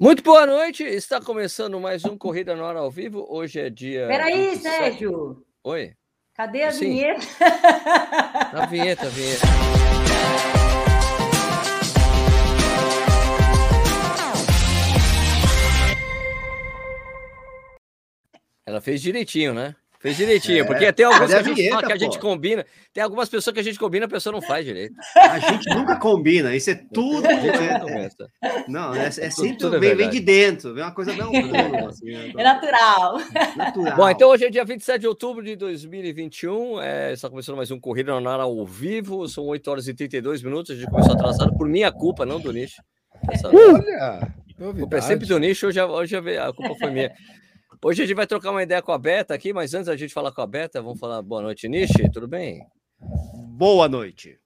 Muito 0.00 0.24
boa 0.24 0.44
noite, 0.44 0.82
está 0.82 1.20
começando 1.20 1.78
mais 1.78 2.04
um 2.04 2.18
Corrida 2.18 2.56
na 2.56 2.64
Hora 2.64 2.80
ao 2.80 2.90
vivo. 2.90 3.24
Hoje 3.28 3.60
é 3.60 3.70
dia. 3.70 4.08
Peraí, 4.08 4.50
27... 4.50 4.60
Sérgio! 4.62 5.46
Oi. 5.62 5.94
Cadê 6.34 6.64
a 6.64 6.72
Sim. 6.72 6.86
vinheta? 6.86 7.26
A 8.52 8.66
vinheta, 8.66 9.06
a 9.06 9.10
vinheta. 9.10 9.46
Ela 18.66 18.80
fez 18.80 19.00
direitinho, 19.00 19.54
né? 19.54 19.76
Fez 20.02 20.16
direitinho, 20.16 20.62
é. 20.62 20.64
porque 20.64 20.92
tem 20.92 21.06
algumas 21.06 21.30
que 21.30 21.36
a, 21.36 21.42
gente 21.44 21.54
vinheta, 21.54 21.86
que 21.86 21.92
a 21.92 21.96
gente 21.96 22.18
combina, 22.18 22.66
tem 22.92 23.04
algumas 23.04 23.28
pessoas 23.28 23.54
que 23.54 23.60
a 23.60 23.62
gente 23.62 23.78
combina, 23.78 24.06
a 24.06 24.08
pessoa 24.08 24.32
não 24.32 24.42
faz 24.42 24.66
direito. 24.66 24.96
A 25.14 25.38
gente 25.38 25.68
nunca 25.68 25.96
combina, 25.96 26.56
isso 26.56 26.70
é 26.70 26.74
tudo. 26.92 27.24
é, 27.24 28.10
é, 28.42 28.64
não, 28.66 28.92
é, 28.92 29.06
é 29.06 29.10
sempre 29.12 29.58
tudo, 29.58 29.78
vem, 29.78 29.94
vem, 29.94 30.10
de 30.10 30.18
dentro, 30.18 30.74
vem 30.74 30.82
uma 30.82 30.90
coisa 30.90 31.14
não. 31.14 31.30
assim, 31.86 32.10
é, 32.10 32.32
é 32.36 32.42
natural. 32.42 33.20
natural. 33.56 33.96
Bom, 33.96 34.10
então 34.10 34.28
hoje 34.30 34.44
é 34.44 34.50
dia 34.50 34.64
27 34.64 35.02
de 35.02 35.06
outubro 35.06 35.44
de 35.44 35.54
2021, 35.54 36.82
é, 36.82 37.12
está 37.12 37.30
começando 37.30 37.54
mais 37.54 37.70
um 37.70 37.78
Corrida 37.78 38.20
na 38.20 38.30
Hora 38.32 38.42
ao 38.42 38.66
vivo, 38.66 39.28
são 39.28 39.44
8 39.44 39.70
horas 39.70 39.86
e 39.86 39.94
32 39.94 40.42
minutos, 40.42 40.72
a 40.72 40.74
gente 40.74 40.90
começou 40.90 41.12
atrasado 41.12 41.56
por 41.56 41.68
minha 41.68 41.92
culpa, 41.92 42.26
não 42.26 42.40
do 42.40 42.52
Nish. 42.52 42.74
Essa... 43.30 43.48
Olha! 43.48 44.34
A 44.58 44.74
culpa 44.74 44.96
é 44.96 45.00
sempre 45.00 45.28
do 45.28 45.38
Nish, 45.38 45.62
hoje, 45.62 45.80
hoje 45.80 46.16
a 46.16 46.52
culpa 46.52 46.74
foi 46.74 46.90
minha. 46.90 47.12
Hoje 47.84 48.00
a 48.00 48.06
gente 48.06 48.14
vai 48.14 48.28
trocar 48.28 48.52
uma 48.52 48.62
ideia 48.62 48.80
com 48.80 48.92
a 48.92 48.98
Beta 48.98 49.34
aqui, 49.34 49.52
mas 49.52 49.74
antes 49.74 49.86
da 49.86 49.96
gente 49.96 50.14
falar 50.14 50.30
com 50.30 50.40
a 50.40 50.46
Beta, 50.46 50.80
vamos 50.80 51.00
falar 51.00 51.20
boa 51.20 51.42
noite, 51.42 51.68
Nishi, 51.68 52.08
tudo 52.12 52.28
bem? 52.28 52.64
Boa 53.00 53.88
noite. 53.88 54.38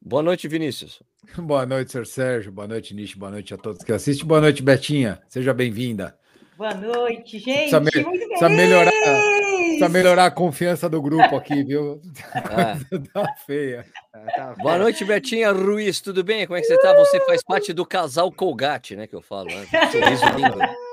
Boa 0.00 0.22
noite, 0.22 0.46
Vinícius. 0.46 1.02
Boa 1.36 1.66
noite, 1.66 1.90
Sr. 1.90 2.06
Sérgio. 2.06 2.52
Boa 2.52 2.68
noite, 2.68 2.94
Nishi. 2.94 3.18
Boa 3.18 3.32
noite 3.32 3.52
a 3.52 3.56
todos 3.56 3.82
que 3.82 3.92
assistem. 3.92 4.24
Boa 4.24 4.40
noite, 4.40 4.62
Betinha. 4.62 5.20
Seja 5.28 5.52
bem-vinda. 5.52 6.16
Boa 6.56 6.72
noite, 6.72 7.40
gente. 7.40 7.68
Precisa, 7.68 7.80
me... 7.80 7.90
precisa, 7.90 8.48
melhorar, 8.48 8.92
precisa 8.92 9.88
melhorar 9.88 10.26
a 10.26 10.30
confiança 10.30 10.88
do 10.88 11.02
grupo 11.02 11.34
aqui, 11.34 11.64
viu? 11.64 12.00
Ah. 12.32 12.78
tá 13.12 13.34
feia. 13.44 13.84
Tá 14.36 14.54
Boa 14.56 14.78
noite, 14.78 15.04
Betinha 15.04 15.50
Ruiz. 15.50 16.00
Tudo 16.00 16.22
bem? 16.22 16.46
Como 16.46 16.56
é 16.56 16.60
que 16.60 16.68
você 16.68 16.78
tá? 16.80 16.94
Você 16.94 17.18
faz 17.26 17.42
parte 17.42 17.72
do 17.72 17.84
casal 17.84 18.30
Colgate, 18.30 18.94
né? 18.94 19.08
Que 19.08 19.16
eu 19.16 19.22
falo. 19.22 19.48
Né? 19.48 19.66
Sorriso 19.90 20.24
lindo. 20.36 20.85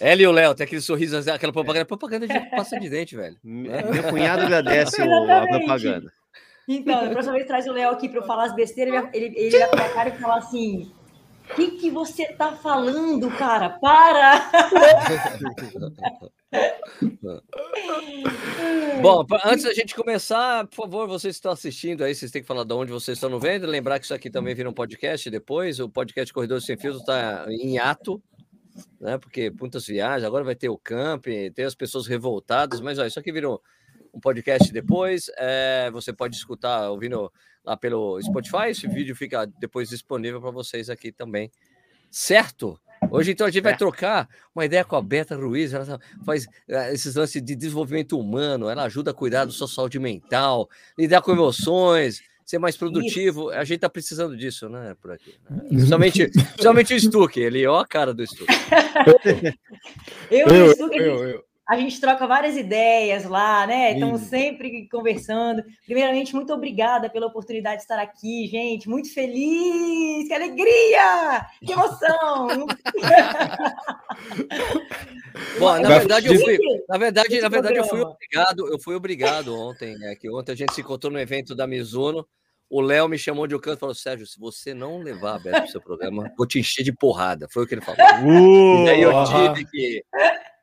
Ela 0.00 0.22
e 0.22 0.26
o 0.26 0.32
Léo, 0.32 0.54
tem 0.54 0.64
aquele 0.64 0.80
sorriso, 0.80 1.16
aquela 1.16 1.52
propaganda. 1.52 1.84
Propaganda 1.84 2.26
de 2.28 2.50
passa 2.50 2.78
de 2.78 2.88
dente, 2.88 3.16
velho. 3.16 3.36
Meu 3.42 4.04
cunhado 4.10 4.42
agradece 4.42 5.02
a 5.02 5.46
propaganda. 5.46 6.12
Então, 6.68 7.06
a 7.06 7.08
próxima 7.08 7.34
vez 7.34 7.46
traz 7.46 7.66
o 7.66 7.72
Léo 7.72 7.90
aqui 7.90 8.08
para 8.08 8.20
eu 8.20 8.26
falar 8.26 8.44
as 8.44 8.54
besteiras, 8.54 9.08
ele, 9.14 9.32
ele 9.36 9.58
vai 9.58 9.68
pra 9.68 9.88
cara 9.88 10.08
e 10.10 10.18
falar 10.18 10.36
assim: 10.36 10.92
o 11.50 11.54
que, 11.54 11.70
que 11.72 11.90
você 11.90 12.26
tá 12.26 12.52
falando, 12.52 13.30
cara? 13.30 13.70
Para! 13.70 14.50
Bom, 19.02 19.24
antes 19.44 19.64
da 19.64 19.72
gente 19.72 19.94
começar, 19.94 20.66
por 20.66 20.76
favor, 20.76 21.08
vocês 21.08 21.34
que 21.34 21.38
estão 21.38 21.52
assistindo 21.52 22.04
aí, 22.04 22.14
vocês 22.14 22.30
têm 22.30 22.42
que 22.42 22.48
falar 22.48 22.64
de 22.64 22.74
onde 22.74 22.92
vocês 22.92 23.16
estão 23.16 23.38
vendo. 23.40 23.66
Lembrar 23.66 23.98
que 23.98 24.04
isso 24.04 24.14
aqui 24.14 24.30
também 24.30 24.54
vira 24.54 24.68
um 24.68 24.72
podcast 24.72 25.30
depois. 25.30 25.80
O 25.80 25.88
podcast 25.88 26.32
Corredor 26.32 26.60
Sem 26.60 26.76
Filtro 26.76 27.00
está 27.00 27.46
em 27.48 27.78
ato 27.78 28.22
né? 29.00 29.18
Porque 29.18 29.50
muitas 29.50 29.86
viagens, 29.86 30.24
agora 30.24 30.44
vai 30.44 30.54
ter 30.54 30.68
o 30.68 30.78
camping, 30.78 31.50
tem 31.52 31.64
as 31.64 31.74
pessoas 31.74 32.06
revoltadas, 32.06 32.80
mas 32.80 32.98
ó, 32.98 33.06
isso 33.06 33.18
aqui 33.18 33.32
virou 33.32 33.62
um 34.12 34.20
podcast 34.20 34.72
depois. 34.72 35.30
É, 35.36 35.90
você 35.90 36.12
pode 36.12 36.36
escutar 36.36 36.90
ouvindo 36.90 37.32
lá 37.64 37.76
pelo 37.76 38.20
Spotify. 38.22 38.68
Esse 38.70 38.86
vídeo 38.86 39.14
fica 39.14 39.46
depois 39.46 39.88
disponível 39.88 40.40
para 40.40 40.50
vocês 40.50 40.90
aqui 40.90 41.12
também, 41.12 41.50
certo? 42.10 42.78
Hoje, 43.10 43.30
então, 43.30 43.46
a 43.46 43.50
gente 43.50 43.62
vai 43.62 43.76
trocar 43.76 44.28
uma 44.54 44.64
ideia 44.64 44.84
com 44.84 44.96
a 44.96 45.02
Beta 45.02 45.36
Ruiz. 45.36 45.72
Ela 45.72 46.00
faz 46.24 46.46
eh, 46.68 46.92
esses 46.92 47.14
lances 47.14 47.42
de 47.42 47.54
desenvolvimento 47.54 48.18
humano, 48.18 48.68
ela 48.68 48.84
ajuda 48.84 49.12
a 49.12 49.14
cuidar 49.14 49.44
da 49.44 49.50
sua 49.50 49.68
saúde 49.68 49.98
mental, 49.98 50.68
lidar 50.98 51.22
com 51.22 51.32
emoções, 51.32 52.20
ser 52.48 52.58
mais 52.58 52.76
produtivo. 52.76 53.50
Isso. 53.50 53.58
A 53.58 53.64
gente 53.64 53.76
está 53.76 53.90
precisando 53.90 54.34
disso, 54.34 54.70
né? 54.70 54.96
Por 55.00 55.10
aqui. 55.10 55.34
Né? 55.50 55.60
Principalmente, 55.68 56.28
principalmente 56.28 56.94
o 56.94 57.00
Stuck, 57.00 57.38
ele 57.38 57.66
ó 57.66 57.80
a 57.80 57.86
cara 57.86 58.14
do 58.14 58.26
Stuck. 58.26 58.46
eu, 60.30 60.48
eu, 60.48 60.72
Stuck, 60.72 60.96
eu, 60.96 61.24
eu, 61.24 61.44
a 61.68 61.76
gente 61.76 62.00
troca 62.00 62.26
várias 62.26 62.56
ideias 62.56 63.26
lá, 63.26 63.66
né? 63.66 63.92
Estamos 63.92 64.22
sempre 64.22 64.88
conversando. 64.88 65.62
Primeiramente, 65.84 66.34
muito 66.34 66.50
obrigada 66.50 67.10
pela 67.10 67.26
oportunidade 67.26 67.76
de 67.76 67.82
estar 67.82 67.98
aqui, 67.98 68.46
gente. 68.46 68.88
Muito 68.88 69.12
feliz, 69.12 70.26
que 70.26 70.32
alegria, 70.32 71.46
que 71.62 71.72
emoção. 71.72 72.48
Bom, 75.60 75.78
na 75.78 75.90
verdade, 75.90 76.28
eu 76.28 76.40
fui, 76.40 76.58
na 76.88 76.96
verdade, 76.96 77.38
na 77.38 77.50
verdade, 77.50 77.76
eu 77.76 77.84
fui 77.84 78.00
obrigado, 78.00 78.66
eu 78.72 78.78
fui 78.78 78.94
obrigado 78.94 79.54
ontem, 79.54 79.94
né? 79.98 80.16
Que 80.18 80.30
ontem 80.30 80.52
a 80.52 80.56
gente 80.56 80.72
se 80.72 80.80
encontrou 80.80 81.12
no 81.12 81.20
evento 81.20 81.54
da 81.54 81.66
Mizuno. 81.66 82.26
O 82.70 82.80
Léo 82.80 83.08
me 83.08 83.18
chamou 83.18 83.46
de 83.46 83.54
um 83.54 83.60
canto 83.60 83.76
e 83.76 83.80
falou: 83.80 83.94
Sérgio, 83.94 84.26
se 84.26 84.40
você 84.40 84.72
não 84.72 85.02
levar 85.02 85.34
a 85.34 85.38
Beto 85.38 85.56
para 85.56 85.64
o 85.66 85.68
seu 85.68 85.82
programa, 85.82 86.32
vou 86.36 86.46
te 86.46 86.58
encher 86.58 86.82
de 86.82 86.92
porrada. 86.92 87.46
Foi 87.52 87.64
o 87.64 87.66
que 87.66 87.74
ele 87.74 87.82
falou. 87.82 88.00
Uh, 88.24 88.82
e 88.82 88.84
daí 88.86 89.02
eu 89.02 89.12
tive 89.24 89.66
que 89.70 90.02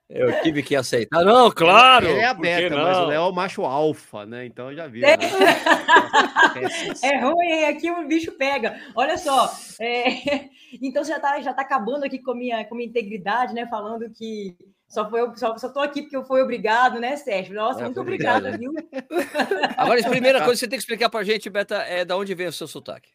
eu 0.09 0.41
tive 0.41 0.61
que 0.61 0.75
aceitar. 0.75 1.23
Não, 1.23 1.49
claro. 1.49 2.07
Ele 2.07 2.19
é 2.19 2.25
a 2.25 2.33
beta, 2.33 2.75
mas 2.75 2.97
o 2.97 3.05
Léo 3.05 3.17
é 3.17 3.27
o 3.27 3.31
macho 3.31 3.63
alfa, 3.63 4.25
né? 4.25 4.45
Então 4.45 4.73
já 4.73 4.87
viu. 4.87 5.01
Né? 5.01 5.15
é 7.03 7.19
ruim, 7.19 7.63
aqui 7.65 7.89
o 7.89 8.07
bicho 8.07 8.31
pega. 8.33 8.79
Olha 8.95 9.17
só. 9.17 9.51
É... 9.79 10.49
Então 10.81 11.05
já 11.05 11.17
tá, 11.17 11.39
já 11.39 11.53
tá 11.53 11.61
acabando 11.61 12.03
aqui 12.03 12.19
com 12.19 12.31
a 12.31 12.35
minha, 12.35 12.65
com 12.65 12.75
minha 12.75 12.89
integridade, 12.89 13.53
né? 13.53 13.65
Falando 13.65 14.09
que 14.09 14.57
só, 14.89 15.09
foi, 15.09 15.35
só, 15.35 15.57
só 15.57 15.69
tô 15.69 15.79
aqui 15.79 16.01
porque 16.01 16.17
eu 16.17 16.25
fui 16.25 16.41
obrigado, 16.41 16.99
né, 16.99 17.15
Sérgio? 17.15 17.55
Nossa, 17.55 17.79
é, 17.79 17.83
muito 17.85 18.01
obrigada, 18.01 18.57
viu? 18.57 18.73
Agora, 19.77 20.01
a 20.01 20.03
primeira 20.09 20.39
coisa 20.39 20.53
que 20.53 20.59
você 20.59 20.67
tem 20.67 20.77
que 20.77 20.83
explicar 20.83 21.09
pra 21.09 21.23
gente, 21.23 21.49
Beta, 21.49 21.75
é 21.77 22.03
da 22.03 22.17
onde 22.17 22.35
vem 22.35 22.47
o 22.47 22.51
seu 22.51 22.67
sotaque. 22.67 23.09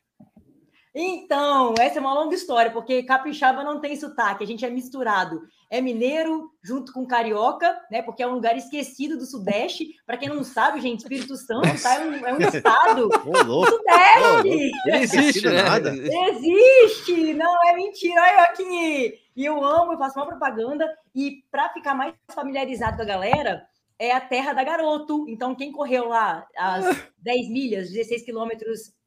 Então, 0.92 1.74
essa 1.78 1.98
é 1.98 2.00
uma 2.00 2.12
longa 2.12 2.34
história, 2.34 2.70
porque 2.72 3.04
capixaba 3.04 3.62
não 3.62 3.80
tem 3.80 3.94
sotaque, 3.94 4.42
a 4.42 4.46
gente 4.46 4.64
é 4.64 4.70
misturado. 4.70 5.42
É 5.70 5.80
mineiro 5.80 6.50
junto 6.62 6.92
com 6.92 7.06
carioca, 7.06 7.80
né? 7.90 8.02
Porque 8.02 8.22
é 8.22 8.26
um 8.26 8.34
lugar 8.34 8.56
esquecido 8.56 9.16
do 9.16 9.24
Sudeste. 9.24 9.94
Para 10.04 10.16
quem 10.16 10.28
não 10.28 10.42
sabe, 10.42 10.80
gente, 10.80 11.00
Espírito 11.00 11.36
Santo 11.36 11.80
tá, 11.80 11.94
é, 11.94 12.04
um, 12.04 12.26
é 12.26 12.34
um 12.34 12.40
estado 12.40 13.06
Ô, 13.24 13.44
do 13.44 13.66
Sudeste. 13.66 14.72
Não 14.86 14.96
existe, 14.96 15.48
né? 15.48 15.62
Nada. 15.62 15.94
Existe, 15.94 17.34
não 17.34 17.68
é 17.68 17.76
mentira. 17.76 18.20
Olha 18.20 18.32
eu 18.32 18.40
aqui. 18.40 19.14
E 19.36 19.44
eu 19.44 19.64
amo, 19.64 19.92
eu 19.92 19.98
faço 19.98 20.18
uma 20.18 20.26
propaganda. 20.26 20.92
E 21.14 21.44
para 21.52 21.68
ficar 21.68 21.94
mais 21.94 22.14
familiarizado 22.34 22.96
com 22.96 23.02
a 23.02 23.06
galera, 23.06 23.62
é 23.96 24.10
a 24.10 24.20
terra 24.20 24.52
da 24.52 24.64
garoto. 24.64 25.24
Então, 25.28 25.54
quem 25.54 25.70
correu 25.70 26.08
lá 26.08 26.44
as 26.56 26.84
10 27.18 27.48
milhas, 27.48 27.90
16 27.90 28.24
quilômetros 28.24 28.98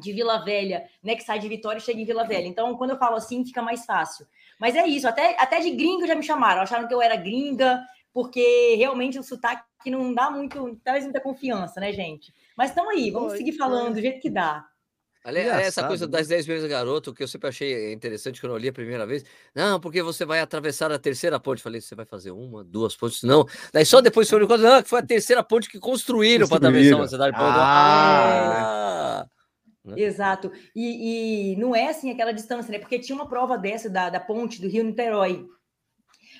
de 0.00 0.12
Vila 0.12 0.44
Velha, 0.44 0.84
né? 1.02 1.14
Que 1.14 1.22
sai 1.22 1.38
de 1.38 1.48
Vitória 1.48 1.78
e 1.78 1.82
chega 1.82 2.00
em 2.00 2.04
Vila 2.04 2.24
Velha. 2.24 2.46
Então, 2.46 2.76
quando 2.76 2.90
eu 2.90 2.98
falo 2.98 3.16
assim, 3.16 3.44
fica 3.44 3.62
mais 3.62 3.84
fácil. 3.84 4.26
Mas 4.58 4.74
é 4.74 4.86
isso, 4.86 5.06
até, 5.06 5.36
até 5.38 5.60
de 5.60 5.70
gringo 5.70 6.06
já 6.06 6.14
me 6.14 6.22
chamaram, 6.22 6.62
acharam 6.62 6.88
que 6.88 6.94
eu 6.94 7.00
era 7.00 7.16
gringa, 7.16 7.80
porque 8.12 8.74
realmente 8.76 9.18
o 9.18 9.22
sotaque 9.22 9.62
não 9.86 10.12
dá 10.12 10.30
muito, 10.30 10.78
traz 10.84 11.04
muita 11.04 11.20
confiança, 11.20 11.80
né, 11.80 11.92
gente? 11.92 12.32
Mas 12.56 12.70
estamos 12.70 12.90
aí, 12.90 13.10
vamos 13.10 13.32
Oi, 13.32 13.38
seguir 13.38 13.52
falando 13.52 13.94
do 13.94 14.00
jeito 14.00 14.20
que 14.20 14.28
dá. 14.28 14.66
Aliás, 15.22 15.66
essa 15.66 15.86
coisa 15.86 16.06
das 16.06 16.28
10 16.28 16.46
vezes 16.46 16.68
garoto, 16.68 17.12
que 17.12 17.22
eu 17.22 17.28
sempre 17.28 17.48
achei 17.48 17.92
interessante 17.92 18.40
quando 18.40 18.54
eu 18.54 18.58
li 18.58 18.68
a 18.68 18.72
primeira 18.72 19.06
vez. 19.06 19.22
Não, 19.54 19.78
porque 19.78 20.02
você 20.02 20.24
vai 20.24 20.40
atravessar 20.40 20.90
a 20.90 20.98
terceira 20.98 21.38
ponte. 21.38 21.62
Falei, 21.62 21.80
você 21.80 21.94
vai 21.94 22.06
fazer 22.06 22.30
uma, 22.30 22.64
duas 22.64 22.96
pontes? 22.96 23.22
Não. 23.22 23.46
Daí 23.70 23.84
só 23.84 24.00
depois 24.00 24.30
foi 24.30 24.40
não, 24.40 24.82
que 24.82 24.88
foi 24.88 25.00
a 25.00 25.06
terceira 25.06 25.44
ponte 25.44 25.68
que 25.68 25.78
construíram, 25.78 26.48
para 26.48 26.56
atravessar 26.56 26.96
uma 26.96 27.08
cidade. 27.08 27.36
Ah! 27.36 29.26
ah! 29.26 29.39
Né? 29.84 30.00
Exato. 30.00 30.52
E, 30.74 31.52
e, 31.52 31.56
não 31.56 31.74
é 31.74 31.88
assim 31.88 32.10
aquela 32.10 32.32
distância, 32.32 32.70
né? 32.70 32.78
Porque 32.78 32.98
tinha 32.98 33.16
uma 33.16 33.28
prova 33.28 33.56
dessa 33.56 33.88
da, 33.88 34.10
da 34.10 34.20
ponte 34.20 34.60
do 34.60 34.68
Rio 34.68 34.84
Niterói. 34.84 35.46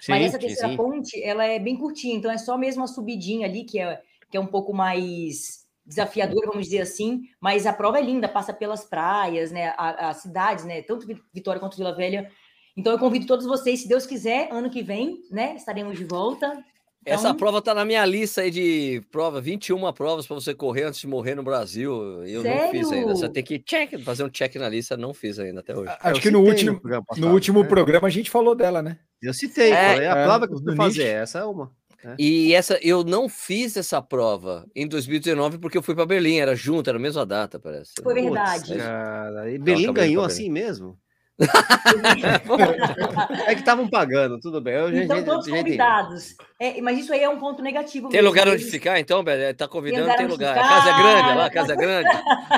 Sim, 0.00 0.12
Mas 0.12 0.26
essa 0.26 0.38
terceira 0.38 0.68
sim. 0.68 0.76
ponte, 0.76 1.22
ela 1.22 1.44
é 1.44 1.58
bem 1.58 1.76
curtinha, 1.76 2.14
então 2.14 2.30
é 2.30 2.38
só 2.38 2.56
mesmo 2.56 2.82
a 2.82 2.86
subidinha 2.86 3.46
ali, 3.46 3.64
que 3.64 3.78
é, 3.78 4.00
que 4.30 4.36
é 4.36 4.40
um 4.40 4.46
pouco 4.46 4.72
mais 4.72 5.60
desafiadora, 5.84 6.46
vamos 6.46 6.66
dizer 6.66 6.82
assim, 6.82 7.22
mas 7.40 7.66
a 7.66 7.72
prova 7.72 7.98
é 7.98 8.02
linda, 8.02 8.28
passa 8.28 8.52
pelas 8.52 8.84
praias, 8.84 9.50
né, 9.50 9.74
as 9.76 10.18
cidades, 10.18 10.64
né, 10.64 10.82
tanto 10.82 11.06
Vitória 11.34 11.60
quanto 11.60 11.76
Vila 11.76 11.94
Velha. 11.94 12.30
Então 12.76 12.92
eu 12.92 12.98
convido 12.98 13.26
todos 13.26 13.44
vocês, 13.44 13.82
se 13.82 13.88
Deus 13.88 14.06
quiser, 14.06 14.48
ano 14.52 14.70
que 14.70 14.82
vem, 14.82 15.20
né, 15.30 15.54
estaremos 15.56 15.98
de 15.98 16.04
volta. 16.04 16.64
Então... 17.02 17.14
Essa 17.14 17.34
prova 17.34 17.62
tá 17.62 17.72
na 17.74 17.84
minha 17.84 18.04
lista 18.04 18.42
aí 18.42 18.50
de 18.50 19.02
prova, 19.10 19.40
21 19.40 19.92
provas 19.92 20.26
para 20.26 20.34
você 20.34 20.54
correr 20.54 20.84
antes 20.84 21.00
de 21.00 21.06
morrer 21.06 21.34
no 21.34 21.42
Brasil. 21.42 22.24
Eu 22.24 22.42
Sério? 22.42 22.62
não 22.62 22.70
fiz 22.70 22.92
ainda. 22.92 23.16
Você 23.16 23.28
tem 23.28 23.42
que 23.42 23.58
check, 23.58 23.98
fazer 24.00 24.22
um 24.22 24.28
check 24.28 24.54
na 24.56 24.68
lista, 24.68 24.96
não 24.96 25.14
fiz 25.14 25.38
ainda 25.38 25.60
até 25.60 25.74
hoje. 25.74 25.90
Acho 26.00 26.16
eu 26.16 26.20
que 26.20 26.30
no 26.30 26.40
último, 26.40 26.72
no, 26.72 26.80
programa, 26.80 27.06
no 27.16 27.32
último 27.32 27.64
é. 27.64 27.66
programa 27.66 28.08
a 28.08 28.10
gente 28.10 28.30
falou 28.30 28.54
dela, 28.54 28.82
né? 28.82 28.98
Eu 29.22 29.32
citei, 29.32 29.72
é, 29.72 29.92
falei, 29.92 30.08
a 30.08 30.16
é, 30.16 30.24
prova 30.24 30.46
que 30.46 30.54
eu 30.54 30.62
vou 30.62 30.76
fazer, 30.76 31.06
essa 31.06 31.38
é 31.38 31.44
uma. 31.44 31.70
É. 32.04 32.14
E 32.18 32.54
essa 32.54 32.78
eu 32.82 33.04
não 33.04 33.28
fiz 33.28 33.76
essa 33.76 34.00
prova 34.00 34.66
em 34.74 34.86
2019 34.86 35.58
porque 35.58 35.76
eu 35.76 35.82
fui 35.82 35.94
para 35.94 36.06
Berlim, 36.06 36.38
era 36.38 36.54
junto, 36.54 36.88
era 36.88 36.98
a 36.98 37.00
mesma 37.00 37.26
data, 37.26 37.58
parece. 37.58 37.92
Foi 38.02 38.14
verdade. 38.14 38.76
cara, 38.76 39.50
e 39.50 39.58
Berlim 39.58 39.92
ganhou 39.92 40.24
assim 40.24 40.50
mesmo? 40.50 40.98
é 43.46 43.54
que 43.54 43.60
estavam 43.60 43.88
pagando, 43.88 44.38
tudo 44.38 44.60
bem. 44.60 44.74
Eu, 44.74 44.94
então, 44.94 45.16
gente, 45.16 45.26
todos 45.26 45.46
gente, 45.46 45.56
convidados. 45.56 46.36
É, 46.58 46.80
mas 46.82 46.98
isso 46.98 47.12
aí 47.12 47.22
é 47.22 47.28
um 47.28 47.38
ponto 47.38 47.62
negativo. 47.62 48.08
Tem 48.08 48.20
mesmo. 48.20 48.28
lugar 48.28 48.48
onde 48.48 48.64
ficar, 48.64 49.00
então, 49.00 49.24
Beto? 49.24 49.56
Tá 49.56 49.66
convidando, 49.66 50.06
tem, 50.08 50.16
tem 50.16 50.26
lugar. 50.26 50.58
A 50.58 50.68
casa 50.68 50.90
é 50.90 51.02
grande 51.02 51.38
lá, 51.38 51.50
casa 51.50 51.72
é 51.72 51.76
grande. 51.76 52.10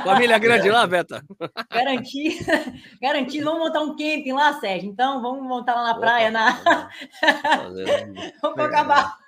Família 0.04 0.38
grande 0.38 0.70
lá, 0.70 0.86
Beta. 0.86 1.24
Garantido. 1.70 2.44
Garantido. 3.00 3.44
Vamos 3.44 3.60
montar 3.60 3.80
um 3.80 3.90
camping 3.90 4.32
lá, 4.32 4.54
Sérgio. 4.54 4.90
Então, 4.90 5.22
vamos 5.22 5.46
montar 5.46 5.74
lá 5.74 5.84
na 5.84 5.94
praia. 5.94 6.28
Opa, 6.28 6.30
na... 6.30 6.88
vamos 8.42 8.58
acabar. 8.58 9.22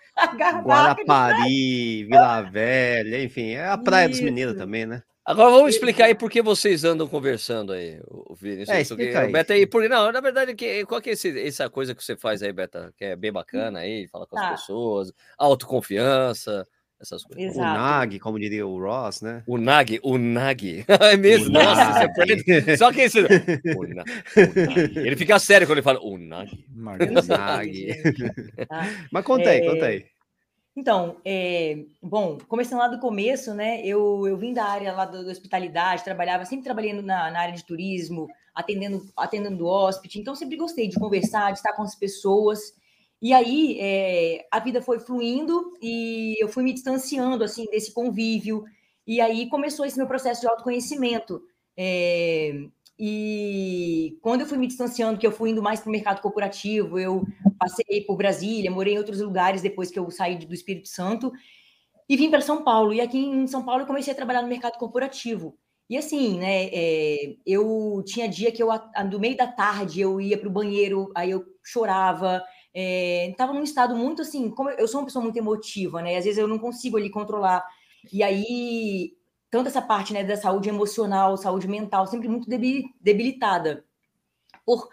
Guarapari, 0.65 2.05
Vila 2.05 2.43
Velha, 2.43 3.23
enfim, 3.23 3.51
é 3.51 3.69
a 3.69 3.77
praia 3.77 4.07
Isso. 4.07 4.13
dos 4.13 4.21
meninos 4.21 4.57
também, 4.57 4.87
né? 4.87 5.03
Agora 5.27 5.51
vamos 5.51 5.75
explicar 5.75 6.05
aí 6.05 6.15
por 6.15 6.31
que 6.31 6.43
vocês 6.43 6.85
andam 6.85 7.09
conversando 7.09 7.73
aí, 7.73 7.99
o 8.07 8.35
Vini. 8.35 8.65
É, 8.69 8.83
explica 8.83 9.21
aí. 9.21 9.33
Beta 9.33 9.55
aí, 9.55 9.67
porque 9.67 9.89
não, 9.89 10.13
na 10.13 10.21
verdade, 10.21 10.55
que, 10.55 10.85
qual 10.85 11.01
que 11.01 11.11
é 11.11 11.13
esse, 11.15 11.41
essa 11.41 11.71
coisa 11.71 11.95
que 11.95 12.05
você 12.05 12.15
faz 12.15 12.43
aí, 12.43 12.53
Beta, 12.53 12.93
que 12.97 13.07
é 13.07 13.17
bem 13.17 13.33
bacana 13.33 13.79
aí, 13.79 14.07
fala 14.09 14.27
com 14.27 14.39
as 14.39 14.45
tá. 14.45 14.51
pessoas, 14.51 15.13
autoconfiança, 15.39 16.69
essas 17.01 17.25
coisas. 17.25 17.53
Exato. 17.55 17.71
O 17.71 17.83
Nag, 17.83 18.19
como 18.19 18.39
diria 18.39 18.67
o 18.67 18.79
Ross, 18.79 19.23
né? 19.23 19.43
O 19.47 19.57
Nag, 19.57 19.99
o 20.03 20.19
Nag. 20.19 20.85
É 21.01 21.17
mesmo, 21.17 21.51
nossa, 21.51 21.93
você 21.93 22.05
aprende. 22.05 22.77
Só 22.77 22.93
que 22.93 23.01
esse. 23.03 23.21
O 23.21 23.95
na, 23.95 24.03
o 24.03 24.99
Ele 24.99 25.17
fica 25.17 25.39
sério 25.39 25.67
quando 25.67 25.79
ele 25.79 25.85
fala 25.85 26.01
o 26.01 26.19
Nag. 26.19 26.51
O 26.75 27.37
Nag. 27.37 28.03
Mas 29.11 29.25
conta 29.25 29.51
aí, 29.51 29.61
é... 29.61 29.71
conta 29.71 29.87
aí. 29.87 30.05
Então, 30.77 31.19
é, 31.25 31.85
bom, 32.03 32.37
começando 32.49 32.81
lá 32.81 32.89
do 32.89 32.99
começo, 32.99 33.55
né? 33.55 33.81
Eu, 33.87 34.27
eu 34.27 34.37
vim 34.37 34.53
da 34.53 34.65
área 34.65 34.93
lá 34.93 35.05
da, 35.05 35.23
da 35.23 35.31
hospitalidade, 35.31 36.03
trabalhava, 36.03 36.45
sempre 36.45 36.65
trabalhando 36.65 37.01
na, 37.01 37.31
na, 37.31 37.41
área 37.41 37.55
de 37.55 37.65
turismo, 37.65 38.27
atendendo, 38.53 39.07
atendendo 39.17 39.67
hóspede, 39.67 40.19
então 40.19 40.35
sempre 40.35 40.57
gostei 40.57 40.89
de 40.89 40.99
conversar, 40.99 41.53
de 41.53 41.59
estar 41.59 41.75
com 41.75 41.83
as 41.83 41.95
pessoas. 41.95 42.59
E 43.23 43.33
aí 43.33 43.79
é, 43.81 44.47
a 44.51 44.59
vida 44.59 44.83
foi 44.83 44.99
fluindo 44.99 45.73
e 45.81 46.37
eu 46.43 46.49
fui 46.49 46.65
me 46.65 46.73
distanciando 46.73 47.45
assim 47.45 47.67
desse 47.71 47.93
convívio. 47.95 48.65
E 49.07 49.21
aí 49.21 49.49
começou 49.49 49.87
esse 49.87 49.97
meu 49.97 50.09
processo 50.09 50.41
de 50.41 50.49
autoconhecimento. 50.49 51.41
É, 51.77 52.67
e 52.99 54.19
quando 54.23 54.43
eu 54.43 54.47
fui 54.47 54.57
me 54.57 54.67
distanciando, 54.67 55.19
que 55.19 55.27
eu 55.27 55.33
fui 55.33 55.51
indo 55.51 55.63
mais 55.63 55.81
para 55.81 55.89
o 55.89 55.93
mercado 55.93 56.21
corporativo, 56.21 56.99
eu 56.99 57.27
passei 57.59 58.03
por 58.07 58.17
Brasília, 58.17 58.71
morei 58.71 58.95
em 58.95 58.99
outros 58.99 59.21
lugares 59.21 59.63
depois 59.63 59.91
que 59.91 59.99
eu 59.99 60.11
saí 60.11 60.37
do 60.37 60.55
Espírito 60.55 60.89
Santo 60.89 61.33
e 62.09 62.17
vim 62.17 62.31
para 62.31 62.41
São 62.41 62.63
Paulo. 62.63 62.93
E 62.93 63.01
aqui 63.01 63.19
em 63.19 63.47
São 63.47 63.65
Paulo 63.65 63.83
eu 63.83 63.87
comecei 63.87 64.13
a 64.13 64.17
trabalhar 64.17 64.43
no 64.43 64.49
mercado 64.49 64.79
corporativo. 64.79 65.59
E 65.91 65.97
assim, 65.97 66.39
né, 66.39 66.69
é, 66.73 67.37
eu 67.45 68.03
tinha 68.07 68.29
dia 68.29 68.51
que 68.51 68.63
eu, 68.63 68.69
no 69.11 69.19
meio 69.19 69.37
da 69.37 69.47
tarde, 69.47 70.01
eu 70.01 70.21
ia 70.21 70.39
para 70.39 70.49
o 70.49 70.53
banheiro, 70.53 71.11
aí 71.15 71.31
eu 71.31 71.45
chorava, 71.63 72.43
estava 72.75 73.53
é, 73.53 73.55
num 73.55 73.63
estado 73.63 73.95
muito 73.95 74.23
assim, 74.23 74.51
como 74.51 74.71
eu 74.71 74.89
sou 74.89 75.01
uma 75.01 75.07
pessoa 75.07 75.23
muito 75.23 75.37
emotiva, 75.37 76.01
né, 76.01 76.17
às 76.17 76.25
vezes 76.25 76.39
eu 76.39 76.49
não 76.49 76.59
consigo 76.59 76.97
ali 76.97 77.11
controlar. 77.11 77.63
E 78.11 78.23
aí 78.23 79.15
tanto 79.55 79.69
essa 79.69 79.81
parte 79.81 80.13
né, 80.13 80.25
da 80.25 80.37
saúde 80.37 80.69
emocional, 80.69 81.37
saúde 81.37 81.69
mental, 81.69 82.09
sempre 82.09 82.27
muito 82.27 82.51
debilitada. 83.01 83.85
Por, 84.67 84.89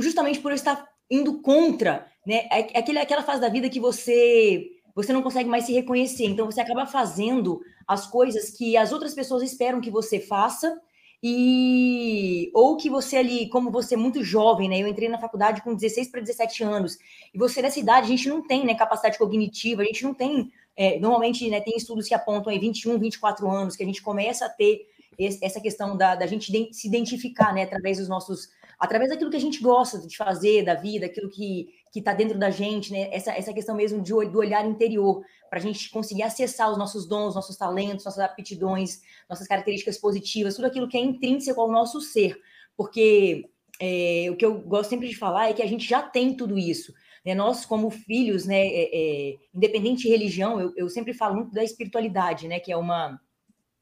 justamente 0.00 0.40
por 0.40 0.50
eu 0.50 0.54
estar 0.54 0.88
indo 1.10 1.42
contra, 1.42 2.10
né? 2.26 2.48
É, 2.50 2.78
é 2.78 2.78
aquele, 2.78 3.00
aquela 3.00 3.22
fase 3.22 3.38
da 3.38 3.50
vida 3.50 3.68
que 3.68 3.78
você 3.78 4.70
você 4.94 5.12
não 5.12 5.22
consegue 5.22 5.50
mais 5.50 5.64
se 5.64 5.74
reconhecer. 5.74 6.24
Então 6.24 6.46
você 6.46 6.58
acaba 6.58 6.86
fazendo 6.86 7.60
as 7.86 8.06
coisas 8.06 8.48
que 8.48 8.78
as 8.78 8.92
outras 8.92 9.12
pessoas 9.12 9.42
esperam 9.42 9.78
que 9.78 9.90
você 9.90 10.18
faça 10.18 10.80
e 11.22 12.50
ou 12.54 12.78
que 12.78 12.88
você 12.88 13.18
ali, 13.18 13.50
como 13.50 13.70
você 13.70 13.92
é 13.92 13.98
muito 13.98 14.24
jovem, 14.24 14.70
né? 14.70 14.80
Eu 14.80 14.88
entrei 14.88 15.10
na 15.10 15.18
faculdade 15.18 15.62
com 15.62 15.74
16 15.74 16.08
para 16.08 16.22
17 16.22 16.64
anos. 16.64 16.96
E 17.34 17.38
você 17.38 17.60
nessa 17.60 17.78
idade, 17.78 18.06
a 18.06 18.16
gente 18.16 18.26
não 18.26 18.40
tem, 18.40 18.64
né, 18.64 18.74
capacidade 18.74 19.18
cognitiva, 19.18 19.82
a 19.82 19.84
gente 19.84 20.02
não 20.02 20.14
tem 20.14 20.50
é, 20.78 21.00
normalmente, 21.00 21.50
né, 21.50 21.60
tem 21.60 21.76
estudos 21.76 22.06
que 22.06 22.14
apontam 22.14 22.52
aí 22.52 22.58
21, 22.58 22.98
24 22.98 23.50
anos, 23.50 23.74
que 23.74 23.82
a 23.82 23.86
gente 23.86 24.00
começa 24.00 24.46
a 24.46 24.48
ter 24.48 24.86
esse, 25.18 25.44
essa 25.44 25.60
questão 25.60 25.96
da, 25.96 26.14
da 26.14 26.26
gente 26.26 26.52
se 26.72 26.86
identificar, 26.86 27.52
né, 27.52 27.64
através 27.64 27.98
dos 27.98 28.08
nossos, 28.08 28.48
através 28.78 29.10
daquilo 29.10 29.30
que 29.30 29.36
a 29.36 29.40
gente 29.40 29.60
gosta 29.60 29.98
de 29.98 30.16
fazer, 30.16 30.64
da 30.64 30.74
vida, 30.74 31.06
aquilo 31.06 31.28
que 31.28 31.68
que 31.90 32.00
está 32.00 32.12
dentro 32.12 32.38
da 32.38 32.50
gente, 32.50 32.92
né, 32.92 33.08
essa, 33.10 33.32
essa 33.32 33.52
questão 33.52 33.74
mesmo 33.74 34.00
de, 34.02 34.12
do 34.12 34.38
olhar 34.38 34.64
interior, 34.66 35.24
para 35.48 35.58
a 35.58 35.62
gente 35.62 35.90
conseguir 35.90 36.22
acessar 36.22 36.70
os 36.70 36.78
nossos 36.78 37.06
dons, 37.06 37.34
nossos 37.34 37.56
talentos, 37.56 38.04
nossas 38.04 38.22
aptidões, 38.22 39.00
nossas 39.28 39.48
características 39.48 39.98
positivas, 39.98 40.54
tudo 40.54 40.66
aquilo 40.66 40.88
que 40.88 40.96
é 40.96 41.00
intrínseco 41.00 41.60
ao 41.60 41.70
nosso 41.70 42.00
ser, 42.00 42.38
porque 42.76 43.48
é, 43.80 44.26
o 44.30 44.36
que 44.36 44.44
eu 44.44 44.60
gosto 44.60 44.90
sempre 44.90 45.08
de 45.08 45.16
falar 45.16 45.48
é 45.48 45.52
que 45.52 45.62
a 45.62 45.66
gente 45.66 45.88
já 45.88 46.02
tem 46.02 46.36
tudo 46.36 46.58
isso. 46.58 46.92
Né? 47.28 47.34
Nós, 47.34 47.66
como 47.66 47.90
filhos, 47.90 48.46
né, 48.46 48.66
é, 48.66 48.90
é, 48.90 49.36
independente 49.54 50.04
de 50.04 50.08
religião, 50.08 50.58
eu, 50.58 50.72
eu, 50.74 50.88
sempre 50.88 51.12
falo 51.12 51.36
muito 51.36 51.52
da 51.52 51.62
espiritualidade, 51.62 52.48
né, 52.48 52.58
que 52.58 52.72
é 52.72 52.76
uma, 52.76 53.20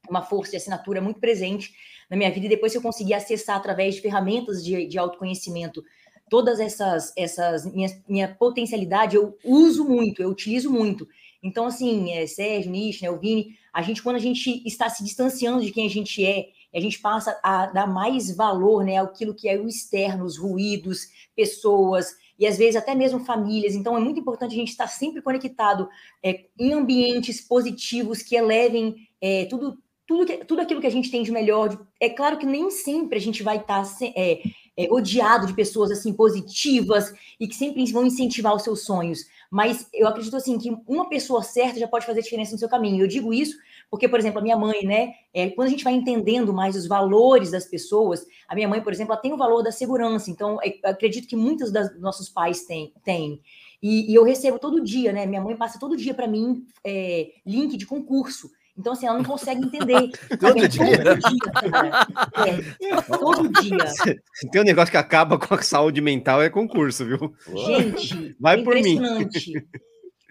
uma 0.09 0.21
força 0.21 0.51
de 0.51 0.57
assinatura 0.57 0.99
muito 0.99 1.21
presente 1.21 1.71
na 2.09 2.17
minha 2.17 2.29
vida, 2.29 2.45
e 2.45 2.49
depois 2.49 2.75
eu 2.75 2.81
consegui 2.81 3.13
acessar 3.13 3.55
através 3.55 3.95
de 3.95 4.01
ferramentas 4.01 4.61
de, 4.65 4.85
de 4.85 4.97
autoconhecimento 4.97 5.81
todas 6.29 6.59
essas, 6.59 7.13
essas 7.15 7.65
minha, 7.73 7.87
minha 8.05 8.27
potencialidade, 8.27 9.15
eu 9.15 9.37
uso 9.45 9.85
muito, 9.85 10.21
eu 10.21 10.29
utilizo 10.29 10.69
muito. 10.69 11.07
Então, 11.41 11.67
assim, 11.67 12.11
é, 12.11 12.27
Sérgio, 12.27 12.69
Nish, 12.69 13.01
né, 13.01 13.09
o 13.09 13.17
Vini, 13.17 13.57
a 13.71 13.81
gente, 13.81 14.03
quando 14.03 14.17
a 14.17 14.19
gente 14.19 14.61
está 14.67 14.89
se 14.89 15.05
distanciando 15.05 15.63
de 15.63 15.71
quem 15.71 15.85
a 15.85 15.89
gente 15.89 16.25
é, 16.25 16.49
a 16.73 16.81
gente 16.81 16.99
passa 16.99 17.39
a 17.41 17.67
dar 17.67 17.87
mais 17.87 18.35
valor 18.35 18.83
né, 18.83 18.97
àquilo 18.97 19.33
que 19.33 19.47
é 19.47 19.57
o 19.57 19.69
externo, 19.69 20.25
os 20.25 20.37
ruídos, 20.37 21.07
pessoas, 21.33 22.13
e 22.37 22.45
às 22.45 22.57
vezes 22.57 22.75
até 22.75 22.93
mesmo 22.93 23.19
famílias. 23.23 23.75
Então 23.75 23.97
é 23.97 23.99
muito 23.99 24.19
importante 24.19 24.53
a 24.53 24.57
gente 24.57 24.69
estar 24.69 24.87
sempre 24.87 25.21
conectado 25.21 25.89
é, 26.23 26.45
em 26.59 26.73
ambientes 26.73 27.41
positivos 27.41 28.21
que 28.21 28.35
elevem 28.35 28.95
é, 29.21 29.45
tudo, 29.45 29.77
tudo, 30.05 30.25
que, 30.25 30.37
tudo 30.45 30.61
aquilo 30.61 30.81
que 30.81 30.87
a 30.87 30.91
gente 30.91 31.11
tem 31.11 31.23
de 31.23 31.31
melhor. 31.31 31.85
É 31.99 32.09
claro 32.09 32.37
que 32.37 32.45
nem 32.45 32.69
sempre 32.69 33.17
a 33.17 33.21
gente 33.21 33.43
vai 33.43 33.57
estar 33.57 33.83
é, 34.15 34.41
é, 34.77 34.87
odiado 34.91 35.47
de 35.47 35.53
pessoas 35.53 35.91
assim 35.91 36.13
positivas 36.13 37.13
e 37.39 37.47
que 37.47 37.55
sempre 37.55 37.83
vão 37.91 38.05
incentivar 38.05 38.55
os 38.55 38.63
seus 38.63 38.85
sonhos. 38.85 39.25
Mas 39.49 39.87
eu 39.93 40.07
acredito 40.07 40.35
assim 40.35 40.57
que 40.57 40.69
uma 40.87 41.09
pessoa 41.09 41.41
certa 41.41 41.79
já 41.79 41.87
pode 41.87 42.05
fazer 42.05 42.21
diferença 42.21 42.51
no 42.51 42.59
seu 42.59 42.69
caminho. 42.69 43.03
Eu 43.03 43.07
digo 43.07 43.33
isso 43.33 43.57
porque, 43.89 44.07
por 44.07 44.19
exemplo, 44.19 44.39
a 44.39 44.41
minha 44.41 44.57
mãe, 44.57 44.83
né? 44.83 45.13
É, 45.33 45.49
quando 45.49 45.67
a 45.67 45.71
gente 45.71 45.83
vai 45.83 45.93
entendendo 45.93 46.53
mais 46.53 46.75
os 46.75 46.87
valores 46.87 47.51
das 47.51 47.65
pessoas, 47.65 48.25
a 48.47 48.53
minha 48.53 48.67
mãe, 48.67 48.81
por 48.81 48.91
exemplo, 48.91 49.13
ela 49.13 49.21
tem 49.21 49.33
o 49.33 49.37
valor 49.37 49.63
da 49.63 49.71
segurança. 49.71 50.29
Então, 50.29 50.59
é, 50.61 50.77
acredito 50.83 51.27
que 51.27 51.35
muitos 51.35 51.71
dos 51.71 51.99
nossos 51.99 52.29
pais 52.29 52.65
têm. 52.65 52.93
têm. 53.03 53.41
E, 53.81 54.11
e, 54.11 54.15
eu 54.15 54.23
recebo 54.23 54.59
todo 54.59 54.83
dia, 54.83 55.13
né? 55.13 55.25
Minha 55.25 55.41
mãe 55.41 55.55
passa 55.55 55.79
todo 55.79 55.95
dia 55.95 56.13
para 56.13 56.27
mim 56.27 56.65
é, 56.83 57.29
link 57.45 57.77
de 57.77 57.85
concurso. 57.85 58.49
Então, 58.77 58.93
assim, 58.93 59.07
ela 59.07 59.17
não 59.17 59.25
consegue 59.25 59.65
entender. 59.65 60.11
todo 60.39 60.67
dia? 60.67 61.03
Todo 61.03 61.19
dia, 61.19 61.51
cara. 61.53 62.07
É, 62.45 63.01
todo 63.01 63.49
dia. 63.61 63.87
Se 63.87 64.49
tem 64.51 64.61
um 64.61 64.65
negócio 64.65 64.91
que 64.91 64.97
acaba 64.97 65.39
com 65.39 65.53
a 65.53 65.61
saúde 65.61 66.01
mental, 66.01 66.41
é 66.41 66.49
concurso, 66.49 67.05
viu? 67.05 67.33
Gente, 67.55 68.35
vai 68.39 68.59
é 68.59 68.63
por 68.63 68.75
mim. 68.75 68.99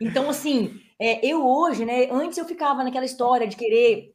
Então, 0.01 0.29
assim, 0.29 0.79
é, 0.99 1.27
eu 1.27 1.47
hoje, 1.47 1.85
né? 1.85 2.09
Antes 2.11 2.39
eu 2.39 2.45
ficava 2.45 2.83
naquela 2.83 3.05
história 3.05 3.47
de 3.47 3.57
querer, 3.57 4.15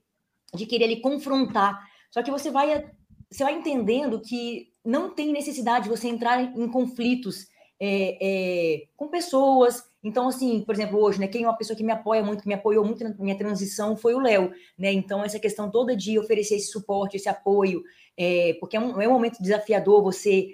de 0.54 0.66
querer 0.66 0.86
ali 0.86 1.02
confrontar. 1.02 1.80
Só 2.10 2.22
que 2.24 2.32
você 2.32 2.50
vai, 2.50 2.90
você 3.30 3.44
vai 3.44 3.54
entendendo 3.54 4.20
que 4.20 4.72
não 4.84 5.10
tem 5.10 5.32
necessidade 5.32 5.84
de 5.84 5.90
você 5.90 6.08
entrar 6.08 6.42
em 6.42 6.68
conflitos 6.68 7.48
é, 7.80 8.18
é, 8.22 8.84
com 8.96 9.08
pessoas. 9.08 9.84
Então, 10.04 10.28
assim, 10.28 10.62
por 10.62 10.74
exemplo, 10.74 11.00
hoje, 11.00 11.20
né, 11.20 11.28
quem 11.28 11.44
é 11.44 11.48
uma 11.48 11.58
pessoa 11.58 11.76
que 11.76 11.84
me 11.84 11.92
apoia 11.92 12.24
muito, 12.24 12.42
que 12.42 12.48
me 12.48 12.54
apoiou 12.54 12.84
muito 12.84 13.04
na 13.04 13.14
minha 13.20 13.38
transição 13.38 13.96
foi 13.96 14.14
o 14.14 14.20
Léo, 14.20 14.52
né? 14.78 14.92
Então, 14.92 15.24
essa 15.24 15.40
questão 15.40 15.70
toda 15.70 15.96
de 15.96 16.18
oferecer 16.18 16.56
esse 16.56 16.72
suporte, 16.72 17.18
esse 17.18 17.30
apoio, 17.30 17.84
é, 18.18 18.56
porque 18.60 18.78
é 18.78 18.80
um, 18.80 19.02
é 19.02 19.08
um 19.08 19.14
momento 19.14 19.42
desafiador 19.42 20.04
você 20.04 20.50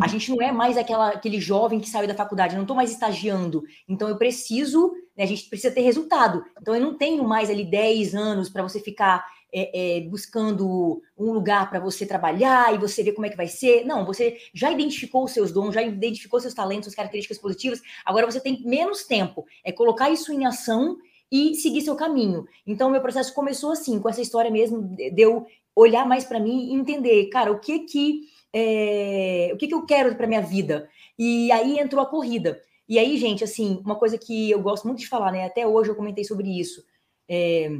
a 0.00 0.06
gente 0.08 0.30
não 0.30 0.40
é 0.42 0.50
mais 0.50 0.76
aquela, 0.76 1.10
aquele 1.10 1.40
jovem 1.40 1.80
que 1.80 1.88
saiu 1.88 2.08
da 2.08 2.14
faculdade, 2.14 2.54
eu 2.54 2.56
não 2.56 2.64
estou 2.64 2.76
mais 2.76 2.90
estagiando. 2.90 3.62
Então 3.88 4.08
eu 4.08 4.16
preciso, 4.16 4.92
né, 5.16 5.24
a 5.24 5.26
gente 5.26 5.48
precisa 5.48 5.72
ter 5.72 5.82
resultado. 5.82 6.44
Então 6.60 6.74
eu 6.74 6.80
não 6.80 6.96
tenho 6.96 7.22
mais 7.24 7.50
ali 7.50 7.64
10 7.64 8.14
anos 8.14 8.48
para 8.48 8.62
você 8.62 8.80
ficar 8.80 9.24
é, 9.52 9.98
é, 9.98 10.00
buscando 10.02 11.02
um 11.18 11.32
lugar 11.32 11.68
para 11.68 11.80
você 11.80 12.06
trabalhar 12.06 12.74
e 12.74 12.78
você 12.78 13.02
ver 13.02 13.12
como 13.12 13.26
é 13.26 13.30
que 13.30 13.36
vai 13.36 13.48
ser. 13.48 13.84
Não, 13.84 14.06
você 14.06 14.38
já 14.54 14.70
identificou 14.70 15.24
os 15.24 15.32
seus 15.32 15.52
dons, 15.52 15.74
já 15.74 15.82
identificou 15.82 16.40
seus 16.40 16.54
talentos, 16.54 16.86
suas 16.86 16.94
características 16.94 17.38
positivas. 17.38 17.80
Agora 18.04 18.30
você 18.30 18.40
tem 18.40 18.62
menos 18.64 19.04
tempo. 19.04 19.44
É 19.64 19.72
colocar 19.72 20.10
isso 20.10 20.32
em 20.32 20.46
ação 20.46 20.96
e 21.30 21.54
seguir 21.54 21.82
seu 21.82 21.94
caminho. 21.94 22.46
Então, 22.66 22.90
meu 22.90 23.00
processo 23.00 23.34
começou 23.34 23.72
assim, 23.72 24.00
com 24.00 24.08
essa 24.08 24.20
história 24.20 24.50
mesmo, 24.50 24.82
de 24.82 25.20
eu 25.20 25.46
olhar 25.76 26.06
mais 26.06 26.24
para 26.24 26.40
mim 26.40 26.70
e 26.70 26.74
entender, 26.74 27.26
cara, 27.26 27.52
o 27.52 27.60
que 27.60 27.80
que 27.80 28.22
é, 28.52 29.50
o 29.52 29.56
que, 29.56 29.68
que 29.68 29.74
eu 29.74 29.84
quero 29.86 30.14
para 30.14 30.26
minha 30.26 30.42
vida. 30.42 30.88
E 31.18 31.50
aí 31.52 31.78
entrou 31.78 32.02
a 32.02 32.06
corrida. 32.06 32.60
E 32.88 32.98
aí, 32.98 33.16
gente, 33.16 33.44
assim, 33.44 33.80
uma 33.84 33.96
coisa 33.96 34.18
que 34.18 34.50
eu 34.50 34.60
gosto 34.60 34.86
muito 34.86 35.00
de 35.00 35.08
falar, 35.08 35.30
né? 35.30 35.44
Até 35.44 35.66
hoje 35.66 35.90
eu 35.90 35.94
comentei 35.94 36.24
sobre 36.24 36.48
isso. 36.58 36.84
É, 37.28 37.70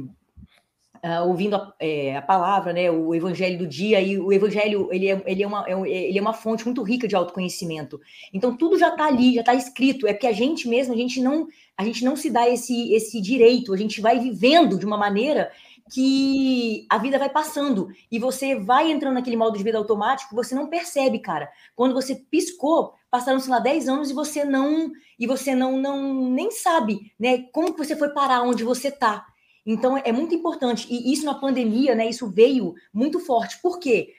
uh, 1.03 1.27
ouvindo 1.27 1.55
a, 1.55 1.73
é, 1.79 2.15
a, 2.15 2.21
palavra, 2.21 2.71
né, 2.71 2.89
o 2.89 3.13
evangelho 3.13 3.57
do 3.57 3.67
dia, 3.67 3.99
e 3.99 4.17
o 4.17 4.31
evangelho 4.31 4.87
ele 4.91 5.09
é, 5.09 5.21
ele 5.25 5.43
é, 5.43 5.47
uma, 5.47 5.65
é, 5.67 5.73
ele 5.89 6.17
é 6.17 6.21
uma 6.21 6.33
fonte 6.33 6.63
muito 6.65 6.83
rica 6.83 7.07
de 7.07 7.15
autoconhecimento. 7.15 7.99
Então 8.33 8.55
tudo 8.55 8.77
já 8.77 8.89
está 8.89 9.05
ali, 9.05 9.33
já 9.33 9.41
está 9.41 9.53
escrito. 9.53 10.07
É 10.07 10.13
que 10.13 10.27
a 10.27 10.31
gente 10.31 10.67
mesmo, 10.67 10.93
a 10.93 10.97
gente 10.97 11.21
não, 11.21 11.47
a 11.77 11.83
gente 11.83 12.03
não 12.03 12.15
se 12.15 12.29
dá 12.29 12.47
esse, 12.47 12.93
esse 12.93 13.19
direito, 13.19 13.73
a 13.73 13.77
gente 13.77 13.99
vai 13.99 14.19
vivendo 14.19 14.77
de 14.77 14.85
uma 14.85 14.97
maneira 14.97 15.51
que 15.91 16.85
a 16.89 16.97
vida 16.97 17.19
vai 17.19 17.29
passando 17.29 17.89
e 18.09 18.17
você 18.17 18.55
vai 18.55 18.89
entrando 18.89 19.15
naquele 19.15 19.35
modo 19.35 19.57
de 19.57 19.63
vida 19.63 19.77
automático, 19.77 20.33
você 20.33 20.55
não 20.55 20.67
percebe, 20.67 21.19
cara. 21.19 21.51
Quando 21.75 21.93
você 21.93 22.15
piscou, 22.15 22.93
passaram-se 23.09 23.49
lá 23.49 23.59
10 23.59 23.89
anos 23.89 24.09
e 24.09 24.13
você 24.13 24.45
não 24.45 24.89
e 25.19 25.27
você 25.27 25.53
não 25.53 25.77
não 25.77 26.29
nem 26.29 26.49
sabe, 26.49 27.11
né, 27.19 27.39
como 27.51 27.73
que 27.73 27.77
você 27.77 27.95
foi 27.95 28.09
parar 28.09 28.41
onde 28.43 28.63
você 28.63 28.89
tá. 28.89 29.25
Então 29.65 29.97
é 29.97 30.11
muito 30.13 30.33
importante 30.33 30.87
e 30.89 31.11
isso 31.11 31.25
na 31.25 31.35
pandemia, 31.35 31.93
né, 31.93 32.07
isso 32.07 32.29
veio 32.29 32.73
muito 32.93 33.19
forte. 33.19 33.61
Por 33.61 33.77
quê? 33.77 34.13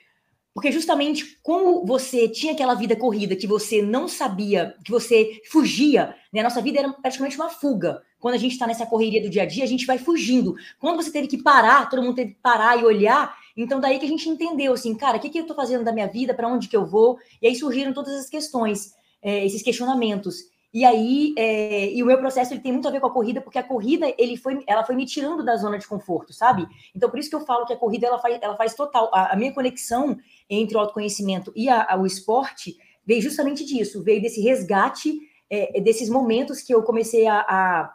Porque 0.53 0.71
justamente 0.71 1.39
como 1.41 1.83
você 1.83 2.27
tinha 2.27 2.53
aquela 2.53 2.75
vida 2.75 2.95
corrida 2.95 3.35
que 3.35 3.47
você 3.47 3.81
não 3.81 4.07
sabia, 4.07 4.75
que 4.85 4.91
você 4.91 5.41
fugia, 5.49 6.15
né? 6.31 6.41
A 6.41 6.43
nossa 6.43 6.61
vida 6.61 6.79
era 6.79 6.93
praticamente 6.93 7.35
uma 7.35 7.49
fuga. 7.49 8.03
Quando 8.19 8.35
a 8.35 8.37
gente 8.37 8.53
está 8.53 8.67
nessa 8.67 8.85
correria 8.85 9.21
do 9.21 9.29
dia 9.29 9.43
a 9.43 9.45
dia, 9.45 9.63
a 9.63 9.67
gente 9.67 9.85
vai 9.85 9.97
fugindo. 9.97 10.55
Quando 10.79 10.95
você 10.95 11.11
teve 11.11 11.27
que 11.27 11.41
parar, 11.41 11.89
todo 11.89 12.03
mundo 12.03 12.15
teve 12.15 12.33
que 12.33 12.39
parar 12.39 12.79
e 12.79 12.85
olhar, 12.85 13.35
então 13.57 13.79
daí 13.79 13.99
que 13.99 14.05
a 14.05 14.07
gente 14.07 14.29
entendeu 14.29 14.73
assim, 14.73 14.95
cara, 14.95 15.17
o 15.17 15.19
que, 15.19 15.29
que 15.29 15.39
eu 15.39 15.43
estou 15.43 15.55
fazendo 15.55 15.83
da 15.83 15.91
minha 15.91 16.07
vida, 16.07 16.33
para 16.33 16.47
onde 16.47 16.67
que 16.67 16.77
eu 16.77 16.85
vou? 16.85 17.17
E 17.41 17.47
aí 17.47 17.55
surgiram 17.55 17.91
todas 17.91 18.13
as 18.13 18.29
questões, 18.29 18.93
é, 19.21 19.45
esses 19.45 19.61
questionamentos. 19.61 20.52
E 20.73 20.83
aí, 20.83 21.35
é, 21.37 21.93
e 21.93 22.01
o 22.01 22.05
meu 22.05 22.17
processo 22.17 22.51
ele 22.51 22.61
tem 22.61 22.71
muito 22.71 22.87
a 22.87 22.91
ver 22.91 22.99
com 22.99 23.05
a 23.05 23.13
corrida, 23.13 23.39
porque 23.39 23.59
a 23.59 23.63
corrida 23.63 24.11
ele 24.17 24.35
foi, 24.35 24.63
ela 24.65 24.83
foi 24.83 24.95
me 24.95 25.05
tirando 25.05 25.45
da 25.45 25.55
zona 25.55 25.77
de 25.77 25.87
conforto, 25.87 26.33
sabe? 26.33 26.65
Então 26.95 27.09
por 27.11 27.19
isso 27.19 27.29
que 27.29 27.35
eu 27.35 27.45
falo 27.45 27.65
que 27.65 27.73
a 27.73 27.77
corrida 27.77 28.07
ela 28.07 28.17
faz, 28.17 28.39
ela 28.41 28.55
faz 28.55 28.73
total. 28.73 29.09
A, 29.13 29.33
a 29.33 29.35
minha 29.35 29.53
conexão 29.53 30.17
entre 30.49 30.75
o 30.75 30.79
autoconhecimento 30.79 31.53
e 31.55 31.69
a, 31.69 31.85
a, 31.87 31.95
o 31.95 32.07
esporte 32.07 32.75
veio 33.05 33.21
justamente 33.21 33.63
disso, 33.63 34.03
veio 34.03 34.21
desse 34.21 34.41
resgate 34.41 35.13
é, 35.49 35.79
desses 35.79 36.09
momentos 36.09 36.61
que 36.63 36.73
eu 36.73 36.81
comecei 36.81 37.27
a, 37.27 37.39
a, 37.41 37.93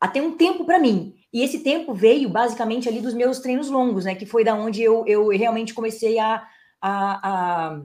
a 0.00 0.08
ter 0.08 0.20
um 0.20 0.36
tempo 0.36 0.64
para 0.64 0.80
mim. 0.80 1.14
E 1.32 1.42
esse 1.42 1.60
tempo 1.60 1.94
veio 1.94 2.28
basicamente 2.28 2.88
ali 2.88 3.00
dos 3.00 3.14
meus 3.14 3.38
treinos 3.38 3.68
longos, 3.68 4.06
né? 4.06 4.16
Que 4.16 4.26
foi 4.26 4.42
da 4.42 4.54
onde 4.54 4.82
eu, 4.82 5.04
eu 5.06 5.28
realmente 5.28 5.74
comecei 5.74 6.18
a, 6.18 6.42
a, 6.80 7.28
a, 7.28 7.82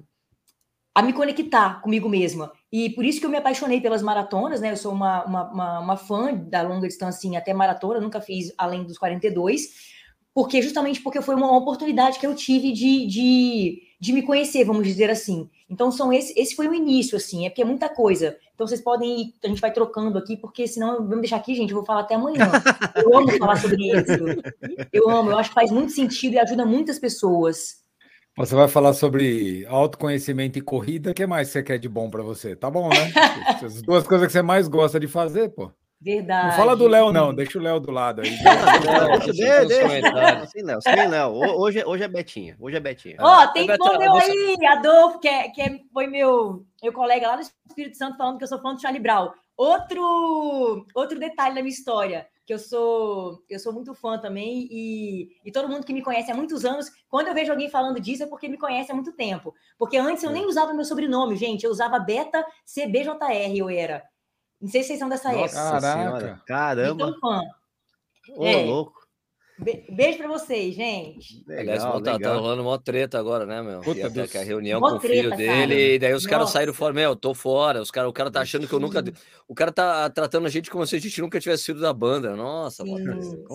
a 0.95 1.01
me 1.03 1.13
conectar 1.13 1.81
comigo 1.81 2.09
mesma. 2.09 2.51
E 2.73 2.89
por 2.89 3.05
isso 3.05 3.19
que 3.19 3.25
eu 3.27 3.29
me 3.29 3.37
apaixonei 3.37 3.79
pelas 3.79 4.01
maratonas, 4.01 4.59
né? 4.59 4.71
Eu 4.71 4.77
sou 4.77 4.91
uma, 4.91 5.23
uma, 5.25 5.51
uma, 5.51 5.79
uma 5.79 5.95
fã 5.95 6.33
da 6.33 6.63
longa 6.63 6.87
distância, 6.87 7.19
assim, 7.19 7.37
até 7.37 7.53
maratona, 7.53 8.01
nunca 8.01 8.19
fiz 8.19 8.51
além 8.57 8.83
dos 8.83 8.97
42, 8.97 9.93
porque 10.33 10.59
justamente 10.59 10.99
porque 10.99 11.21
foi 11.21 11.35
uma 11.35 11.55
oportunidade 11.55 12.17
que 12.17 12.25
eu 12.25 12.33
tive 12.33 12.71
de, 12.71 13.05
de, 13.05 13.83
de 13.99 14.11
me 14.11 14.23
conhecer, 14.23 14.65
vamos 14.65 14.87
dizer 14.87 15.07
assim. 15.11 15.47
Então, 15.69 15.91
são 15.91 16.11
esse, 16.11 16.33
esse 16.35 16.55
foi 16.55 16.67
o 16.67 16.73
início, 16.73 17.15
assim, 17.15 17.45
é 17.45 17.49
porque 17.51 17.61
é 17.61 17.65
muita 17.65 17.89
coisa. 17.89 18.35
Então, 18.55 18.65
vocês 18.65 18.81
podem 18.81 19.21
ir, 19.21 19.33
a 19.43 19.47
gente 19.49 19.61
vai 19.61 19.71
trocando 19.71 20.17
aqui, 20.17 20.35
porque 20.35 20.67
senão, 20.67 20.97
vamos 20.97 21.19
deixar 21.19 21.35
aqui, 21.35 21.53
gente, 21.53 21.69
eu 21.69 21.77
vou 21.77 21.85
falar 21.85 22.01
até 22.01 22.15
amanhã. 22.15 22.51
Eu 22.95 23.15
amo 23.15 23.37
falar 23.37 23.57
sobre 23.57 23.85
isso. 23.85 24.91
Eu 24.91 25.11
amo, 25.11 25.29
eu 25.29 25.37
acho 25.37 25.49
que 25.49 25.55
faz 25.55 25.69
muito 25.69 25.91
sentido 25.91 26.33
e 26.33 26.39
ajuda 26.39 26.65
muitas 26.65 26.97
pessoas. 26.97 27.82
Você 28.35 28.55
vai 28.55 28.67
falar 28.67 28.93
sobre 28.93 29.63
autoconhecimento 29.67 30.57
e 30.57 30.61
corrida. 30.61 31.11
O 31.11 31.13
que 31.13 31.25
mais 31.27 31.49
você 31.49 31.61
quer 31.61 31.77
de 31.77 31.87
bom 31.87 32.09
para 32.09 32.23
você? 32.23 32.55
Tá 32.55 32.69
bom, 32.69 32.89
né? 32.89 33.13
As 33.63 33.81
duas 33.83 34.07
coisas 34.07 34.25
que 34.25 34.33
você 34.33 34.41
mais 34.41 34.67
gosta 34.67 34.99
de 34.99 35.07
fazer, 35.07 35.49
pô. 35.49 35.71
Verdade. 36.01 36.47
Não 36.47 36.57
fala 36.57 36.75
do 36.75 36.87
Léo, 36.87 37.13
não. 37.13 37.33
Deixa 37.33 37.59
o 37.59 37.61
Léo 37.61 37.79
do 37.79 37.91
lado 37.91 38.21
aí. 38.21 38.31
deixa, 39.31 39.65
deixa, 39.65 40.47
Sem 40.47 40.63
Léo, 40.63 40.81
sem 40.81 41.07
Léo. 41.07 41.31
Hoje, 41.31 41.83
hoje 41.85 42.03
é 42.03 42.07
Betinha. 42.07 42.57
Hoje 42.59 42.75
é 42.75 42.79
Betinha. 42.79 43.17
Ó, 43.19 43.43
oh, 43.43 43.47
tem 43.53 43.69
é 43.69 43.77
bom 43.77 43.97
meu 43.99 44.15
aí, 44.15 44.57
Adolfo, 44.65 45.19
que, 45.19 45.27
é, 45.27 45.49
que 45.49 45.61
é, 45.61 45.79
foi 45.93 46.07
meu, 46.07 46.65
meu 46.81 46.91
colega 46.91 47.27
lá 47.27 47.35
do 47.35 47.43
Espírito 47.43 47.95
Santo 47.95 48.17
falando 48.17 48.39
que 48.39 48.43
eu 48.43 48.47
sou 48.49 48.59
fã 48.59 48.73
do 48.73 48.81
Charlie 48.81 49.01
Brown. 49.01 49.31
Outro, 49.55 50.85
outro 50.95 51.19
detalhe 51.19 51.53
da 51.53 51.61
minha 51.61 51.73
história 51.73 52.27
que 52.45 52.53
eu 52.53 52.59
sou 52.59 53.43
eu 53.49 53.59
sou 53.59 53.71
muito 53.71 53.93
fã 53.93 54.17
também 54.17 54.67
e, 54.69 55.37
e 55.45 55.51
todo 55.51 55.69
mundo 55.69 55.85
que 55.85 55.93
me 55.93 56.01
conhece 56.01 56.31
há 56.31 56.35
muitos 56.35 56.65
anos, 56.65 56.89
quando 57.09 57.27
eu 57.27 57.33
vejo 57.33 57.51
alguém 57.51 57.69
falando 57.69 57.99
disso 57.99 58.23
é 58.23 58.27
porque 58.27 58.49
me 58.49 58.57
conhece 58.57 58.91
há 58.91 58.95
muito 58.95 59.13
tempo. 59.13 59.53
Porque 59.77 59.97
antes 59.97 60.23
eu 60.23 60.29
é. 60.29 60.33
nem 60.33 60.45
usava 60.45 60.73
meu 60.73 60.85
sobrenome, 60.85 61.35
gente, 61.35 61.63
eu 61.63 61.71
usava 61.71 61.99
Beta 61.99 62.45
CBJR, 62.65 63.55
eu 63.55 63.69
era. 63.69 64.03
Não 64.59 64.69
sei 64.69 64.81
se 64.81 64.87
vocês 64.87 64.99
são 64.99 65.09
dessa 65.09 65.31
Nossa 65.31 65.57
época. 65.57 65.91
Senhora, 65.91 66.41
caramba. 66.45 67.05
Então, 67.07 67.19
fã. 67.19 67.41
Ô, 68.37 68.45
é. 68.45 68.63
louco. 68.63 69.02
Be 69.59 69.85
beijo 69.87 70.17
pra 70.17 70.27
vocês, 70.27 70.73
gente. 70.73 71.43
Legal, 71.47 71.61
Aliás, 71.61 72.03
tá, 72.03 72.19
tá 72.19 72.35
rolando 72.35 72.63
uma 72.63 72.79
treta 72.79 73.19
agora, 73.19 73.45
né, 73.45 73.61
meu? 73.61 73.81
Puta 73.81 74.09
que, 74.09 74.27
que 74.27 74.37
a 74.37 74.43
reunião 74.43 74.81
com 74.81 74.95
o 74.95 74.99
filho 74.99 75.29
treta, 75.29 75.35
dele, 75.35 75.75
cara. 75.75 75.75
e 75.75 75.99
daí 75.99 76.13
os 76.13 76.25
caras 76.25 76.49
saíram 76.49 76.73
fora, 76.73 76.91
meu, 76.91 77.15
tô 77.15 77.35
fora. 77.35 77.79
Os 77.79 77.91
cara, 77.91 78.09
o 78.09 78.13
cara 78.13 78.31
tá 78.31 78.41
achando 78.41 78.67
que 78.67 78.73
eu 78.73 78.79
nunca. 78.79 79.03
O 79.47 79.53
cara 79.53 79.71
tá 79.71 80.09
tratando 80.09 80.47
a 80.47 80.49
gente 80.49 80.71
como 80.71 80.87
se 80.87 80.95
a 80.95 80.99
gente 80.99 81.21
nunca 81.21 81.39
tivesse 81.39 81.63
sido 81.63 81.79
da 81.79 81.93
banda. 81.93 82.35
Nossa, 82.35 82.83
sim. 82.83 82.95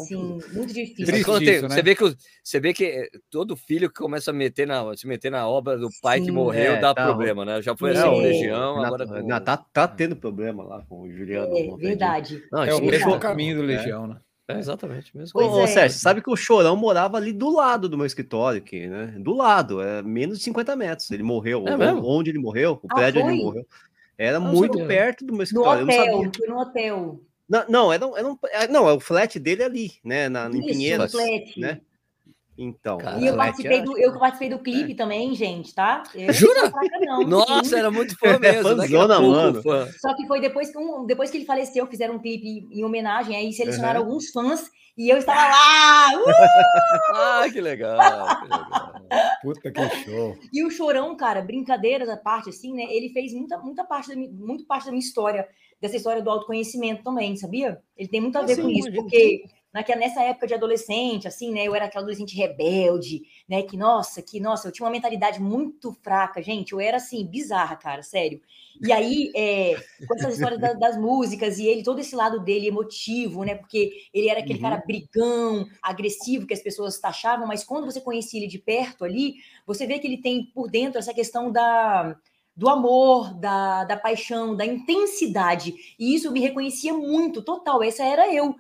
Sim, 0.07 0.39
muito 0.53 0.73
difícil. 0.73 1.07
tem, 1.07 1.55
isso, 1.55 1.63
né? 1.63 1.69
você, 1.69 1.83
vê 1.83 1.95
que, 1.97 2.17
você 2.45 2.61
vê 2.61 2.73
que 2.73 2.85
eh, 2.85 3.09
todo 3.29 3.57
filho 3.57 3.89
que 3.89 4.01
começa 4.01 4.31
a 4.31 4.35
meter 4.35 4.69
na, 4.69 4.97
se 4.97 5.07
meter 5.07 5.33
na 5.33 5.49
obra 5.49 5.77
do 5.77 5.89
pai 6.01 6.21
sim, 6.21 6.27
que 6.27 6.31
morreu 6.31 6.75
é, 6.75 6.81
dá 6.81 6.95
tá, 6.95 7.07
problema, 7.07 7.45
né? 7.45 7.61
Já 7.61 7.77
foi 7.77 7.91
assim 7.91 8.09
com 8.09 8.21
Legião, 8.21 8.85
agora. 8.85 9.05
Com... 9.05 9.27
Não, 9.27 9.41
tá, 9.41 9.57
tá 9.57 9.89
tendo 9.89 10.15
problema 10.15 10.63
lá 10.63 10.85
com 10.89 11.03
o 11.03 11.13
Juliano. 11.13 11.57
É, 11.57 11.77
verdade. 11.77 12.41
Não, 12.53 12.63
é 12.63 12.73
o 12.73 12.81
mesmo 12.81 13.19
caminho 13.19 13.57
do 13.57 13.63
Legião, 13.63 14.07
né? 14.07 14.17
É, 14.49 14.59
exatamente. 14.59 15.15
Mesmo. 15.15 15.39
Ô, 15.39 15.61
é. 15.61 15.67
Sérgio, 15.67 15.99
sabe 15.99 16.23
que 16.23 16.31
o 16.31 16.37
Chorão 16.37 16.75
morava 16.75 17.19
ali 17.19 17.33
do 17.35 17.51
lado 17.51 17.87
do 17.87 17.99
meu 17.99 18.07
escritório 18.07 18.59
aqui, 18.59 18.87
né? 18.87 19.15
Do 19.19 19.35
lado, 19.35 19.83
é 19.83 20.03
menos 20.03 20.39
de 20.39 20.45
50 20.45 20.75
metros. 20.75 21.11
Ele 21.11 21.23
morreu. 21.23 21.69
É 21.69 21.93
onde 21.93 22.31
ele 22.31 22.39
morreu, 22.39 22.81
o 22.83 22.89
ah, 22.91 22.95
prédio 22.95 23.23
onde 23.23 23.35
ele 23.35 23.45
morreu. 23.45 23.67
Era 24.17 24.41
não, 24.41 24.51
muito 24.51 24.85
perto 24.87 25.25
do 25.25 25.35
meu 25.35 25.43
escritório. 25.43 25.85
No 25.85 25.93
hotel, 25.93 26.33
foi 26.35 26.49
no 26.49 26.59
hotel. 26.59 27.21
Não, 27.49 27.65
não, 27.69 27.93
era, 27.93 28.05
era 28.17 28.29
um, 28.29 28.39
é, 28.47 28.69
não, 28.69 28.89
é 28.89 28.93
o 28.93 29.01
flat 29.01 29.39
dele 29.39 29.63
ali, 29.63 29.93
né? 30.03 30.29
Na, 30.29 30.47
em 30.49 30.65
Pinheiros. 30.65 31.13
Flat. 31.13 31.61
Né? 31.61 31.81
Então. 32.61 32.99
e 33.21 33.27
eu 33.29 33.37
participei, 33.37 33.83
do, 33.83 33.97
eu 33.97 34.19
participei 34.19 34.49
do 34.49 34.59
clipe 34.59 34.91
é. 34.91 34.97
também, 34.97 35.33
gente, 35.33 35.73
tá? 35.73 36.03
Eu 36.13 36.33
Jura? 36.35 36.69
Fraca, 36.69 37.25
Nossa, 37.25 37.79
era 37.79 37.89
muito 37.89 38.19
fã 38.19 38.37
mesmo. 38.37 38.63
Fãzona, 38.65 39.21
mano. 39.21 39.63
Fã. 39.63 39.89
Só 40.01 40.13
que 40.17 40.27
foi 40.27 40.41
depois 40.41 40.69
que, 40.73 40.77
um, 40.77 41.07
depois 41.07 41.31
que 41.31 41.37
ele 41.37 41.45
faleceu, 41.45 41.87
fizeram 41.87 42.17
um 42.17 42.19
clipe 42.19 42.67
em 42.73 42.85
homenagem, 42.85 43.37
aí 43.37 43.53
selecionaram 43.53 44.01
uhum. 44.01 44.07
alguns 44.07 44.31
fãs 44.31 44.69
e 44.97 45.09
eu 45.09 45.19
estava 45.19 45.41
lá. 45.41 46.09
Uh! 46.19 46.25
ah, 47.15 47.47
que 47.53 47.61
legal, 47.61 47.97
que 48.41 48.43
legal. 48.43 48.93
Puta 49.41 49.71
que 49.71 49.89
show. 50.05 50.37
E 50.53 50.65
o 50.65 50.71
Chorão, 50.71 51.17
cara, 51.17 51.41
brincadeira 51.41 52.05
da 52.05 52.17
parte, 52.17 52.51
assim, 52.51 52.75
né? 52.75 52.87
Ele 52.91 53.09
fez 53.11 53.33
muita, 53.33 53.57
muita 53.59 53.85
parte 53.85 54.09
da 54.09 54.17
minha, 54.17 54.33
muito 54.33 54.67
parte 54.67 54.87
da 54.87 54.91
minha 54.91 54.99
história, 54.99 55.47
dessa 55.81 55.97
história 55.97 56.21
do 56.21 56.29
autoconhecimento 56.29 57.05
também, 57.05 57.37
sabia? 57.37 57.81
Ele 57.97 58.09
tem 58.09 58.21
muito 58.21 58.37
a 58.37 58.43
ver 58.43 58.59
ah, 58.59 58.63
com 58.63 58.69
isso, 58.69 58.93
porque 58.93 59.45
naquela, 59.73 60.01
nessa 60.01 60.23
época 60.23 60.47
de 60.47 60.55
adolescente, 60.55 61.29
assim, 61.29 61.53
né? 61.53 61.65
Eu 61.65 61.75
era 61.75 61.87
aquela 61.87 62.03
adolescente 62.03 62.37
rebelde, 62.37 63.23
né? 63.49 63.63
Que, 63.63 63.77
nossa, 63.77 64.23
que, 64.23 64.41
nossa, 64.41 64.69
eu 64.69 64.73
tinha 64.73 64.87
uma 64.87 64.93
mentalidade 64.93 65.41
muito 65.41 65.93
fraca, 66.03 66.43
gente. 66.43 66.73
Eu 66.73 66.81
era, 66.81 66.97
assim, 66.97 67.27
bizarra, 67.27 67.77
cara, 67.77 68.03
sério. 68.03 68.41
E 68.81 68.93
aí, 68.93 69.31
é, 69.35 69.75
com 70.07 70.15
essas 70.15 70.35
histórias 70.35 70.61
das, 70.61 70.79
das, 70.79 70.97
músicas, 70.97 71.59
e 71.59 71.67
ele, 71.67 71.83
todo 71.83 72.01
esse 72.01 72.15
lado 72.15 72.41
dele 72.41 72.69
emotivo, 72.69 73.45
né? 73.45 73.55
Porque 73.55 73.91
ele 74.15 74.29
era 74.29 74.41
aquele 74.41 74.59
uhum. 74.59 74.63
cara 74.71 74.83
brigão, 74.87 75.67
agressivo, 75.83 76.47
que 76.47 76.55
as 76.55 76.63
pessoas 76.63 76.99
taxavam, 76.99 77.47
mas 77.47 77.65
quando 77.65 77.85
você 77.85 78.01
conhecia 78.01 78.41
ele 78.41 78.49
de 78.49 78.59
perto 78.59 79.05
ali, 79.05 79.35
você 79.67 79.87
vê 79.87 79.99
que 79.99 80.07
ele 80.07 80.19
tem 80.19 80.45
por 80.55 80.71
dentro 80.71 80.99
essa 80.99 81.13
questão 81.13 81.51
da 81.51 82.17
do 82.57 82.69
amor, 82.69 83.35
da, 83.35 83.85
da 83.85 83.97
paixão, 83.97 84.57
da 84.57 84.67
intensidade. 84.67 85.73
E 85.97 86.13
isso 86.13 86.33
me 86.33 86.41
reconhecia 86.41 86.93
muito, 86.93 87.41
total. 87.41 87.85
Essa 87.85 88.03
era 88.03 88.35
eu. 88.35 88.53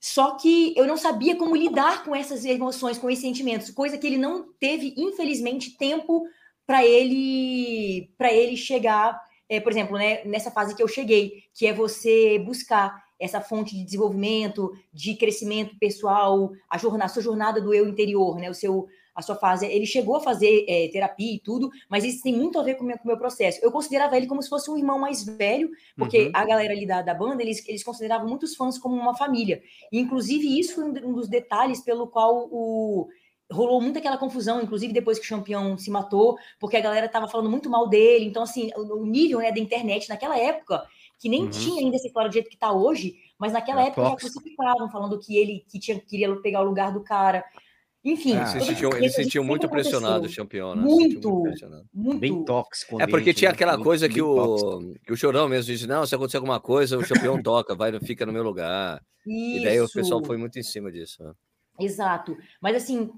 Só 0.00 0.36
que 0.36 0.74
eu 0.76 0.86
não 0.86 0.96
sabia 0.96 1.36
como 1.36 1.56
lidar 1.56 2.04
com 2.04 2.14
essas 2.14 2.44
emoções, 2.44 2.98
com 2.98 3.10
esses 3.10 3.22
sentimentos, 3.22 3.70
coisa 3.70 3.98
que 3.98 4.06
ele 4.06 4.18
não 4.18 4.52
teve, 4.60 4.94
infelizmente, 4.96 5.76
tempo 5.76 6.24
para 6.66 6.84
ele 6.84 8.10
para 8.18 8.32
ele 8.32 8.56
chegar, 8.56 9.20
é, 9.48 9.60
por 9.60 9.72
exemplo, 9.72 9.96
né, 9.96 10.24
nessa 10.24 10.50
fase 10.50 10.74
que 10.74 10.82
eu 10.82 10.88
cheguei, 10.88 11.44
que 11.54 11.66
é 11.66 11.72
você 11.72 12.38
buscar 12.38 13.04
essa 13.18 13.40
fonte 13.40 13.74
de 13.74 13.84
desenvolvimento, 13.84 14.72
de 14.92 15.14
crescimento 15.14 15.76
pessoal, 15.78 16.50
a 16.68 16.76
jornada, 16.76 17.04
a 17.04 17.08
sua 17.08 17.22
jornada 17.22 17.60
do 17.60 17.72
eu 17.72 17.88
interior, 17.88 18.36
né, 18.36 18.50
o 18.50 18.54
seu 18.54 18.86
a 19.16 19.22
sua 19.22 19.34
fase. 19.34 19.66
Ele 19.66 19.86
chegou 19.86 20.16
a 20.16 20.20
fazer 20.20 20.66
é, 20.68 20.88
terapia 20.88 21.34
e 21.34 21.40
tudo, 21.40 21.70
mas 21.88 22.04
isso 22.04 22.22
tem 22.22 22.36
muito 22.36 22.58
a 22.58 22.62
ver 22.62 22.74
com 22.74 22.84
o 22.84 22.86
meu, 22.86 22.98
com 22.98 23.04
o 23.04 23.06
meu 23.06 23.16
processo. 23.16 23.58
Eu 23.62 23.72
considerava 23.72 24.16
ele 24.16 24.26
como 24.26 24.42
se 24.42 24.48
fosse 24.48 24.70
um 24.70 24.76
irmão 24.76 24.98
mais 24.98 25.24
velho, 25.24 25.70
porque 25.96 26.26
uhum. 26.26 26.30
a 26.34 26.44
galera 26.44 26.72
ali 26.74 26.86
da, 26.86 27.00
da 27.00 27.14
banda, 27.14 27.42
eles, 27.42 27.66
eles 27.66 27.82
consideravam 27.82 28.28
muitos 28.28 28.54
fãs 28.54 28.78
como 28.78 28.94
uma 28.94 29.16
família. 29.16 29.62
E, 29.90 29.98
inclusive, 29.98 30.58
isso 30.60 30.74
foi 30.74 30.84
um 30.84 31.14
dos 31.14 31.28
detalhes 31.28 31.80
pelo 31.80 32.06
qual 32.06 32.46
o 32.52 33.08
rolou 33.50 33.80
muito 33.80 33.98
aquela 33.98 34.18
confusão, 34.18 34.60
inclusive 34.60 34.92
depois 34.92 35.18
que 35.18 35.26
o 35.26 35.36
campeão 35.36 35.78
se 35.78 35.90
matou, 35.90 36.36
porque 36.58 36.76
a 36.76 36.80
galera 36.80 37.08
tava 37.08 37.28
falando 37.28 37.48
muito 37.48 37.70
mal 37.70 37.88
dele. 37.88 38.26
Então, 38.26 38.42
assim, 38.42 38.70
o 38.76 39.06
nível 39.06 39.38
né, 39.38 39.52
da 39.52 39.60
internet 39.60 40.08
naquela 40.08 40.36
época, 40.36 40.84
que 41.18 41.28
nem 41.28 41.44
uhum. 41.44 41.50
tinha 41.50 41.84
ainda 41.84 41.96
essa 41.96 42.06
história 42.06 42.28
do 42.28 42.32
jeito 42.32 42.50
que 42.50 42.56
tá 42.56 42.72
hoje, 42.72 43.16
Mas 43.38 43.52
naquela 43.52 43.82
é 43.82 43.86
época 43.86 44.02
tóxico. 44.02 44.28
já 44.28 44.32
crucificavam, 44.32 44.90
falando 44.90 45.18
que 45.18 45.36
ele 45.36 45.64
que 45.68 45.78
tinha, 45.78 45.98
queria 46.00 46.34
pegar 46.36 46.62
o 46.62 46.64
lugar 46.64 46.92
do 46.92 47.02
cara. 47.02 47.44
Enfim. 48.06 48.36
Ah, 48.36 48.52
ele 48.54 48.64
sentiu, 48.64 48.96
ele 48.96 49.10
sentiu 49.10 49.42
muito 49.42 49.68
pressionado, 49.68 50.28
o 50.28 50.34
campeão, 50.34 50.76
né? 50.76 50.82
Muito, 50.82 51.28
muito, 51.28 51.86
muito. 51.92 52.20
Bem 52.20 52.44
tóxico. 52.44 53.02
É 53.02 53.06
porque 53.06 53.34
tinha 53.34 53.50
né? 53.50 53.54
aquela 53.54 53.76
coisa 53.76 54.08
que 54.08 54.22
o, 54.22 54.94
que 55.04 55.12
o 55.12 55.16
Chorão 55.16 55.48
mesmo 55.48 55.72
disse, 55.72 55.88
não, 55.88 56.06
se 56.06 56.14
acontecer 56.14 56.36
alguma 56.36 56.60
coisa, 56.60 56.96
o 56.96 57.04
campeão 57.06 57.42
toca, 57.42 57.74
vai, 57.74 57.98
fica 57.98 58.24
no 58.24 58.32
meu 58.32 58.44
lugar. 58.44 59.02
Isso. 59.26 59.58
E 59.58 59.64
daí 59.64 59.80
o 59.80 59.90
pessoal 59.90 60.24
foi 60.24 60.36
muito 60.36 60.56
em 60.56 60.62
cima 60.62 60.92
disso. 60.92 61.20
Né? 61.20 61.32
Exato. 61.80 62.36
Mas 62.62 62.76
assim, 62.76 63.10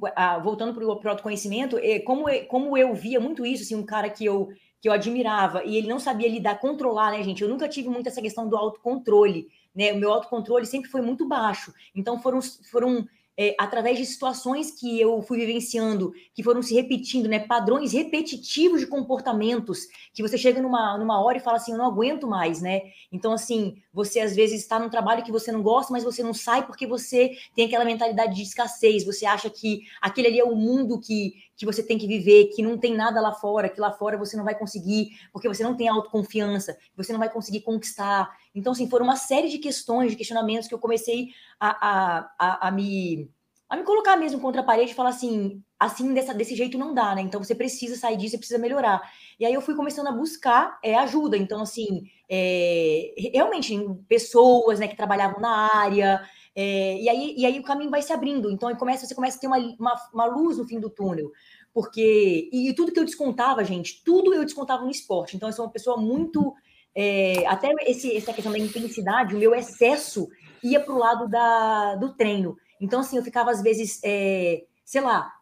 voltando 0.42 0.72
para 0.72 0.86
o 0.86 1.08
autoconhecimento, 1.10 1.76
é, 1.76 1.98
como, 1.98 2.24
como 2.48 2.74
eu 2.74 2.94
via 2.94 3.20
muito 3.20 3.44
isso, 3.44 3.64
assim, 3.64 3.74
um 3.74 3.84
cara 3.84 4.08
que 4.08 4.24
eu, 4.24 4.48
que 4.80 4.88
eu 4.88 4.92
admirava 4.94 5.64
e 5.64 5.76
ele 5.76 5.86
não 5.86 5.98
sabia 5.98 6.30
lidar, 6.30 6.58
controlar, 6.60 7.10
né, 7.10 7.22
gente? 7.22 7.42
Eu 7.42 7.48
nunca 7.50 7.68
tive 7.68 7.90
muito 7.90 8.08
essa 8.08 8.22
questão 8.22 8.48
do 8.48 8.56
autocontrole, 8.56 9.48
né? 9.76 9.92
O 9.92 9.98
meu 9.98 10.10
autocontrole 10.10 10.64
sempre 10.64 10.88
foi 10.88 11.02
muito 11.02 11.28
baixo. 11.28 11.74
Então 11.94 12.18
foram, 12.18 12.40
foram 12.70 13.06
é, 13.40 13.54
através 13.56 13.96
de 13.96 14.04
situações 14.04 14.72
que 14.72 15.00
eu 15.00 15.22
fui 15.22 15.38
vivenciando, 15.38 16.12
que 16.34 16.42
foram 16.42 16.60
se 16.60 16.74
repetindo, 16.74 17.28
né? 17.28 17.38
Padrões 17.38 17.92
repetitivos 17.92 18.80
de 18.80 18.86
comportamentos, 18.88 19.86
que 20.12 20.22
você 20.22 20.36
chega 20.36 20.60
numa, 20.60 20.98
numa 20.98 21.22
hora 21.22 21.38
e 21.38 21.40
fala 21.40 21.56
assim, 21.56 21.70
eu 21.70 21.78
não 21.78 21.86
aguento 21.86 22.26
mais, 22.26 22.60
né? 22.60 22.82
Então, 23.12 23.32
assim, 23.32 23.76
você 23.92 24.18
às 24.18 24.34
vezes 24.34 24.60
está 24.60 24.80
num 24.80 24.90
trabalho 24.90 25.22
que 25.22 25.30
você 25.30 25.52
não 25.52 25.62
gosta, 25.62 25.92
mas 25.92 26.02
você 26.02 26.20
não 26.20 26.34
sai 26.34 26.66
porque 26.66 26.84
você 26.84 27.30
tem 27.54 27.66
aquela 27.66 27.84
mentalidade 27.84 28.34
de 28.34 28.42
escassez, 28.42 29.04
você 29.04 29.24
acha 29.24 29.48
que 29.48 29.82
aquele 30.02 30.26
ali 30.26 30.40
é 30.40 30.44
o 30.44 30.56
mundo 30.56 31.00
que, 31.00 31.34
que 31.56 31.64
você 31.64 31.80
tem 31.80 31.96
que 31.96 32.08
viver, 32.08 32.46
que 32.46 32.60
não 32.60 32.76
tem 32.76 32.96
nada 32.96 33.20
lá 33.20 33.32
fora, 33.32 33.68
que 33.68 33.80
lá 33.80 33.92
fora 33.92 34.18
você 34.18 34.36
não 34.36 34.44
vai 34.44 34.58
conseguir, 34.58 35.10
porque 35.32 35.46
você 35.46 35.62
não 35.62 35.76
tem 35.76 35.86
autoconfiança, 35.86 36.76
você 36.96 37.12
não 37.12 37.20
vai 37.20 37.30
conseguir 37.30 37.60
conquistar. 37.60 38.36
Então, 38.58 38.72
assim, 38.72 38.88
foram 38.88 39.04
uma 39.04 39.16
série 39.16 39.48
de 39.48 39.58
questões, 39.58 40.10
de 40.10 40.16
questionamentos 40.16 40.68
que 40.68 40.74
eu 40.74 40.78
comecei 40.78 41.30
a, 41.58 41.68
a, 41.68 42.30
a, 42.38 42.68
a 42.68 42.70
me 42.70 43.30
a 43.68 43.76
me 43.76 43.82
colocar 43.82 44.16
mesmo 44.16 44.40
contra 44.40 44.62
a 44.62 44.64
parede 44.64 44.92
e 44.92 44.94
falar 44.94 45.10
assim, 45.10 45.62
assim 45.78 46.14
dessa, 46.14 46.32
desse 46.32 46.56
jeito 46.56 46.78
não 46.78 46.94
dá, 46.94 47.14
né? 47.14 47.20
Então 47.20 47.42
você 47.42 47.54
precisa 47.54 47.96
sair 47.96 48.16
disso, 48.16 48.30
você 48.30 48.38
precisa 48.38 48.58
melhorar. 48.58 49.02
E 49.38 49.44
aí 49.44 49.52
eu 49.52 49.60
fui 49.60 49.74
começando 49.74 50.06
a 50.06 50.12
buscar 50.12 50.78
é, 50.82 50.94
ajuda. 50.94 51.36
Então, 51.36 51.60
assim, 51.60 52.04
é, 52.28 53.12
realmente, 53.34 53.78
pessoas 54.08 54.80
né, 54.80 54.88
que 54.88 54.96
trabalhavam 54.96 55.38
na 55.40 55.76
área. 55.76 56.22
É, 56.56 56.98
e, 56.98 57.08
aí, 57.10 57.34
e 57.36 57.44
aí 57.44 57.60
o 57.60 57.62
caminho 57.62 57.90
vai 57.90 58.00
se 58.00 58.12
abrindo. 58.12 58.50
Então 58.50 58.74
começa, 58.76 59.06
você 59.06 59.14
começa 59.14 59.36
a 59.36 59.40
ter 59.40 59.46
uma, 59.46 59.58
uma, 59.78 59.94
uma 60.14 60.24
luz 60.24 60.56
no 60.56 60.66
fim 60.66 60.80
do 60.80 60.88
túnel. 60.88 61.30
Porque. 61.72 62.48
E, 62.50 62.70
e, 62.70 62.74
tudo 62.74 62.90
que 62.90 62.98
eu 62.98 63.04
descontava, 63.04 63.62
gente, 63.64 64.02
tudo 64.02 64.32
eu 64.32 64.44
descontava 64.44 64.82
no 64.82 64.90
esporte. 64.90 65.36
Então, 65.36 65.48
eu 65.48 65.52
sou 65.52 65.66
uma 65.66 65.70
pessoa 65.70 65.98
muito. 65.98 66.54
É, 66.94 67.46
até 67.46 67.72
esse, 67.86 68.16
essa 68.16 68.32
questão 68.32 68.52
da 68.52 68.58
intensidade, 68.58 69.34
o 69.34 69.38
meu 69.38 69.54
excesso 69.54 70.28
ia 70.62 70.80
para 70.80 70.94
o 70.94 70.98
lado 70.98 71.28
da, 71.28 71.94
do 71.96 72.14
treino. 72.14 72.56
Então, 72.80 73.00
assim, 73.00 73.16
eu 73.16 73.22
ficava 73.22 73.50
às 73.50 73.62
vezes, 73.62 74.00
é, 74.04 74.64
sei 74.84 75.00
lá, 75.00 75.32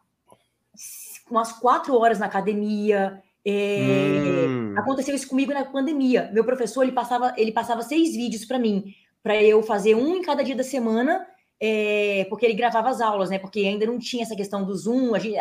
umas 1.30 1.52
quatro 1.52 1.96
horas 1.96 2.18
na 2.18 2.26
academia. 2.26 3.22
É, 3.44 4.46
hum. 4.48 4.74
Aconteceu 4.76 5.14
isso 5.14 5.28
comigo 5.28 5.52
na 5.52 5.64
pandemia. 5.64 6.30
Meu 6.32 6.44
professor 6.44 6.82
ele 6.82 6.92
passava, 6.92 7.34
ele 7.36 7.52
passava 7.52 7.82
seis 7.82 8.14
vídeos 8.14 8.44
para 8.44 8.58
mim, 8.58 8.94
para 9.22 9.40
eu 9.42 9.62
fazer 9.62 9.94
um 9.94 10.16
em 10.16 10.22
cada 10.22 10.42
dia 10.42 10.56
da 10.56 10.64
semana, 10.64 11.26
é, 11.60 12.26
porque 12.28 12.44
ele 12.44 12.54
gravava 12.54 12.88
as 12.90 13.00
aulas, 13.00 13.30
né? 13.30 13.38
Porque 13.38 13.60
ainda 13.60 13.86
não 13.86 13.98
tinha 13.98 14.22
essa 14.22 14.36
questão 14.36 14.64
do 14.64 14.74
Zoom. 14.74 15.14
A 15.14 15.18
gente, 15.18 15.38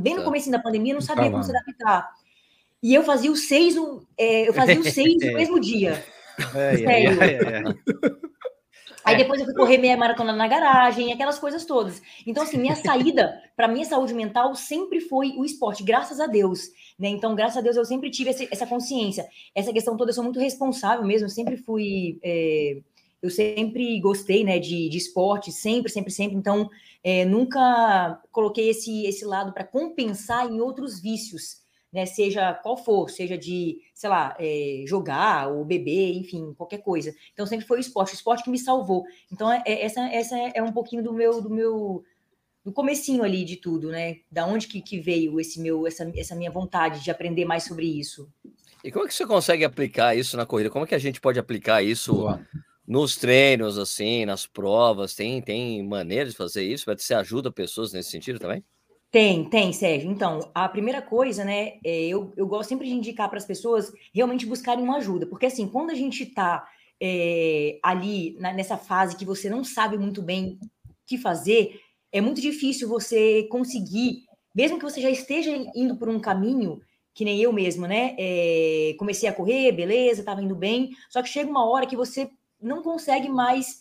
bem 0.00 0.16
no 0.16 0.24
começo 0.24 0.50
da 0.50 0.58
pandemia, 0.58 0.94
não 0.94 1.00
sabia 1.00 1.24
tá 1.24 1.30
como 1.30 1.42
se 1.42 1.50
adaptar. 1.50 2.08
E 2.82 2.94
eu 2.94 3.02
fazia 3.02 3.30
os 3.30 3.48
seis, 3.48 3.74
é, 4.16 4.48
eu 4.48 4.52
fazia 4.52 4.78
os 4.78 4.88
seis 4.92 5.16
no 5.20 5.32
mesmo 5.34 5.60
dia. 5.60 6.04
É, 6.54 6.76
Sério. 6.76 7.22
É, 7.22 7.32
é, 7.34 7.62
Aí 9.04 9.14
é. 9.14 9.18
depois 9.18 9.40
eu 9.40 9.46
fui 9.46 9.54
correr 9.54 9.78
meia 9.78 9.96
maratona 9.96 10.34
na 10.34 10.46
garagem, 10.46 11.12
aquelas 11.12 11.38
coisas 11.38 11.64
todas. 11.64 12.02
Então, 12.26 12.42
assim, 12.42 12.58
minha 12.58 12.76
saída 12.76 13.40
para 13.56 13.66
minha 13.66 13.84
saúde 13.84 14.12
mental 14.12 14.54
sempre 14.54 15.00
foi 15.00 15.30
o 15.30 15.44
esporte, 15.44 15.82
graças 15.82 16.20
a 16.20 16.26
Deus. 16.26 16.68
Né? 16.98 17.08
Então, 17.08 17.34
graças 17.34 17.56
a 17.56 17.60
Deus, 17.62 17.76
eu 17.76 17.84
sempre 17.86 18.10
tive 18.10 18.30
essa 18.50 18.66
consciência. 18.66 19.26
Essa 19.54 19.72
questão 19.72 19.96
toda, 19.96 20.10
eu 20.10 20.14
sou 20.14 20.24
muito 20.24 20.38
responsável 20.38 21.06
mesmo, 21.06 21.26
eu 21.26 21.30
sempre 21.30 21.56
fui. 21.56 22.18
É, 22.22 22.80
eu 23.20 23.30
sempre 23.30 23.98
gostei 23.98 24.44
né, 24.44 24.58
de, 24.58 24.88
de 24.88 24.96
esporte, 24.96 25.50
sempre, 25.50 25.90
sempre, 25.90 26.12
sempre. 26.12 26.36
Então, 26.36 26.70
é, 27.02 27.24
nunca 27.24 28.20
coloquei 28.30 28.68
esse, 28.68 29.06
esse 29.06 29.24
lado 29.24 29.52
para 29.52 29.64
compensar 29.64 30.46
em 30.46 30.60
outros 30.60 31.00
vícios 31.00 31.66
né? 31.92 32.06
Seja 32.06 32.54
qual 32.54 32.76
for, 32.76 33.08
seja 33.10 33.36
de, 33.36 33.80
sei 33.94 34.10
lá, 34.10 34.36
é, 34.38 34.84
jogar 34.86 35.48
ou 35.48 35.64
beber, 35.64 36.14
enfim, 36.14 36.52
qualquer 36.54 36.78
coisa. 36.78 37.14
Então 37.32 37.46
sempre 37.46 37.66
foi 37.66 37.78
o 37.78 37.80
esporte, 37.80 38.12
o 38.12 38.14
esporte 38.14 38.44
que 38.44 38.50
me 38.50 38.58
salvou. 38.58 39.04
Então 39.32 39.50
é, 39.50 39.62
é, 39.66 39.84
essa, 39.84 40.00
essa 40.08 40.36
é 40.36 40.62
um 40.62 40.72
pouquinho 40.72 41.02
do 41.02 41.12
meu, 41.12 41.40
do 41.40 41.50
meu, 41.50 42.04
do 42.64 42.72
comecinho 42.72 43.22
ali 43.22 43.44
de 43.44 43.56
tudo, 43.56 43.90
né? 43.90 44.18
Da 44.30 44.46
onde 44.46 44.66
que, 44.66 44.80
que 44.80 45.00
veio 45.00 45.40
esse 45.40 45.60
meu, 45.60 45.86
essa, 45.86 46.10
essa 46.16 46.36
minha 46.36 46.50
vontade 46.50 47.02
de 47.02 47.10
aprender 47.10 47.44
mais 47.44 47.64
sobre 47.64 47.86
isso. 47.86 48.30
E 48.84 48.92
como 48.92 49.04
é 49.04 49.08
que 49.08 49.14
você 49.14 49.26
consegue 49.26 49.64
aplicar 49.64 50.14
isso 50.14 50.36
na 50.36 50.46
corrida? 50.46 50.70
Como 50.70 50.84
é 50.84 50.88
que 50.88 50.94
a 50.94 51.00
gente 51.00 51.20
pode 51.20 51.38
aplicar 51.38 51.82
isso 51.82 52.14
Boa. 52.14 52.46
nos 52.86 53.16
treinos, 53.16 53.76
assim, 53.76 54.24
nas 54.24 54.46
provas? 54.46 55.14
Tem, 55.14 55.42
tem 55.42 55.82
maneiras 55.82 56.32
de 56.32 56.36
fazer 56.36 56.62
isso? 56.62 56.84
Você 56.86 57.12
ajuda 57.12 57.50
pessoas 57.50 57.92
nesse 57.92 58.10
sentido 58.10 58.38
também? 58.38 58.62
Tem, 59.10 59.48
tem, 59.48 59.72
Sérgio. 59.72 60.10
Então, 60.10 60.50
a 60.54 60.68
primeira 60.68 61.00
coisa, 61.00 61.44
né, 61.44 61.78
é, 61.82 62.06
eu, 62.08 62.32
eu 62.36 62.46
gosto 62.46 62.68
sempre 62.68 62.86
de 62.86 62.94
indicar 62.94 63.28
para 63.28 63.38
as 63.38 63.46
pessoas 63.46 63.90
realmente 64.12 64.44
buscarem 64.44 64.84
uma 64.84 64.98
ajuda, 64.98 65.26
porque 65.26 65.46
assim, 65.46 65.66
quando 65.66 65.90
a 65.90 65.94
gente 65.94 66.24
está 66.24 66.68
é, 67.00 67.78
ali 67.82 68.36
na, 68.38 68.52
nessa 68.52 68.76
fase 68.76 69.16
que 69.16 69.24
você 69.24 69.48
não 69.48 69.64
sabe 69.64 69.96
muito 69.96 70.20
bem 70.20 70.58
o 70.86 70.92
que 71.06 71.16
fazer, 71.16 71.80
é 72.12 72.20
muito 72.20 72.40
difícil 72.40 72.86
você 72.86 73.44
conseguir, 73.44 74.24
mesmo 74.54 74.78
que 74.78 74.84
você 74.84 75.00
já 75.00 75.10
esteja 75.10 75.50
indo 75.74 75.96
por 75.96 76.10
um 76.10 76.20
caminho, 76.20 76.80
que 77.14 77.24
nem 77.24 77.40
eu 77.40 77.52
mesmo, 77.52 77.86
né? 77.86 78.14
É, 78.18 78.94
comecei 78.98 79.28
a 79.28 79.32
correr, 79.32 79.72
beleza, 79.72 80.20
estava 80.20 80.42
indo 80.42 80.54
bem, 80.54 80.90
só 81.08 81.22
que 81.22 81.28
chega 81.30 81.50
uma 81.50 81.66
hora 81.66 81.86
que 81.86 81.96
você 81.96 82.30
não 82.60 82.82
consegue 82.82 83.28
mais 83.28 83.80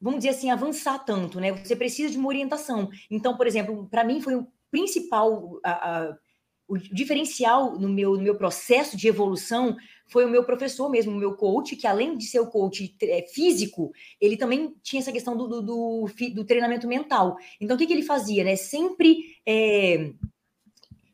vamos 0.00 0.20
dizer 0.20 0.30
assim, 0.30 0.50
avançar 0.50 1.04
tanto, 1.04 1.38
né? 1.38 1.52
Você 1.52 1.76
precisa 1.76 2.10
de 2.10 2.18
uma 2.18 2.28
orientação. 2.28 2.90
Então, 3.10 3.36
por 3.36 3.46
exemplo, 3.46 3.86
para 3.90 4.04
mim 4.04 4.20
foi 4.20 4.34
o 4.34 4.46
principal, 4.70 5.60
a, 5.64 6.00
a, 6.00 6.16
o 6.66 6.78
diferencial 6.78 7.78
no 7.78 7.88
meu, 7.88 8.16
no 8.16 8.22
meu 8.22 8.36
processo 8.36 8.96
de 8.96 9.08
evolução 9.08 9.76
foi 10.06 10.24
o 10.24 10.28
meu 10.28 10.44
professor 10.44 10.88
mesmo, 10.88 11.12
o 11.12 11.18
meu 11.18 11.36
coach, 11.36 11.76
que 11.76 11.86
além 11.86 12.16
de 12.16 12.24
ser 12.24 12.40
o 12.40 12.48
coach 12.48 12.96
é, 13.02 13.22
físico, 13.32 13.92
ele 14.20 14.36
também 14.36 14.74
tinha 14.82 15.00
essa 15.00 15.12
questão 15.12 15.36
do, 15.36 15.46
do, 15.46 15.62
do, 15.62 16.04
do 16.34 16.44
treinamento 16.44 16.88
mental. 16.88 17.36
Então, 17.60 17.76
o 17.76 17.78
que, 17.78 17.86
que 17.86 17.92
ele 17.92 18.02
fazia, 18.02 18.42
né? 18.42 18.56
Sempre 18.56 19.36
é, 19.46 20.12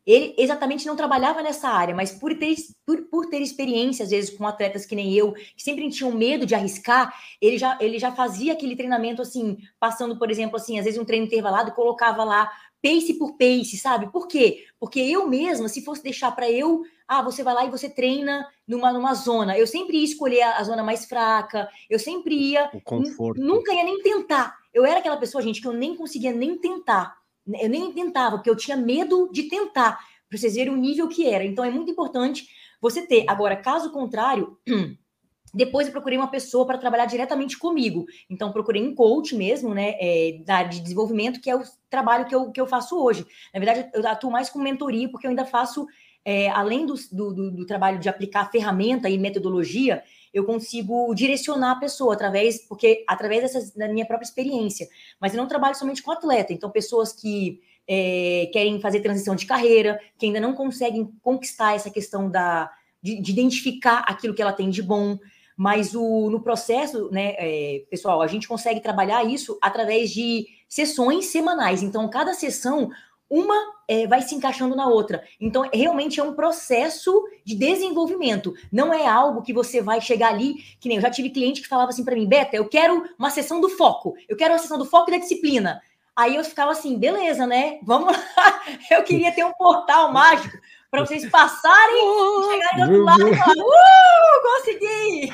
ele 0.07 0.35
exatamente 0.39 0.87
não 0.87 0.95
trabalhava 0.95 1.43
nessa 1.43 1.69
área, 1.69 1.95
mas 1.95 2.13
por 2.13 2.33
ter, 2.39 2.55
por, 2.87 3.03
por 3.11 3.27
ter 3.27 3.43
experiência, 3.43 4.05
às 4.05 4.11
vezes, 4.11 4.31
com 4.31 4.47
atletas 4.47 4.87
que 4.87 4.95
nem 4.95 5.13
eu, 5.13 5.33
que 5.33 5.63
sempre 5.63 5.91
tinham 5.91 6.13
medo 6.13 6.47
de 6.47 6.55
arriscar, 6.55 7.13
ele 7.41 7.59
já, 7.59 7.77
ele 7.81 7.99
já 7.99 8.13
fazia 8.13 8.53
aquele 8.53 8.77
treinamento 8.77 9.21
assim, 9.21 9.59
passando, 9.81 10.17
por 10.17 10.31
exemplo, 10.31 10.57
assim, 10.57 10.79
às 10.79 10.85
vezes 10.85 11.01
um 11.01 11.05
treino 11.05 11.27
intervalado, 11.27 11.73
colocava 11.73 12.23
lá 12.23 12.49
pace 12.81 13.15
por 13.15 13.37
pace, 13.37 13.77
sabe? 13.77 14.13
Por 14.13 14.29
quê? 14.29 14.65
Porque 14.79 15.01
eu 15.01 15.27
mesma, 15.27 15.69
se 15.69 15.83
fosse 15.85 16.05
deixar 16.05 16.31
para 16.31 16.49
eu, 16.49 16.83
ah, 17.09 17.23
você 17.23 17.43
vai 17.43 17.55
lá 17.55 17.65
e 17.65 17.71
você 17.71 17.89
treina 17.89 18.47
numa, 18.67 18.93
numa 18.93 19.13
zona, 19.15 19.59
eu 19.59 19.67
sempre 19.67 19.97
ia 19.97 20.05
escolher 20.05 20.43
a, 20.43 20.59
a 20.59 20.63
zona 20.63 20.85
mais 20.85 21.05
fraca, 21.05 21.69
eu 21.91 21.99
sempre 21.99 22.35
ia. 22.35 22.71
O 22.73 22.81
conforto. 22.81 23.41
Nunca 23.41 23.73
ia 23.73 23.83
nem 23.83 24.01
tentar. 24.03 24.57
Eu 24.73 24.85
era 24.85 25.01
aquela 25.01 25.17
pessoa, 25.17 25.43
gente, 25.43 25.61
que 25.61 25.67
eu 25.67 25.73
nem 25.73 25.97
conseguia 25.97 26.33
nem 26.33 26.57
tentar 26.59 27.17
eu 27.47 27.69
nem 27.69 27.93
tentava, 27.93 28.37
porque 28.37 28.51
eu 28.51 28.57
tinha 28.57 28.77
medo 28.77 29.31
de 29.33 29.45
tentar, 29.45 29.99
para 30.29 30.39
vocês 30.39 30.55
verem 30.55 30.73
o 30.73 30.77
nível 30.77 31.09
que 31.09 31.27
era. 31.27 31.45
Então 31.45 31.65
é 31.65 31.71
muito 31.71 31.91
importante 31.91 32.49
você 32.81 33.07
ter. 33.07 33.25
Agora, 33.29 33.57
caso 33.57 33.91
contrário, 33.91 34.59
depois 35.55 35.87
eu 35.87 35.93
procurei 35.93 36.19
uma 36.19 36.31
pessoa 36.31 36.67
para 36.67 36.79
trabalhar 36.79 37.07
diretamente 37.07 37.59
comigo. 37.59 38.05
Então, 38.29 38.53
procurei 38.53 38.83
um 38.83 38.95
coach 38.95 39.35
mesmo, 39.35 39.75
né, 39.75 39.95
é, 39.99 40.43
da 40.45 40.63
de 40.63 40.81
desenvolvimento, 40.81 41.41
que 41.41 41.51
é 41.51 41.57
o 41.57 41.63
trabalho 41.89 42.27
que 42.27 42.35
eu, 42.35 42.51
que 42.51 42.61
eu 42.61 42.67
faço 42.67 43.03
hoje. 43.03 43.27
Na 43.55 43.61
verdade, 43.61 43.89
eu 43.95 44.07
atuo 44.07 44.31
mais 44.31 44.51
com 44.51 44.59
mentoria, 44.59 45.09
porque 45.09 45.27
eu 45.27 45.31
ainda 45.31 45.47
faço, 45.47 45.87
é, 46.25 46.51
além 46.51 46.85
do, 46.85 46.95
do, 47.11 47.51
do, 47.53 47.67
trabalho 47.67 47.99
de 47.99 48.09
aplicar 48.09 48.51
ferramenta 48.51 49.09
e 49.09 49.17
metodologia, 49.17 50.03
eu 50.37 50.45
consigo 50.45 51.15
direcionar 51.15 51.73
a 51.73 51.81
pessoa 51.81 52.13
através, 52.13 52.61
porque 52.69 53.03
através 53.09 53.41
dessa, 53.41 53.73
da 53.75 53.89
minha 53.89 54.05
própria 54.05 54.27
experiência. 54.27 54.87
Mas 55.19 55.33
eu 55.33 55.41
não 55.41 55.49
trabalho 55.49 55.75
somente 55.75 56.03
com 56.03 56.11
atleta, 56.11 56.53
então 56.53 56.69
pessoas 56.69 57.11
que 57.11 57.59
é, 57.89 58.51
querem 58.53 58.79
fazer 58.79 59.01
transição 59.01 59.35
de 59.35 59.47
carreira, 59.47 59.99
que 60.19 60.27
ainda 60.27 60.39
não 60.39 60.53
conseguem 60.53 61.11
conquistar 61.23 61.75
essa 61.75 61.89
questão 61.91 62.31
da, 62.31 62.71
de, 63.03 63.19
de 63.19 63.33
identificar 63.33 64.01
aquilo 64.01 64.35
que 64.35 64.43
ela 64.43 64.53
tem 64.53 64.69
de 64.69 64.83
bom. 64.83 65.19
Mas 65.57 65.95
o, 65.95 66.29
no 66.29 66.43
processo, 66.43 67.11
né, 67.11 67.35
é, 67.39 67.85
pessoal, 67.89 68.21
a 68.21 68.27
gente 68.27 68.47
consegue 68.47 68.81
trabalhar 68.81 69.25
isso 69.25 69.59
através 69.63 70.11
de 70.11 70.47
sessões 70.69 71.27
semanais. 71.27 71.83
Então, 71.83 72.07
cada 72.11 72.35
sessão, 72.35 72.91
uma 73.29 73.55
é, 73.89 74.07
vai 74.07 74.23
se 74.23 74.35
encaixando 74.35 74.77
na 74.77 74.89
outra. 74.89 75.25
Então, 75.41 75.69
realmente 75.73 76.21
é 76.21 76.23
um 76.23 76.35
processo 76.35 77.25
de 77.45 77.55
desenvolvimento. 77.55 78.55
Não 78.73 78.93
é 78.93 79.07
algo 79.07 79.43
que 79.43 79.53
você 79.53 79.81
vai 79.81 80.01
chegar 80.01 80.29
ali, 80.29 80.55
que 80.81 80.89
nem 80.89 80.97
eu 80.97 81.03
já 81.03 81.11
tive 81.11 81.31
cliente 81.31 81.61
que 81.61 81.69
falava 81.69 81.91
assim 81.91 82.05
para 82.05 82.15
mim, 82.15 82.27
Beta, 82.27 82.57
eu 82.57 82.69
quero 82.69 83.05
uma 83.19 83.31
sessão 83.31 83.61
do 83.61 83.69
foco, 83.69 84.15
eu 84.29 84.37
quero 84.37 84.55
uma 84.55 84.59
sessão 84.59 84.79
do 84.79 84.85
foco 84.85 85.11
e 85.11 85.13
da 85.13 85.19
disciplina. 85.19 85.81
Aí 86.15 86.37
eu 86.37 86.45
ficava 86.45 86.73
assim, 86.73 86.99
beleza, 86.99 87.47
né? 87.47 87.79
Vamos 87.83 88.17
lá. 88.17 88.17
Eu 88.91 89.03
queria 89.05 89.31
ter 89.33 89.45
um 89.45 89.53
portal 89.53 90.11
mágico 90.11 90.57
para 90.91 91.05
vocês 91.05 91.29
passarem 91.29 91.95
e 91.95 92.45
chegarem 92.51 92.87
do 92.87 92.93
outro 92.93 93.05
lado 93.05 93.29
e 93.29 93.37
falar, 93.37 93.53
uh, 93.53 94.43
consegui! 94.43 95.33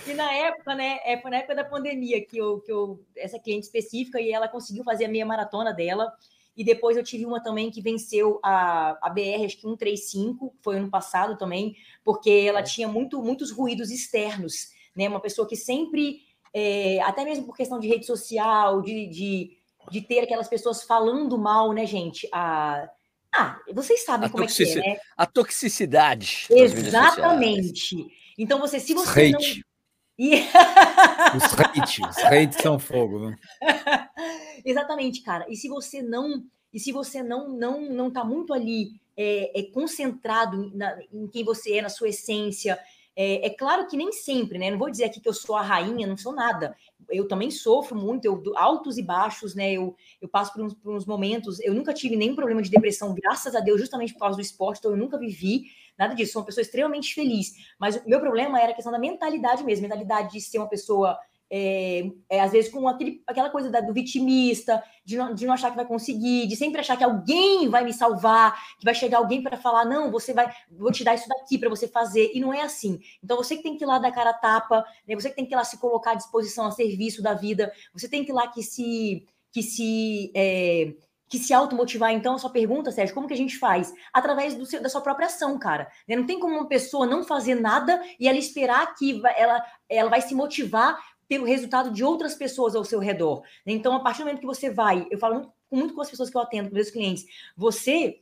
e 0.07 0.15
na 0.15 0.33
época, 0.33 0.75
né? 0.75 0.99
É, 1.05 1.21
foi 1.21 1.31
na 1.31 1.39
época 1.39 1.55
da 1.55 1.65
pandemia 1.65 2.25
que 2.25 2.39
eu, 2.39 2.61
que 2.61 2.71
eu, 2.71 3.05
essa 3.17 3.39
cliente 3.39 3.67
específica, 3.67 4.21
e 4.21 4.31
ela 4.31 4.49
conseguiu 4.49 4.85
fazer 4.85 5.07
a 5.07 5.09
meia 5.09 5.27
maratona 5.27 5.73
dela. 5.73 6.13
E 6.57 6.63
depois 6.63 6.97
eu 6.97 7.03
tive 7.03 7.27
uma 7.27 7.43
também 7.43 7.71
que 7.71 7.83
venceu 7.83 8.39
a, 8.43 8.97
a 9.03 9.11
BR, 9.11 9.45
acho 9.45 9.57
que 9.57 9.63
135, 9.63 10.55
foi 10.63 10.77
ano 10.77 10.89
passado 10.89 11.37
também, 11.37 11.75
porque 12.05 12.31
ela 12.31 12.63
tinha 12.63 12.87
muito, 12.87 13.21
muitos 13.21 13.51
ruídos 13.51 13.91
externos, 13.91 14.69
né? 14.95 15.09
Uma 15.09 15.21
pessoa 15.21 15.49
que 15.49 15.57
sempre, 15.57 16.21
é, 16.53 17.01
até 17.03 17.25
mesmo 17.25 17.45
por 17.45 17.57
questão 17.57 17.81
de 17.81 17.89
rede 17.89 18.07
social, 18.07 18.83
de, 18.83 19.09
de, 19.09 19.59
de 19.91 20.01
ter 20.01 20.21
aquelas 20.21 20.47
pessoas 20.47 20.85
falando 20.85 21.37
mal, 21.37 21.73
né, 21.73 21.85
gente? 21.87 22.29
A, 22.33 22.89
ah, 23.35 23.59
vocês 23.73 24.05
sabem 24.05 24.29
a 24.29 24.31
como 24.31 24.45
é 24.45 24.47
que 24.47 24.63
é, 24.63 24.75
né? 24.77 24.99
A 25.17 25.27
toxicidade. 25.27 26.47
Exatamente. 26.51 28.07
Então, 28.39 28.59
você, 28.59 28.81
se 28.81 28.95
você 28.95 29.31
não. 29.31 29.39
os 31.37 31.45
hate, 31.59 32.03
os 32.03 32.19
hate 32.19 32.63
são 32.63 32.79
fogo, 32.79 33.31
né? 33.31 33.37
Exatamente, 34.65 35.23
cara. 35.23 35.45
E 35.49 35.57
se 35.57 35.69
você 35.69 36.01
não, 36.03 36.45
e 36.73 36.79
se 36.79 36.93
você 36.93 37.23
não 37.23 37.49
não 37.49 37.81
não 37.91 38.11
tá 38.11 38.23
muito 38.25 38.55
ali 38.55 38.93
é, 39.17 39.59
é 39.59 39.63
concentrado 39.65 40.71
na, 40.75 40.97
em 41.13 41.27
quem 41.27 41.45
você 41.45 41.79
é, 41.79 41.83
na 41.83 41.89
sua 41.89 42.09
essência, 42.09 42.79
é, 43.17 43.47
é, 43.47 43.51
claro 43.51 43.87
que 43.87 43.97
nem 43.97 44.11
sempre, 44.11 44.59
né? 44.59 44.71
Não 44.71 44.79
vou 44.79 44.91
dizer 44.91 45.05
aqui 45.05 45.21
que 45.21 45.29
eu 45.29 45.35
sou 45.35 45.55
a 45.55 45.63
rainha, 45.63 46.07
não 46.07 46.17
sou 46.17 46.33
nada. 46.33 46.77
Eu 47.09 47.29
também 47.29 47.51
sofro 47.51 47.97
muito, 47.97 48.25
eu 48.25 48.43
altos 48.57 48.99
e 48.99 49.03
baixos, 49.03 49.55
né? 49.55 49.73
Eu, 49.73 49.95
eu 50.21 50.29
passo 50.29 50.53
por 50.53 50.63
uns, 50.63 50.75
por 50.75 50.95
uns 50.95 51.07
momentos. 51.07 51.61
Eu 51.61 51.75
nunca 51.75 51.95
tive 51.95 52.17
nenhum 52.17 52.35
problema 52.35 52.61
de 52.61 52.71
depressão, 52.71 53.15
graças 53.15 53.55
a 53.55 53.61
Deus, 53.61 53.81
justamente 53.81 54.13
por 54.13 54.21
causa 54.21 54.37
do 54.37 54.43
esporte, 54.43 54.79
então 54.79 54.91
eu 54.91 54.97
nunca 54.97 55.19
vivi 55.19 55.67
nada 55.99 56.15
disso. 56.15 56.33
Sou 56.33 56.43
uma 56.43 56.47
pessoa 56.47 56.63
extremamente 56.63 57.15
feliz. 57.15 57.53
Mas 57.79 57.97
o 57.97 58.09
meu 58.09 58.21
problema 58.21 58.61
era 58.61 58.73
a 58.73 58.75
questão 58.75 58.93
da 58.93 58.99
mentalidade 58.99 59.65
mesmo, 59.65 59.83
mentalidade 59.83 60.33
de 60.33 60.41
ser 60.41 60.59
uma 60.59 60.69
pessoa 60.69 61.19
é, 61.51 62.11
é, 62.29 62.41
às 62.41 62.53
vezes 62.53 62.71
com 62.71 62.89
aquele, 62.89 63.23
aquela 63.27 63.51
coisa 63.51 63.71
da, 63.71 63.81
do 63.81 63.93
vitimista, 63.93 64.83
de 65.05 65.17
não, 65.17 65.35
de 65.35 65.47
não 65.47 65.55
achar 65.55 65.71
que 65.71 65.77
vai 65.77 65.87
conseguir, 65.87 66.47
de 66.47 66.57
sempre 66.57 66.81
achar 66.81 66.97
que 66.97 67.05
alguém 67.05 67.69
vai 67.69 67.85
me 67.85 67.93
salvar, 67.93 68.55
que 68.79 68.85
vai 68.85 68.95
chegar 68.95 69.19
alguém 69.19 69.43
para 69.43 69.57
falar, 69.57 69.85
não, 69.85 70.11
você 70.11 70.33
vai, 70.33 70.53
vou 70.71 70.91
te 70.91 71.05
dar 71.05 71.15
isso 71.15 71.29
daqui 71.29 71.57
para 71.59 71.69
você 71.69 71.87
fazer, 71.87 72.33
e 72.35 72.41
não 72.41 72.53
é 72.53 72.63
assim. 72.63 72.99
Então 73.23 73.37
você 73.37 73.57
que 73.57 73.63
tem 73.63 73.77
que 73.77 73.85
ir 73.85 73.87
lá 73.87 73.99
dar 73.99 74.11
cara 74.11 74.33
tapa, 74.33 74.85
né, 75.07 75.15
você 75.15 75.31
que 75.31 75.37
tem 75.37 75.47
que 75.47 75.55
ir 75.55 75.57
lá 75.57 75.65
se 75.65 75.79
colocar 75.79 76.13
à 76.13 76.15
disposição, 76.15 76.67
a 76.67 76.71
serviço 76.71 77.23
da 77.23 77.35
vida, 77.35 77.73
você 77.93 78.09
tem 78.09 78.25
que 78.25 78.33
ir 78.33 78.35
lá 78.35 78.49
que 78.49 78.63
se, 78.63 79.25
que 79.53 79.63
se 79.63 80.33
é, 80.35 80.95
que 81.29 81.39
se 81.39 81.53
automotivar, 81.53 82.13
então, 82.13 82.35
a 82.35 82.39
sua 82.39 82.51
pergunta, 82.51 82.93
Sérgio, 82.93 83.15
como 83.15 83.27
que 83.27 83.35
a 83.35 83.37
gente 83.37 83.59
faz? 83.59 83.93
Através 84.13 84.55
do 84.55 84.67
seu, 84.67 84.83
da 84.83 84.89
sua 84.89 85.01
própria 85.01 85.27
ação, 85.27 85.59
cara. 85.59 85.91
Né? 86.07 86.17
Não 86.17 86.27
tem 86.27 86.39
como 86.39 86.55
uma 86.55 86.69
pessoa 86.69 87.07
não 87.07 87.25
fazer 87.25 87.55
nada 87.55 88.03
e 88.21 88.29
ela 88.29 88.39
esperar 88.39 88.95
que 88.95 89.21
ela, 89.37 89.65
ela 89.89 90.11
vai 90.11 90.21
se 90.21 90.35
motivar 90.35 90.99
pelo 91.27 91.45
resultado 91.47 91.91
de 91.91 92.05
outras 92.05 92.35
pessoas 92.35 92.75
ao 92.75 92.85
seu 92.85 92.99
redor. 92.99 93.43
Né? 93.67 93.73
Então, 93.73 93.95
a 93.95 94.01
partir 94.01 94.19
do 94.19 94.27
momento 94.27 94.41
que 94.41 94.47
você 94.47 94.71
vai, 94.71 95.07
eu 95.11 95.19
falo 95.19 95.35
muito, 95.35 95.53
muito 95.71 95.95
com 95.95 96.01
as 96.03 96.11
pessoas 96.11 96.31
que 96.31 96.37
eu 96.37 96.41
atendo, 96.41 96.69
com 96.69 96.75
meus 96.75 96.91
clientes, 96.91 97.25
você 97.57 98.21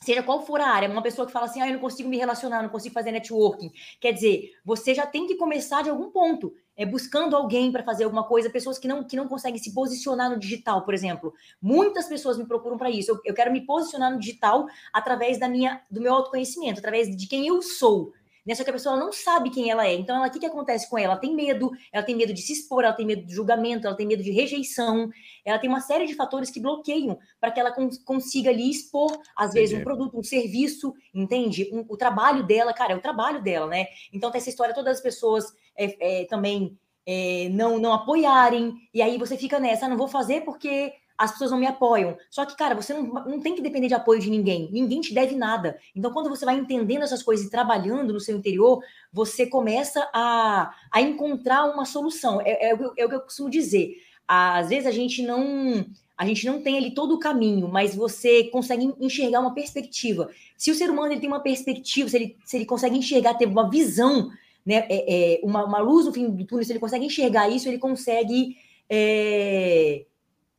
seja 0.00 0.22
qual 0.22 0.44
for 0.44 0.60
a 0.60 0.68
área, 0.68 0.88
uma 0.88 1.02
pessoa 1.02 1.26
que 1.26 1.32
fala 1.32 1.46
assim, 1.46 1.60
ah, 1.60 1.68
eu 1.68 1.74
não 1.74 1.80
consigo 1.80 2.08
me 2.08 2.16
relacionar, 2.16 2.62
não 2.62 2.68
consigo 2.68 2.94
fazer 2.94 3.12
networking. 3.12 3.72
Quer 4.00 4.12
dizer, 4.12 4.52
você 4.64 4.94
já 4.94 5.06
tem 5.06 5.26
que 5.26 5.36
começar 5.36 5.82
de 5.82 5.90
algum 5.90 6.10
ponto, 6.10 6.54
é, 6.76 6.84
buscando 6.84 7.34
alguém 7.34 7.72
para 7.72 7.82
fazer 7.82 8.04
alguma 8.04 8.24
coisa, 8.24 8.50
pessoas 8.50 8.78
que 8.78 8.86
não, 8.86 9.02
que 9.02 9.16
não 9.16 9.26
conseguem 9.26 9.58
se 9.58 9.72
posicionar 9.72 10.30
no 10.30 10.38
digital, 10.38 10.84
por 10.84 10.92
exemplo. 10.92 11.32
Muitas 11.60 12.06
pessoas 12.06 12.36
me 12.36 12.46
procuram 12.46 12.76
para 12.76 12.90
isso. 12.90 13.10
Eu, 13.10 13.20
eu 13.24 13.34
quero 13.34 13.52
me 13.52 13.62
posicionar 13.62 14.12
no 14.12 14.18
digital 14.18 14.66
através 14.92 15.38
da 15.38 15.48
minha, 15.48 15.80
do 15.90 16.00
meu 16.00 16.12
autoconhecimento, 16.12 16.78
através 16.78 17.14
de 17.16 17.26
quem 17.26 17.46
eu 17.46 17.62
sou. 17.62 18.12
Né? 18.46 18.54
Só 18.54 18.62
que 18.62 18.70
a 18.70 18.72
pessoa 18.72 18.96
não 18.96 19.12
sabe 19.12 19.50
quem 19.50 19.70
ela 19.70 19.86
é. 19.86 19.94
Então, 19.94 20.24
o 20.24 20.30
que, 20.30 20.38
que 20.38 20.46
acontece 20.46 20.88
com 20.88 20.96
ela? 20.96 21.14
Ela 21.14 21.20
tem 21.20 21.34
medo, 21.34 21.70
ela 21.92 22.04
tem 22.04 22.14
medo 22.14 22.32
de 22.32 22.40
se 22.40 22.52
expor, 22.52 22.84
ela 22.84 22.92
tem 22.92 23.04
medo 23.04 23.26
de 23.26 23.34
julgamento, 23.34 23.86
ela 23.86 23.96
tem 23.96 24.06
medo 24.06 24.22
de 24.22 24.30
rejeição, 24.30 25.10
ela 25.44 25.58
tem 25.58 25.68
uma 25.68 25.80
série 25.80 26.06
de 26.06 26.14
fatores 26.14 26.50
que 26.50 26.60
bloqueiam 26.60 27.18
para 27.40 27.50
que 27.50 27.58
ela 27.58 27.72
cons 27.72 27.98
consiga 28.04 28.50
ali 28.50 28.70
expor, 28.70 29.10
às 29.36 29.50
Entendi. 29.50 29.60
vezes, 29.60 29.78
um 29.78 29.82
produto, 29.82 30.18
um 30.18 30.22
serviço, 30.22 30.94
entende? 31.12 31.68
Um, 31.72 31.84
o 31.88 31.96
trabalho 31.96 32.46
dela, 32.46 32.72
cara, 32.72 32.92
é 32.92 32.96
o 32.96 33.02
trabalho 33.02 33.42
dela, 33.42 33.66
né? 33.66 33.86
Então, 34.12 34.30
tem 34.30 34.38
essa 34.38 34.50
história, 34.50 34.74
todas 34.74 34.98
as 34.98 35.02
pessoas 35.02 35.52
é, 35.76 36.22
é, 36.22 36.24
também 36.26 36.78
é, 37.04 37.48
não, 37.50 37.78
não 37.78 37.92
apoiarem, 37.92 38.74
e 38.92 39.02
aí 39.02 39.18
você 39.18 39.36
fica 39.36 39.58
nessa, 39.58 39.86
ah, 39.86 39.88
não 39.88 39.96
vou 39.96 40.08
fazer 40.08 40.42
porque 40.42 40.92
as 41.18 41.32
pessoas 41.32 41.50
não 41.50 41.58
me 41.58 41.66
apoiam. 41.66 42.16
Só 42.30 42.44
que, 42.44 42.56
cara, 42.56 42.74
você 42.74 42.92
não, 42.92 43.02
não 43.02 43.40
tem 43.40 43.54
que 43.54 43.62
depender 43.62 43.88
de 43.88 43.94
apoio 43.94 44.20
de 44.20 44.30
ninguém. 44.30 44.68
Ninguém 44.70 45.00
te 45.00 45.14
deve 45.14 45.34
nada. 45.34 45.78
Então, 45.94 46.12
quando 46.12 46.28
você 46.28 46.44
vai 46.44 46.56
entendendo 46.56 47.02
essas 47.02 47.22
coisas 47.22 47.46
e 47.46 47.50
trabalhando 47.50 48.12
no 48.12 48.20
seu 48.20 48.36
interior, 48.36 48.82
você 49.12 49.46
começa 49.46 50.08
a, 50.12 50.74
a 50.92 51.00
encontrar 51.00 51.64
uma 51.64 51.84
solução. 51.84 52.40
É, 52.40 52.70
é, 52.70 52.70
é, 52.70 52.74
o 52.74 53.08
que 53.08 53.14
eu 53.14 53.20
costumo 53.20 53.48
dizer. 53.48 53.96
Às 54.28 54.68
vezes 54.68 54.86
a 54.86 54.90
gente 54.90 55.22
não. 55.22 55.86
A 56.18 56.24
gente 56.24 56.46
não 56.46 56.62
tem 56.62 56.78
ali 56.78 56.94
todo 56.94 57.14
o 57.14 57.18
caminho, 57.18 57.68
mas 57.68 57.94
você 57.94 58.44
consegue 58.44 58.90
enxergar 58.98 59.38
uma 59.40 59.52
perspectiva. 59.52 60.30
Se 60.56 60.70
o 60.70 60.74
ser 60.74 60.88
humano 60.88 61.12
ele 61.12 61.20
tem 61.20 61.28
uma 61.28 61.40
perspectiva, 61.40 62.08
se 62.08 62.16
ele, 62.16 62.36
se 62.42 62.56
ele 62.56 62.64
consegue 62.64 62.96
enxergar, 62.96 63.34
ter 63.34 63.44
uma 63.44 63.68
visão, 63.68 64.30
né, 64.64 64.86
é, 64.88 65.34
é, 65.34 65.40
uma, 65.42 65.66
uma 65.66 65.78
luz 65.78 66.06
no 66.06 66.14
fim 66.14 66.30
do 66.30 66.46
túnel, 66.46 66.64
se 66.64 66.72
ele 66.72 66.78
consegue 66.78 67.04
enxergar 67.04 67.50
isso, 67.50 67.68
ele 67.68 67.76
consegue 67.76 68.56
é, 68.88 70.06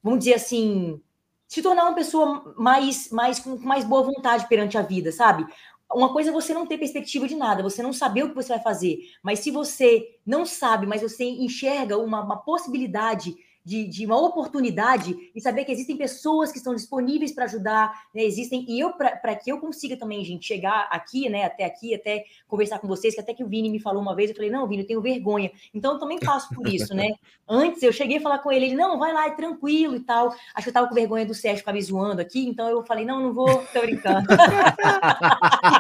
vamos 0.04 0.20
dizer 0.20 0.36
assim, 0.36 1.02
se 1.48 1.62
tornar 1.62 1.84
uma 1.84 1.96
pessoa 1.96 2.54
mais, 2.58 3.10
mais 3.10 3.40
com 3.40 3.58
mais 3.58 3.86
boa 3.86 4.04
vontade 4.04 4.48
perante 4.48 4.78
a 4.78 4.82
vida, 4.82 5.12
sabe? 5.12 5.46
Uma 5.94 6.12
coisa 6.12 6.30
é 6.30 6.34
você 6.34 6.54
não 6.54 6.66
ter 6.66 6.78
perspectiva 6.78 7.28
de 7.28 7.36
nada, 7.36 7.64
você 7.64 7.82
não 7.82 7.94
saber 7.94 8.24
o 8.24 8.30
que 8.30 8.36
você 8.36 8.50
vai 8.50 8.62
fazer, 8.62 9.00
mas 9.24 9.40
se 9.40 9.52
você 9.52 10.06
não 10.26 10.46
sabe, 10.46 10.86
mas 10.86 11.02
você 11.02 11.24
enxerga 11.24 11.98
uma, 11.98 12.22
uma 12.22 12.38
possibilidade 12.38 13.36
de, 13.68 13.84
de 13.84 14.06
uma 14.06 14.18
oportunidade 14.18 15.14
e 15.36 15.42
saber 15.42 15.66
que 15.66 15.72
existem 15.74 15.98
pessoas 15.98 16.54
que 16.54 16.58
estão 16.58 16.74
disponíveis 16.74 17.34
para 17.34 17.44
ajudar, 17.44 17.92
né? 18.16 18.24
Existem, 18.24 18.66
e 18.66 18.80
eu, 18.80 18.94
para 18.94 19.36
que 19.36 19.52
eu 19.52 19.60
consiga 19.60 19.98
também, 19.98 20.24
gente, 20.24 20.48
chegar 20.48 20.88
aqui, 20.90 21.28
né, 21.28 21.44
até 21.44 21.66
aqui, 21.66 21.94
até 21.94 22.24
conversar 22.48 22.80
com 22.80 22.88
vocês, 22.88 23.14
que 23.14 23.20
até 23.20 23.34
que 23.34 23.44
o 23.44 23.48
Vini 23.48 23.70
me 23.70 23.82
falou 23.82 24.02
uma 24.02 24.16
vez, 24.16 24.30
eu 24.30 24.36
falei, 24.38 24.50
não, 24.50 24.66
Vini, 24.70 24.84
eu 24.84 24.88
tenho 24.88 25.02
vergonha. 25.02 25.52
Então 25.74 25.94
eu 25.94 26.00
também 26.00 26.18
passo 26.18 26.48
por 26.56 26.66
isso, 26.66 26.96
né? 26.96 27.10
Antes 27.46 27.84
eu 27.84 27.92
cheguei 27.92 28.20
a 28.20 28.22
falar 28.22 28.40
com 28.40 28.50
ele, 28.54 28.68
ele, 28.68 28.76
não, 28.76 28.98
vai 28.98 29.12
lá, 29.12 29.28
é 29.28 29.32
tranquilo 29.32 29.98
e 29.98 30.00
tal. 30.00 30.30
Acho 30.56 30.64
que 30.64 30.70
eu 30.70 30.74
tava 30.74 30.88
com 30.88 30.96
vergonha 30.96 31.26
do 31.26 31.34
Sérgio 31.34 31.60
ficar 31.60 31.74
me 31.74 31.82
zoando 31.82 32.22
aqui, 32.22 32.48
então 32.48 32.70
eu 32.70 32.86
falei, 32.86 33.04
não, 33.04 33.22
não 33.22 33.34
vou, 33.34 33.66
tô 33.74 33.82
brincando. 33.82 34.28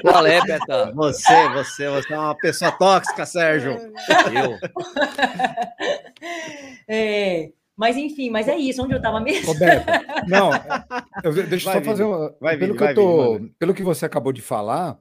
Qual 0.01 0.25
é, 0.25 0.41
Beta? 0.41 0.91
Você, 0.93 1.49
você, 1.49 1.89
você 1.89 2.13
é 2.13 2.19
uma 2.19 2.35
pessoa 2.35 2.71
tóxica, 2.73 3.25
Sérgio. 3.25 3.77
Eu. 4.33 4.57
É, 6.87 7.51
mas 7.77 7.95
enfim, 7.95 8.31
mas 8.31 8.47
é 8.47 8.57
isso, 8.57 8.81
onde 8.83 8.93
eu 8.93 8.97
estava 8.97 9.19
mesmo. 9.19 9.53
Roberto, 9.53 9.85
não, 10.27 10.49
eu, 11.23 11.47
deixa 11.47 11.69
eu 11.69 11.73
só 11.73 11.81
fazer 11.81 12.03
uma. 12.03 12.35
Vai, 12.41 12.57
pelo, 12.57 12.73
que 12.73 12.79
vai, 12.79 12.91
eu 12.91 12.95
tô, 12.95 13.41
pelo 13.59 13.73
que 13.73 13.83
você 13.83 14.05
acabou 14.05 14.33
de 14.33 14.41
falar, 14.41 14.97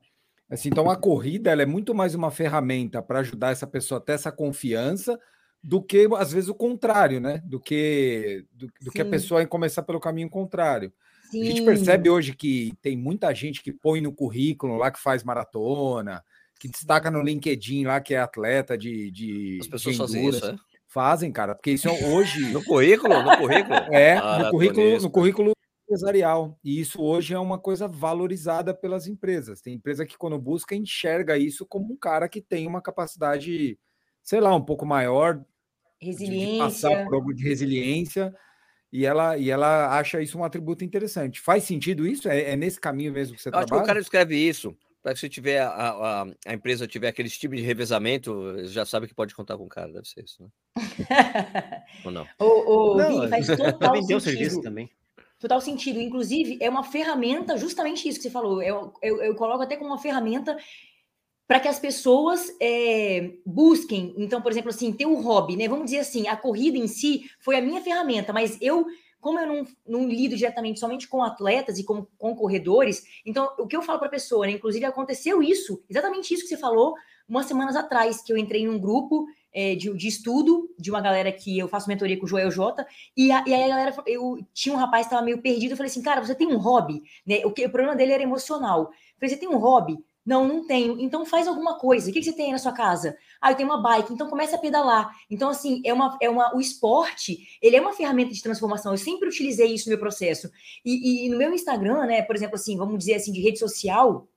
assim, 0.50 0.68
então 0.68 0.90
a 0.90 0.96
corrida 0.96 1.50
ela 1.50 1.62
é 1.62 1.66
muito 1.66 1.94
mais 1.94 2.14
uma 2.14 2.30
ferramenta 2.30 3.00
para 3.00 3.20
ajudar 3.20 3.52
essa 3.52 3.66
pessoa 3.66 3.98
a 3.98 4.02
ter 4.02 4.12
essa 4.12 4.30
confiança 4.30 5.18
do 5.64 5.82
que, 5.82 6.06
às 6.18 6.32
vezes, 6.32 6.50
o 6.50 6.54
contrário, 6.54 7.18
né? 7.18 7.42
Do 7.44 7.58
que, 7.58 8.44
do, 8.52 8.68
do 8.82 8.90
que 8.90 9.00
a 9.00 9.06
pessoa 9.06 9.44
começar 9.46 9.82
pelo 9.82 9.98
caminho 9.98 10.28
contrário. 10.28 10.92
Sim. 11.30 11.42
A 11.42 11.44
gente 11.46 11.64
percebe 11.64 12.10
hoje 12.10 12.36
que 12.36 12.72
tem 12.82 12.96
muita 12.96 13.34
gente 13.34 13.62
que 13.62 13.72
põe 13.72 14.00
no 14.00 14.12
currículo 14.12 14.76
lá 14.76 14.90
que 14.90 15.00
faz 15.00 15.24
maratona, 15.24 16.22
que 16.60 16.68
destaca 16.68 17.10
no 17.10 17.22
LinkedIn 17.22 17.84
lá 17.84 18.00
que 18.00 18.14
é 18.14 18.18
atleta 18.18 18.76
de. 18.76 19.10
de 19.10 19.58
As 19.60 19.66
pessoas 19.66 19.96
de 19.96 20.02
fazem 20.02 20.28
isso, 20.28 20.46
é? 20.46 20.56
Fazem, 20.96 21.30
cara, 21.30 21.54
porque 21.54 21.72
isso 21.72 21.86
é 21.86 22.06
hoje. 22.06 22.40
no 22.54 22.64
currículo? 22.64 23.22
No 23.22 23.36
currículo? 23.36 23.74
É, 23.92 24.16
ah, 24.16 24.38
no, 24.38 24.50
currículo, 24.50 24.98
no 24.98 25.10
currículo 25.10 25.52
empresarial. 25.84 26.58
E 26.64 26.80
isso 26.80 27.02
hoje 27.02 27.34
é 27.34 27.38
uma 27.38 27.58
coisa 27.58 27.86
valorizada 27.86 28.72
pelas 28.72 29.06
empresas. 29.06 29.60
Tem 29.60 29.74
empresa 29.74 30.06
que, 30.06 30.16
quando 30.16 30.38
busca, 30.38 30.74
enxerga 30.74 31.36
isso 31.36 31.66
como 31.66 31.92
um 31.92 31.98
cara 31.98 32.30
que 32.30 32.40
tem 32.40 32.66
uma 32.66 32.80
capacidade, 32.80 33.78
sei 34.22 34.40
lá, 34.40 34.54
um 34.54 34.64
pouco 34.64 34.86
maior 34.86 35.44
resiliência. 36.00 36.52
de 36.52 36.58
passar 36.58 37.04
por 37.04 37.14
algo 37.14 37.34
de 37.34 37.44
resiliência. 37.44 38.34
E 38.90 39.04
ela, 39.04 39.36
e 39.36 39.50
ela 39.50 39.98
acha 39.98 40.22
isso 40.22 40.38
um 40.38 40.44
atributo 40.44 40.82
interessante. 40.82 41.42
Faz 41.42 41.64
sentido 41.64 42.06
isso? 42.06 42.26
É, 42.26 42.52
é 42.52 42.56
nesse 42.56 42.80
caminho 42.80 43.12
mesmo 43.12 43.36
que 43.36 43.42
você 43.42 43.50
Eu 43.50 43.52
trabalha? 43.52 43.66
Acho 43.66 43.80
que 43.80 43.84
o 43.84 43.86
cara 43.86 44.00
escreve 44.00 44.34
isso 44.34 44.74
se 45.14 45.28
tiver 45.28 45.60
a, 45.60 45.68
a, 45.68 46.26
a, 46.46 46.54
empresa 46.54 46.86
tiver 46.86 47.08
aquele 47.08 47.28
tipo 47.28 47.54
de 47.54 47.62
revezamento, 47.62 48.66
já 48.66 48.84
sabe 48.84 49.06
que 49.06 49.14
pode 49.14 49.34
contar 49.34 49.56
com 49.56 49.64
o 49.64 49.68
cara, 49.68 49.92
deve 49.92 50.08
ser 50.08 50.24
isso, 50.24 50.42
né? 50.42 50.48
Ou 52.04 52.10
não? 52.10 52.26
O, 52.38 52.44
o, 52.44 52.96
não, 52.96 53.08
Vini, 53.08 53.28
faz 53.28 53.46
total 53.56 53.96
sentido. 53.96 54.20
serviço 54.20 54.60
também. 54.62 54.90
total 55.38 55.60
sentido. 55.60 56.00
Inclusive, 56.00 56.58
é 56.60 56.68
uma 56.68 56.82
ferramenta, 56.82 57.56
justamente 57.56 58.08
isso 58.08 58.18
que 58.18 58.24
você 58.24 58.30
falou. 58.30 58.62
Eu, 58.62 58.92
eu, 59.02 59.22
eu 59.22 59.34
coloco 59.34 59.62
até 59.62 59.76
como 59.76 59.90
uma 59.90 59.98
ferramenta 59.98 60.56
para 61.46 61.60
que 61.60 61.68
as 61.68 61.78
pessoas 61.78 62.52
é, 62.60 63.30
busquem. 63.44 64.14
Então, 64.16 64.42
por 64.42 64.50
exemplo, 64.50 64.70
assim, 64.70 64.92
ter 64.92 65.06
um 65.06 65.20
hobby, 65.22 65.56
né? 65.56 65.68
Vamos 65.68 65.86
dizer 65.86 65.98
assim, 65.98 66.26
a 66.26 66.36
corrida 66.36 66.76
em 66.76 66.88
si 66.88 67.30
foi 67.38 67.56
a 67.56 67.62
minha 67.62 67.80
ferramenta, 67.80 68.32
mas 68.32 68.58
eu, 68.60 68.86
como 69.20 69.38
eu 69.40 69.46
não, 69.46 69.66
não 69.86 70.08
lido 70.08 70.36
diretamente 70.36 70.78
somente 70.78 71.08
com 71.08 71.22
atletas 71.22 71.78
e 71.78 71.84
com, 71.84 72.06
com 72.16 72.34
corredores, 72.34 73.02
então 73.24 73.50
o 73.58 73.66
que 73.66 73.76
eu 73.76 73.82
falo 73.82 73.98
para 73.98 74.08
a 74.08 74.10
pessoa, 74.10 74.46
né? 74.46 74.52
Inclusive 74.52 74.84
aconteceu 74.84 75.42
isso, 75.42 75.82
exatamente 75.88 76.32
isso 76.32 76.42
que 76.42 76.48
você 76.48 76.56
falou, 76.56 76.94
umas 77.28 77.46
semanas 77.46 77.76
atrás, 77.76 78.22
que 78.22 78.32
eu 78.32 78.36
entrei 78.36 78.62
em 78.62 78.68
um 78.68 78.78
grupo 78.78 79.26
é, 79.52 79.74
de, 79.74 79.92
de, 79.94 80.06
estudo 80.06 80.68
de 80.78 80.90
uma 80.90 81.00
galera 81.00 81.32
que 81.32 81.58
eu 81.58 81.66
faço 81.66 81.88
mentoria 81.88 82.18
com 82.18 82.26
o 82.26 82.28
Joel 82.28 82.50
J. 82.50 82.86
E, 83.16 83.32
a, 83.32 83.42
e 83.46 83.54
aí 83.54 83.64
a 83.64 83.68
galera, 83.68 83.96
eu 84.06 84.38
tinha 84.52 84.74
um 84.74 84.78
rapaz 84.78 85.06
que 85.06 85.08
estava 85.08 85.24
meio 85.24 85.40
perdido. 85.40 85.72
Eu 85.72 85.76
falei 85.76 85.90
assim, 85.90 86.02
cara, 86.02 86.24
você 86.24 86.34
tem 86.34 86.46
um 86.46 86.58
hobby? 86.58 87.02
Né? 87.26 87.40
O, 87.44 87.50
que, 87.50 87.64
o 87.64 87.70
problema 87.70 87.96
dele 87.96 88.12
era 88.12 88.22
emocional. 88.22 88.82
Eu 88.82 89.18
falei, 89.18 89.30
você 89.30 89.36
tem 89.36 89.48
um 89.48 89.56
hobby? 89.56 89.98
Não, 90.26 90.46
não 90.46 90.66
tenho. 90.66 90.98
Então 90.98 91.24
faz 91.24 91.46
alguma 91.46 91.78
coisa. 91.78 92.10
O 92.10 92.12
que, 92.12 92.20
você 92.20 92.32
tem 92.32 92.46
aí 92.46 92.52
na 92.52 92.58
sua 92.58 92.72
casa? 92.72 93.16
Ah, 93.40 93.52
eu 93.52 93.56
tenho 93.56 93.68
uma 93.68 93.80
bike. 93.80 94.12
Então 94.12 94.28
começa 94.28 94.56
a 94.56 94.58
pedalar. 94.58 95.14
Então, 95.30 95.48
assim, 95.48 95.80
é 95.84 95.94
uma, 95.94 96.18
é 96.20 96.28
uma, 96.28 96.54
o 96.56 96.60
esporte, 96.60 97.46
ele 97.62 97.76
é 97.76 97.80
uma 97.80 97.92
ferramenta 97.92 98.34
de 98.34 98.42
transformação. 98.42 98.92
Eu 98.92 98.98
sempre 98.98 99.28
utilizei 99.28 99.72
isso 99.72 99.86
no 99.86 99.90
meu 99.90 100.00
processo. 100.00 100.50
E, 100.84 101.26
e 101.26 101.28
no 101.28 101.38
meu 101.38 101.54
Instagram, 101.54 102.06
né, 102.06 102.22
por 102.22 102.34
exemplo, 102.34 102.56
assim, 102.56 102.76
vamos 102.76 102.98
dizer 102.98 103.14
assim, 103.14 103.30
de 103.30 103.40
rede 103.40 103.60
social, 103.60 104.28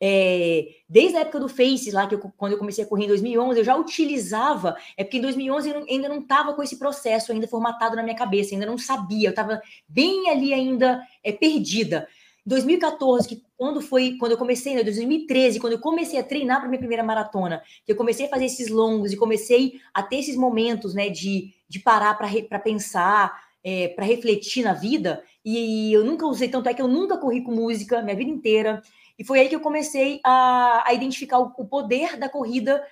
é, 0.00 0.66
desde 0.88 1.16
a 1.16 1.20
época 1.20 1.40
do 1.40 1.48
Face, 1.48 1.90
lá 1.90 2.06
que 2.06 2.14
eu, 2.14 2.20
quando 2.36 2.52
eu 2.52 2.58
comecei 2.58 2.84
a 2.84 2.86
correr 2.86 3.04
em 3.04 3.08
2011, 3.08 3.60
eu 3.60 3.64
já 3.64 3.76
utilizava, 3.76 4.76
é 4.96 5.02
porque 5.02 5.18
em 5.18 5.22
2011 5.22 5.70
eu 5.70 5.84
ainda 5.88 6.08
não 6.08 6.20
estava 6.20 6.52
com 6.54 6.62
esse 6.62 6.78
processo 6.78 7.32
ainda 7.32 7.48
formatado 7.48 7.96
na 7.96 8.02
minha 8.02 8.16
cabeça, 8.16 8.54
ainda 8.54 8.66
não 8.66 8.76
sabia, 8.76 9.28
eu 9.28 9.30
estava 9.30 9.60
bem 9.88 10.28
ali 10.28 10.52
ainda 10.52 11.02
é, 11.24 11.32
perdida. 11.32 12.06
2014, 12.46 13.28
que 13.28 13.42
quando 13.56 13.82
foi, 13.82 14.16
quando 14.18 14.32
eu 14.32 14.38
comecei, 14.38 14.74
né, 14.74 14.84
2013, 14.84 15.58
quando 15.58 15.72
eu 15.72 15.80
comecei 15.80 16.18
a 16.18 16.22
treinar 16.22 16.60
para 16.60 16.68
minha 16.68 16.78
primeira 16.78 17.02
maratona, 17.02 17.60
que 17.84 17.90
eu 17.90 17.96
comecei 17.96 18.26
a 18.26 18.28
fazer 18.28 18.44
esses 18.44 18.68
longos 18.68 19.12
e 19.12 19.16
comecei 19.16 19.80
a 19.92 20.02
ter 20.02 20.20
esses 20.20 20.36
momentos, 20.36 20.94
né, 20.94 21.08
de, 21.08 21.52
de 21.68 21.80
parar 21.80 22.14
para 22.14 22.58
pensar, 22.60 23.36
é, 23.64 23.88
para 23.88 24.04
refletir 24.04 24.62
na 24.62 24.72
vida, 24.72 25.24
e 25.44 25.92
eu 25.92 26.04
nunca 26.04 26.24
usei, 26.26 26.48
tanto 26.48 26.68
é 26.68 26.74
que 26.74 26.80
eu 26.80 26.86
nunca 26.86 27.18
corri 27.18 27.42
com 27.42 27.50
música 27.50 28.00
minha 28.00 28.16
vida 28.16 28.30
inteira. 28.30 28.82
E 29.18 29.24
foi 29.24 29.40
aí 29.40 29.48
que 29.48 29.56
eu 29.56 29.60
comecei 29.60 30.20
a, 30.22 30.84
a 30.86 30.92
identificar 30.92 31.38
o, 31.38 31.52
o, 31.56 31.64
poder 31.64 32.18
da 32.18 32.28
corrida 32.28 32.86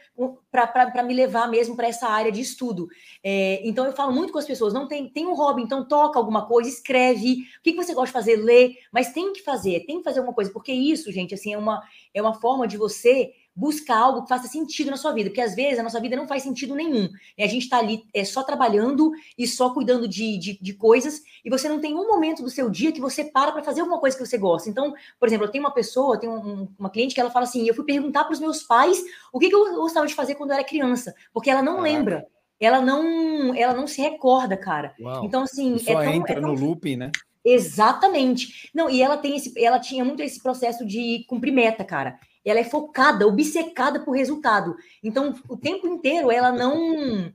para 0.50 1.02
me 1.02 1.12
levar 1.12 1.48
mesmo 1.48 1.76
para 1.76 1.88
essa 1.88 2.08
área 2.08 2.32
de 2.32 2.40
estudo. 2.40 2.88
É, 3.22 3.60
então 3.66 3.84
eu 3.84 3.92
falo 3.92 4.12
muito 4.12 4.32
com 4.32 4.38
as 4.38 4.46
pessoas: 4.46 4.72
não 4.72 4.88
tem, 4.88 5.08
tem 5.08 5.26
um 5.26 5.34
hobby, 5.34 5.62
então 5.62 5.86
toca 5.86 6.18
alguma 6.18 6.46
coisa, 6.46 6.68
escreve. 6.68 7.46
O 7.58 7.62
que, 7.62 7.72
que 7.72 7.76
você 7.76 7.92
gosta 7.92 8.06
de 8.06 8.12
fazer? 8.12 8.36
Lê, 8.36 8.76
mas 8.90 9.12
tem 9.12 9.32
que 9.32 9.42
fazer, 9.42 9.84
tem 9.86 9.98
que 9.98 10.04
fazer 10.04 10.20
alguma 10.20 10.34
coisa, 10.34 10.50
porque 10.50 10.72
isso, 10.72 11.12
gente, 11.12 11.34
assim, 11.34 11.52
é 11.52 11.58
uma, 11.58 11.82
é 12.14 12.22
uma 12.22 12.34
forma 12.34 12.66
de 12.66 12.78
você 12.78 13.32
buscar 13.54 13.98
algo 13.98 14.22
que 14.22 14.28
faça 14.28 14.48
sentido 14.48 14.90
na 14.90 14.96
sua 14.96 15.12
vida, 15.12 15.30
porque 15.30 15.40
às 15.40 15.54
vezes 15.54 15.78
a 15.78 15.82
nossa 15.82 16.00
vida 16.00 16.16
não 16.16 16.26
faz 16.26 16.42
sentido 16.42 16.74
nenhum. 16.74 17.08
A 17.38 17.46
gente 17.46 17.62
está 17.62 17.78
ali 17.78 18.04
é, 18.12 18.24
só 18.24 18.42
trabalhando 18.42 19.12
e 19.38 19.46
só 19.46 19.72
cuidando 19.72 20.08
de, 20.08 20.36
de, 20.38 20.58
de, 20.60 20.74
coisas, 20.74 21.22
e 21.44 21.50
você 21.50 21.68
não 21.68 21.80
tem 21.80 21.94
um 21.94 22.06
momento 22.08 22.42
do 22.42 22.50
seu 22.50 22.68
dia 22.68 22.90
que 22.90 23.00
você 23.00 23.24
para 23.24 23.52
para 23.52 23.62
fazer 23.62 23.82
alguma 23.82 24.00
coisa 24.00 24.16
que 24.16 24.26
você 24.26 24.36
gosta. 24.36 24.68
Então, 24.68 24.92
por 25.20 25.28
exemplo, 25.28 25.46
eu 25.46 25.50
tenho 25.50 25.62
uma 25.62 25.72
pessoa, 25.72 26.16
eu 26.16 26.20
tenho 26.20 26.32
um, 26.32 26.68
uma 26.78 26.90
cliente 26.90 27.14
que 27.14 27.20
ela 27.20 27.30
fala 27.30 27.44
assim: 27.44 27.66
eu 27.66 27.74
fui 27.74 27.84
perguntar 27.84 28.24
para 28.24 28.32
os 28.32 28.40
meus 28.40 28.62
pais 28.62 29.00
o 29.32 29.38
que, 29.38 29.48
que, 29.48 29.54
eu 29.54 29.74
gostava 29.76 30.06
de 30.06 30.14
fazer 30.14 30.34
quando 30.34 30.50
eu 30.50 30.56
era 30.56 30.64
criança, 30.64 31.14
porque 31.32 31.50
ela 31.50 31.62
não 31.62 31.80
lembra. 31.80 32.26
Ela 32.58 32.80
não, 32.80 33.54
ela 33.54 33.74
não 33.74 33.86
se 33.86 34.00
recorda, 34.00 34.56
cara. 34.56 34.94
Uau. 35.00 35.24
Então, 35.24 35.42
assim. 35.42 35.76
Só 35.78 36.00
é 36.00 36.04
tão, 36.04 36.14
entra 36.14 36.32
é 36.38 36.40
tão... 36.40 36.54
no 36.54 36.60
looping, 36.60 36.96
né? 36.96 37.10
Exatamente. 37.44 38.70
Não, 38.72 38.88
e 38.88 39.02
ela 39.02 39.18
tem 39.18 39.36
esse, 39.36 39.52
ela 39.62 39.78
tinha 39.78 40.04
muito 40.04 40.22
esse 40.22 40.42
processo 40.42 40.86
de 40.86 41.24
cumprir 41.28 41.52
meta, 41.52 41.84
cara 41.84 42.18
ela 42.44 42.60
é 42.60 42.64
focada, 42.64 43.26
obcecada 43.26 44.00
por 44.00 44.12
resultado. 44.12 44.76
Então, 45.02 45.34
o 45.48 45.56
tempo 45.56 45.86
inteiro 45.86 46.30
ela 46.30 46.52
não. 46.52 47.32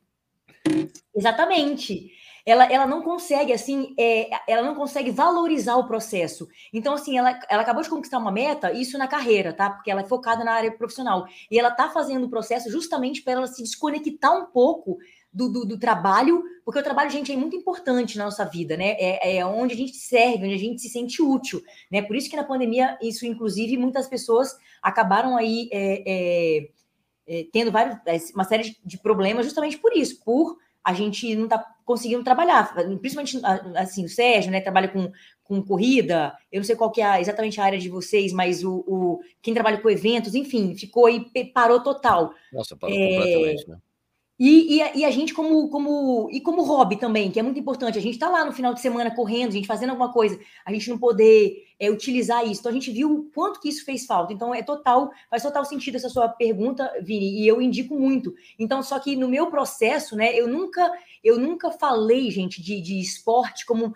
Exatamente. 1.16 2.12
Ela, 2.46 2.66
ela 2.66 2.88
não 2.88 3.04
consegue, 3.04 3.54
assim, 3.54 3.94
é, 4.00 4.30
ela 4.48 4.64
não 4.64 4.74
consegue 4.74 5.12
valorizar 5.12 5.76
o 5.76 5.88
processo. 5.88 6.48
Então, 6.74 6.94
assim, 6.94 7.18
ela, 7.18 7.40
ela 7.50 7.62
acabou 7.62 7.84
de 7.84 7.90
conquistar 7.90 8.18
uma 8.18 8.32
meta, 8.32 8.72
isso 8.72 8.98
na 8.98 9.08
carreira, 9.08 9.54
tá? 9.54 9.70
Porque 9.70 9.92
ela 9.92 10.02
é 10.02 10.06
focada 10.06 10.44
na 10.44 10.54
área 10.54 10.72
profissional. 10.72 11.28
E 11.52 11.60
ela 11.60 11.70
tá 11.70 11.90
fazendo 11.90 12.26
o 12.26 12.30
processo 12.30 12.72
justamente 12.72 13.22
para 13.22 13.34
ela 13.34 13.48
se 13.48 13.62
desconectar 13.62 14.36
um 14.36 14.46
pouco 14.46 14.98
do, 15.32 15.50
do, 15.50 15.66
do, 15.66 15.80
trabalho, 15.80 16.44
porque 16.66 16.80
o 16.80 16.84
trabalho, 16.84 17.10
gente, 17.10 17.32
é 17.32 17.36
muito 17.36 17.56
importante 17.56 18.18
na 18.18 18.26
nossa 18.26 18.44
vida, 18.46 18.76
né? 18.76 18.96
É, 19.00 19.38
é, 19.38 19.46
onde 19.46 19.74
a 19.74 19.78
gente 19.78 19.96
serve, 19.96 20.46
onde 20.46 20.56
a 20.56 20.60
gente 20.60 20.82
se 20.82 20.90
sente 20.90 21.22
útil, 21.22 21.62
né? 21.92 22.02
Por 22.02 22.16
isso 22.16 22.30
que 22.30 22.36
na 22.36 22.44
pandemia, 22.44 22.98
isso, 23.02 23.26
inclusive, 23.26 23.78
muitas 23.78 24.08
pessoas 24.08 24.58
acabaram 24.82 25.38
aí 25.38 25.70
é, 25.72 26.04
é, 26.06 26.70
é 27.28 27.46
tendo 27.54 27.72
vários, 27.72 27.98
é, 28.06 28.18
uma 28.34 28.44
série 28.44 28.76
de 28.84 28.98
problemas 28.98 29.46
justamente 29.46 29.78
por 29.78 29.96
isso, 29.96 30.24
por 30.24 30.58
a 30.84 30.94
gente 30.94 31.36
não 31.36 31.48
tá 31.48 31.64
conseguindo 31.86 32.24
trabalhar, 32.24 32.74
principalmente 33.02 33.40
assim, 33.76 34.06
o 34.06 34.10
Sérgio, 34.10 34.52
né, 34.52 34.62
trabalha 34.62 34.88
com, 34.88 35.12
com 35.44 35.62
corrida, 35.62 36.34
eu 36.52 36.60
não 36.60 36.64
sei 36.64 36.76
qual 36.76 36.92
que 36.92 37.02
é 37.02 37.20
exatamente 37.20 37.60
a 37.60 37.64
área 37.64 37.80
de 37.80 37.90
vocês, 37.90 38.32
mas 38.32 38.64
o, 38.64 38.84
o 38.88 39.20
quem 39.42 39.54
trabalha 39.54 39.80
com 39.80 39.90
eventos, 39.90 40.36
enfim, 40.36 40.76
ficou 40.76 41.08
aí, 41.08 41.26
parou 41.54 41.82
total. 41.82 42.32
Nossa, 42.54 42.76
parou 42.78 42.96
é, 42.96 43.18
completamente, 43.18 43.70
né? 43.70 43.78
E, 44.40 44.78
e, 44.78 44.82
a, 44.82 44.96
e, 44.96 45.04
a, 45.04 45.12
gente, 45.12 45.34
como, 45.34 45.68
como, 45.68 46.30
e 46.32 46.40
como 46.40 46.64
hobby 46.64 46.96
também, 46.96 47.30
que 47.30 47.40
é 47.40 47.44
muito 47.44 47.60
importante, 47.60 47.98
a 47.98 48.02
gente 48.02 48.14
está 48.14 48.30
lá 48.30 48.46
no 48.46 48.54
final 48.54 48.74
de 48.74 48.80
semana 48.80 49.14
correndo, 49.14 49.50
a 49.50 49.54
gente 49.54 49.68
fazendo 49.68 49.90
alguma 49.90 50.14
coisa, 50.14 50.40
a 50.66 50.72
gente 50.72 50.90
não 50.90 50.98
poder 50.98 51.68
é, 51.78 51.92
utilizar 51.92 52.48
isso. 52.48 52.62
Então, 52.62 52.72
a 52.72 52.74
gente 52.74 52.90
viu 52.90 53.12
o 53.12 53.24
quanto 53.34 53.60
que 53.60 53.68
isso 53.68 53.84
fez 53.84 54.06
falta. 54.06 54.32
Então, 54.32 54.56
é 54.56 54.64
total, 54.64 55.12
faz 55.30 55.44
total 55.44 55.66
sentido 55.66 55.96
essa 55.96 56.08
sua 56.08 56.30
pergunta, 56.30 56.90
Vini, 57.02 57.42
e 57.42 57.48
eu 57.48 57.62
indico 57.62 57.94
muito. 58.00 58.34
Então, 58.58 58.82
só 58.82 58.98
que 58.98 59.18
no 59.18 59.28
meu 59.28 59.48
processo, 59.48 60.16
né, 60.16 60.34
eu 60.34 60.48
nunca, 60.48 60.90
eu 61.22 61.38
nunca 61.38 61.70
falei, 61.72 62.32
gente, 62.32 62.64
de, 62.64 62.80
de 62.80 62.98
esporte 62.98 63.66
como 63.66 63.94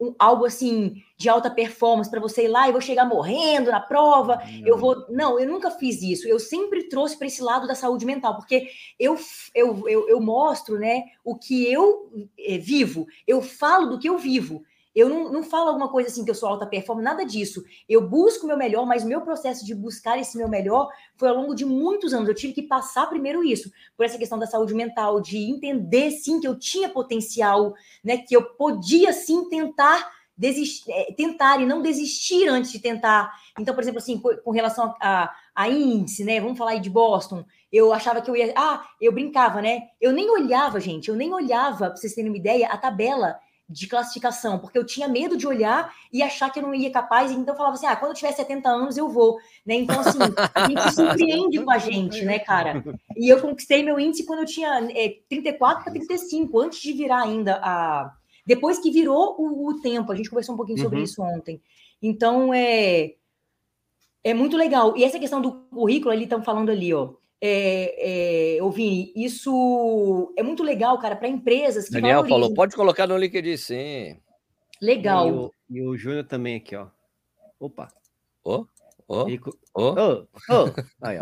um, 0.00 0.14
algo 0.18 0.46
assim 0.46 1.02
de 1.16 1.28
alta 1.28 1.50
performance 1.50 2.10
para 2.10 2.20
você 2.20 2.44
ir 2.44 2.48
lá 2.48 2.68
e 2.68 2.72
vou 2.72 2.80
chegar 2.80 3.04
morrendo 3.04 3.70
na 3.70 3.80
prova, 3.80 4.36
não. 4.36 4.66
eu 4.66 4.78
vou. 4.78 5.04
Não, 5.10 5.38
eu 5.38 5.46
nunca 5.46 5.70
fiz 5.70 6.02
isso. 6.02 6.26
Eu 6.26 6.38
sempre 6.38 6.88
trouxe 6.88 7.18
para 7.18 7.26
esse 7.26 7.42
lado 7.42 7.66
da 7.66 7.74
saúde 7.74 8.06
mental, 8.06 8.36
porque 8.36 8.70
eu, 8.98 9.18
eu, 9.54 9.86
eu, 9.88 10.08
eu 10.08 10.20
mostro 10.20 10.78
né, 10.78 11.04
o 11.22 11.36
que 11.36 11.70
eu 11.70 12.10
é, 12.38 12.56
vivo, 12.56 13.06
eu 13.26 13.42
falo 13.42 13.90
do 13.90 13.98
que 13.98 14.08
eu 14.08 14.16
vivo. 14.16 14.64
Eu 14.94 15.08
não, 15.08 15.30
não 15.30 15.42
falo 15.42 15.68
alguma 15.68 15.88
coisa 15.88 16.08
assim 16.08 16.24
que 16.24 16.30
eu 16.30 16.34
sou 16.34 16.48
alta 16.48 16.66
performance, 16.66 17.04
nada 17.04 17.24
disso. 17.24 17.62
Eu 17.88 18.08
busco 18.08 18.44
o 18.44 18.48
meu 18.48 18.56
melhor, 18.56 18.84
mas 18.86 19.04
meu 19.04 19.20
processo 19.20 19.64
de 19.64 19.74
buscar 19.74 20.18
esse 20.18 20.36
meu 20.36 20.48
melhor 20.48 20.88
foi 21.16 21.28
ao 21.28 21.36
longo 21.36 21.54
de 21.54 21.64
muitos 21.64 22.12
anos. 22.12 22.28
Eu 22.28 22.34
tive 22.34 22.52
que 22.52 22.62
passar 22.62 23.06
primeiro 23.06 23.44
isso, 23.44 23.70
por 23.96 24.04
essa 24.04 24.18
questão 24.18 24.38
da 24.38 24.46
saúde 24.46 24.74
mental, 24.74 25.20
de 25.20 25.38
entender 25.38 26.10
sim 26.10 26.40
que 26.40 26.48
eu 26.48 26.58
tinha 26.58 26.88
potencial, 26.88 27.72
né? 28.02 28.18
Que 28.18 28.34
eu 28.34 28.42
podia 28.42 29.12
sim 29.12 29.48
tentar 29.48 30.10
desistir, 30.36 30.90
é, 30.90 31.12
tentar 31.12 31.60
e 31.60 31.66
não 31.66 31.82
desistir 31.82 32.48
antes 32.48 32.72
de 32.72 32.80
tentar. 32.80 33.30
Então, 33.58 33.74
por 33.74 33.82
exemplo, 33.82 33.98
assim, 33.98 34.18
com 34.18 34.50
relação 34.50 34.94
a, 34.98 35.30
a, 35.54 35.68
índice, 35.68 36.24
né? 36.24 36.40
Vamos 36.40 36.58
falar 36.58 36.72
aí 36.72 36.80
de 36.80 36.88
Boston. 36.88 37.44
Eu 37.70 37.92
achava 37.92 38.20
que 38.22 38.30
eu 38.30 38.34
ia. 38.34 38.52
Ah, 38.56 38.84
eu 39.00 39.12
brincava, 39.12 39.60
né? 39.62 39.82
Eu 40.00 40.12
nem 40.12 40.30
olhava, 40.30 40.80
gente, 40.80 41.10
eu 41.10 41.14
nem 41.14 41.32
olhava, 41.32 41.90
para 41.90 41.96
vocês 41.96 42.14
terem 42.14 42.30
uma 42.30 42.38
ideia, 42.38 42.68
a 42.68 42.76
tabela 42.76 43.38
de 43.70 43.86
classificação, 43.86 44.58
porque 44.58 44.76
eu 44.76 44.84
tinha 44.84 45.06
medo 45.06 45.36
de 45.36 45.46
olhar 45.46 45.94
e 46.12 46.24
achar 46.24 46.50
que 46.50 46.58
eu 46.58 46.62
não 46.64 46.74
ia 46.74 46.90
capaz, 46.90 47.30
então 47.30 47.54
eu 47.54 47.56
falava 47.56 47.74
assim, 47.76 47.86
ah, 47.86 47.94
quando 47.94 48.10
eu 48.10 48.16
tiver 48.16 48.32
70 48.32 48.68
anos 48.68 48.96
eu 48.96 49.08
vou, 49.08 49.38
né? 49.64 49.76
Então, 49.76 50.00
assim, 50.00 50.18
a 50.52 50.66
gente 50.66 50.92
surpreende 50.92 51.62
com 51.62 51.70
a 51.70 51.78
gente, 51.78 52.24
né, 52.24 52.40
cara? 52.40 52.82
E 53.16 53.32
eu 53.32 53.40
conquistei 53.40 53.84
meu 53.84 54.00
índice 54.00 54.26
quando 54.26 54.40
eu 54.40 54.46
tinha 54.46 54.88
é, 54.90 55.20
34 55.28 55.84
para 55.84 55.92
35, 55.92 56.60
antes 56.60 56.80
de 56.80 56.92
virar 56.92 57.22
ainda 57.22 57.60
a... 57.62 58.12
Depois 58.44 58.80
que 58.80 58.90
virou 58.90 59.36
o, 59.38 59.68
o 59.68 59.80
tempo, 59.80 60.10
a 60.10 60.16
gente 60.16 60.28
conversou 60.28 60.54
um 60.54 60.58
pouquinho 60.58 60.80
sobre 60.80 60.98
uhum. 60.98 61.04
isso 61.04 61.22
ontem. 61.22 61.62
Então, 62.02 62.52
é... 62.52 63.14
É 64.22 64.34
muito 64.34 64.56
legal. 64.56 64.96
E 64.96 65.04
essa 65.04 65.18
questão 65.18 65.40
do 65.40 65.52
currículo, 65.52 66.10
ali 66.10 66.24
estão 66.24 66.42
falando 66.42 66.70
ali, 66.70 66.92
ó 66.92 67.19
é, 67.40 68.58
é, 68.58 68.70
Vini, 68.70 69.12
isso 69.16 70.32
é 70.36 70.42
muito 70.42 70.62
legal, 70.62 70.98
cara, 70.98 71.16
para 71.16 71.28
empresas 71.28 71.86
que 71.86 71.92
Daniel 71.92 72.16
valorizam. 72.16 72.40
falou, 72.40 72.54
pode 72.54 72.76
colocar 72.76 73.06
no 73.06 73.16
LinkedIn, 73.16 73.56
sim. 73.56 74.16
Legal. 74.80 75.28
E 75.28 75.32
o, 75.32 75.52
e 75.70 75.82
o 75.82 75.96
Júnior 75.96 76.24
também 76.24 76.56
aqui, 76.56 76.76
ó. 76.76 76.88
Opa. 77.58 77.88
Ô, 78.44 78.66
ô, 79.08 79.26
ô. 79.74 80.26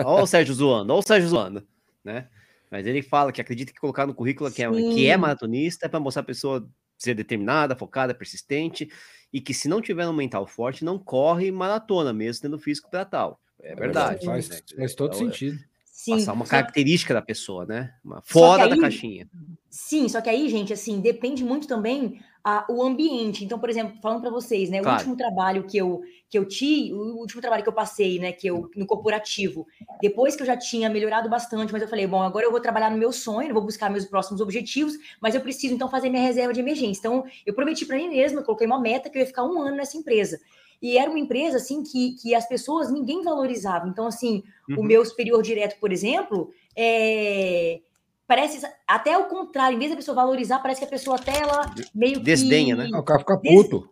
Ó 0.05 0.23
o 0.23 0.27
Sérgio 0.27 0.55
zoando, 0.55 0.93
ó 0.93 0.99
o 0.99 1.03
Sérgio 1.03 1.29
zoando, 1.29 1.67
né? 2.05 2.29
Mas 2.71 2.87
ele 2.87 3.03
fala 3.03 3.33
que 3.33 3.41
acredita 3.41 3.73
que 3.73 3.81
colocar 3.81 4.07
no 4.07 4.15
currículo 4.15 4.51
que 4.51 4.63
é, 4.63 4.71
que 4.71 5.07
é 5.07 5.17
maratonista 5.17 5.87
é 5.87 5.89
para 5.89 5.99
mostrar 5.99 6.23
a 6.23 6.27
pessoa 6.27 6.69
ser 6.99 7.15
determinada, 7.15 7.77
focada, 7.77 8.15
persistente, 8.15 8.91
e 9.33 9.41
que 9.41 9.55
se 9.55 9.69
não 9.69 9.81
tiver 9.81 10.07
um 10.07 10.13
mental 10.13 10.47
forte, 10.47 10.85
não 10.85 10.99
corre 10.99 11.51
maratona, 11.51 12.13
mesmo 12.13 12.43
tendo 12.43 12.59
físico 12.59 12.91
para 12.91 13.05
tal. 13.05 13.41
É, 13.61 13.73
é 13.73 13.75
verdade. 13.75 14.25
Faz, 14.25 14.49
né? 14.49 14.59
faz 14.77 14.95
todo 14.95 15.15
então, 15.15 15.27
sentido. 15.27 15.59
Sim, 15.99 16.13
Passar 16.13 16.33
uma 16.33 16.47
característica 16.47 17.13
da 17.13 17.21
pessoa, 17.21 17.67
né? 17.67 17.93
Uma 18.05 18.23
fora 18.25 18.63
aí, 18.63 18.71
da 18.71 18.79
caixinha. 18.79 19.29
Sim, 19.69 20.09
só 20.09 20.21
que 20.21 20.31
aí, 20.31 20.49
gente, 20.49 20.73
assim, 20.73 21.01
depende 21.01 21.43
muito 21.43 21.67
também 21.67 22.21
a, 22.45 22.65
o 22.71 22.85
ambiente. 22.85 23.45
Então, 23.45 23.59
por 23.59 23.69
exemplo, 23.69 23.99
falando 24.01 24.21
para 24.21 24.31
vocês, 24.31 24.71
né, 24.71 24.79
claro. 24.81 24.95
o 24.95 24.99
último 24.99 25.17
trabalho 25.17 25.65
que 25.65 25.77
eu 25.77 26.01
que 26.31 26.39
eu 26.39 26.47
tive, 26.47 26.93
o 26.93 27.17
último 27.17 27.41
trabalho 27.41 27.65
que 27.65 27.69
eu 27.69 27.75
passei, 27.75 28.21
né, 28.21 28.31
que 28.31 28.47
eu 28.47 28.71
no 28.77 28.87
corporativo, 28.87 29.67
depois 30.01 30.37
que 30.37 30.43
eu 30.43 30.47
já 30.47 30.57
tinha 30.57 30.89
melhorado 30.89 31.29
bastante, 31.29 31.73
mas 31.73 31.83
eu 31.83 31.89
falei, 31.89 32.07
bom, 32.07 32.23
agora 32.23 32.47
eu 32.47 32.53
vou 32.53 32.61
trabalhar 32.61 32.93
no 32.93 32.99
meu 32.99 33.11
sonho, 33.11 33.53
vou 33.53 33.65
buscar 33.65 33.91
meus 33.91 34.05
próximos 34.05 34.41
objetivos, 34.41 34.95
mas 35.21 35.35
eu 35.35 35.41
preciso 35.41 35.75
então 35.75 35.89
fazer 35.89 36.11
minha 36.11 36.23
reserva 36.23 36.53
de 36.53 36.61
emergência. 36.61 37.01
Então, 37.01 37.25
eu 37.45 37.55
prometi 37.55 37.85
para 37.87 37.97
mim 37.97 38.09
mesma, 38.09 38.45
coloquei 38.45 38.69
uma 38.69 38.81
meta 38.81 39.11
que 39.11 39.19
eu 39.19 39.21
ia 39.21 39.27
ficar 39.27 39.43
um 39.43 39.61
ano 39.61 39.77
nessa 39.77 39.97
empresa. 39.97 40.39
E 40.81 40.97
era 40.97 41.11
uma 41.11 41.19
empresa 41.19 41.57
assim 41.57 41.83
que, 41.83 42.15
que 42.21 42.35
as 42.35 42.49
pessoas 42.49 42.91
ninguém 42.91 43.23
valorizava. 43.23 43.89
Então, 43.89 44.07
assim, 44.07 44.43
uhum. 44.69 44.81
o 44.81 44.83
meu 44.85 45.05
superior 45.05 45.43
direto, 45.43 45.79
por 45.81 45.93
exemplo, 45.93 46.51
é, 46.77 47.81
parece 48.27 48.65
até 48.87 49.17
o 49.19 49.25
contrário, 49.25 49.77
em 49.77 49.79
vez 49.79 49.91
da 49.91 49.97
pessoa 49.97 50.15
valorizar, 50.15 50.61
parece 50.61 50.81
que 50.81 50.87
a 50.87 50.91
pessoa 50.91 51.17
até 51.17 51.39
ela 51.39 51.73
meio 51.95 52.21
Desdenha, 52.21 52.77
que... 52.77 52.91
né? 52.91 52.99
O 52.99 53.03
cara 53.03 53.21
fica 53.21 53.39
puto. 53.39 53.89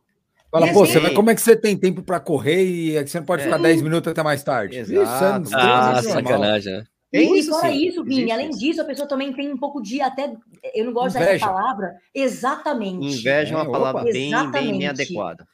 Fala, 0.51 0.73
pô, 0.73 0.87
você 0.87 1.01
vai, 1.01 1.13
como 1.13 1.31
é 1.31 1.35
que 1.35 1.41
você 1.41 1.57
tem 1.57 1.77
tempo 1.77 2.03
para 2.03 2.21
correr 2.21 2.65
e 2.65 2.97
é 2.97 3.05
você 3.05 3.19
não 3.19 3.27
pode 3.27 3.43
ficar 3.43 3.59
é. 3.59 3.63
10 3.63 3.83
minutos 3.83 4.11
até 4.11 4.23
mais 4.23 4.43
tarde? 4.43 4.79
Exato. 4.79 5.45
Isso 5.45 5.57
é 5.57 5.61
ah, 5.61 6.03
sacanagem, 6.03 6.73
né? 6.73 6.85
E, 7.13 7.39
isso, 7.39 7.51
e 7.51 7.53
fora 7.53 7.69
sim. 7.69 7.87
isso, 7.87 8.05
Vini, 8.05 8.33
além 8.33 8.51
disso, 8.51 8.81
a 8.81 8.85
pessoa 8.85 9.09
também 9.09 9.33
tem 9.33 9.53
um 9.53 9.57
pouco 9.57 9.81
de 9.81 10.01
até. 10.01 10.35
Eu 10.75 10.87
não 10.87 10.93
gosto 10.93 11.19
dessa 11.19 11.47
palavra. 11.47 11.95
Exatamente. 12.15 13.19
Inveja 13.19 13.55
é 13.55 13.57
uma 13.57 13.69
é, 13.69 13.71
palavra 13.71 14.05
bem, 14.05 14.31
bem, 14.51 14.79
bem, 14.79 14.89
adequada. 14.89 15.47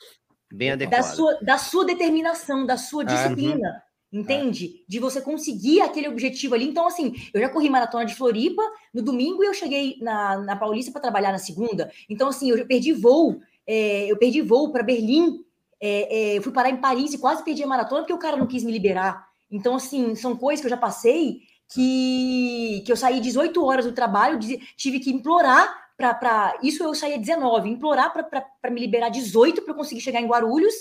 Bem 0.52 0.72
adequada. 0.72 1.02
Da 1.02 1.08
sua, 1.14 1.38
da 1.40 1.58
sua 1.58 1.84
determinação, 1.84 2.66
da 2.66 2.76
sua 2.76 3.04
disciplina. 3.04 3.82
Uhum. 4.12 4.20
Entende? 4.20 4.84
De 4.86 4.98
você 4.98 5.22
conseguir 5.22 5.80
aquele 5.80 6.08
objetivo 6.08 6.54
ali. 6.54 6.68
Então, 6.68 6.86
assim, 6.86 7.14
eu 7.32 7.40
já 7.40 7.48
corri 7.48 7.70
maratona 7.70 8.04
de 8.04 8.14
Floripa 8.14 8.62
no 8.92 9.00
domingo 9.00 9.42
e 9.42 9.46
eu 9.46 9.54
cheguei 9.54 9.96
na, 10.02 10.36
na 10.38 10.54
Paulista 10.54 10.92
para 10.92 11.00
trabalhar 11.00 11.32
na 11.32 11.38
segunda. 11.38 11.90
Então, 12.10 12.28
assim, 12.28 12.50
eu 12.50 12.58
já 12.58 12.64
perdi 12.66 12.92
voo. 12.92 13.40
É, 13.66 14.10
eu 14.10 14.18
perdi 14.18 14.42
voo 14.42 14.70
para 14.70 14.82
Berlim. 14.82 15.40
É, 15.80 16.16
é, 16.16 16.38
eu 16.38 16.42
fui 16.42 16.52
parar 16.52 16.68
em 16.68 16.76
Paris 16.76 17.14
e 17.14 17.18
quase 17.18 17.42
perdi 17.42 17.64
a 17.64 17.66
maratona 17.66 18.02
porque 18.02 18.12
o 18.12 18.18
cara 18.18 18.36
não 18.36 18.46
quis 18.46 18.62
me 18.62 18.70
liberar. 18.70 19.26
Então, 19.50 19.76
assim, 19.76 20.14
são 20.14 20.36
coisas 20.36 20.60
que 20.60 20.66
eu 20.66 20.70
já 20.70 20.76
passei 20.76 21.40
que, 21.72 22.82
que 22.84 22.92
eu 22.92 22.96
saí 22.96 23.18
18 23.18 23.64
horas 23.64 23.86
do 23.86 23.92
trabalho, 23.92 24.38
tive 24.76 25.00
que 25.00 25.10
implorar 25.10 25.81
para. 25.96 26.58
Isso 26.62 26.82
eu 26.82 26.94
saía 26.94 27.18
19, 27.18 27.68
implorar 27.68 28.12
para 28.12 28.70
me 28.70 28.80
liberar 28.80 29.08
18 29.08 29.62
para 29.62 29.74
conseguir 29.74 30.00
chegar 30.00 30.20
em 30.20 30.26
Guarulhos 30.26 30.74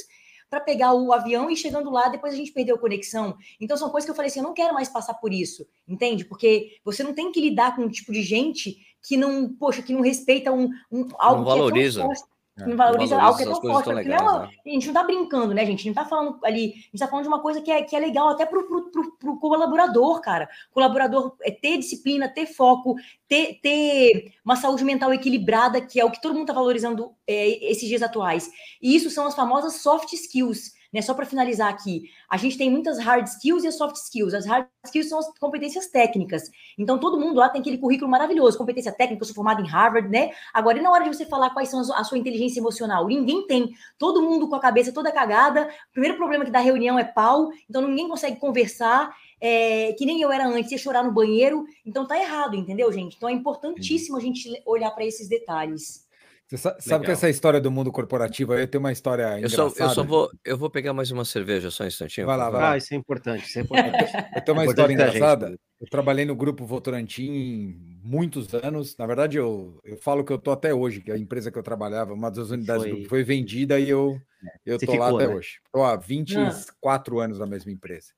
para 0.52 0.60
pegar 0.60 0.94
o 0.94 1.14
avião 1.14 1.50
e 1.50 1.56
chegando 1.56 1.90
lá, 1.90 2.10
depois 2.10 2.34
a 2.34 2.36
gente 2.36 2.52
perdeu 2.52 2.76
a 2.76 2.80
conexão. 2.80 3.38
Então 3.58 3.78
são 3.78 3.90
coisas 3.90 4.06
que 4.06 4.12
eu 4.12 4.16
falei 4.16 4.30
assim, 4.30 4.40
eu 4.40 4.44
não 4.44 4.54
quero 4.54 4.74
mais 4.74 4.90
passar 4.90 5.14
por 5.14 5.32
isso, 5.32 5.66
entende? 5.88 6.26
Porque 6.26 6.78
você 6.84 7.04
não 7.04 7.14
tem 7.14 7.32
que 7.32 7.40
lidar 7.40 7.74
com 7.74 7.84
um 7.84 7.90
tipo 7.90 8.12
de 8.12 8.22
gente 8.22 8.78
que 9.02 9.16
não, 9.16 9.48
poxa, 9.54 9.82
que 9.82 9.94
não 9.94 10.02
respeita 10.02 10.52
um, 10.52 10.70
um 10.92 11.08
algo 11.18 11.38
não 11.38 11.46
valoriza. 11.46 12.02
que 12.02 12.06
é 12.06 12.12
é, 12.12 12.41
não 12.68 12.78
valoriza, 12.78 13.20
algo 13.20 13.38
que 13.38 13.44
é 13.44 13.46
tão 13.46 13.62
forte. 13.62 13.90
Legais, 13.92 14.22
não, 14.22 14.40
né? 14.40 14.50
A 14.66 14.70
gente 14.70 14.88
não 14.88 14.94
tá 14.94 15.04
brincando, 15.04 15.54
né, 15.54 15.66
gente? 15.66 15.80
A 15.80 15.84
gente 15.84 15.96
não 15.96 16.04
tá 16.04 16.10
falando 16.10 16.40
ali, 16.44 16.72
a 16.72 16.76
gente 16.76 17.00
tá 17.00 17.08
falando 17.08 17.24
de 17.24 17.28
uma 17.30 17.40
coisa 17.42 17.62
que 17.62 17.72
é, 17.72 17.84
que 17.84 17.96
é 17.96 18.00
legal 18.00 18.30
até 18.30 18.46
pro, 18.46 18.68
pro, 18.68 18.92
pro, 18.92 19.12
pro 19.18 19.40
colaborador, 19.40 20.22
cara. 20.22 20.50
O 20.72 20.74
colaborador 20.74 21.36
é 21.42 21.52
ter 21.52 21.78
disciplina, 21.78 22.30
ter 22.30 22.46
foco, 22.46 22.96
ter, 23.28 23.60
ter 23.62 24.34
uma 24.44 24.56
saúde 24.56 24.84
mental 24.84 25.14
equilibrada, 25.14 25.82
que 25.82 26.00
é 26.00 26.06
o 26.06 26.12
que 26.12 26.22
todo 26.22 26.36
mundo 26.36 26.48
tá 26.48 26.54
valorizando 26.54 27.14
é, 27.28 27.72
esses 27.72 27.88
dias 27.88 28.02
atuais. 28.02 28.50
E 28.82 28.96
isso 28.96 29.10
são 29.10 29.28
as 29.28 29.36
famosas 29.36 29.76
soft 29.82 30.14
skills 30.14 30.81
né? 30.92 31.02
Só 31.02 31.14
para 31.14 31.26
finalizar 31.26 31.70
aqui, 31.70 32.04
a 32.30 32.38
gente 32.38 32.58
tem 32.58 32.70
muitas 32.70 33.00
hard 33.00 33.26
skills 33.28 33.64
e 33.64 33.72
soft 33.72 33.96
skills. 33.96 34.34
As 34.34 34.46
hard 34.46 34.68
skills 34.86 35.10
são 35.10 35.20
as 35.20 35.38
competências 35.40 35.88
técnicas. 35.88 36.50
Então, 36.78 37.00
todo 37.00 37.20
mundo 37.20 37.38
lá 37.38 37.50
tem 37.50 37.62
aquele 37.62 37.78
currículo 37.78 38.10
maravilhoso, 38.10 38.58
competência 38.58 38.92
técnica, 38.92 39.22
eu 39.22 39.26
sou 39.26 39.36
formado 39.36 39.62
em 39.62 39.68
Harvard, 39.68 40.10
né? 40.10 40.32
Agora, 40.54 40.78
e 40.78 40.82
na 40.82 40.92
hora 40.92 41.04
de 41.04 41.16
você 41.16 41.26
falar 41.26 41.52
quais 41.52 41.70
são 41.70 41.80
a 41.96 42.04
sua 42.04 42.18
inteligência 42.18 42.60
emocional? 42.60 43.08
Ninguém 43.08 43.48
tem. 43.48 43.72
Todo 43.98 44.22
mundo 44.22 44.50
com 44.50 44.56
a 44.56 44.60
cabeça 44.60 44.92
toda 44.92 45.12
cagada. 45.12 45.70
O 45.90 45.94
primeiro 45.94 46.18
problema 46.18 46.44
que 46.44 46.52
dá 46.52 46.60
reunião 46.60 47.00
é 47.00 47.04
pau, 47.04 47.50
então 47.70 47.82
ninguém 47.82 48.08
consegue 48.08 48.38
conversar. 48.38 49.16
É, 49.44 49.94
que 49.94 50.06
nem 50.06 50.22
eu 50.22 50.32
era 50.32 50.48
antes, 50.48 50.72
ia 50.72 50.78
chorar 50.78 51.04
no 51.04 51.12
banheiro. 51.12 51.66
Então 51.84 52.06
tá 52.06 52.20
errado, 52.20 52.56
entendeu, 52.56 52.92
gente? 52.92 53.16
Então 53.16 53.28
é 53.28 53.32
importantíssimo 53.32 54.18
a 54.18 54.20
gente 54.20 54.48
olhar 54.66 54.92
para 54.92 55.04
esses 55.04 55.28
detalhes. 55.28 56.11
Você 56.52 56.58
sabe, 56.58 56.84
sabe 56.84 57.06
que 57.06 57.12
essa 57.12 57.30
história 57.30 57.62
do 57.62 57.72
mundo 57.72 57.94
corporativo 57.94 58.52
aí 58.52 58.68
tem 58.68 58.78
uma 58.78 58.92
história 58.92 59.40
eu 59.40 59.50
só, 59.50 59.72
eu 59.74 59.90
só 59.90 60.04
vou 60.04 60.30
eu 60.44 60.58
vou 60.58 60.70
pegar 60.70 60.92
mais 60.92 61.10
uma 61.10 61.24
cerveja 61.24 61.72
só 61.72 61.86
um 61.86 61.88
instantinho. 61.88 62.28
Vai 62.28 62.36
lá, 62.36 62.50
vai 62.50 62.62
lá. 62.62 62.72
Ah, 62.72 62.78
isso 62.78 62.94
é 62.94 62.98
importante, 62.98 63.46
isso 63.46 63.58
é 63.58 63.62
importante. 63.62 64.12
eu 64.36 64.42
tenho 64.42 64.58
uma 64.58 64.66
é 64.66 64.68
história 64.68 64.94
engraçada. 64.94 65.48
Gente. 65.48 65.60
Eu 65.80 65.88
trabalhei 65.90 66.26
no 66.26 66.36
grupo 66.36 66.66
Votorantim 66.66 67.98
muitos 68.04 68.54
anos. 68.54 68.98
Na 68.98 69.08
verdade, 69.08 69.38
eu, 69.38 69.80
eu 69.86 69.96
falo 69.96 70.26
que 70.26 70.34
eu 70.34 70.38
tô 70.38 70.52
até 70.52 70.74
hoje, 70.74 71.00
que 71.00 71.10
a 71.10 71.18
empresa 71.18 71.50
que 71.50 71.58
eu 71.58 71.64
trabalhava, 71.64 72.14
uma 72.14 72.30
das 72.30 72.50
unidades 72.50 72.84
foi, 72.84 72.90
do 72.90 72.96
grupo, 72.96 73.10
foi 73.10 73.24
vendida 73.24 73.80
e 73.80 73.90
eu 73.90 74.20
eu 74.66 74.78
tô 74.78 74.92
ficou, 74.92 74.98
lá 74.98 75.08
até 75.08 75.28
né? 75.30 75.34
hoje. 75.34 75.62
Tô 75.72 75.84
há 75.84 75.96
24 75.96 77.18
ah. 77.18 77.24
anos 77.24 77.40
na 77.40 77.46
mesma 77.46 77.72
empresa. 77.72 78.12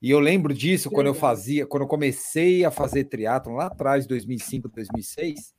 E 0.00 0.10
eu 0.10 0.20
lembro 0.20 0.54
disso 0.54 0.90
quando 0.90 1.08
eu 1.08 1.14
fazia, 1.14 1.66
quando 1.66 1.82
eu 1.82 1.88
comecei 1.88 2.64
a 2.64 2.70
fazer 2.70 3.04
triatlon 3.04 3.56
lá 3.56 3.66
atrás, 3.66 4.06
2005, 4.06 4.70
2006 4.70 5.57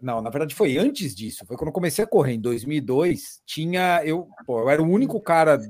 não, 0.00 0.22
na 0.22 0.30
verdade 0.30 0.54
foi 0.54 0.78
antes 0.78 1.14
disso. 1.14 1.44
Foi 1.46 1.56
quando 1.56 1.68
eu 1.68 1.74
comecei 1.74 2.02
a 2.02 2.06
correr 2.06 2.32
em 2.32 2.40
2002. 2.40 3.42
Tinha 3.44 4.02
eu, 4.04 4.28
pô, 4.46 4.60
eu 4.60 4.70
era 4.70 4.82
o 4.82 4.88
único 4.88 5.20
cara 5.20 5.60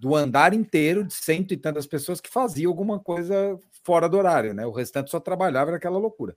do 0.00 0.14
andar 0.14 0.54
inteiro 0.54 1.04
de 1.04 1.12
cento 1.12 1.52
e 1.52 1.56
tantas 1.56 1.86
pessoas 1.86 2.20
que 2.20 2.30
fazia 2.30 2.66
alguma 2.66 2.98
coisa 2.98 3.58
fora 3.82 4.08
do 4.08 4.16
horário, 4.16 4.54
né? 4.54 4.66
O 4.66 4.72
restante 4.72 5.10
só 5.10 5.20
trabalhava 5.20 5.72
naquela 5.72 5.98
loucura. 5.98 6.34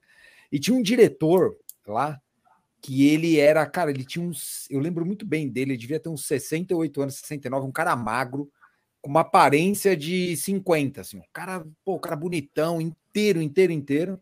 E 0.52 0.60
tinha 0.60 0.76
um 0.76 0.82
diretor 0.82 1.58
lá 1.86 2.22
que 2.82 3.08
ele 3.08 3.39
era, 3.39 3.65
cara, 3.65 3.89
ele 3.89 4.04
tinha 4.04 4.24
uns, 4.24 4.70
eu 4.70 4.80
lembro 4.80 5.06
muito 5.06 5.26
bem 5.26 5.50
dele, 5.50 5.72
ele 5.72 5.78
devia 5.78 6.00
ter 6.00 6.10
uns 6.10 6.26
68 6.26 7.02
anos, 7.02 7.15
69, 7.15 7.65
um 7.65 7.72
cara 7.72 7.96
magro, 7.96 8.52
com 9.02 9.10
uma 9.10 9.22
aparência 9.22 9.96
de 9.96 10.36
50, 10.36 11.02
assim, 11.02 11.17
um 11.17 11.24
cara, 11.34 11.65
pô, 11.84 11.96
um 11.96 12.00
cara 12.00 12.15
bonitão, 12.15 12.80
inteiro, 12.80 13.41
inteiro, 13.41 13.72
inteiro. 13.72 14.22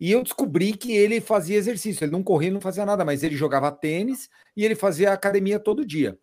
E 0.00 0.12
eu 0.12 0.22
descobri 0.22 0.72
que 0.74 0.92
ele 0.92 1.20
fazia 1.20 1.56
exercício. 1.56 2.04
Ele 2.04 2.12
não 2.12 2.22
corria, 2.22 2.50
não 2.50 2.60
fazia 2.60 2.86
nada, 2.86 3.04
mas 3.04 3.22
ele 3.22 3.36
jogava 3.36 3.72
tênis 3.72 4.28
e 4.56 4.64
ele 4.64 4.76
fazia 4.76 5.12
academia 5.12 5.58
todo 5.58 5.84
dia. 5.84 6.16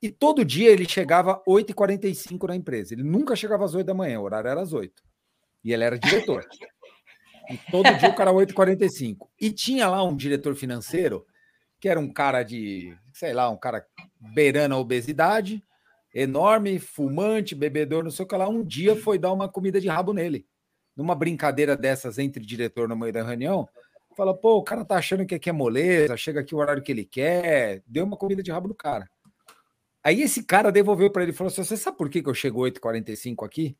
E 0.00 0.08
todo 0.08 0.44
dia 0.44 0.70
ele 0.70 0.88
chegava 0.88 1.42
8h45 1.48 2.46
na 2.46 2.54
empresa. 2.54 2.94
Ele 2.94 3.02
nunca 3.02 3.34
chegava 3.34 3.64
às 3.64 3.74
8 3.74 3.86
da 3.86 3.94
manhã, 3.94 4.20
o 4.20 4.22
horário 4.22 4.48
era 4.48 4.60
às 4.60 4.72
8. 4.72 5.02
E 5.64 5.72
ele 5.72 5.82
era 5.82 5.98
diretor. 5.98 6.46
e 7.50 7.58
todo 7.70 7.92
dia 7.98 8.08
o 8.08 8.14
cara 8.14 8.32
8h45. 8.32 9.28
E 9.40 9.50
tinha 9.50 9.88
lá 9.88 10.04
um 10.04 10.14
diretor 10.14 10.54
financeiro, 10.54 11.26
que 11.80 11.88
era 11.88 11.98
um 11.98 12.12
cara 12.12 12.44
de, 12.44 12.96
sei 13.12 13.32
lá, 13.32 13.50
um 13.50 13.56
cara 13.56 13.84
beirando 14.20 14.76
a 14.76 14.78
obesidade, 14.78 15.60
enorme, 16.14 16.78
fumante, 16.78 17.56
bebedor, 17.56 18.04
não 18.04 18.12
sei 18.12 18.24
o 18.24 18.28
que 18.28 18.36
lá. 18.36 18.48
Um 18.48 18.62
dia 18.62 18.94
foi 18.94 19.18
dar 19.18 19.32
uma 19.32 19.48
comida 19.48 19.80
de 19.80 19.88
rabo 19.88 20.12
nele 20.12 20.46
numa 20.98 21.14
brincadeira 21.14 21.76
dessas 21.76 22.18
entre 22.18 22.44
diretor 22.44 22.88
no 22.88 22.96
meio 22.96 23.12
da 23.12 23.22
reunião, 23.22 23.68
fala, 24.16 24.34
pô, 24.34 24.56
o 24.56 24.64
cara 24.64 24.84
tá 24.84 24.96
achando 24.96 25.24
que 25.24 25.36
aqui 25.36 25.48
é 25.48 25.52
moleza, 25.52 26.16
chega 26.16 26.40
aqui 26.40 26.52
o 26.52 26.58
horário 26.58 26.82
que 26.82 26.90
ele 26.90 27.04
quer, 27.04 27.84
deu 27.86 28.04
uma 28.04 28.16
comida 28.16 28.42
de 28.42 28.50
rabo 28.50 28.66
no 28.66 28.74
cara. 28.74 29.08
Aí 30.02 30.22
esse 30.22 30.42
cara 30.42 30.72
devolveu 30.72 31.08
para 31.08 31.22
ele 31.22 31.30
e 31.30 31.34
falou 31.34 31.52
assim: 31.52 31.62
Você 31.62 31.76
sabe 31.76 31.96
por 31.96 32.08
que, 32.08 32.20
que 32.20 32.28
eu 32.28 32.34
chego 32.34 32.62
8h45 32.62 33.46
aqui? 33.46 33.76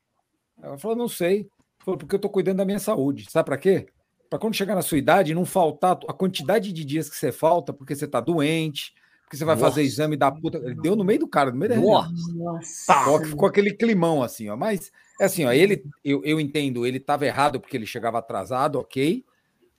Ela 0.62 0.78
falou: 0.78 0.96
Não 0.96 1.08
sei. 1.08 1.48
Falou, 1.80 1.98
porque 1.98 2.14
eu 2.14 2.20
tô 2.20 2.28
cuidando 2.28 2.58
da 2.58 2.64
minha 2.64 2.78
saúde. 2.78 3.30
Sabe 3.30 3.46
para 3.46 3.58
quê? 3.58 3.86
Para 4.28 4.38
quando 4.38 4.54
chegar 4.54 4.74
na 4.74 4.82
sua 4.82 4.98
idade, 4.98 5.34
não 5.34 5.44
faltar 5.44 5.98
a 6.06 6.12
quantidade 6.12 6.72
de 6.72 6.84
dias 6.84 7.08
que 7.08 7.16
você 7.16 7.32
falta, 7.32 7.72
porque 7.72 7.96
você 7.96 8.06
tá 8.06 8.20
doente, 8.20 8.92
porque 9.28 9.36
você 9.36 9.44
vai 9.44 9.56
Nossa. 9.56 9.68
fazer 9.68 9.82
exame 9.82 10.16
da 10.16 10.32
puta. 10.32 10.56
Ele 10.56 10.74
deu 10.74 10.96
no 10.96 11.04
meio 11.04 11.20
do 11.20 11.28
cara, 11.28 11.50
no 11.50 11.58
meio 11.58 11.68
da 11.68 11.76
Nossa. 11.76 12.32
Nossa. 12.32 13.24
Ficou 13.26 13.46
aquele 13.46 13.74
climão 13.74 14.22
assim, 14.22 14.48
ó. 14.48 14.56
Mas 14.56 14.90
é 15.20 15.26
assim, 15.26 15.44
ó, 15.44 15.52
ele, 15.52 15.84
eu, 16.02 16.22
eu 16.24 16.40
entendo, 16.40 16.86
ele 16.86 16.96
estava 16.96 17.26
errado 17.26 17.60
porque 17.60 17.76
ele 17.76 17.84
chegava 17.84 18.18
atrasado, 18.18 18.78
ok, 18.78 19.22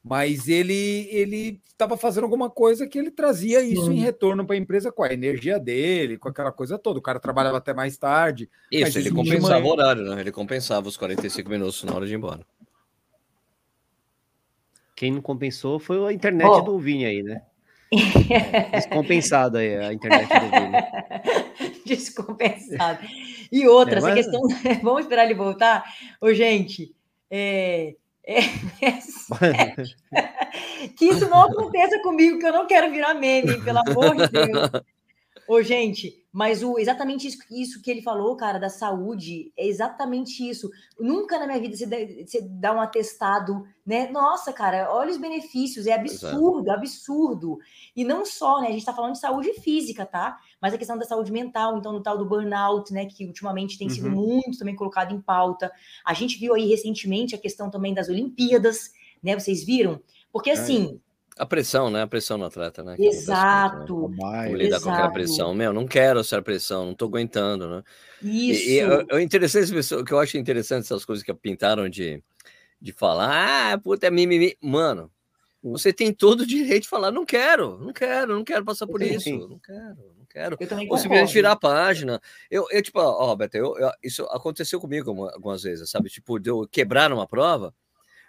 mas 0.04 0.48
ele 0.48 1.10
ele 1.10 1.60
estava 1.66 1.98
fazendo 1.98 2.26
alguma 2.26 2.48
coisa 2.48 2.86
que 2.86 3.00
ele 3.00 3.10
trazia 3.10 3.62
isso 3.62 3.86
Sim. 3.86 3.94
em 3.94 4.00
retorno 4.02 4.46
para 4.46 4.56
a 4.56 4.60
empresa 4.60 4.92
com 4.92 5.02
a 5.02 5.12
energia 5.12 5.58
dele, 5.58 6.20
com 6.20 6.30
aquela 6.30 6.52
coisa 6.52 6.78
toda. 6.78 7.00
O 7.00 7.02
cara 7.02 7.20
trabalhava 7.20 7.58
até 7.58 7.74
mais 7.74 7.98
tarde. 7.98 8.48
Isso, 8.72 9.00
ele 9.00 9.10
compensava 9.10 9.66
o 9.66 9.72
horário, 9.72 10.04
né? 10.04 10.22
Ele 10.22 10.32
compensava 10.32 10.88
os 10.88 10.96
45 10.96 11.50
minutos 11.50 11.84
na 11.84 11.96
hora 11.96 12.06
de 12.06 12.14
ir 12.14 12.18
embora. 12.18 12.46
Quem 14.96 15.12
não 15.12 15.22
compensou 15.24 15.80
foi 15.80 16.06
a 16.06 16.14
internet 16.14 16.48
oh. 16.48 16.62
do 16.62 16.78
Vini 16.78 17.06
aí, 17.06 17.24
né? 17.24 17.42
Descompensado 18.72 19.58
aí 19.58 19.76
a 19.78 19.94
internet 19.94 20.28
do 20.28 20.50
Vini. 20.52 21.82
Descompensado. 21.86 23.00
E 23.52 23.68
outra, 23.68 23.96
é, 23.96 23.98
essa 23.98 24.08
mas... 24.08 24.16
questão. 24.16 24.42
Vamos 24.84 25.02
esperar 25.02 25.26
ele 25.26 25.34
voltar? 25.34 25.84
Ô, 26.22 26.32
gente, 26.34 26.94
é, 27.32 27.96
é, 28.24 28.40
é 28.82 28.96
que 30.96 31.06
isso 31.06 31.28
não 31.30 31.42
aconteça 31.42 32.00
comigo, 32.02 32.38
que 32.38 32.46
eu 32.46 32.54
não 32.54 32.68
quero 32.68 32.92
virar 32.92 33.16
meme, 33.16 33.60
pelo 33.62 33.80
amor 33.80 34.16
de 34.16 34.28
Deus. 34.28 34.72
Ô, 35.50 35.64
gente, 35.64 36.24
mas 36.32 36.62
o, 36.62 36.78
exatamente 36.78 37.26
isso, 37.28 37.39
isso, 37.50 37.82
que 37.82 37.89
ele 37.89 38.04
falou, 38.04 38.36
cara, 38.36 38.60
da 38.60 38.70
saúde, 38.70 39.52
é 39.58 39.66
exatamente 39.66 40.47
isso. 40.47 40.70
Nunca 41.00 41.39
na 41.39 41.47
minha 41.47 41.60
vida 41.60 41.76
você, 41.76 41.88
você 42.24 42.39
dá 42.39 42.72
um 42.72 42.80
atestado, 42.80 43.66
né? 43.84 44.12
Nossa, 44.12 44.54
cara, 44.54 44.93
olha 44.93 45.10
os 45.10 45.18
benefícios, 45.18 45.88
é 45.88 45.93
absurdo, 45.93 46.70
absurdo. 46.70 47.58
E 47.95 48.04
não 48.04 48.28
só, 48.28 48.62
né? 48.62 48.68
A 48.68 48.72
gente 48.72 48.86
tá 48.86 48.93
falando 48.93 49.14
de 49.14 49.20
saúde 49.20 49.52
física, 49.54 50.06
tá? 50.06 50.38
Mas 50.62 50.72
a 50.72 50.78
questão 50.78 51.00
da 51.00 51.06
saúde 51.06 51.32
mental, 51.32 51.80
então, 51.80 51.93
no 51.93 52.04
tal 52.04 52.16
do 52.16 52.26
burnout, 52.26 52.93
né? 52.93 53.08
Que 53.08 53.26
ultimamente 53.26 53.76
tem 53.76 53.89
sido 53.89 54.10
uhum. 54.10 54.14
muito 54.14 54.60
também 54.60 54.76
colocado 54.76 55.16
em 55.16 55.20
pauta. 55.20 55.72
A 56.06 56.14
gente 56.14 56.38
viu 56.38 56.54
aí 56.54 56.68
recentemente 56.68 57.34
a 57.34 57.39
questão 57.39 57.72
também 57.72 57.91
das 57.91 58.08
Olimpíadas, 58.08 58.91
né? 59.24 59.34
Vocês 59.34 59.64
viram? 59.64 60.00
Porque 60.32 60.52
assim. 60.52 61.02
A 61.40 61.46
pressão, 61.46 61.90
né? 61.90 62.02
A 62.02 62.08
pressão 62.08 62.38
no 62.38 62.44
atleta, 62.44 62.84
né? 62.84 62.98
Que 62.98 63.08
exato. 63.08 64.12
É 64.14 64.46
Como 64.46 64.58
lidar 64.58 64.76
exato. 64.76 64.84
com 64.84 64.92
aquela 64.92 65.12
pressão. 65.12 65.54
Meu, 65.54 65.72
não 65.72 65.88
quero 65.88 66.20
essa 66.20 66.42
pressão, 66.42 66.88
não 66.88 66.94
tô 66.94 67.06
aguentando, 67.06 67.70
né? 67.70 67.84
Isso. 68.22 68.70
E, 68.70 68.80
é 68.80 69.22
interessante, 69.22 69.96
o 69.96 70.04
que 70.04 70.12
eu 70.12 70.20
acho 70.20 70.38
interessante 70.38 70.84
essas 70.84 71.06
coisas 71.06 71.24
que 71.24 71.34
pintaram 71.34 71.88
de, 71.88 72.22
de 72.82 72.92
falar, 72.92 73.72
ah, 73.72 73.78
puta, 73.78 74.08
é 74.08 74.12
mimimi. 74.12 74.58
Mano, 74.62 75.10
você 75.64 75.94
tem 75.94 76.14
todo 76.14 76.42
o 76.42 76.46
direito 76.46 76.84
de 76.84 76.90
falar, 76.90 77.10
não 77.10 77.26
quero, 77.26 77.78
não 77.80 77.94
quero, 77.94 78.36
não 78.36 78.44
quero 78.44 78.66
passar 78.66 78.86
por 78.86 79.02
isso, 79.02 79.30
não 79.30 79.60
quero, 79.60 80.14
não 80.18 80.26
quero. 80.30 80.58
Ou 80.90 80.98
simplesmente 80.98 81.34
virar 81.34 81.54
a 81.54 81.56
página. 81.56 82.22
Eu, 82.52 82.66
eu 82.70 82.82
tipo, 82.82 83.00
ó, 83.00 83.26
Roberto, 83.26 83.56
eu, 83.56 83.78
eu, 83.78 83.92
isso 84.04 84.24
aconteceu 84.26 84.80
comigo 84.80 85.10
algumas 85.28 85.64
vezes, 85.64 85.90
sabe? 85.90 86.10
Tipo, 86.10 86.38
de 86.38 86.50
eu 86.50 86.68
quebrar 86.70 87.14
uma 87.14 87.26
prova. 87.26 87.74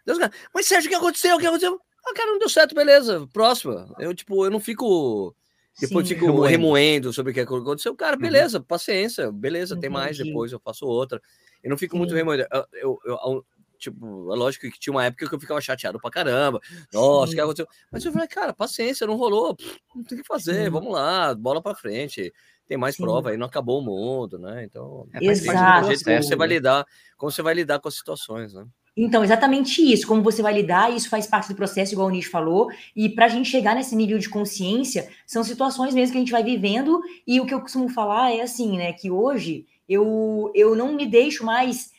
Deus, 0.06 0.18
mas 0.54 0.66
Sérgio, 0.66 0.88
o 0.88 0.90
que 0.90 0.96
aconteceu? 0.96 1.36
O 1.36 1.38
que 1.40 1.46
aconteceu? 1.46 1.80
Ah, 2.06 2.14
cara, 2.14 2.30
não 2.30 2.38
deu 2.38 2.48
certo, 2.48 2.74
beleza, 2.74 3.28
próxima. 3.32 3.94
Eu, 3.98 4.14
tipo, 4.14 4.44
eu 4.44 4.50
não 4.50 4.60
fico. 4.60 5.34
Depois 5.80 6.06
Sim, 6.06 6.14
fico 6.14 6.40
remoendo. 6.42 7.12
sobre 7.12 7.32
o 7.32 7.34
que 7.34 7.40
aconteceu. 7.40 7.94
Cara, 7.94 8.16
uhum. 8.16 8.22
beleza, 8.22 8.58
uhum. 8.58 8.64
paciência, 8.64 9.30
beleza, 9.30 9.78
tem 9.78 9.88
mais, 9.88 10.18
depois 10.18 10.52
eu 10.52 10.60
faço 10.60 10.86
outra. 10.86 11.20
Eu 11.62 11.70
não 11.70 11.78
fico 11.78 11.94
Sim. 11.94 11.98
muito 11.98 12.14
remoendo. 12.14 12.46
Eu, 12.50 12.66
eu, 12.74 12.98
eu, 13.04 13.46
tipo, 13.78 14.32
é 14.32 14.36
lógico 14.36 14.70
que 14.70 14.78
tinha 14.78 14.92
uma 14.92 15.04
época 15.04 15.28
que 15.28 15.34
eu 15.34 15.40
ficava 15.40 15.60
chateado 15.60 15.98
pra 15.98 16.10
caramba. 16.10 16.60
Nossa, 16.92 17.32
o 17.32 17.34
que 17.34 17.40
aconteceu? 17.40 17.66
Mas 17.90 18.04
eu 18.04 18.12
falei, 18.12 18.28
cara, 18.28 18.52
paciência, 18.52 19.06
não 19.06 19.16
rolou, 19.16 19.56
não 19.94 20.04
tem 20.04 20.18
o 20.18 20.22
que 20.22 20.26
fazer, 20.26 20.64
Sim. 20.64 20.70
vamos 20.70 20.92
lá, 20.92 21.34
bola 21.34 21.62
pra 21.62 21.74
frente. 21.74 22.32
Tem 22.66 22.76
mais 22.76 22.94
Sim. 22.94 23.02
prova 23.02 23.30
aí, 23.30 23.36
não 23.36 23.46
acabou 23.46 23.80
o 23.80 23.84
mundo, 23.84 24.38
né? 24.38 24.64
Então, 24.64 25.08
é, 25.14 25.24
Exato. 25.24 25.88
Jeito, 25.88 26.04
como 26.04 26.22
você 26.22 26.36
vai 26.36 26.46
lidar, 26.46 26.86
como 27.16 27.32
você 27.32 27.42
vai 27.42 27.54
lidar 27.54 27.80
com 27.80 27.88
as 27.88 27.94
situações, 27.94 28.54
né? 28.54 28.64
Então, 29.02 29.24
exatamente 29.24 29.80
isso, 29.80 30.06
como 30.06 30.22
você 30.22 30.42
vai 30.42 30.52
lidar, 30.52 30.94
isso 30.94 31.08
faz 31.08 31.26
parte 31.26 31.48
do 31.48 31.54
processo, 31.54 31.94
igual 31.94 32.08
o 32.08 32.10
Nish 32.10 32.26
falou, 32.26 32.68
e 32.94 33.08
para 33.08 33.24
a 33.24 33.28
gente 33.30 33.48
chegar 33.48 33.74
nesse 33.74 33.96
nível 33.96 34.18
de 34.18 34.28
consciência, 34.28 35.08
são 35.26 35.42
situações 35.42 35.94
mesmo 35.94 36.12
que 36.12 36.18
a 36.18 36.20
gente 36.20 36.30
vai 36.30 36.44
vivendo, 36.44 37.00
e 37.26 37.40
o 37.40 37.46
que 37.46 37.54
eu 37.54 37.62
costumo 37.62 37.88
falar 37.88 38.30
é 38.30 38.42
assim, 38.42 38.76
né, 38.76 38.92
que 38.92 39.10
hoje 39.10 39.64
eu, 39.88 40.52
eu 40.54 40.76
não 40.76 40.92
me 40.92 41.06
deixo 41.06 41.46
mais, 41.46 41.92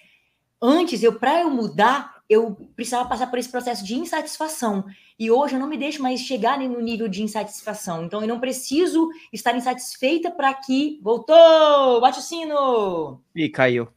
antes, 0.62 1.02
eu 1.02 1.18
para 1.18 1.42
eu 1.42 1.50
mudar, 1.50 2.22
eu 2.30 2.56
precisava 2.76 3.10
passar 3.10 3.26
por 3.32 3.40
esse 3.40 3.50
processo 3.50 3.84
de 3.84 3.96
insatisfação, 3.96 4.86
e 5.18 5.32
hoje 5.32 5.56
eu 5.56 5.60
não 5.60 5.68
me 5.68 5.78
deixo 5.78 6.04
mais 6.04 6.20
chegar 6.20 6.60
no 6.60 6.80
nível 6.80 7.08
de 7.08 7.24
insatisfação, 7.24 8.06
então 8.06 8.22
eu 8.22 8.28
não 8.28 8.40
preciso 8.40 9.10
estar 9.34 9.58
insatisfeita 9.58 10.30
para 10.30 10.54
que, 10.54 11.00
voltou, 11.02 12.00
bate 12.00 12.20
o 12.20 12.22
sino! 12.22 13.20
E 13.36 13.50
caiu. 13.50 13.88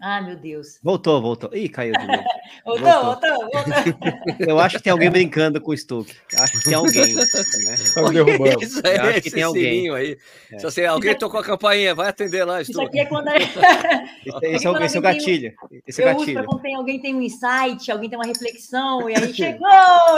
Ah, 0.00 0.22
meu 0.22 0.36
Deus. 0.36 0.78
Voltou, 0.82 1.20
voltou. 1.20 1.50
Ih, 1.52 1.68
caiu 1.68 1.92
de 1.92 2.06
novo. 2.06 2.22
voltou, 2.64 3.04
voltou, 3.04 3.50
voltou, 3.52 4.46
Eu 4.46 4.60
acho 4.60 4.76
que 4.76 4.84
tem 4.84 4.92
alguém 4.92 5.10
brincando 5.10 5.60
com 5.60 5.72
o 5.72 5.76
Stuck. 5.76 6.14
Acho 6.38 6.52
que 6.58 6.64
tem 6.64 6.74
alguém. 6.74 7.14
Né? 7.14 7.22
Isso 8.62 8.80
aí, 8.84 8.96
acho 8.96 9.22
que 9.22 9.30
tem 9.30 9.42
alguém. 9.42 9.90
Aí. 9.90 10.16
É. 10.52 10.58
Se 10.58 10.64
você, 10.64 10.84
alguém 10.84 11.16
tocou 11.16 11.40
a 11.40 11.44
campainha, 11.44 11.94
vai 11.94 12.08
atender 12.08 12.44
lá, 12.44 12.62
Stuck. 12.62 12.70
Isso 12.70 12.82
aqui 12.82 13.00
é 13.00 13.06
quando. 13.06 13.28
esse, 13.34 13.58
esse, 14.42 14.46
é, 14.46 14.84
esse 14.84 14.96
é 14.96 14.98
o 15.00 15.02
gatilho. 15.02 15.52
Esse 15.86 16.02
é 16.02 16.04
eu 16.04 16.16
gatilho. 16.16 16.38
uso 16.38 16.48
quando 16.48 16.62
tem, 16.62 16.74
alguém 16.76 17.00
tem 17.00 17.14
um 17.14 17.22
insight, 17.22 17.90
alguém 17.90 18.08
tem 18.08 18.18
uma 18.18 18.26
reflexão, 18.26 19.10
e 19.10 19.16
aí 19.16 19.34
chegou, 19.34 19.68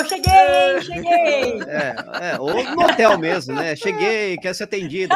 cheguei, 0.08 0.82
cheguei. 0.82 1.62
É, 1.68 1.94
é, 2.32 2.38
ou 2.38 2.62
no 2.62 2.82
hotel 2.82 3.18
mesmo, 3.18 3.54
né? 3.54 3.74
Cheguei, 3.76 4.36
quero 4.38 4.54
ser 4.54 4.64
atendido. 4.64 5.14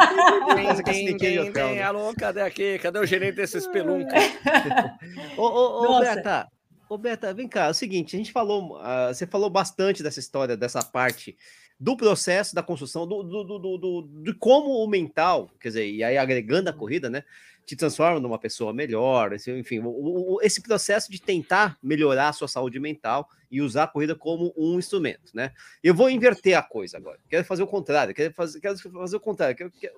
Tem, 0.83 1.17
tem, 1.17 1.51
tem, 1.51 1.81
alô, 1.83 2.13
cadê 2.17 2.41
aqui? 2.41 2.79
Cadê 2.79 2.99
o 2.99 3.05
gerente 3.05 3.35
desses 3.35 3.67
peluncas? 3.67 4.23
Ô, 5.37 5.41
ô, 5.41 5.97
ô 5.97 5.99
Beta, 5.99 6.47
ô, 6.89 6.97
Beta, 6.97 7.33
vem 7.33 7.47
cá, 7.47 7.65
é 7.65 7.69
o 7.69 7.73
seguinte, 7.73 8.15
a 8.15 8.19
gente 8.19 8.31
falou, 8.31 8.77
uh, 8.77 9.13
você 9.13 9.25
falou 9.25 9.49
bastante 9.49 10.03
dessa 10.03 10.19
história, 10.19 10.55
dessa 10.57 10.83
parte 10.83 11.37
do 11.79 11.97
processo 11.97 12.55
da 12.55 12.63
construção, 12.63 13.05
do, 13.05 13.21
do, 13.21 13.43
do, 13.43 13.77
do, 13.77 14.01
de 14.23 14.33
como 14.33 14.83
o 14.83 14.87
mental, 14.87 15.49
quer 15.59 15.69
dizer, 15.69 15.89
e 15.89 16.03
aí 16.03 16.17
agregando 16.17 16.69
a 16.69 16.73
corrida, 16.73 17.09
né, 17.09 17.23
te 17.65 17.75
transforma 17.75 18.19
numa 18.19 18.37
pessoa 18.37 18.71
melhor, 18.71 19.33
enfim, 19.33 19.79
o, 19.79 20.35
o, 20.35 20.41
esse 20.41 20.61
processo 20.61 21.11
de 21.11 21.19
tentar 21.19 21.77
melhorar 21.81 22.29
a 22.29 22.33
sua 22.33 22.47
saúde 22.47 22.79
mental 22.79 23.27
e 23.49 23.61
usar 23.61 23.83
a 23.83 23.87
corrida 23.87 24.15
como 24.15 24.53
um 24.55 24.77
instrumento, 24.77 25.31
né? 25.33 25.51
Eu 25.83 25.95
vou 25.95 26.09
inverter 26.09 26.57
a 26.57 26.61
coisa 26.61 26.97
agora, 26.97 27.19
quero 27.27 27.43
fazer 27.43 27.63
o 27.63 27.67
contrário, 27.67 28.13
quero 28.13 28.33
fazer, 28.33 28.59
quero 28.59 28.77
fazer 28.77 29.15
o 29.15 29.19
contrário, 29.19 29.55
quero, 29.55 29.71
quero, 29.71 29.95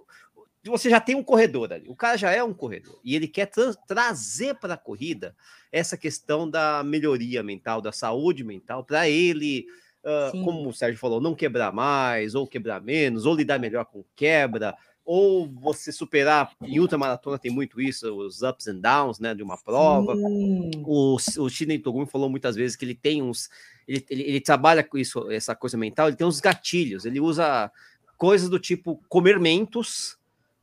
você 0.70 0.90
já 0.90 1.00
tem 1.00 1.16
um 1.16 1.24
corredor 1.24 1.72
ali, 1.72 1.88
o 1.90 1.96
cara 1.96 2.18
já 2.18 2.32
é 2.32 2.44
um 2.44 2.54
corredor, 2.54 3.00
e 3.04 3.16
ele 3.16 3.28
quer 3.28 3.48
tra 3.48 3.74
trazer 3.88 4.56
para 4.56 4.74
a 4.76 4.78
corrida 4.78 5.36
essa 5.72 5.98
questão 5.98 6.50
da 6.50 6.84
melhoria 6.84 7.44
mental, 7.44 7.82
da 7.82 7.92
saúde 7.92 8.44
mental, 8.44 8.84
para 8.84 9.10
ele, 9.10 9.66
uh, 10.04 10.44
como 10.44 10.70
o 10.70 10.74
Sérgio 10.74 11.00
falou, 11.00 11.22
não 11.22 11.36
quebrar 11.36 11.72
mais, 11.72 12.36
ou 12.36 12.48
quebrar 12.48 12.82
menos, 12.82 13.26
ou 13.26 13.36
lidar 13.36 13.60
melhor 13.60 13.86
com 13.86 14.04
quebra, 14.16 14.76
ou 15.08 15.48
você 15.48 15.90
superar, 15.90 16.52
em 16.62 16.80
ultramaratona 16.82 17.40
tem 17.40 17.50
muito 17.50 17.80
isso, 17.80 18.14
os 18.14 18.42
ups 18.42 18.68
and 18.68 18.80
downs, 18.80 19.20
né, 19.20 19.34
de 19.34 19.42
uma 19.42 19.58
prova. 19.58 20.14
Sim. 20.14 20.72
O, 20.86 21.16
o 21.16 21.50
Shinei 21.50 21.80
Togumi 21.80 22.06
falou 22.06 22.30
muitas 22.30 22.58
vezes 22.58 22.76
que 22.76 22.84
ele 22.84 22.94
tem 22.94 23.24
uns, 23.24 23.50
ele, 23.88 24.06
ele, 24.10 24.24
ele 24.24 24.42
trabalha 24.42 24.84
com 24.84 24.98
isso, 24.98 25.32
essa 25.32 25.56
coisa 25.56 25.78
mental, 25.78 26.10
ele 26.10 26.18
tem 26.18 26.28
uns 26.28 26.42
gatilhos, 26.42 27.06
ele 27.06 27.22
usa 27.22 27.72
coisas 28.18 28.50
do 28.50 28.60
tipo 28.60 29.02
comer 29.08 29.40
mentos, 29.40 30.17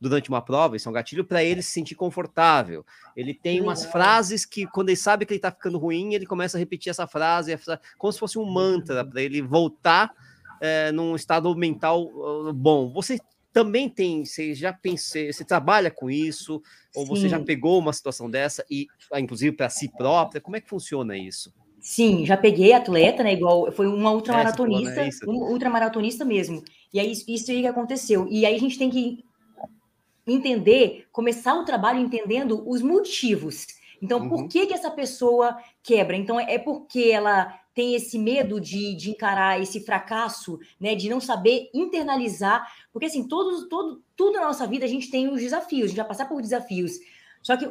durante 0.09 0.29
uma 0.29 0.41
prova, 0.41 0.75
isso 0.75 0.87
é 0.87 0.91
um 0.91 0.93
gatilho 0.93 1.25
para 1.25 1.43
ele 1.43 1.61
se 1.61 1.71
sentir 1.71 1.95
confortável. 1.95 2.85
Ele 3.15 3.33
tem 3.33 3.61
umas 3.61 3.85
frases 3.85 4.45
que, 4.45 4.65
quando 4.67 4.89
ele 4.89 4.97
sabe 4.97 5.25
que 5.25 5.33
ele 5.33 5.37
está 5.37 5.51
ficando 5.51 5.77
ruim, 5.77 6.13
ele 6.13 6.25
começa 6.25 6.57
a 6.57 6.59
repetir 6.59 6.89
essa 6.89 7.07
frase, 7.07 7.57
como 7.97 8.13
se 8.13 8.19
fosse 8.19 8.37
um 8.37 8.45
mantra 8.45 9.03
para 9.03 9.21
ele 9.21 9.41
voltar 9.41 10.11
é, 10.61 10.91
num 10.91 11.15
estado 11.15 11.53
mental 11.55 12.03
uh, 12.03 12.53
bom. 12.53 12.91
Você 12.91 13.19
também 13.51 13.87
tem, 13.87 14.25
você 14.25 14.53
já 14.53 14.73
pensei, 14.73 15.31
você 15.31 15.45
trabalha 15.45 15.89
com 15.89 16.09
isso, 16.09 16.61
ou 16.93 17.03
Sim. 17.03 17.09
você 17.09 17.29
já 17.29 17.39
pegou 17.39 17.79
uma 17.79 17.93
situação 17.93 18.29
dessa, 18.29 18.65
e 18.69 18.87
ah, 19.11 19.19
inclusive 19.19 19.55
para 19.55 19.69
si 19.69 19.87
própria, 19.87 20.41
como 20.41 20.57
é 20.57 20.61
que 20.61 20.69
funciona 20.69 21.17
isso? 21.17 21.53
Sim, 21.79 22.25
já 22.25 22.35
peguei 22.35 22.73
atleta, 22.73 23.23
né? 23.23 23.33
Igual 23.33 23.71
foi 23.71 23.85
uma 23.85 24.11
ultramaratonista, 24.11 25.01
é, 25.01 25.05
né? 25.05 25.11
um 25.27 25.51
ultramaratonista 25.51 26.25
mesmo. 26.25 26.63
E 26.91 26.99
aí 26.99 27.11
isso 27.11 27.51
aí 27.51 27.61
que 27.61 27.67
aconteceu. 27.67 28.27
E 28.27 28.43
aí 28.43 28.55
a 28.55 28.59
gente 28.59 28.77
tem 28.77 28.89
que 28.89 29.23
entender, 30.25 31.07
começar 31.11 31.55
o 31.55 31.65
trabalho 31.65 31.99
entendendo 31.99 32.67
os 32.67 32.81
motivos. 32.81 33.67
Então, 34.01 34.19
uhum. 34.19 34.29
por 34.29 34.47
que, 34.47 34.67
que 34.67 34.73
essa 34.73 34.91
pessoa 34.91 35.57
quebra? 35.81 36.15
Então, 36.15 36.39
é 36.39 36.57
porque 36.57 37.09
ela 37.11 37.59
tem 37.73 37.93
esse 37.93 38.17
medo 38.17 38.59
de, 38.59 38.95
de 38.95 39.11
encarar 39.11 39.61
esse 39.61 39.81
fracasso, 39.81 40.59
né? 40.79 40.95
De 40.95 41.09
não 41.09 41.19
saber 41.19 41.69
internalizar. 41.73 42.65
Porque, 42.91 43.05
assim, 43.05 43.27
todos, 43.27 43.67
todo, 43.67 44.03
tudo 44.15 44.39
na 44.39 44.47
nossa 44.47 44.65
vida 44.65 44.85
a 44.85 44.87
gente 44.87 45.11
tem 45.11 45.27
os 45.27 45.41
desafios, 45.41 45.85
a 45.85 45.87
gente 45.87 45.97
vai 45.97 46.07
passar 46.07 46.27
por 46.27 46.41
desafios. 46.41 46.93
Só 47.41 47.57
que 47.57 47.65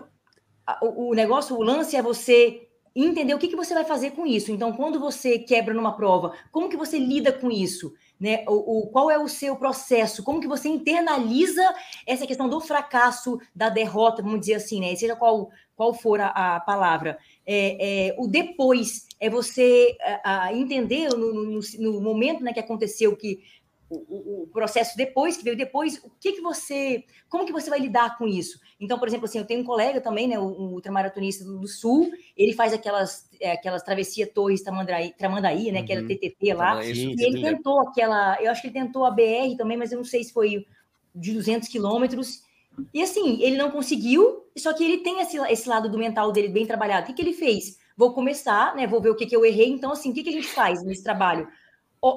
o, 0.83 1.11
o 1.11 1.15
negócio, 1.15 1.57
o 1.57 1.63
lance 1.63 1.97
é 1.97 2.03
você 2.03 2.69
entender 2.95 3.35
o 3.35 3.39
que, 3.39 3.49
que 3.49 3.57
você 3.57 3.75
vai 3.75 3.85
fazer 3.85 4.13
com 4.13 4.27
isso. 4.27 4.53
Então, 4.53 4.73
quando 4.73 5.01
você 5.01 5.39
quebra 5.39 5.75
numa 5.75 5.97
prova, 5.97 6.33
como 6.53 6.69
que 6.69 6.77
você 6.77 6.99
lida 6.99 7.33
com 7.33 7.51
isso? 7.51 7.93
né? 8.19 8.45
O, 8.47 8.79
o, 8.79 8.87
qual 8.89 9.11
é 9.11 9.19
o 9.19 9.29
seu 9.29 9.57
processo? 9.57 10.23
Como 10.23 10.41
que 10.41 10.49
você 10.49 10.69
internaliza 10.69 11.63
essa 12.07 12.27
questão 12.27 12.49
do 12.49 12.61
fracasso, 12.61 13.39
da 13.55 13.69
derrota, 13.69 14.23
vamos 14.23 14.41
dizer 14.41 14.55
assim, 14.55 14.81
né? 14.81 14.95
Seja 14.95 15.17
qual, 15.17 15.51
qual 15.77 15.93
for 15.93 16.21
a, 16.21 16.29
a 16.29 16.61
palavra. 16.61 17.19
É, 17.47 18.09
é, 18.09 18.17
o 18.19 18.27
depois 18.27 19.07
é 19.21 19.29
você 19.29 19.97
a, 20.23 20.45
a 20.45 20.55
entender 20.55 21.11
no, 21.11 21.33
no, 21.35 21.61
no, 21.79 22.01
momento 22.01 22.43
né, 22.43 22.53
que 22.53 22.61
aconteceu 22.61 23.17
que 23.17 23.41
o, 23.91 24.43
o, 24.43 24.47
processo 24.49 24.97
depois, 24.97 25.37
que 25.37 25.45
veio 25.45 25.57
depois, 25.57 25.99
o 26.03 26.11
que 26.19 26.33
que 26.33 26.41
você, 26.41 27.05
como 27.29 27.45
que 27.45 27.53
você 27.53 27.69
vai 27.69 27.79
lidar 27.79 28.17
com 28.17 28.27
isso? 28.27 28.59
Então, 28.81 28.99
por 28.99 29.07
exemplo, 29.07 29.27
assim, 29.27 29.39
eu 29.39 29.45
tenho 29.45 29.61
um 29.61 29.65
colega 29.65 30.01
também, 30.01 30.27
né, 30.27 30.39
um 30.39 30.73
ultramaratonista 30.73 31.45
do, 31.45 31.67
Sul, 31.69 32.11
ele 32.37 32.53
faz 32.53 32.73
aquelas, 32.73 33.29
é, 33.41 33.53
aquelas 33.53 33.83
travessia 33.83 34.27
Torres 34.27 34.63
Tramandaí, 34.63 35.13
Tramandaí 35.17 35.71
né, 35.71 35.81
uhum. 35.81 35.87
que 35.87 35.93
era 35.93 36.07
TTT 36.07 36.55
lá, 36.55 36.85
e 36.85 37.15
ele 37.19 37.43
tentou 37.43 37.81
aquela, 37.81 38.41
eu 38.43 38.51
acho 38.51 38.61
que 38.61 38.69
ele 38.69 38.75
tentou 38.75 39.05
a 39.05 39.11
BR 39.11 39.57
também, 39.57 39.77
mas 39.77 39.93
eu 39.93 39.99
não 39.99 40.05
sei 40.05 40.25
se 40.25 40.33
foi 40.33 40.67
de 41.15 41.33
200 41.33 41.69
quilômetros, 41.69 42.43
e 42.93 43.03
assim, 43.03 43.41
ele 43.43 43.57
não 43.57 43.71
conseguiu, 43.71 44.45
só 44.57 44.73
que 44.73 44.85
ele 44.85 44.99
tem 44.99 45.21
esse, 45.21 45.37
esse 45.39 45.69
lado 45.69 45.89
do 45.89 45.99
mental 45.99 46.33
dele 46.33 46.49
bem 46.49 46.67
trabalhado. 46.67 47.05
O 47.05 47.07
que, 47.07 47.13
que 47.13 47.23
ele 47.23 47.33
fez? 47.33 47.79
Vou 47.97 48.13
começar, 48.13 48.75
né? 48.75 48.87
Vou 48.87 49.01
ver 49.01 49.11
o 49.11 49.15
que, 49.15 49.27
que 49.27 49.37
eu 49.37 49.45
errei. 49.45 49.69
Então, 49.69 49.93
assim, 49.93 50.11
o 50.11 50.15
que, 50.15 50.25
que 50.25 50.31
a 50.31 50.33
gente 50.33 50.49
faz 50.49 50.83
nesse 50.83 51.03
trabalho? 51.03 51.49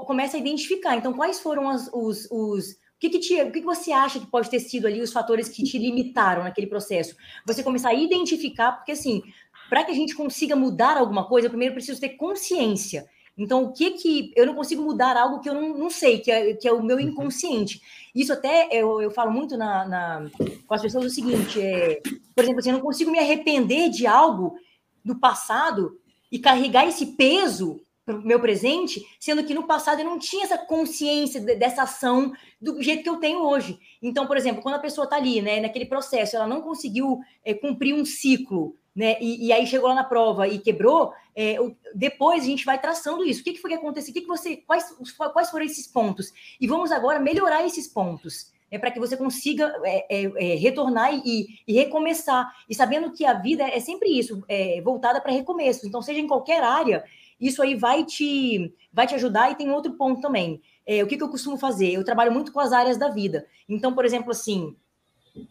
Começa 0.06 0.38
a 0.38 0.40
identificar. 0.40 0.96
Então, 0.96 1.14
quais 1.14 1.40
foram 1.40 1.70
as, 1.70 1.90
os, 1.94 2.28
os, 2.32 2.72
O 2.72 3.00
que, 3.00 3.10
que, 3.10 3.20
te, 3.20 3.42
o 3.42 3.52
que, 3.52 3.60
que 3.60 3.66
você 3.66 3.92
acha 3.92 4.20
que 4.20 4.28
pode 4.28 4.50
ter 4.50 4.60
sido 4.60 4.88
ali 4.88 5.02
os 5.02 5.14
fatores 5.14 5.50
que 5.50 5.64
te 5.64 5.78
limitaram 5.78 6.44
naquele 6.44 6.68
processo? 6.68 7.16
Você 7.46 7.64
começar 7.64 7.90
a 7.90 7.94
identificar, 7.94 8.74
porque 8.74 8.92
assim, 8.92 9.22
para 9.70 9.84
que 9.84 9.92
a 9.92 9.96
gente 9.96 10.16
consiga 10.16 10.56
mudar 10.56 10.98
alguma 10.98 11.26
coisa, 11.26 11.48
eu 11.48 11.52
primeiro 11.52 11.74
preciso 11.74 12.00
ter 12.00 12.10
consciência. 12.10 13.08
Então, 13.38 13.66
o 13.66 13.72
que 13.72 13.92
que 13.92 14.34
eu 14.36 14.48
não 14.48 14.56
consigo 14.56 14.82
mudar 14.82 15.16
algo 15.16 15.40
que 15.40 15.48
eu 15.48 15.54
não, 15.54 15.78
não 15.78 15.90
sei, 15.92 16.20
que 16.20 16.32
é, 16.32 16.54
que 16.56 16.68
é 16.68 16.74
o 16.74 16.82
meu 16.82 16.98
uhum. 16.98 17.04
inconsciente. 17.04 17.80
Isso 18.16 18.34
até 18.34 18.68
eu, 18.72 19.00
eu 19.00 19.12
falo 19.12 19.32
muito 19.32 19.56
na, 19.56 19.88
na, 19.88 20.30
com 20.66 20.74
as 20.74 20.82
pessoas 20.82 21.06
o 21.06 21.10
seguinte: 21.10 21.62
é, 21.62 22.02
por 22.36 22.44
exemplo, 22.44 22.60
assim, 22.60 22.70
eu 22.70 22.78
não 22.78 22.82
consigo 22.82 23.12
me 23.12 23.20
arrepender 23.20 23.90
de 23.90 24.08
algo 24.08 24.58
do 25.06 25.20
passado 25.20 26.00
e 26.32 26.40
carregar 26.40 26.88
esse 26.88 27.06
peso 27.06 27.80
o 28.08 28.22
meu 28.22 28.39
presente, 28.39 29.05
sendo 29.20 29.43
que 29.43 29.53
no 29.53 29.68
passado 29.68 29.99
eu 29.99 30.05
não 30.05 30.18
tinha 30.18 30.45
essa 30.45 30.58
consciência 30.58 31.41
de, 31.41 31.55
dessa 31.55 31.84
ação 31.84 32.34
do 32.60 32.82
jeito 32.82 33.03
que 33.03 33.10
eu 33.10 33.18
tenho 33.18 33.39
hoje. 33.39 33.80
Então, 34.01 34.26
por 34.26 34.38
exemplo, 34.38 34.62
quando 34.62 34.76
a 34.76 34.80
pessoa 34.80 35.05
está 35.05 35.18
ali, 35.18 35.41
né, 35.41 35.60
naquele 35.60 35.86
processo, 35.86 36.36
ela 36.36 36.47
não 36.47 36.62
conseguiu 36.62 37.20
é, 37.43 37.53
cumprir 37.53 37.93
um 37.93 38.05
ciclo 38.05 38.76
né? 38.97 39.16
E, 39.22 39.45
e, 39.45 39.53
aí 39.53 39.68
chegou 39.68 39.89
lá 39.89 39.93
na 39.93 40.03
prova 40.03 40.47
e 40.47 40.58
quebrou. 40.58 41.14
É, 41.36 41.58
depois 41.93 42.41
a 42.41 42.47
gente 42.47 42.66
vai 42.66 42.82
traçando 42.82 43.24
isso. 43.24 43.41
O 43.41 43.43
que, 43.43 43.53
que 43.53 43.62
foi 43.62 43.70
que 43.70 43.78
aconteceu? 43.78 44.10
O 44.10 44.14
que, 44.16 44.22
que 44.22 44.28
você, 44.28 44.58
quais, 44.58 44.91
quais 45.32 45.51
foram 45.51 45.68
esses 45.68 45.86
pontos? 45.86 46.34
E 46.60 46.66
vamos 46.66 46.91
agora 46.91 47.20
melhorar 47.20 47.64
esses 47.64 47.88
pontos. 47.88 48.51
É 48.72 48.80
para 48.80 48.89
que 48.89 48.99
você 48.99 49.16
consiga 49.16 49.72
é, 49.86 50.55
retornar 50.55 51.14
e, 51.14 51.45
e, 51.68 51.74
recomeçar. 51.74 52.51
E 52.68 52.74
sabendo 52.74 53.12
que 53.12 53.24
a 53.24 53.34
vida 53.34 53.64
é 53.66 53.80
sempre 53.80 54.10
isso, 54.10 54.43
voltada 54.84 55.22
para 55.22 55.32
recomeços. 55.32 55.84
Então, 55.84 56.01
seja 56.01 56.20
em 56.20 56.28
qualquer 56.28 56.64
área, 56.64 57.03
isso 57.40 57.62
aí 57.62 57.76
vai 57.76 58.04
te, 58.04 58.74
vai 58.92 59.08
te 59.08 59.16
ajudar. 59.16 59.52
E 59.52 59.56
tem 59.56 59.72
outro 59.72 59.94
ponto 59.94 60.22
também. 60.22 60.62
É, 60.86 61.04
o 61.04 61.08
que, 61.08 61.18
que 61.18 61.24
eu 61.24 61.30
costumo 61.30 61.58
fazer? 61.58 61.92
Eu 61.92 62.04
trabalho 62.04 62.32
muito 62.32 62.52
com 62.52 62.60
as 62.60 62.72
áreas 62.72 62.98
da 62.98 63.10
vida. 63.10 63.46
Então, 63.68 63.94
por 63.94 64.06
exemplo, 64.06 64.32
assim, 64.32 64.76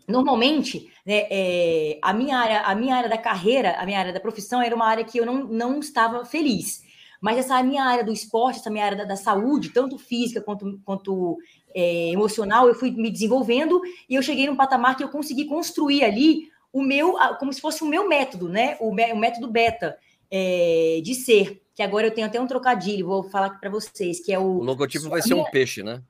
Normalmente, 0.08 0.90
né, 1.04 1.26
é, 1.30 1.98
a, 2.02 2.12
minha 2.12 2.38
área, 2.38 2.60
a 2.62 2.74
minha 2.74 2.96
área 2.96 3.08
da 3.08 3.18
carreira, 3.18 3.76
a 3.78 3.84
minha 3.84 3.98
área 3.98 4.12
da 4.12 4.20
profissão 4.20 4.60
era 4.60 4.74
uma 4.74 4.86
área 4.86 5.04
que 5.04 5.18
eu 5.18 5.26
não, 5.26 5.44
não 5.44 5.80
estava 5.80 6.24
feliz. 6.24 6.82
Mas 7.20 7.38
essa 7.38 7.62
minha 7.62 7.84
área 7.84 8.04
do 8.04 8.12
esporte, 8.12 8.58
essa 8.58 8.70
minha 8.70 8.84
área 8.84 8.98
da, 8.98 9.04
da 9.04 9.16
saúde, 9.16 9.70
tanto 9.70 9.98
física 9.98 10.40
quanto, 10.40 10.80
quanto 10.84 11.38
é, 11.74 12.10
emocional, 12.10 12.68
eu 12.68 12.74
fui 12.74 12.90
me 12.90 13.10
desenvolvendo 13.10 13.80
e 14.08 14.14
eu 14.14 14.22
cheguei 14.22 14.46
num 14.46 14.56
patamar 14.56 14.96
que 14.96 15.02
eu 15.02 15.08
consegui 15.08 15.46
construir 15.46 16.04
ali 16.04 16.48
o 16.72 16.82
meu, 16.82 17.14
como 17.38 17.52
se 17.52 17.60
fosse 17.60 17.82
o 17.82 17.86
meu 17.86 18.08
método, 18.08 18.48
né? 18.48 18.76
O, 18.80 18.90
o 18.90 19.16
método 19.16 19.48
beta 19.48 19.96
é, 20.30 21.00
de 21.02 21.14
ser. 21.14 21.62
Que 21.76 21.82
agora 21.82 22.06
eu 22.06 22.10
tenho 22.10 22.26
até 22.26 22.40
um 22.40 22.46
trocadilho, 22.46 23.06
vou 23.06 23.22
falar 23.22 23.48
aqui 23.48 23.60
para 23.60 23.68
vocês, 23.68 24.18
que 24.18 24.32
é 24.32 24.38
o. 24.38 24.44
O 24.44 24.64
logotipo 24.64 25.10
vai 25.10 25.20
ser 25.20 25.34
minha, 25.34 25.46
um 25.46 25.50
peixe, 25.50 25.82
né? 25.82 26.02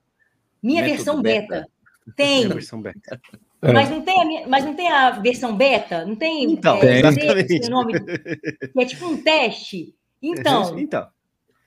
Minha 0.63 0.83
método 0.83 0.97
versão 0.97 1.23
beta. 1.23 1.47
beta. 1.49 1.69
Tem. 2.15 2.49
Versão 2.49 2.81
beta. 2.81 3.21
É. 3.61 3.73
Mas, 3.73 3.91
não 3.91 4.01
tem 4.03 4.45
a, 4.45 4.47
mas 4.47 4.65
não 4.65 4.75
tem 4.75 4.89
a 4.89 5.11
versão 5.11 5.57
beta? 5.57 6.05
Não 6.05 6.15
tem, 6.15 6.53
então, 6.53 6.77
é, 6.77 7.45
tem 7.45 7.69
nome? 7.69 7.95
Que 7.99 8.81
é 8.81 8.85
tipo 8.85 9.07
um 9.07 9.21
teste. 9.21 9.93
Então, 10.23 10.79
então. 10.79 11.09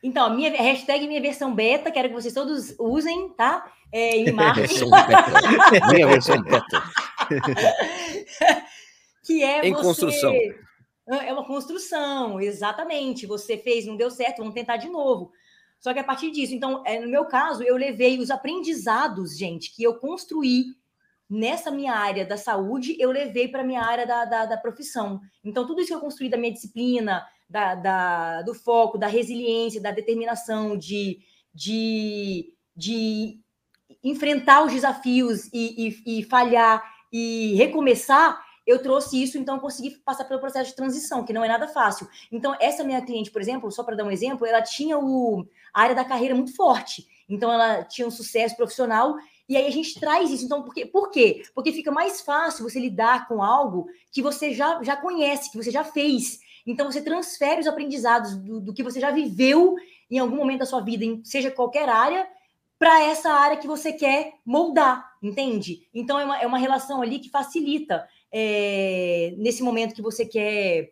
Então, 0.01 0.27
a 0.27 0.29
minha 0.29 0.49
hashtag 0.51 1.05
minha 1.05 1.19
versão 1.19 1.53
beta, 1.53 1.91
quero 1.91 2.07
que 2.07 2.13
vocês 2.13 2.33
todos 2.33 2.73
usem, 2.79 3.29
tá? 3.35 3.69
É, 3.91 4.15
em 4.15 4.31
marketing. 4.31 4.85
minha 5.91 6.07
versão 6.07 6.41
beta. 6.41 6.83
que 9.25 9.43
é 9.43 9.67
em 9.67 9.73
você... 9.73 9.83
construção. 9.83 10.33
É 11.09 11.33
uma 11.33 11.45
construção, 11.45 12.39
exatamente. 12.39 13.25
Você 13.25 13.57
fez, 13.57 13.85
não 13.85 13.97
deu 13.97 14.11
certo, 14.11 14.39
vamos 14.39 14.53
tentar 14.53 14.77
de 14.77 14.89
novo. 14.89 15.31
Só 15.79 15.93
que 15.93 15.99
a 15.99 16.03
partir 16.03 16.29
disso, 16.31 16.53
então, 16.53 16.83
é, 16.85 16.99
no 16.99 17.07
meu 17.07 17.25
caso, 17.25 17.63
eu 17.63 17.77
levei 17.77 18.19
os 18.19 18.29
aprendizados, 18.29 19.37
gente, 19.37 19.73
que 19.73 19.81
eu 19.81 19.95
construí 19.95 20.65
nessa 21.29 21.71
minha 21.71 21.93
área 21.93 22.25
da 22.25 22.37
saúde, 22.37 22.95
eu 22.99 23.11
levei 23.11 23.47
para 23.47 23.63
minha 23.63 23.81
área 23.81 24.05
da, 24.05 24.25
da, 24.25 24.45
da, 24.45 24.57
profissão. 24.57 25.21
Então, 25.43 25.65
tudo 25.65 25.79
isso 25.79 25.89
que 25.89 25.95
eu 25.95 26.01
construí 26.01 26.29
da 26.29 26.37
minha 26.37 26.51
disciplina, 26.51 27.25
da, 27.49 27.75
da, 27.75 28.41
do 28.41 28.53
foco, 28.53 28.97
da 28.97 29.07
resiliência, 29.07 29.81
da 29.81 29.91
determinação, 29.91 30.77
de, 30.77 31.19
de, 31.53 32.53
de 32.75 33.39
enfrentar 34.03 34.65
os 34.65 34.73
desafios 34.73 35.47
e, 35.53 35.87
e, 36.05 36.19
e 36.19 36.23
falhar 36.23 36.83
e 37.11 37.53
recomeçar, 37.55 38.43
eu 38.69 38.77
trouxe 38.83 39.19
isso, 39.19 39.35
então 39.35 39.57
consegui 39.57 39.97
passar 40.05 40.25
pelo 40.25 40.39
processo 40.39 40.69
de 40.69 40.75
transição, 40.75 41.25
que 41.25 41.33
não 41.33 41.43
é 41.43 41.47
nada 41.47 41.67
fácil. 41.67 42.07
Então, 42.31 42.55
essa 42.59 42.83
minha 42.83 43.01
cliente, 43.01 43.31
por 43.31 43.41
exemplo, 43.41 43.71
só 43.71 43.83
para 43.83 43.95
dar 43.95 44.03
um 44.03 44.11
exemplo, 44.11 44.45
ela 44.45 44.61
tinha 44.61 44.95
o, 44.95 45.43
a 45.73 45.81
área 45.81 45.95
da 45.95 46.05
carreira 46.05 46.35
muito 46.35 46.55
forte. 46.55 47.07
Então, 47.27 47.51
ela 47.51 47.83
tinha 47.83 48.07
um 48.07 48.11
sucesso 48.11 48.55
profissional 48.55 49.15
e 49.47 49.57
aí 49.57 49.65
a 49.65 49.71
gente 49.71 49.99
traz 49.99 50.29
isso. 50.29 50.45
Então, 50.45 50.61
por 50.61 50.71
quê? 50.75 50.85
Por 50.85 51.09
quê? 51.09 51.41
Porque 51.55 51.71
fica 51.71 51.91
mais 51.91 52.21
fácil 52.21 52.63
você 52.63 52.79
lidar 52.79 53.27
com 53.27 53.41
algo 53.41 53.87
que 54.11 54.21
você 54.21 54.53
já, 54.53 54.83
já 54.83 54.95
conhece, 54.95 55.49
que 55.49 55.57
você 55.57 55.71
já 55.71 55.83
fez. 55.83 56.39
Então, 56.63 56.91
você 56.91 57.01
transfere 57.01 57.61
os 57.61 57.67
aprendizados 57.67 58.35
do, 58.35 58.61
do 58.61 58.71
que 58.71 58.83
você 58.83 58.99
já 58.99 59.09
viveu 59.09 59.77
em 60.11 60.19
algum 60.19 60.35
momento 60.35 60.59
da 60.59 60.67
sua 60.67 60.81
vida, 60.81 61.03
em, 61.03 61.25
seja 61.25 61.49
qualquer 61.49 61.89
área, 61.89 62.27
para 62.77 63.01
essa 63.01 63.31
área 63.31 63.57
que 63.57 63.67
você 63.67 63.91
quer 63.91 64.35
moldar, 64.45 65.11
entende? 65.23 65.87
Então, 65.91 66.19
é 66.19 66.23
uma, 66.23 66.37
é 66.37 66.45
uma 66.45 66.59
relação 66.59 67.01
ali 67.01 67.17
que 67.17 67.31
facilita 67.31 68.07
é, 68.31 69.33
nesse 69.37 69.63
momento 69.63 69.95
que 69.95 70.01
você 70.01 70.25
quer 70.25 70.91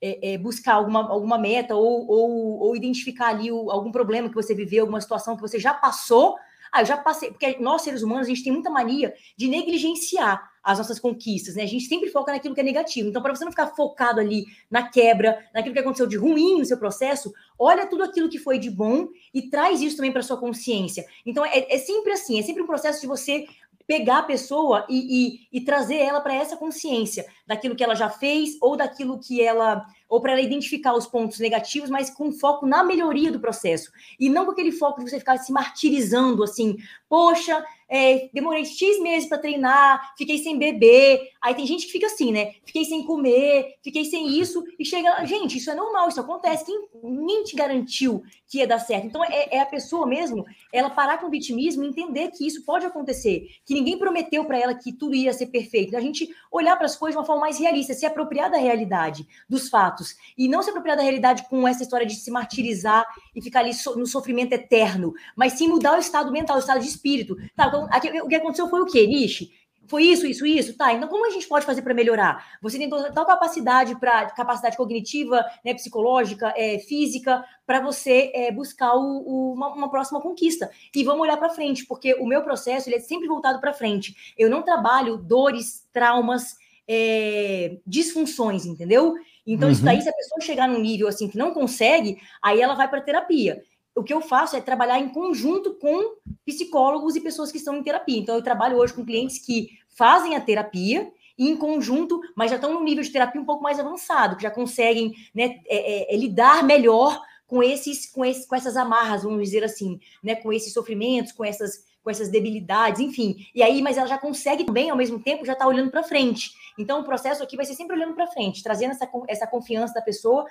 é, 0.00 0.32
é, 0.32 0.38
buscar 0.38 0.74
alguma, 0.74 1.10
alguma 1.10 1.38
meta 1.38 1.74
ou, 1.74 2.06
ou, 2.06 2.58
ou 2.60 2.76
identificar 2.76 3.28
ali 3.28 3.50
o, 3.50 3.70
algum 3.70 3.90
problema 3.90 4.28
que 4.28 4.34
você 4.34 4.54
viveu, 4.54 4.82
alguma 4.82 5.00
situação 5.00 5.36
que 5.36 5.42
você 5.42 5.58
já 5.58 5.72
passou 5.72 6.36
ah, 6.74 6.82
eu 6.82 6.86
já 6.86 6.96
passei, 6.96 7.30
porque 7.30 7.56
nós 7.60 7.82
seres 7.82 8.02
humanos 8.02 8.26
a 8.26 8.28
gente 8.28 8.42
tem 8.42 8.52
muita 8.52 8.68
mania 8.68 9.14
de 9.36 9.46
negligenciar 9.46 10.50
as 10.60 10.78
nossas 10.78 10.98
conquistas, 10.98 11.54
né? 11.54 11.62
A 11.62 11.66
gente 11.66 11.84
sempre 11.84 12.10
foca 12.10 12.32
naquilo 12.32 12.52
que 12.52 12.60
é 12.60 12.64
negativo. 12.64 13.08
Então, 13.08 13.22
para 13.22 13.32
você 13.32 13.44
não 13.44 13.52
ficar 13.52 13.68
focado 13.68 14.18
ali 14.18 14.44
na 14.68 14.90
quebra, 14.90 15.38
naquilo 15.54 15.72
que 15.72 15.78
aconteceu 15.78 16.08
de 16.08 16.16
ruim 16.16 16.58
no 16.58 16.64
seu 16.64 16.76
processo, 16.76 17.32
olha 17.56 17.86
tudo 17.86 18.02
aquilo 18.02 18.28
que 18.28 18.40
foi 18.40 18.58
de 18.58 18.70
bom 18.70 19.06
e 19.32 19.48
traz 19.48 19.80
isso 19.80 19.94
também 19.94 20.10
para 20.10 20.22
sua 20.22 20.36
consciência. 20.36 21.06
Então, 21.24 21.46
é, 21.46 21.72
é 21.72 21.78
sempre 21.78 22.10
assim, 22.10 22.40
é 22.40 22.42
sempre 22.42 22.60
um 22.60 22.66
processo 22.66 23.00
de 23.00 23.06
você 23.06 23.46
pegar 23.86 24.18
a 24.18 24.22
pessoa 24.22 24.86
e, 24.88 25.48
e, 25.52 25.58
e 25.58 25.60
trazer 25.60 25.96
ela 25.96 26.20
para 26.20 26.34
essa 26.34 26.56
consciência 26.56 27.26
daquilo 27.46 27.76
que 27.76 27.84
ela 27.84 27.94
já 27.94 28.08
fez 28.08 28.56
ou 28.60 28.76
daquilo 28.76 29.18
que 29.18 29.42
ela 29.42 29.84
ou 30.08 30.20
para 30.20 30.32
ela 30.32 30.40
identificar 30.40 30.94
os 30.94 31.06
pontos 31.06 31.40
negativos, 31.40 31.90
mas 31.90 32.08
com 32.08 32.30
foco 32.30 32.66
na 32.66 32.84
melhoria 32.84 33.32
do 33.32 33.40
processo. 33.40 33.90
E 34.20 34.28
não 34.28 34.44
com 34.44 34.52
aquele 34.52 34.70
foco 34.70 35.02
de 35.02 35.10
você 35.10 35.18
ficar 35.18 35.38
se 35.38 35.50
martirizando 35.50 36.44
assim, 36.44 36.76
poxa, 37.08 37.64
é, 37.88 38.28
demorei 38.32 38.64
X 38.64 39.00
meses 39.00 39.28
para 39.28 39.38
treinar, 39.38 40.14
fiquei 40.16 40.38
sem 40.38 40.58
beber. 40.58 41.30
Aí 41.40 41.54
tem 41.54 41.66
gente 41.66 41.86
que 41.86 41.92
fica 41.92 42.06
assim, 42.06 42.32
né? 42.32 42.52
Fiquei 42.64 42.84
sem 42.84 43.04
comer, 43.04 43.76
fiquei 43.82 44.04
sem 44.04 44.28
isso, 44.40 44.64
e 44.78 44.84
chega. 44.84 45.24
Gente, 45.26 45.58
isso 45.58 45.70
é 45.70 45.74
normal, 45.74 46.08
isso 46.08 46.20
acontece. 46.20 46.64
Quem 46.64 46.88
nem 47.02 47.44
te 47.44 47.56
garantiu 47.56 48.22
que 48.48 48.58
ia 48.58 48.66
dar 48.66 48.78
certo? 48.78 49.06
Então 49.06 49.24
é, 49.24 49.48
é 49.56 49.60
a 49.60 49.66
pessoa 49.66 50.06
mesmo, 50.06 50.44
ela 50.72 50.90
parar 50.90 51.18
com 51.18 51.26
o 51.26 51.30
vitimismo 51.30 51.84
e 51.84 51.88
entender 51.88 52.28
que 52.28 52.46
isso 52.46 52.64
pode 52.64 52.86
acontecer, 52.86 53.46
que 53.64 53.74
ninguém 53.74 53.98
prometeu 53.98 54.44
para 54.44 54.58
ela 54.58 54.74
que 54.74 54.92
tudo 54.92 55.14
ia 55.14 55.32
ser 55.32 55.46
perfeito. 55.46 55.96
A 55.96 56.00
gente 56.00 56.28
olhar 56.50 56.76
para 56.76 56.86
as 56.86 56.96
coisas 56.96 57.14
de 57.14 57.18
uma 57.18 57.26
forma 57.26 57.42
mais 57.42 57.58
realista, 57.58 57.94
se 57.94 58.06
apropriar 58.06 58.50
da 58.50 58.58
realidade, 58.58 59.26
dos 59.48 59.68
fatos, 59.68 60.16
e 60.36 60.48
não 60.48 60.62
se 60.62 60.70
apropriar 60.70 60.96
da 60.96 61.02
realidade 61.02 61.48
com 61.48 61.66
essa 61.66 61.82
história 61.82 62.06
de 62.06 62.14
se 62.14 62.30
martirizar 62.30 63.04
e 63.34 63.42
ficar 63.42 63.60
ali 63.60 63.72
no 63.96 64.06
sofrimento 64.06 64.52
eterno, 64.52 65.12
mas 65.36 65.54
sim 65.54 65.68
mudar 65.68 65.96
o 65.96 66.00
estado 66.00 66.30
mental, 66.32 66.56
o 66.56 66.60
estado 66.60 66.80
de 66.80 66.88
espírito. 66.88 67.36
Tá, 67.56 67.68
então, 67.74 67.88
aqui, 67.90 68.20
o 68.20 68.28
que 68.28 68.34
aconteceu 68.36 68.68
foi 68.68 68.80
o 68.80 68.86
quê, 68.86 69.06
Nishi? 69.06 69.52
Foi 69.86 70.02
isso, 70.02 70.26
isso, 70.26 70.46
isso, 70.46 70.76
tá? 70.78 70.92
Então, 70.94 71.08
como 71.08 71.26
a 71.26 71.30
gente 71.30 71.46
pode 71.46 71.66
fazer 71.66 71.82
para 71.82 71.92
melhorar? 71.92 72.56
Você 72.62 72.78
tem 72.78 72.88
tal 72.88 73.26
capacidade 73.26 73.98
para 74.00 74.30
capacidade 74.30 74.78
cognitiva, 74.78 75.44
né, 75.62 75.74
psicológica, 75.74 76.54
é, 76.56 76.78
física, 76.78 77.44
para 77.66 77.80
você 77.80 78.30
é, 78.34 78.50
buscar 78.50 78.94
o, 78.94 79.22
o, 79.26 79.52
uma, 79.52 79.74
uma, 79.74 79.90
próxima 79.90 80.22
conquista. 80.22 80.70
E 80.94 81.04
vamos 81.04 81.20
olhar 81.20 81.36
para 81.36 81.50
frente, 81.50 81.84
porque 81.84 82.14
o 82.14 82.26
meu 82.26 82.42
processo 82.42 82.88
ele 82.88 82.96
é 82.96 83.00
sempre 83.00 83.28
voltado 83.28 83.60
para 83.60 83.74
frente. 83.74 84.34
Eu 84.38 84.48
não 84.48 84.62
trabalho 84.62 85.18
dores, 85.18 85.86
traumas, 85.92 86.56
é, 86.88 87.76
disfunções, 87.86 88.64
entendeu? 88.64 89.14
Então, 89.46 89.68
uhum. 89.68 89.72
isso 89.72 89.84
daí, 89.84 90.00
se 90.00 90.08
a 90.08 90.14
pessoa 90.14 90.40
chegar 90.40 90.66
num 90.66 90.80
nível 90.80 91.08
assim 91.08 91.28
que 91.28 91.36
não 91.36 91.52
consegue, 91.52 92.16
aí 92.40 92.58
ela 92.58 92.74
vai 92.74 92.88
para 92.88 93.02
terapia 93.02 93.62
o 93.94 94.02
que 94.02 94.12
eu 94.12 94.20
faço 94.20 94.56
é 94.56 94.60
trabalhar 94.60 94.98
em 94.98 95.08
conjunto 95.08 95.74
com 95.74 96.16
psicólogos 96.44 97.14
e 97.14 97.20
pessoas 97.20 97.52
que 97.52 97.58
estão 97.58 97.76
em 97.76 97.82
terapia. 97.82 98.18
Então, 98.18 98.34
eu 98.34 98.42
trabalho 98.42 98.76
hoje 98.76 98.92
com 98.92 99.04
clientes 99.04 99.38
que 99.38 99.78
fazem 99.88 100.34
a 100.34 100.40
terapia 100.40 101.10
em 101.38 101.56
conjunto, 101.56 102.20
mas 102.34 102.50
já 102.50 102.56
estão 102.56 102.72
no 102.72 102.82
nível 102.82 103.02
de 103.02 103.10
terapia 103.10 103.40
um 103.40 103.44
pouco 103.44 103.62
mais 103.62 103.78
avançado, 103.78 104.36
que 104.36 104.42
já 104.42 104.50
conseguem 104.50 105.14
né, 105.34 105.60
é, 105.66 106.12
é, 106.12 106.14
é, 106.14 106.16
lidar 106.16 106.62
melhor 106.62 107.20
com 107.46 107.62
esses, 107.62 108.10
com 108.10 108.24
esses, 108.24 108.46
com 108.46 108.54
essas 108.54 108.76
amarras, 108.76 109.22
vamos 109.22 109.42
dizer 109.42 109.64
assim, 109.64 110.00
né, 110.22 110.34
com 110.34 110.52
esses 110.52 110.72
sofrimentos, 110.72 111.32
com 111.32 111.44
essas, 111.44 111.84
com 112.02 112.10
essas 112.10 112.28
debilidades, 112.28 113.00
enfim. 113.00 113.36
E 113.54 113.62
aí, 113.62 113.82
mas 113.82 113.96
ela 113.96 114.06
já 114.06 114.18
consegue 114.18 114.64
também, 114.64 114.90
ao 114.90 114.96
mesmo 114.96 115.18
tempo, 115.18 115.44
já 115.44 115.54
está 115.54 115.66
olhando 115.66 115.90
para 115.90 116.02
frente. 116.02 116.52
Então, 116.78 117.00
o 117.00 117.04
processo 117.04 117.42
aqui 117.42 117.56
vai 117.56 117.64
ser 117.64 117.74
sempre 117.74 117.96
olhando 117.96 118.14
para 118.14 118.26
frente, 118.26 118.62
trazendo 118.62 118.92
essa, 118.92 119.08
essa 119.28 119.46
confiança 119.46 119.94
da 119.94 120.02
pessoa 120.02 120.44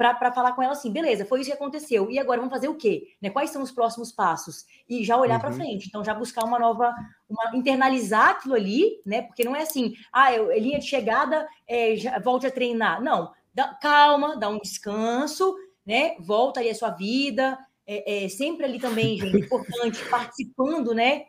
para 0.00 0.32
falar 0.32 0.52
com 0.52 0.62
ela 0.62 0.72
assim, 0.72 0.90
beleza, 0.90 1.26
foi 1.26 1.40
isso 1.40 1.50
que 1.50 1.56
aconteceu, 1.56 2.10
e 2.10 2.18
agora 2.18 2.40
vamos 2.40 2.54
fazer 2.54 2.68
o 2.68 2.74
quê? 2.74 3.08
Né? 3.20 3.28
Quais 3.28 3.50
são 3.50 3.62
os 3.62 3.70
próximos 3.70 4.10
passos? 4.10 4.64
E 4.88 5.04
já 5.04 5.16
olhar 5.16 5.34
uhum. 5.34 5.40
para 5.40 5.52
frente, 5.52 5.88
então 5.88 6.02
já 6.02 6.14
buscar 6.14 6.44
uma 6.44 6.58
nova, 6.58 6.94
uma, 7.28 7.54
internalizar 7.54 8.30
aquilo 8.30 8.54
ali, 8.54 9.00
né? 9.04 9.20
Porque 9.22 9.44
não 9.44 9.54
é 9.54 9.62
assim, 9.62 9.94
ah, 10.10 10.32
eu, 10.32 10.50
linha 10.58 10.78
de 10.78 10.86
chegada, 10.86 11.46
é, 11.68 11.96
já, 11.96 12.18
volte 12.18 12.46
a 12.46 12.50
treinar. 12.50 13.02
Não, 13.02 13.30
dá, 13.52 13.74
calma, 13.74 14.36
dá 14.38 14.48
um 14.48 14.58
descanso, 14.58 15.54
né? 15.84 16.16
Volta 16.18 16.60
ali 16.60 16.70
a 16.70 16.74
sua 16.74 16.90
vida, 16.90 17.58
é, 17.86 18.24
é 18.24 18.28
sempre 18.30 18.64
ali 18.64 18.80
também, 18.80 19.18
gente, 19.18 19.36
importante, 19.36 20.02
participando, 20.08 20.94
né? 20.94 21.26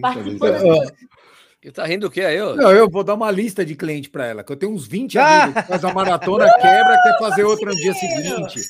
Participando 0.00 0.52
das 0.52 0.62
pessoas 0.62 0.92
e 1.62 1.70
tá 1.70 1.84
rindo 1.84 2.06
o 2.06 2.10
quê 2.10 2.22
aí? 2.22 2.36
Eu? 2.36 2.56
Não, 2.56 2.72
eu 2.72 2.88
vou 2.88 3.04
dar 3.04 3.14
uma 3.14 3.30
lista 3.30 3.64
de 3.64 3.74
cliente 3.74 4.08
para 4.08 4.26
ela, 4.26 4.42
que 4.42 4.50
eu 4.50 4.56
tenho 4.56 4.72
uns 4.72 4.86
20 4.86 5.18
ah! 5.18 5.42
amigos 5.44 5.62
que 5.62 5.68
faz 5.68 5.84
uma 5.84 5.92
maratona, 5.92 6.46
quebra, 6.54 7.02
quer 7.02 7.18
fazer 7.18 7.44
outra 7.44 7.70
no 7.70 7.76
dia 7.76 7.92
seguinte. 7.92 8.60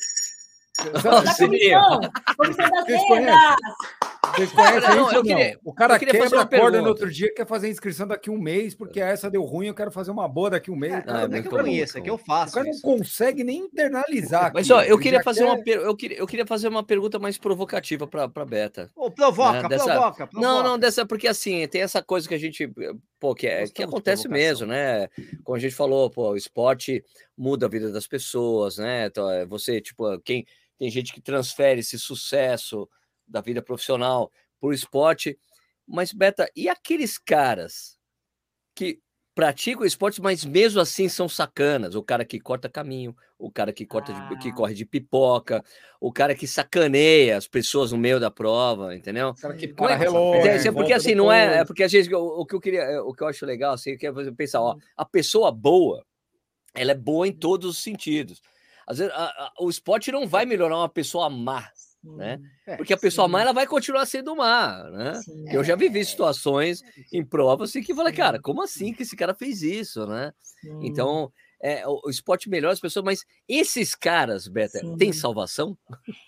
Nossa, 1.03 1.45
comissão, 1.45 2.01
comissão 2.37 2.69
das 2.69 2.85
vocês 4.35 4.51
conhecem 4.51 4.95
não, 4.95 5.11
isso? 5.11 5.23
Queria, 5.23 5.59
o 5.63 5.73
cara 5.73 5.99
quebra 5.99 6.41
a 6.41 6.45
corda 6.45 6.81
no 6.81 6.87
outro 6.87 7.11
dia 7.11 7.33
quer 7.33 7.45
fazer 7.45 7.69
inscrição 7.69 8.07
daqui 8.07 8.29
a 8.29 8.33
um 8.33 8.37
mês, 8.37 8.73
porque 8.75 8.99
essa 8.99 9.29
deu 9.29 9.43
ruim, 9.43 9.67
eu 9.67 9.73
quero 9.73 9.91
fazer 9.91 10.11
uma 10.11 10.27
boa 10.27 10.51
daqui 10.51 10.69
a 10.69 10.73
um 10.73 10.75
mês. 10.75 10.93
É, 10.93 11.01
cara, 11.01 11.27
não, 11.27 11.37
é 11.37 11.41
que 11.41 11.47
eu 11.47 11.51
conheço, 11.51 11.97
é 11.97 12.01
que 12.01 12.09
eu 12.09 12.17
faço. 12.17 12.53
O 12.53 12.55
cara 12.55 12.69
isso. 12.69 12.85
não 12.85 12.97
consegue 12.97 13.43
nem 13.43 13.59
internalizar. 13.59 14.51
Mas 14.53 14.69
ó, 14.69 14.81
eu 14.81 14.97
queria 14.97 15.23
fazer 15.23 15.45
quer... 15.63 15.79
uma 15.79 15.87
eu 15.87 15.95
queria, 15.95 16.17
eu 16.17 16.27
queria 16.27 16.45
fazer 16.45 16.67
uma 16.67 16.83
pergunta 16.83 17.19
mais 17.19 17.37
provocativa 17.37 18.07
para 18.07 18.27
para 18.27 18.45
Beta. 18.45 18.89
Ô, 18.95 19.09
provoca, 19.11 19.63
né? 19.63 19.69
dessa... 19.69 19.85
provoca, 19.85 20.27
provoca. 20.27 20.39
Não, 20.39 20.63
não, 20.63 20.79
dessa 20.79 21.05
porque 21.05 21.27
assim, 21.27 21.67
tem 21.67 21.81
essa 21.81 22.01
coisa 22.01 22.27
que 22.27 22.35
a 22.35 22.39
gente, 22.39 22.71
pô, 23.19 23.35
que 23.35 23.47
é, 23.47 23.67
que 23.67 23.83
acontece 23.83 24.27
mesmo, 24.27 24.67
né? 24.67 25.07
Como 25.43 25.55
a 25.55 25.59
gente 25.59 25.75
falou, 25.75 26.09
pô, 26.09 26.31
o 26.31 26.37
esporte 26.37 27.03
muda 27.37 27.65
a 27.65 27.69
vida 27.69 27.91
das 27.91 28.07
pessoas, 28.07 28.77
né? 28.77 29.07
Então, 29.07 29.29
é, 29.29 29.45
você, 29.45 29.81
tipo, 29.81 30.19
quem 30.21 30.45
tem 30.77 30.89
gente 30.89 31.13
que 31.13 31.21
transfere 31.21 31.79
esse 31.79 31.99
sucesso 31.99 32.89
da 33.31 33.41
vida 33.41 33.61
profissional 33.61 34.31
por 34.59 34.73
esporte. 34.73 35.37
Mas, 35.87 36.11
Beta, 36.11 36.49
e 36.55 36.69
aqueles 36.69 37.17
caras 37.17 37.97
que 38.75 38.99
praticam 39.33 39.85
esporte, 39.85 40.21
mas 40.21 40.43
mesmo 40.43 40.81
assim 40.81 41.07
são 41.07 41.27
sacanas? 41.27 41.95
O 41.95 42.03
cara 42.03 42.25
que 42.25 42.39
corta 42.39 42.69
caminho, 42.69 43.15
o 43.39 43.49
cara 43.49 43.71
que, 43.71 43.85
corta 43.85 44.13
ah. 44.13 44.29
de, 44.29 44.37
que 44.37 44.51
corre 44.51 44.73
de 44.73 44.85
pipoca, 44.85 45.63
o 45.99 46.11
cara 46.11 46.35
que 46.35 46.45
sacaneia 46.45 47.37
as 47.37 47.47
pessoas 47.47 47.91
no 47.91 47.97
meio 47.97 48.19
da 48.19 48.29
prova, 48.29 48.95
entendeu? 48.95 49.29
O 49.29 49.35
cara 49.35 49.55
que 49.55 49.65
é 49.65 49.73
para 49.73 49.95
relógio. 49.95 50.49
É, 50.49 50.67
é 50.67 50.71
porque 50.71 50.93
assim, 50.93 51.15
não 51.15 51.31
é, 51.31 51.59
é 51.59 51.65
porque 51.65 51.83
às 51.83 51.91
vezes 51.91 52.11
o, 52.11 52.41
o, 52.41 52.45
que 52.45 52.55
eu 52.55 52.61
queria, 52.61 53.03
o 53.03 53.13
que 53.13 53.23
eu 53.23 53.27
acho 53.27 53.45
legal, 53.45 53.73
assim, 53.73 53.97
que 53.97 54.05
é 54.05 54.11
pensar, 54.31 54.61
ó, 54.61 54.75
a 54.95 55.05
pessoa 55.05 55.51
boa, 55.51 56.05
ela 56.73 56.91
é 56.91 56.95
boa 56.95 57.27
em 57.27 57.33
todos 57.33 57.69
os 57.69 57.83
sentidos. 57.83 58.41
Às 58.85 58.97
vezes, 58.97 59.13
a, 59.13 59.23
a, 59.23 59.53
o 59.59 59.69
esporte 59.69 60.11
não 60.11 60.27
vai 60.27 60.45
melhorar 60.45 60.77
uma 60.77 60.89
pessoa 60.89 61.29
má, 61.29 61.69
né? 62.03 62.39
É, 62.65 62.77
Porque 62.77 62.93
a 62.93 62.97
pessoa 62.97 63.27
sim. 63.27 63.31
má 63.31 63.41
ela 63.41 63.53
vai 63.53 63.67
continuar 63.67 64.05
sendo 64.05 64.35
má, 64.35 64.83
né? 64.91 65.13
Sim, 65.15 65.45
eu 65.51 65.63
já 65.63 65.75
vivi 65.75 65.99
é. 65.99 66.03
situações 66.03 66.81
em 67.13 67.23
provas 67.23 67.69
assim 67.69 67.81
que 67.81 67.93
falei, 67.93 68.13
cara, 68.13 68.39
como 68.39 68.63
assim 68.63 68.93
que 68.93 69.03
esse 69.03 69.15
cara 69.15 69.33
fez 69.33 69.61
isso, 69.61 70.05
né? 70.07 70.31
Então, 70.81 71.31
é, 71.63 71.87
o, 71.87 72.01
o, 72.05 72.09
esporte 72.09 72.49
melhora 72.49 72.73
as 72.73 72.79
pessoas, 72.79 73.05
mas 73.05 73.25
esses 73.47 73.93
caras, 73.93 74.47
Beta, 74.47 74.79
têm 74.97 75.13
salvação? 75.13 75.77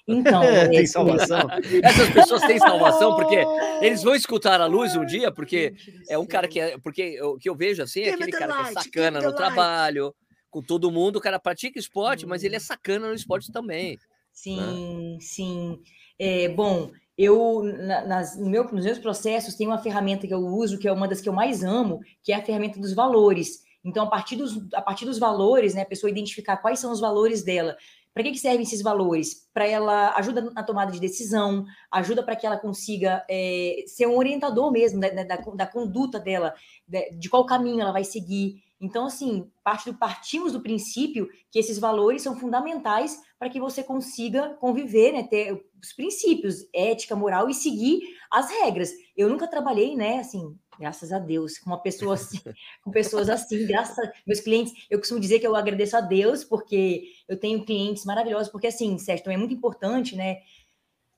Então, 0.07 0.41
tem 0.69 0.85
salvação. 0.85 1.47
Essas 1.83 2.09
pessoas 2.11 2.41
têm 2.43 2.59
salvação 2.59 3.15
porque 3.15 3.43
eles 3.81 4.03
vão 4.03 4.13
escutar 4.15 4.61
a 4.61 4.67
luz 4.67 4.95
um 4.95 5.05
dia, 5.05 5.31
porque 5.31 5.73
é 6.07 6.17
um 6.17 6.25
cara 6.25 6.47
que 6.47 6.59
é, 6.59 6.77
porque 6.77 7.19
o 7.21 7.37
que 7.37 7.49
eu 7.49 7.55
vejo 7.55 7.81
assim 7.81 8.01
é 8.01 8.13
aquele 8.13 8.31
cara 8.31 8.63
que 8.63 8.69
é 8.69 8.73
sacana 8.73 9.21
no 9.21 9.33
trabalho, 9.33 10.13
com 10.51 10.61
todo 10.61 10.91
mundo, 10.91 11.15
o 11.15 11.21
cara 11.21 11.39
pratica 11.39 11.79
esporte, 11.79 12.27
mas 12.27 12.43
ele 12.43 12.55
é 12.55 12.59
sacana 12.59 13.07
no 13.07 13.15
esporte 13.15 13.51
também. 13.51 13.97
Sim, 14.33 15.13
né? 15.13 15.17
sim. 15.21 15.79
É, 16.19 16.49
bom, 16.49 16.91
eu 17.17 17.63
nas, 17.63 18.37
no 18.37 18.49
meu, 18.49 18.63
nos 18.71 18.85
meus 18.85 18.99
processos 18.99 19.55
tem 19.55 19.67
uma 19.67 19.77
ferramenta 19.77 20.27
que 20.27 20.33
eu 20.33 20.39
uso, 20.39 20.79
que 20.79 20.87
é 20.87 20.91
uma 20.91 21.07
das 21.07 21.21
que 21.21 21.29
eu 21.29 21.33
mais 21.33 21.63
amo, 21.63 21.99
que 22.23 22.33
é 22.33 22.35
a 22.35 22.43
ferramenta 22.43 22.79
dos 22.79 22.93
valores. 22.93 23.63
Então, 23.85 24.05
a 24.05 24.09
partir 24.09 24.35
dos, 24.35 24.57
a 24.73 24.81
partir 24.81 25.05
dos 25.05 25.19
valores, 25.19 25.75
né, 25.75 25.81
a 25.81 25.85
pessoa 25.85 26.09
identificar 26.09 26.57
quais 26.57 26.79
são 26.79 26.91
os 26.91 26.99
valores 26.99 27.43
dela. 27.43 27.77
Para 28.13 28.23
que, 28.23 28.31
que 28.31 28.37
servem 28.37 28.61
esses 28.61 28.81
valores? 28.81 29.49
Para 29.53 29.67
ela 29.67 30.15
ajuda 30.15 30.41
na 30.51 30.63
tomada 30.63 30.91
de 30.91 30.99
decisão, 30.99 31.65
ajuda 31.91 32.23
para 32.23 32.35
que 32.35 32.45
ela 32.45 32.57
consiga 32.57 33.25
é, 33.29 33.83
ser 33.87 34.05
um 34.07 34.17
orientador 34.17 34.71
mesmo 34.71 34.99
né, 34.99 35.09
da, 35.09 35.23
da, 35.23 35.35
da 35.35 35.67
conduta 35.67 36.19
dela, 36.19 36.53
de, 36.87 37.09
de 37.17 37.29
qual 37.29 37.45
caminho 37.45 37.81
ela 37.81 37.91
vai 37.91 38.03
seguir. 38.03 38.61
Então, 38.83 39.05
assim, 39.05 39.49
parte 39.63 39.89
do, 39.89 39.97
partimos 39.97 40.51
do 40.51 40.61
princípio 40.61 41.29
que 41.49 41.57
esses 41.57 41.79
valores 41.79 42.21
são 42.21 42.37
fundamentais 42.37 43.17
para 43.39 43.49
que 43.49 43.57
você 43.57 43.81
consiga 43.81 44.55
conviver, 44.55 45.13
né, 45.13 45.23
ter 45.23 45.53
os 45.81 45.93
princípios, 45.93 46.67
ética, 46.73 47.15
moral 47.15 47.49
e 47.49 47.53
seguir 47.53 48.01
as 48.29 48.49
regras. 48.49 48.91
Eu 49.15 49.29
nunca 49.29 49.47
trabalhei, 49.47 49.95
né, 49.95 50.19
assim, 50.19 50.53
graças 50.77 51.13
a 51.13 51.19
Deus, 51.19 51.57
com 51.57 51.69
uma 51.69 51.81
pessoa 51.81 52.15
assim, 52.15 52.41
com 52.83 52.91
pessoas 52.91 53.29
assim, 53.29 53.65
graças 53.65 53.97
a 53.97 54.11
meus 54.27 54.41
clientes, 54.41 54.73
eu 54.89 54.99
costumo 54.99 55.19
dizer 55.19 55.39
que 55.39 55.47
eu 55.47 55.55
agradeço 55.55 55.95
a 55.95 56.01
Deus 56.01 56.43
porque 56.43 57.05
eu 57.29 57.39
tenho 57.39 57.63
clientes 57.63 58.03
maravilhosos, 58.03 58.51
porque 58.51 58.67
assim, 58.67 58.97
Sérgio, 58.97 59.31
é 59.31 59.37
muito 59.37 59.53
importante, 59.53 60.13
né, 60.13 60.39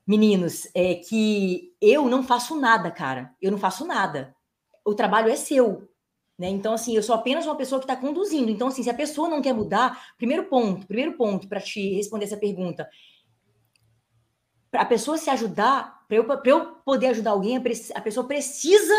meninos, 0.06 0.68
é 0.72 0.94
que 0.94 1.74
eu 1.80 2.08
não 2.08 2.22
faço 2.22 2.54
nada, 2.60 2.92
cara. 2.92 3.34
Eu 3.42 3.50
não 3.50 3.58
faço 3.58 3.84
nada. 3.84 4.36
O 4.84 4.94
trabalho 4.94 5.28
é 5.28 5.34
seu. 5.34 5.88
Né? 6.38 6.48
Então, 6.48 6.74
assim, 6.74 6.94
eu 6.94 7.02
sou 7.02 7.14
apenas 7.14 7.46
uma 7.46 7.56
pessoa 7.56 7.80
que 7.80 7.84
está 7.84 7.96
conduzindo. 7.96 8.50
Então, 8.50 8.68
assim, 8.68 8.82
se 8.82 8.90
a 8.90 8.94
pessoa 8.94 9.28
não 9.28 9.40
quer 9.40 9.54
mudar, 9.54 10.14
primeiro 10.18 10.44
ponto, 10.44 10.86
primeiro 10.86 11.16
ponto 11.16 11.48
para 11.48 11.60
te 11.60 11.94
responder 11.94 12.26
essa 12.26 12.36
pergunta, 12.36 12.88
para 14.70 14.82
a 14.82 14.86
pessoa 14.86 15.16
se 15.16 15.30
ajudar, 15.30 16.04
para 16.06 16.16
eu, 16.16 16.26
eu 16.44 16.66
poder 16.84 17.08
ajudar 17.08 17.30
alguém, 17.30 17.56
a 17.94 18.00
pessoa 18.00 18.26
precisa 18.26 18.94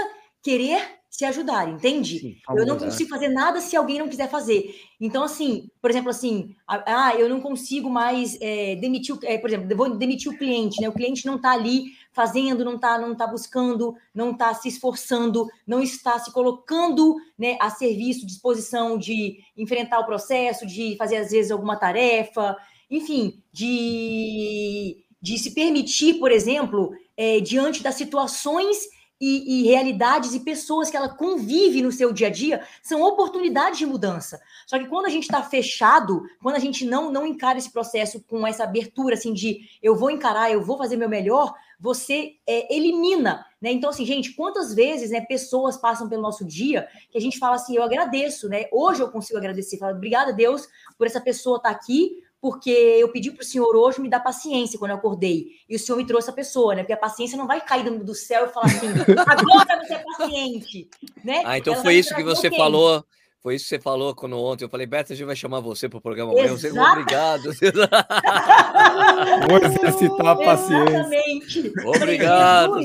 querer 0.48 0.98
se 1.10 1.26
ajudar, 1.26 1.68
entende? 1.68 2.20
Sim, 2.20 2.38
eu 2.56 2.66
não 2.66 2.78
consigo 2.78 3.10
fazer 3.10 3.28
nada 3.28 3.60
se 3.60 3.76
alguém 3.76 4.00
não 4.00 4.08
quiser 4.08 4.30
fazer. 4.30 4.74
Então, 5.02 5.24
assim, 5.24 5.70
por 5.82 5.92
exemplo, 5.92 6.10
assim, 6.10 6.56
ah, 6.66 7.14
eu 7.18 7.28
não 7.28 7.42
consigo 7.42 7.90
mais 7.90 8.38
é, 8.40 8.78
demitir, 8.78 9.18
é, 9.24 9.38
por 9.38 9.50
exemplo, 9.50 9.76
vou 9.76 9.98
demitir 9.98 10.32
o 10.32 10.38
cliente, 10.38 10.80
né? 10.80 10.88
O 10.88 10.94
cliente 10.94 11.26
não 11.26 11.36
está 11.36 11.52
ali 11.52 11.88
fazendo, 12.14 12.64
não 12.64 12.76
está 12.76 12.98
não 12.98 13.14
tá 13.14 13.28
buscando, 13.28 13.94
não 14.16 14.32
está 14.32 14.54
se 14.54 14.70
esforçando, 14.70 15.46
não 15.66 15.82
está 15.82 16.18
se 16.18 16.32
colocando 16.32 17.18
né, 17.38 17.58
a 17.60 17.70
serviço, 17.70 18.26
disposição 18.26 18.98
de 18.98 19.40
enfrentar 19.58 20.00
o 20.00 20.06
processo, 20.06 20.66
de 20.66 20.96
fazer, 20.98 21.18
às 21.18 21.32
vezes, 21.32 21.52
alguma 21.52 21.76
tarefa, 21.76 22.56
enfim, 22.90 23.44
de, 23.52 25.04
de 25.22 25.38
se 25.38 25.54
permitir, 25.54 26.20
por 26.20 26.32
exemplo, 26.32 26.94
é, 27.18 27.42
diante 27.42 27.84
das 27.84 27.96
situações 27.96 28.96
e, 29.20 29.62
e, 29.62 29.64
realidades 29.68 30.34
e 30.34 30.40
pessoas 30.40 30.90
que 30.90 30.98
ela 30.98 31.10
convive 31.10 31.82
no 31.82 31.92
seu 31.92 32.14
dia 32.14 32.28
a 32.28 32.30
dia 32.30 32.64
são 32.82 33.02
oportunidades 33.02 33.80
de 33.80 33.86
mudança. 33.86 34.40
Só 34.66 34.78
que 34.78 34.88
quando 34.88 35.06
a 35.06 35.10
gente 35.10 35.24
está 35.24 35.42
fechado, 35.42 36.24
quando 36.42 36.56
a 36.56 36.60
gente 36.60 36.86
não 36.86 37.12
não 37.12 37.26
encara 37.26 37.58
esse 37.58 37.72
processo 37.72 38.24
com 38.28 38.46
essa 38.46 38.64
abertura 38.64 39.16
assim 39.16 39.34
de 39.34 39.62
eu 39.82 39.96
vou 39.96 40.12
encarar, 40.12 40.52
eu 40.52 40.64
vou 40.64 40.78
fazer 40.78 40.98
meu 40.98 41.10
melhor, 41.10 41.54
você 41.80 42.36
é, 42.48 42.76
elimina, 42.76 43.46
né? 43.62 43.72
Então 43.72 43.90
assim, 43.90 44.06
gente, 44.06 44.34
quantas 44.34 44.74
vezes, 44.74 45.12
né, 45.12 45.22
pessoas 45.22 45.78
passam 45.78 46.08
pelo 46.08 46.22
nosso 46.22 46.46
dia 46.46 46.88
que 47.10 47.18
a 47.18 47.22
gente 47.22 47.40
fala 47.40 47.56
assim, 47.56 47.76
eu 47.76 47.84
agradeço, 47.84 48.48
né? 48.48 48.66
Hoje 48.72 49.02
eu 49.02 49.10
consigo 49.10 49.38
agradecer, 49.38 49.78
falo, 49.78 49.96
obrigada 49.96 50.34
Deus 50.34 50.68
por 50.98 51.08
essa 51.08 51.22
pessoa 51.22 51.58
estar 51.58 51.70
tá 51.70 51.76
aqui, 51.76 52.24
porque 52.42 52.70
eu 52.70 53.10
pedi 53.12 53.32
para 53.32 53.42
o 53.42 53.46
senhor 53.46 53.76
hoje 53.76 54.00
me 54.00 54.10
dar 54.10 54.20
paciência 54.20 54.78
quando 54.78 54.92
eu 54.92 54.98
acordei. 54.98 55.48
E 55.68 55.76
o 55.76 55.80
senhor 55.80 55.98
me 55.98 56.06
trouxe 56.06 56.30
a 56.30 56.34
pessoa, 56.34 56.76
né? 56.76 56.84
Porque 56.84 56.94
a 56.94 56.98
paciência 56.98 57.38
não 57.38 57.48
vai 57.48 57.62
cair 57.62 57.84
do, 57.84 58.04
do 58.04 58.14
céu 58.14 58.46
e 58.46 58.54
falar 58.54 58.68
assim, 58.68 58.88
agora 59.26 59.86
você 59.86 59.94
é 59.94 60.04
paciente. 60.04 60.90
Né? 61.24 61.44
Ah, 61.46 61.58
então 61.58 61.74
Ela 61.74 61.84
foi 61.84 61.96
isso 61.96 62.16
que 62.16 62.24
você 62.24 62.50
falou. 62.52 63.04
Foi 63.48 63.56
isso 63.56 63.66
que 63.66 63.70
você 63.70 63.80
falou 63.80 64.14
quando 64.14 64.38
ontem 64.38 64.66
eu 64.66 64.70
falei, 64.70 64.86
Beto, 64.86 65.14
a 65.14 65.16
gente 65.16 65.26
vai 65.26 65.36
chamar 65.36 65.62
você 65.62 65.88
para 65.88 66.00
o 66.00 66.02
programa 66.02 66.34
amanhã. 66.34 66.50
Você, 66.50 66.70
obrigado. 66.70 67.44
Vou 69.48 69.58
exercitar 69.64 70.28
a 70.28 70.36
paciência. 70.36 70.98
Exatamente. 70.98 71.74
Obrigado. 71.86 72.80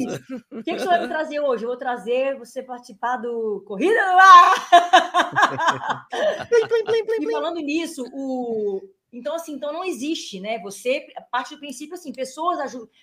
o 0.53 0.63
que, 0.63 0.75
que 0.75 0.79
você 0.79 0.87
vai 0.87 1.01
me 1.01 1.09
trazer 1.09 1.41
hoje? 1.41 1.65
Eu 1.65 1.69
vou 1.69 1.77
trazer 1.77 2.39
você 2.39 2.63
participar 2.63 3.17
do 3.17 3.65
Corrida 3.67 3.95
no 4.13 4.19
Ar. 4.21 6.07
e 7.21 7.33
falando 7.33 7.57
nisso, 7.57 8.05
o, 8.13 8.81
então, 9.13 9.35
assim, 9.35 9.53
então 9.53 9.73
não 9.73 9.85
existe, 9.85 10.41
né? 10.41 10.59
Você 10.61 11.07
parte 11.31 11.55
do 11.55 11.61
princípio 11.61 11.95
assim, 11.95 12.13
pessoas 12.13 12.59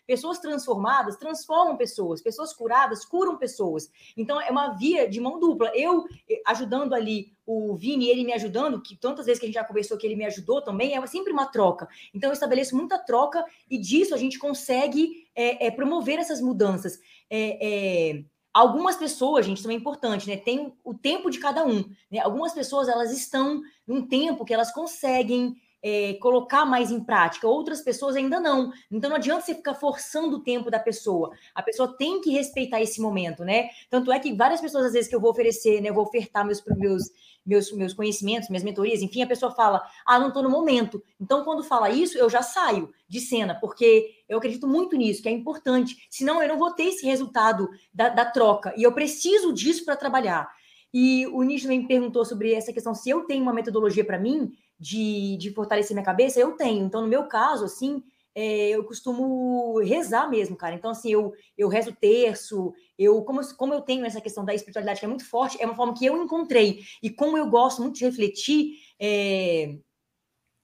pessoas 0.07 0.39
transformadas 0.39 1.17
transformam 1.17 1.77
pessoas, 1.77 2.21
pessoas 2.21 2.51
curadas 2.51 3.05
curam 3.05 3.37
pessoas. 3.37 3.91
Então 4.17 4.41
é 4.41 4.49
uma 4.49 4.69
via 4.69 5.07
de 5.07 5.21
mão 5.21 5.39
dupla. 5.39 5.71
Eu 5.75 6.05
eh, 6.27 6.41
ajudando 6.47 6.93
ali 6.93 7.31
o 7.45 7.75
Vini, 7.75 8.07
ele 8.07 8.23
me 8.23 8.33
ajudando, 8.33 8.81
que 8.81 8.95
tantas 8.95 9.25
vezes 9.25 9.39
que 9.39 9.45
a 9.45 9.49
gente 9.49 9.55
já 9.55 9.63
conversou 9.63 9.97
que 9.97 10.05
ele 10.05 10.15
me 10.15 10.25
ajudou 10.25 10.61
também, 10.61 10.95
é 10.95 11.07
sempre 11.07 11.31
uma 11.31 11.45
troca. 11.45 11.87
Então 12.13 12.29
eu 12.29 12.33
estabeleço 12.33 12.75
muita 12.75 12.97
troca 12.97 13.45
e 13.69 13.77
disso 13.77 14.13
a 14.13 14.17
gente 14.17 14.39
consegue 14.39 15.27
é, 15.35 15.67
é, 15.67 15.71
promover 15.71 16.19
essas 16.19 16.41
mudanças. 16.41 16.99
É, 17.29 18.23
Algumas 18.51 18.95
pessoas, 18.95 19.45
gente, 19.45 19.61
também 19.61 19.77
é 19.77 19.79
importante, 19.79 20.27
né? 20.27 20.35
Tem 20.35 20.73
o 20.83 20.93
tempo 20.93 21.29
de 21.29 21.37
cada 21.37 21.63
um. 21.63 21.85
Né? 22.11 22.19
Algumas 22.19 22.51
pessoas 22.51 22.89
elas 22.89 23.11
estão 23.11 23.61
num 23.85 24.07
tempo 24.07 24.43
que 24.43 24.53
elas 24.53 24.73
conseguem 24.73 25.55
é, 25.81 26.13
colocar 26.15 26.65
mais 26.65 26.91
em 26.91 27.03
prática, 27.03 27.47
outras 27.47 27.81
pessoas 27.81 28.15
ainda 28.15 28.39
não. 28.39 28.71
Então 28.91 29.09
não 29.09 29.17
adianta 29.17 29.41
você 29.41 29.55
ficar 29.55 29.73
forçando 29.73 30.37
o 30.37 30.43
tempo 30.43 30.69
da 30.69 30.79
pessoa. 30.79 31.31
A 31.55 31.63
pessoa 31.63 31.95
tem 31.97 32.21
que 32.21 32.31
respeitar 32.31 32.81
esse 32.81 33.01
momento, 33.01 33.43
né? 33.43 33.69
Tanto 33.89 34.11
é 34.11 34.19
que 34.19 34.33
várias 34.33 34.61
pessoas, 34.61 34.87
às 34.87 34.93
vezes, 34.93 35.09
que 35.09 35.15
eu 35.15 35.21
vou 35.21 35.31
oferecer, 35.31 35.81
né? 35.81 35.89
Eu 35.89 35.93
vou 35.93 36.03
ofertar 36.03 36.45
meus, 36.45 36.63
meus, 36.77 37.03
meus, 37.45 37.71
meus 37.71 37.93
conhecimentos, 37.93 38.49
minhas 38.49 38.63
mentorias, 38.63 39.01
enfim, 39.01 39.21
a 39.21 39.27
pessoa 39.27 39.51
fala, 39.51 39.81
ah, 40.05 40.19
não 40.19 40.27
estou 40.27 40.43
no 40.43 40.49
momento. 40.49 41.01
Então, 41.19 41.43
quando 41.43 41.63
fala 41.63 41.89
isso, 41.89 42.17
eu 42.17 42.29
já 42.29 42.41
saio 42.41 42.93
de 43.07 43.19
cena, 43.19 43.55
porque 43.59 44.11
eu 44.27 44.37
acredito 44.37 44.67
muito 44.67 44.95
nisso, 44.95 45.21
que 45.21 45.29
é 45.29 45.31
importante. 45.31 45.95
Senão, 46.09 46.41
eu 46.41 46.49
não 46.49 46.57
vou 46.57 46.71
ter 46.71 46.83
esse 46.83 47.05
resultado 47.05 47.69
da, 47.93 48.09
da 48.09 48.25
troca. 48.25 48.73
E 48.77 48.83
eu 48.83 48.91
preciso 48.91 49.53
disso 49.53 49.85
para 49.85 49.95
trabalhar. 49.95 50.49
E 50.93 51.27
o 51.27 51.43
Nish 51.43 51.63
também 51.63 51.81
me 51.81 51.87
perguntou 51.87 52.25
sobre 52.25 52.53
essa 52.53 52.73
questão, 52.73 52.95
se 52.95 53.09
eu 53.09 53.21
tenho 53.25 53.43
uma 53.43 53.53
metodologia 53.53 54.03
para 54.03 54.17
mim, 54.17 54.51
de, 54.79 55.37
de 55.37 55.51
fortalecer 55.51 55.93
minha 55.93 56.05
cabeça, 56.05 56.39
eu 56.39 56.53
tenho. 56.53 56.85
Então, 56.85 57.01
no 57.01 57.07
meu 57.07 57.27
caso, 57.27 57.65
assim, 57.65 58.03
é, 58.33 58.69
eu 58.69 58.83
costumo 58.83 59.79
rezar 59.79 60.29
mesmo, 60.29 60.55
cara. 60.55 60.75
Então, 60.75 60.91
assim, 60.91 61.11
eu, 61.11 61.33
eu 61.57 61.67
rezo 61.67 61.95
terço, 61.99 62.73
eu, 62.97 63.21
como, 63.23 63.41
como 63.55 63.73
eu 63.73 63.81
tenho 63.81 64.05
essa 64.05 64.21
questão 64.21 64.45
da 64.45 64.53
espiritualidade 64.53 64.99
que 64.99 65.05
é 65.05 65.09
muito 65.09 65.27
forte, 65.27 65.61
é 65.61 65.65
uma 65.65 65.75
forma 65.75 65.93
que 65.93 66.05
eu 66.05 66.21
encontrei. 66.21 66.81
E 67.03 67.09
como 67.09 67.37
eu 67.37 67.49
gosto 67.49 67.81
muito 67.81 67.97
de 67.97 68.05
refletir, 68.05 68.75
é, 68.99 69.75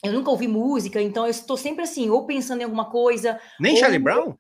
eu 0.04 0.14
nunca 0.14 0.32
ouvi 0.32 0.48
música, 0.48 1.02
então 1.02 1.26
eu 1.26 1.32
estou 1.32 1.58
sempre 1.58 1.84
assim, 1.84 2.10
ou 2.10 2.26
pensando 2.26 2.62
em 2.62 2.64
alguma 2.64 2.90
coisa. 2.90 3.40
Nem 3.60 3.74
ou... 3.74 3.80
Charlie 3.80 4.00
Brown? 4.00 4.36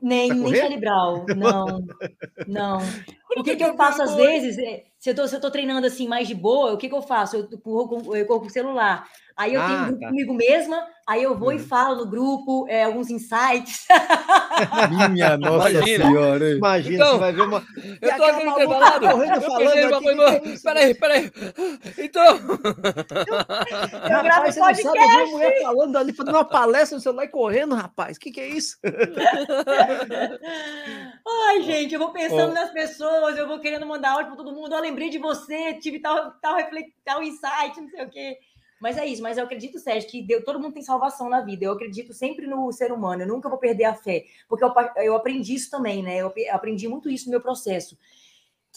Nem, 0.00 0.28
nem 0.30 0.54
Charlie 0.54 0.78
Brown, 0.78 1.24
não, 1.36 1.84
não. 2.46 2.78
O 3.34 3.42
que, 3.42 3.56
que 3.56 3.64
eu 3.64 3.74
faço 3.76 4.02
às 4.02 4.14
vezes, 4.14 4.58
é, 4.58 4.84
se 5.06 5.10
eu, 5.10 5.14
tô, 5.14 5.28
se 5.28 5.36
eu 5.36 5.40
tô 5.40 5.52
treinando 5.52 5.86
assim 5.86 6.08
mais 6.08 6.26
de 6.26 6.34
boa, 6.34 6.72
o 6.72 6.76
que, 6.76 6.88
que 6.88 6.94
eu 6.94 7.00
faço? 7.00 7.36
Eu 7.36 7.58
corro 7.60 7.88
com, 7.88 8.16
eu 8.16 8.26
corro 8.26 8.40
com 8.40 8.46
o 8.46 8.50
celular. 8.50 9.08
Aí 9.36 9.54
eu 9.54 9.60
ah, 9.60 9.66
tenho 9.68 9.78
um 9.78 9.84
grupo 9.84 10.00
tá. 10.00 10.08
comigo 10.08 10.34
mesma, 10.34 10.88
aí 11.06 11.22
eu 11.22 11.36
vou 11.36 11.50
uhum. 11.50 11.56
e 11.56 11.58
falo 11.58 12.04
no 12.04 12.10
grupo 12.10 12.66
é, 12.68 12.84
alguns 12.84 13.10
insights. 13.10 13.86
Minha 15.12 15.36
nossa 15.36 15.70
imagina, 15.70 16.04
senhora. 16.06 16.50
Imagina, 16.50 16.94
então, 16.94 17.12
você 17.12 17.18
vai 17.18 17.32
ver 17.32 17.42
uma. 17.42 17.66
Eu 18.00 18.16
tô 18.16 18.24
aqui 18.24 18.44
no 18.44 18.50
intervalado. 18.52 19.08
Correndo 19.08 19.40
falando. 19.42 20.22
Aqui, 20.22 20.62
peraí, 20.62 20.94
peraí. 20.94 21.32
Então. 21.98 22.36
Eu 24.10 24.22
gravo 24.22 24.46
podcast. 24.58 24.82
Você 24.82 24.84
não 24.84 24.94
sabe, 24.94 25.22
uma 25.22 25.26
mulher 25.26 25.62
falando 25.62 25.96
ali, 25.96 26.12
fazendo 26.12 26.34
uma 26.34 26.44
palestra 26.44 26.96
no 26.96 27.02
celular 27.02 27.24
e 27.24 27.28
correndo, 27.28 27.74
rapaz. 27.74 28.16
O 28.16 28.20
que, 28.20 28.30
que 28.30 28.40
é 28.40 28.48
isso? 28.48 28.78
Ai, 31.48 31.62
gente, 31.62 31.94
eu 31.94 32.00
vou 32.00 32.12
pensando 32.12 32.50
oh. 32.50 32.54
nas 32.54 32.70
pessoas, 32.70 33.36
eu 33.36 33.46
vou 33.46 33.60
querendo 33.60 33.86
mandar 33.86 34.12
áudio 34.12 34.28
para 34.28 34.36
todo 34.36 34.54
mundo. 34.54 34.74
Eu 34.74 34.80
lembrei 34.80 35.10
de 35.10 35.18
você, 35.18 35.74
tive 35.74 36.00
tal, 36.00 36.32
tal, 36.40 36.56
tal 37.04 37.22
insight, 37.22 37.80
não 37.80 37.88
sei 37.88 38.04
o 38.04 38.10
quê. 38.10 38.38
Mas 38.80 38.98
é 38.98 39.06
isso, 39.06 39.22
mas 39.22 39.38
eu 39.38 39.44
acredito, 39.44 39.78
Sérgio, 39.78 40.08
que 40.08 40.22
Deus, 40.22 40.44
todo 40.44 40.60
mundo 40.60 40.74
tem 40.74 40.82
salvação 40.82 41.28
na 41.28 41.40
vida. 41.40 41.64
Eu 41.64 41.72
acredito 41.72 42.12
sempre 42.12 42.46
no 42.46 42.70
ser 42.72 42.92
humano, 42.92 43.22
eu 43.22 43.28
nunca 43.28 43.48
vou 43.48 43.58
perder 43.58 43.84
a 43.84 43.94
fé. 43.94 44.24
Porque 44.48 44.64
eu, 44.64 44.72
eu 44.96 45.16
aprendi 45.16 45.54
isso 45.54 45.70
também, 45.70 46.02
né? 46.02 46.18
Eu 46.18 46.32
aprendi 46.50 46.86
muito 46.86 47.08
isso 47.08 47.26
no 47.26 47.30
meu 47.30 47.40
processo. 47.40 47.96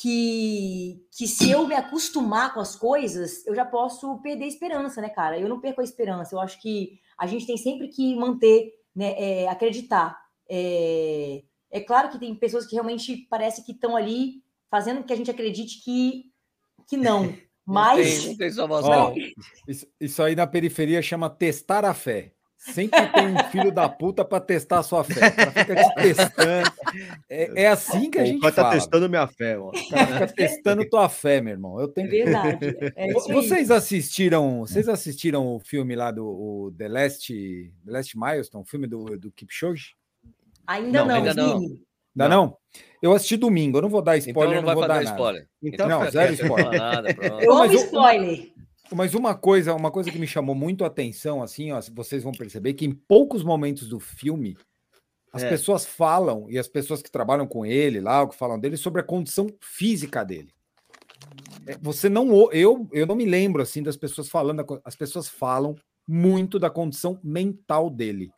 Que, 0.01 1.05
que 1.11 1.27
se 1.27 1.51
eu 1.51 1.67
me 1.67 1.75
acostumar 1.75 2.53
com 2.53 2.61
as 2.61 2.75
coisas, 2.75 3.45
eu 3.45 3.53
já 3.53 3.65
posso 3.65 4.17
perder 4.21 4.45
a 4.45 4.47
esperança, 4.47 5.01
né, 5.01 5.09
cara? 5.09 5.37
Eu 5.37 5.49
não 5.49 5.59
perco 5.59 5.81
a 5.81 5.83
esperança. 5.83 6.33
Eu 6.33 6.39
acho 6.39 6.61
que 6.61 7.01
a 7.17 7.27
gente 7.27 7.45
tem 7.45 7.57
sempre 7.57 7.89
que 7.89 8.15
manter, 8.15 8.73
né, 8.95 9.13
é, 9.17 9.49
acreditar. 9.49 10.17
É, 10.49 11.43
é 11.69 11.81
claro 11.81 12.09
que 12.09 12.17
tem 12.17 12.33
pessoas 12.33 12.65
que 12.65 12.75
realmente 12.75 13.27
parece 13.29 13.65
que 13.65 13.73
estão 13.73 13.95
ali 13.97 14.41
fazendo 14.69 15.03
que 15.03 15.11
a 15.11 15.15
gente 15.15 15.29
acredite 15.29 15.83
que, 15.83 16.31
que 16.87 16.95
não. 16.95 17.33
Mas. 17.69 18.23
Tem, 18.23 18.35
tem 18.35 18.51
Ó, 18.59 19.13
isso, 19.67 19.85
isso 20.01 20.23
aí 20.23 20.35
na 20.35 20.47
periferia 20.47 21.03
chama 21.03 21.29
testar 21.29 21.85
a 21.85 21.93
fé. 21.93 22.31
Sempre 22.57 23.07
tem 23.13 23.27
um 23.27 23.43
filho 23.51 23.71
da 23.71 23.87
puta 23.87 24.25
para 24.25 24.41
testar 24.41 24.79
a 24.79 24.83
sua 24.83 25.03
fé. 25.03 25.31
Cara 25.31 25.51
fica 25.51 25.75
te 25.75 25.95
testando. 25.95 26.71
É, 27.29 27.63
é 27.63 27.67
assim 27.67 28.09
que 28.09 28.19
a 28.19 28.25
gente 28.25 28.41
tá 28.41 28.51
fala. 28.51 28.69
tá 28.69 28.75
testando 28.75 29.07
minha 29.07 29.27
fé, 29.27 29.57
ó. 29.57 29.69
O 29.69 29.89
cara 29.89 30.07
fica 30.07 30.27
testando 30.27 30.89
tua 30.89 31.07
fé, 31.07 31.39
meu 31.39 31.53
irmão. 31.53 31.79
Eu 31.79 31.87
tenho... 31.87 32.07
É 32.07 32.09
verdade. 32.09 32.77
É 32.95 33.13
vocês 33.13 33.71
assistiram, 33.71 34.61
vocês 34.61 34.89
assistiram 34.89 35.55
o 35.55 35.59
filme 35.59 35.95
lá 35.95 36.11
do 36.11 36.25
o 36.25 36.73
The 36.75 36.87
Last, 36.87 37.33
The 37.85 37.91
Last 37.91 38.17
Milestone, 38.17 38.63
o 38.63 38.67
filme 38.67 38.87
do, 38.87 39.05
do 39.17 39.31
Kipchoge? 39.31 39.95
Ainda 40.67 40.99
não, 40.99 41.07
não 41.07 41.15
ainda 41.15 41.33
não. 41.33 41.61
Ainda 42.15 42.29
não. 42.29 42.45
não? 42.45 42.57
Eu 43.01 43.13
assisti 43.13 43.37
domingo, 43.37 43.77
eu 43.77 43.81
não 43.81 43.89
vou 43.89 44.01
dar 44.01 44.17
então 44.17 44.29
spoiler, 44.29 44.57
então 44.57 44.65
não, 44.67 44.73
não 44.73 44.79
vou 44.79 44.87
dar 44.87 45.03
spoiler. 45.03 45.47
Então, 45.63 45.87
não, 45.87 46.11
zero 46.11 46.33
spoiler. 46.33 46.77
Nada, 46.77 47.09
eu 47.41 47.65
spoiler. 47.73 48.51
Mas 48.91 49.13
uma 49.13 49.35
coisa, 49.35 49.73
uma 49.73 49.91
coisa 49.91 50.11
que 50.11 50.17
me 50.17 50.27
chamou 50.27 50.55
muito 50.55 50.83
a 50.83 50.87
atenção, 50.87 51.43
assim, 51.43 51.71
ó, 51.71 51.79
vocês 51.93 52.23
vão 52.23 52.31
perceber 52.31 52.73
que 52.73 52.85
em 52.85 52.91
poucos 52.91 53.43
momentos 53.43 53.87
do 53.87 53.99
filme 53.99 54.57
as 55.31 55.43
é. 55.43 55.49
pessoas 55.49 55.85
falam 55.85 56.49
e 56.49 56.57
as 56.57 56.67
pessoas 56.67 57.01
que 57.01 57.11
trabalham 57.11 57.47
com 57.47 57.65
ele 57.65 58.01
lá, 58.01 58.23
o 58.23 58.29
que 58.29 58.35
falam 58.35 58.59
dele 58.59 58.77
sobre 58.77 59.01
a 59.01 59.03
condição 59.03 59.47
física 59.61 60.23
dele. 60.23 60.51
É, 61.67 61.77
você 61.79 62.09
não, 62.09 62.51
eu, 62.51 62.87
eu 62.91 63.05
não 63.05 63.15
me 63.15 63.25
lembro 63.25 63.61
assim 63.61 63.83
das 63.83 63.95
pessoas 63.95 64.27
falando, 64.27 64.65
as 64.83 64.95
pessoas 64.95 65.29
falam 65.29 65.75
muito 66.07 66.57
da 66.57 66.69
condição 66.69 67.19
mental 67.23 67.89
dele. 67.89 68.31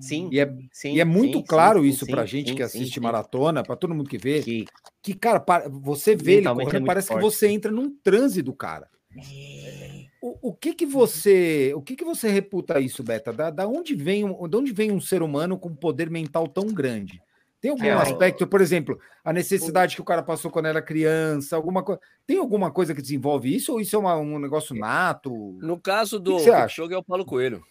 Sim. 0.00 0.28
E 0.30 0.38
é, 0.38 0.54
sim, 0.70 0.94
e 0.94 1.00
é 1.00 1.04
muito 1.04 1.38
sim, 1.38 1.44
claro 1.44 1.82
sim, 1.82 1.88
isso 1.88 2.06
pra 2.06 2.26
gente 2.26 2.54
que 2.54 2.62
assiste 2.62 3.00
maratona, 3.00 3.62
para 3.62 3.76
todo 3.76 3.94
mundo 3.94 4.08
que 4.08 4.18
vê, 4.18 4.42
que, 4.42 4.66
que 5.02 5.14
cara, 5.14 5.42
você 5.70 6.14
vê 6.14 6.34
ele 6.34 6.48
correndo, 6.48 6.84
é 6.84 6.86
parece 6.86 7.08
forte, 7.08 7.20
que 7.20 7.24
você 7.24 7.48
entra 7.48 7.70
num 7.70 7.90
transe 8.02 8.42
do 8.42 8.52
cara. 8.52 8.88
É. 9.16 10.04
O, 10.20 10.50
o, 10.50 10.54
que 10.54 10.74
que 10.74 10.86
você, 10.86 11.72
o 11.74 11.82
que 11.82 11.96
que 11.96 12.04
você 12.04 12.28
reputa 12.28 12.80
isso, 12.80 13.02
Beta? 13.02 13.32
Da, 13.32 13.50
da 13.50 13.68
onde 13.68 13.94
vem, 13.94 14.24
de 14.24 14.56
onde 14.56 14.72
vem 14.72 14.90
um 14.90 15.00
ser 15.00 15.22
humano 15.22 15.58
com 15.58 15.74
poder 15.74 16.10
mental 16.10 16.48
tão 16.48 16.66
grande? 16.66 17.22
Tem 17.60 17.70
algum 17.70 17.84
é, 17.84 17.92
aspecto, 17.92 18.46
por 18.46 18.60
exemplo, 18.60 19.00
a 19.24 19.32
necessidade 19.32 19.94
que 19.94 20.02
o 20.02 20.04
cara 20.04 20.22
passou 20.22 20.50
quando 20.50 20.66
era 20.66 20.82
criança, 20.82 21.56
alguma 21.56 21.82
coisa. 21.82 22.00
Tem 22.26 22.38
alguma 22.38 22.70
coisa 22.70 22.94
que 22.94 23.00
desenvolve 23.00 23.54
isso 23.54 23.72
ou 23.72 23.80
isso 23.80 23.96
é 23.96 23.98
uma, 23.98 24.16
um 24.16 24.38
negócio 24.38 24.74
nato? 24.74 25.30
No 25.62 25.80
caso 25.80 26.20
do 26.20 26.38
jogo 26.68 26.92
é 26.92 26.98
o 26.98 27.02
Paulo 27.02 27.24
Coelho. 27.24 27.64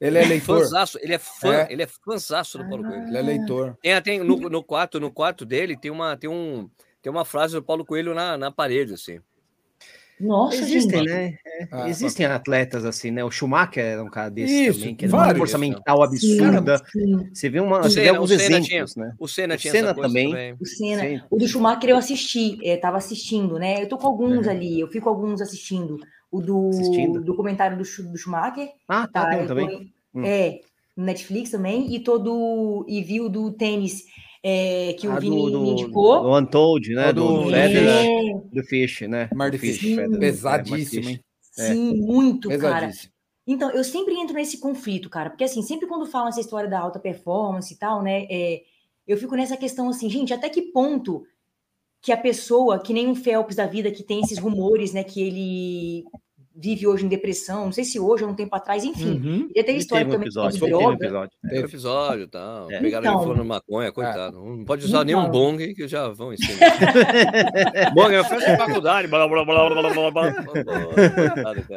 Ele 0.00 0.18
é 0.18 0.24
leitor. 0.24 0.60
Fãzaço, 0.60 0.98
ele 1.02 1.12
é 1.12 1.18
fã, 1.18 1.54
é. 1.54 1.68
ele 1.70 1.82
é 1.82 1.86
fãzaço 1.86 2.56
do 2.56 2.66
Paulo 2.68 2.84
Coelho. 2.84 3.06
Ele 3.08 3.18
é 3.18 3.22
leitor. 3.22 3.76
Tem, 3.82 4.00
tem 4.02 4.18
no, 4.20 4.36
no 4.48 4.62
quarto, 4.62 4.98
no 4.98 5.10
quarto 5.10 5.44
dele 5.44 5.76
tem 5.76 5.90
uma, 5.90 6.16
tem 6.16 6.30
um, 6.30 6.70
tem 7.02 7.12
uma 7.12 7.24
frase 7.24 7.54
do 7.54 7.62
Paulo 7.62 7.84
Coelho 7.84 8.14
na, 8.14 8.38
na 8.38 8.50
parede 8.50 8.94
assim. 8.94 9.20
Nossa, 10.20 10.56
existem, 10.56 10.98
gente. 10.98 11.08
né? 11.08 11.34
É, 11.46 11.68
ah, 11.70 11.88
existem 11.88 12.26
atletas 12.26 12.84
assim, 12.84 13.10
né? 13.10 13.24
O 13.24 13.30
Schumacher 13.30 13.82
era 13.82 14.04
um 14.04 14.10
cara 14.10 14.30
desse 14.30 14.66
Isso, 14.66 14.80
também, 14.80 14.94
que 14.94 15.06
era 15.06 15.16
uma 15.16 15.34
força 15.34 15.56
mental 15.56 16.02
absurda. 16.02 16.78
Sim, 16.78 17.18
sim. 17.18 17.30
Você 17.32 17.48
vê 17.48 17.60
uma, 17.60 17.82
você 17.82 18.02
vê 18.02 18.08
alguns 18.10 18.30
exemplos, 18.30 18.66
tinha, 18.66 18.84
né? 18.96 19.14
O 19.18 19.26
Senna 19.26 19.56
tinha 19.56 19.72
o 19.72 19.76
Senna 19.76 19.94
também. 19.94 20.28
também. 20.28 20.56
O 20.60 20.66
Senna, 20.66 21.26
o 21.30 21.38
do 21.38 21.48
Schumacher 21.48 21.88
eu 21.88 21.96
assisti, 21.96 22.58
estava 22.62 22.98
assistindo, 22.98 23.58
né? 23.58 23.82
Eu 23.82 23.88
tô 23.88 23.96
com 23.96 24.06
alguns 24.06 24.46
é. 24.46 24.50
ali, 24.50 24.78
eu 24.78 24.88
fico 24.88 25.08
alguns 25.08 25.40
assistindo 25.40 25.98
o 26.30 26.40
do 26.40 26.68
Assistindo. 26.68 27.20
documentário 27.20 27.76
do, 27.76 27.82
do 27.82 28.16
Schumacher. 28.16 28.70
Ah, 28.88 29.06
tá, 29.06 29.30
tá 29.30 29.46
também. 29.46 29.92
Hum. 30.14 30.24
É, 30.24 30.60
no 30.96 31.04
Netflix 31.04 31.50
também, 31.50 31.94
e 31.94 32.00
todo. 32.00 32.84
E 32.88 33.02
viu 33.02 33.28
do 33.28 33.52
tênis 33.52 34.04
é, 34.42 34.94
que 34.94 35.06
ah, 35.06 35.14
o 35.14 35.20
Vini 35.20 35.50
do, 35.50 35.66
indicou. 35.66 36.22
Do 36.22 36.36
Untold, 36.36 36.94
né? 36.94 37.12
Do, 37.12 37.44
do, 37.44 37.54
é. 37.54 38.40
do 38.52 38.62
Fish, 38.64 39.02
né? 39.02 39.28
Mar 39.34 39.50
do 39.50 39.58
Fish. 39.58 39.78
Fish. 39.78 40.18
Pesadíssimo, 40.18 41.10
hein? 41.10 41.20
Sim, 41.52 41.96
muito, 41.96 42.48
cara. 42.58 42.90
Então, 43.46 43.70
eu 43.70 43.82
sempre 43.82 44.14
entro 44.14 44.34
nesse 44.34 44.58
conflito, 44.58 45.10
cara, 45.10 45.30
porque 45.30 45.44
assim, 45.44 45.60
sempre 45.60 45.88
quando 45.88 46.06
falam 46.06 46.28
essa 46.28 46.40
história 46.40 46.70
da 46.70 46.78
alta 46.78 47.00
performance 47.00 47.74
e 47.74 47.76
tal, 47.76 48.00
né, 48.00 48.26
é, 48.30 48.62
eu 49.06 49.16
fico 49.16 49.34
nessa 49.34 49.56
questão 49.56 49.88
assim, 49.88 50.08
gente, 50.08 50.32
até 50.32 50.48
que 50.48 50.62
ponto 50.62 51.24
que 52.02 52.12
a 52.12 52.16
pessoa, 52.16 52.78
que 52.78 52.92
nem 52.92 53.08
um 53.08 53.14
Phelps 53.14 53.56
da 53.56 53.66
vida, 53.66 53.90
que 53.90 54.02
tem 54.02 54.20
esses 54.20 54.38
rumores, 54.38 54.92
né, 54.92 55.04
que 55.04 55.20
ele 55.20 56.04
vive 56.60 56.86
hoje 56.86 57.06
em 57.06 57.08
depressão, 57.08 57.64
não 57.64 57.72
sei 57.72 57.84
se 57.84 57.98
hoje 57.98 58.22
ou 58.22 58.30
um 58.30 58.34
tempo 58.34 58.54
atrás, 58.54 58.84
enfim. 58.84 59.12
Uhum. 59.12 59.50
Ele 59.54 59.64
tem 59.64 59.76
história 59.78 60.06
um 60.06 60.10
também 60.10 60.26
episódio, 60.26 60.60
de 60.60 60.66
droga. 60.68 60.98
Teve 60.98 61.04
episódio, 61.06 61.38
teve 61.48 61.64
episódio 61.64 62.28
tal. 62.28 62.70
É. 62.70 62.80
Pegaram 62.80 63.06
então, 63.06 63.18
ele 63.18 63.28
falando 63.28 63.44
maconha, 63.46 63.92
coitado. 63.92 64.36
É. 64.36 64.40
Não 64.40 64.64
pode 64.64 64.84
usar 64.84 65.02
então, 65.02 65.22
nenhum 65.22 65.30
bong 65.30 65.74
que 65.74 65.88
já 65.88 66.08
vão 66.08 66.34
em 66.34 66.36
cima. 66.36 66.58
bong 67.94 68.14
é 68.14 68.24
festa 68.24 68.50
de 68.50 68.58
faculdade. 68.58 69.08
Blá, 69.08 69.26
blá, 69.26 69.44
blá, 69.44 69.70
blá, 69.70 69.92
blá, 69.92 70.10
blá. 70.10 70.32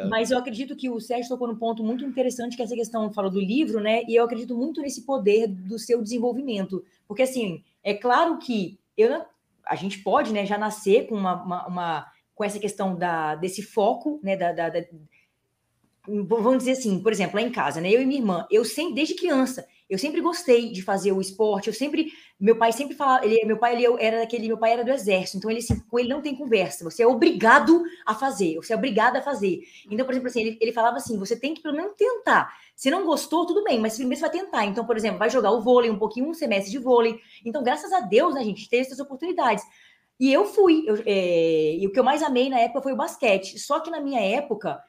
Mas 0.10 0.30
eu 0.30 0.38
acredito 0.38 0.76
que 0.76 0.90
o 0.90 1.00
Sérgio 1.00 1.28
tocou 1.30 1.48
num 1.48 1.56
ponto 1.56 1.82
muito 1.82 2.04
interessante, 2.04 2.56
que 2.56 2.62
essa 2.62 2.74
questão 2.74 3.10
falou 3.12 3.30
do 3.30 3.40
livro, 3.40 3.80
né? 3.80 4.02
E 4.06 4.14
eu 4.14 4.24
acredito 4.24 4.54
muito 4.54 4.82
nesse 4.82 5.02
poder 5.02 5.46
do 5.46 5.78
seu 5.78 6.02
desenvolvimento. 6.02 6.84
Porque, 7.08 7.22
assim, 7.22 7.62
é 7.82 7.94
claro 7.94 8.38
que 8.38 8.78
eu, 8.98 9.22
a 9.66 9.74
gente 9.76 9.98
pode 9.98 10.32
né, 10.32 10.44
já 10.46 10.58
nascer 10.58 11.06
com 11.06 11.14
uma, 11.14 11.42
uma, 11.42 11.66
uma 11.66 12.12
com 12.34 12.44
essa 12.44 12.58
questão 12.58 12.96
da, 12.96 13.34
desse 13.34 13.62
foco, 13.62 14.20
né, 14.22 14.36
da, 14.36 14.52
da, 14.52 14.68
da 14.68 14.80
vamos 16.06 16.58
dizer 16.58 16.72
assim, 16.72 17.00
por 17.00 17.12
exemplo, 17.12 17.36
lá 17.36 17.42
em 17.42 17.50
casa, 17.50 17.80
né? 17.80 17.90
Eu 17.90 18.02
e 18.02 18.06
minha 18.06 18.20
irmã, 18.20 18.46
eu 18.50 18.64
sempre, 18.64 18.94
desde 18.94 19.14
criança, 19.14 19.66
eu 19.88 19.98
sempre 19.98 20.20
gostei 20.20 20.72
de 20.72 20.82
fazer 20.82 21.12
o 21.12 21.20
esporte, 21.20 21.68
eu 21.68 21.74
sempre, 21.74 22.10
meu 22.40 22.56
pai 22.56 22.72
sempre 22.72 22.94
falava, 22.94 23.24
ele, 23.24 23.44
meu 23.44 23.58
pai 23.58 23.74
ele 23.74 24.02
era 24.02 24.18
daquele, 24.18 24.48
meu 24.48 24.56
pai 24.56 24.72
era 24.72 24.84
do 24.84 24.90
exército, 24.90 25.36
então 25.36 25.50
ele 25.50 25.60
assim, 25.60 25.78
com 25.80 25.98
ele 25.98 26.08
não 26.08 26.22
tem 26.22 26.34
conversa, 26.34 26.84
você 26.84 27.02
é 27.02 27.06
obrigado 27.06 27.84
a 28.06 28.14
fazer, 28.14 28.56
você 28.56 28.72
é 28.72 28.76
obrigado 28.76 29.16
a 29.16 29.22
fazer. 29.22 29.60
Então, 29.90 30.06
por 30.06 30.12
exemplo, 30.12 30.28
assim, 30.28 30.40
ele, 30.40 30.58
ele 30.60 30.72
falava 30.72 30.96
assim, 30.96 31.18
você 31.18 31.38
tem 31.38 31.52
que 31.52 31.62
pelo 31.62 31.76
menos 31.76 31.92
tentar. 31.96 32.50
Se 32.74 32.90
não 32.90 33.04
gostou, 33.04 33.46
tudo 33.46 33.62
bem, 33.62 33.78
mas 33.78 33.96
primeiro 33.96 34.18
você 34.18 34.28
vai 34.28 34.30
tentar. 34.30 34.64
Então, 34.64 34.86
por 34.86 34.96
exemplo, 34.96 35.18
vai 35.18 35.30
jogar 35.30 35.50
o 35.50 35.60
vôlei, 35.60 35.90
um 35.90 35.98
pouquinho, 35.98 36.28
um 36.28 36.34
semestre 36.34 36.70
de 36.70 36.78
vôlei. 36.78 37.20
Então, 37.44 37.62
graças 37.62 37.92
a 37.92 38.00
Deus, 38.00 38.34
né, 38.34 38.42
gente, 38.42 38.68
teve 38.68 38.82
essas 38.82 39.00
oportunidades. 39.00 39.64
E 40.18 40.32
eu 40.32 40.46
fui, 40.46 40.84
eu, 40.86 40.96
é, 41.04 41.76
e 41.76 41.86
o 41.86 41.92
que 41.92 41.98
eu 41.98 42.04
mais 42.04 42.22
amei 42.22 42.48
na 42.48 42.58
época 42.58 42.82
foi 42.82 42.92
o 42.92 42.96
basquete. 42.96 43.58
Só 43.58 43.80
que 43.80 43.90
na 43.90 44.00
minha 44.00 44.20
época, 44.20 44.82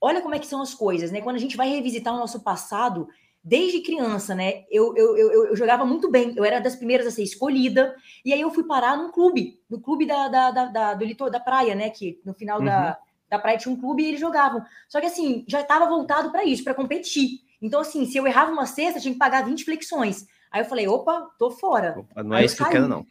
olha 0.00 0.20
como 0.20 0.34
é 0.34 0.38
que 0.38 0.46
são 0.46 0.60
as 0.60 0.74
coisas, 0.74 1.10
né? 1.10 1.20
Quando 1.20 1.36
a 1.36 1.38
gente 1.38 1.56
vai 1.56 1.68
revisitar 1.68 2.14
o 2.14 2.18
nosso 2.18 2.42
passado, 2.42 3.06
desde 3.42 3.80
criança, 3.80 4.34
né? 4.34 4.64
Eu, 4.70 4.94
eu, 4.96 5.16
eu, 5.16 5.46
eu, 5.46 5.56
jogava 5.56 5.84
muito 5.84 6.10
bem, 6.10 6.32
eu 6.36 6.44
era 6.44 6.60
das 6.60 6.76
primeiras 6.76 7.06
a 7.06 7.10
ser 7.10 7.22
escolhida, 7.22 7.94
e 8.24 8.32
aí 8.32 8.40
eu 8.40 8.50
fui 8.50 8.64
parar 8.64 8.96
num 8.96 9.10
clube, 9.10 9.60
no 9.68 9.80
clube 9.80 10.06
da, 10.06 10.28
da, 10.28 10.50
da, 10.50 10.64
da 10.66 10.94
do 10.94 11.04
litor, 11.04 11.30
da 11.30 11.40
praia, 11.40 11.74
né? 11.74 11.90
Que 11.90 12.20
no 12.24 12.34
final 12.34 12.60
uhum. 12.60 12.66
da, 12.66 12.98
da 13.28 13.38
praia 13.38 13.58
tinha 13.58 13.74
um 13.74 13.80
clube 13.80 14.02
e 14.02 14.06
eles 14.08 14.20
jogavam. 14.20 14.64
Só 14.88 15.00
que 15.00 15.06
assim, 15.06 15.44
já 15.48 15.60
estava 15.60 15.88
voltado 15.88 16.30
para 16.30 16.44
isso, 16.44 16.62
para 16.62 16.74
competir. 16.74 17.40
Então, 17.60 17.80
assim, 17.80 18.04
se 18.06 18.16
eu 18.16 18.26
errava 18.26 18.52
uma 18.52 18.66
cesta, 18.66 19.00
tinha 19.00 19.12
que 19.12 19.18
pagar 19.18 19.44
20 19.44 19.64
flexões. 19.64 20.26
Aí 20.50 20.60
eu 20.60 20.66
falei, 20.66 20.86
opa, 20.86 21.30
tô 21.38 21.50
fora. 21.50 21.96
Opa, 21.98 22.22
não 22.22 22.36
é 22.36 22.44
isso 22.44 22.56
que 22.56 22.62
eu 22.62 22.68
quero, 22.68 22.88
não. 22.88 23.06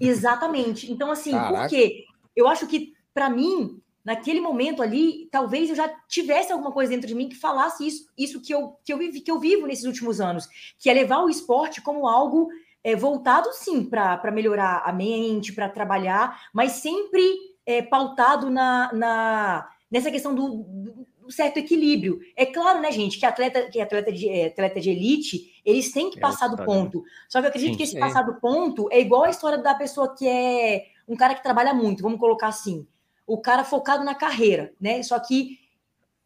Exatamente. 0.00 0.90
Então, 0.90 1.10
assim, 1.10 1.32
Caraca. 1.32 1.60
por 1.60 1.68
quê? 1.68 2.04
Eu 2.34 2.48
acho 2.48 2.66
que, 2.66 2.92
para 3.12 3.28
mim, 3.28 3.80
naquele 4.04 4.40
momento 4.40 4.82
ali, 4.82 5.28
talvez 5.30 5.68
eu 5.68 5.76
já 5.76 5.88
tivesse 6.08 6.52
alguma 6.52 6.72
coisa 6.72 6.90
dentro 6.90 7.06
de 7.06 7.14
mim 7.14 7.28
que 7.28 7.36
falasse 7.36 7.86
isso, 7.86 8.08
isso 8.16 8.40
que 8.40 8.52
eu, 8.52 8.76
que 8.84 8.92
eu, 8.92 8.98
vivi, 8.98 9.20
que 9.20 9.30
eu 9.30 9.38
vivo 9.38 9.66
nesses 9.66 9.84
últimos 9.84 10.20
anos, 10.20 10.48
que 10.78 10.88
é 10.88 10.94
levar 10.94 11.22
o 11.22 11.28
esporte 11.28 11.82
como 11.82 12.06
algo 12.06 12.48
é, 12.82 12.96
voltado, 12.96 13.50
sim, 13.52 13.84
para 13.84 14.30
melhorar 14.32 14.82
a 14.84 14.92
mente, 14.92 15.52
para 15.52 15.68
trabalhar, 15.68 16.48
mas 16.52 16.72
sempre 16.72 17.22
é, 17.66 17.82
pautado 17.82 18.48
na, 18.48 18.90
na, 18.92 19.68
nessa 19.90 20.10
questão 20.10 20.34
do, 20.34 20.64
do, 20.64 21.06
certo 21.30 21.58
equilíbrio. 21.58 22.18
É 22.34 22.44
claro, 22.44 22.80
né, 22.80 22.90
gente, 22.90 23.18
que 23.18 23.24
atleta, 23.24 23.68
que 23.70 23.80
atleta, 23.80 24.10
de, 24.10 24.28
é, 24.28 24.46
atleta 24.46 24.80
de 24.80 24.90
elite, 24.90 25.60
eles 25.64 25.92
têm 25.92 26.10
que 26.10 26.18
é, 26.18 26.20
passar 26.20 26.48
do 26.48 26.64
ponto. 26.64 27.04
Só 27.28 27.38
que 27.38 27.46
eu 27.46 27.50
acredito 27.50 27.72
sim, 27.72 27.76
que 27.76 27.82
esse 27.84 27.98
passar 27.98 28.22
do 28.22 28.40
ponto 28.40 28.88
é 28.90 28.98
igual 28.98 29.24
a 29.24 29.30
história 29.30 29.58
da 29.58 29.74
pessoa 29.74 30.12
que 30.16 30.26
é 30.26 30.86
um 31.06 31.14
cara 31.14 31.34
que 31.34 31.42
trabalha 31.42 31.74
muito, 31.74 32.02
vamos 32.02 32.18
colocar 32.18 32.48
assim 32.48 32.86
o 33.30 33.38
cara 33.38 33.62
focado 33.62 34.02
na 34.02 34.14
carreira, 34.14 34.74
né? 34.80 35.02
Só 35.04 35.16
que 35.20 35.60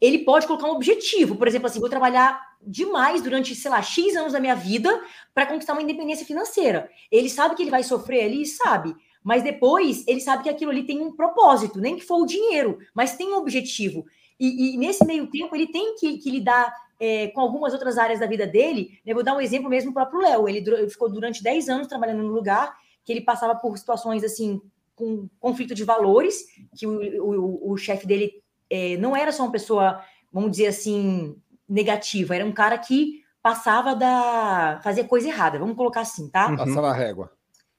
ele 0.01 0.21
pode 0.21 0.47
colocar 0.47 0.67
um 0.67 0.75
objetivo, 0.75 1.37
por 1.37 1.47
exemplo, 1.47 1.67
assim, 1.67 1.79
vou 1.79 1.91
trabalhar 1.91 2.41
demais 2.63 3.21
durante, 3.21 3.55
sei 3.55 3.71
lá, 3.71 3.83
X 3.83 4.17
anos 4.17 4.33
da 4.33 4.41
minha 4.41 4.55
vida 4.55 5.03
para 5.35 5.45
conquistar 5.45 5.75
uma 5.75 5.83
independência 5.83 6.25
financeira. 6.25 6.91
Ele 7.11 7.29
sabe 7.29 7.55
que 7.55 7.63
ele 7.63 7.71
vai 7.71 7.83
sofrer 7.83 8.25
ali, 8.25 8.47
sabe, 8.47 8.97
mas 9.23 9.43
depois 9.43 10.03
ele 10.09 10.21
sabe 10.21 10.45
que 10.45 10.49
aquilo 10.49 10.71
ali 10.71 10.85
tem 10.85 10.99
um 11.03 11.15
propósito, 11.15 11.79
nem 11.79 11.97
que 11.97 12.03
for 12.03 12.23
o 12.23 12.27
dinheiro, 12.27 12.79
mas 12.95 13.17
tem 13.17 13.35
um 13.35 13.37
objetivo. 13.37 14.07
E, 14.41 14.75
e 14.75 14.77
nesse 14.79 15.05
meio 15.05 15.27
tempo 15.27 15.55
ele 15.55 15.67
tem 15.67 15.97
que, 15.97 16.17
que 16.17 16.31
lidar 16.31 16.75
é, 16.99 17.29
com 17.29 17.41
algumas 17.43 17.75
outras 17.75 17.99
áreas 17.99 18.19
da 18.19 18.27
vida 18.27 18.47
dele. 18.47 18.99
Vou 19.13 19.23
dar 19.23 19.37
um 19.37 19.41
exemplo 19.43 19.69
mesmo 19.69 19.91
o 19.91 19.95
próprio 19.95 20.21
Léo. 20.21 20.49
Ele, 20.49 20.59
ele 20.59 20.89
ficou 20.89 21.11
durante 21.11 21.43
10 21.43 21.69
anos 21.69 21.87
trabalhando 21.87 22.23
no 22.23 22.33
lugar 22.33 22.75
que 23.05 23.13
ele 23.13 23.21
passava 23.21 23.55
por 23.55 23.77
situações 23.77 24.25
assim 24.25 24.61
com 24.95 25.29
conflito 25.39 25.75
de 25.75 25.85
valores, 25.85 26.45
que 26.77 26.87
o, 26.87 27.23
o, 27.23 27.73
o 27.73 27.77
chefe 27.77 28.07
dele 28.07 28.33
é, 28.71 28.97
não 28.97 29.17
era 29.17 29.33
só 29.33 29.43
uma 29.43 29.53
pessoa, 29.53 30.01
vamos 30.33 30.53
dizer 30.53 30.69
assim, 30.69 31.37
negativa, 31.69 32.35
era 32.35 32.45
um 32.45 32.53
cara 32.53 32.79
que 32.79 33.23
passava 33.43 33.95
da. 33.95 34.81
fazia 34.83 35.05
coisa 35.05 35.29
errada, 35.29 35.59
vamos 35.59 35.77
colocar 35.77 36.01
assim, 36.01 36.29
tá? 36.31 36.49
Uhum. 36.49 36.57
Passava 36.57 36.91
a 36.91 36.95
régua. 36.95 37.31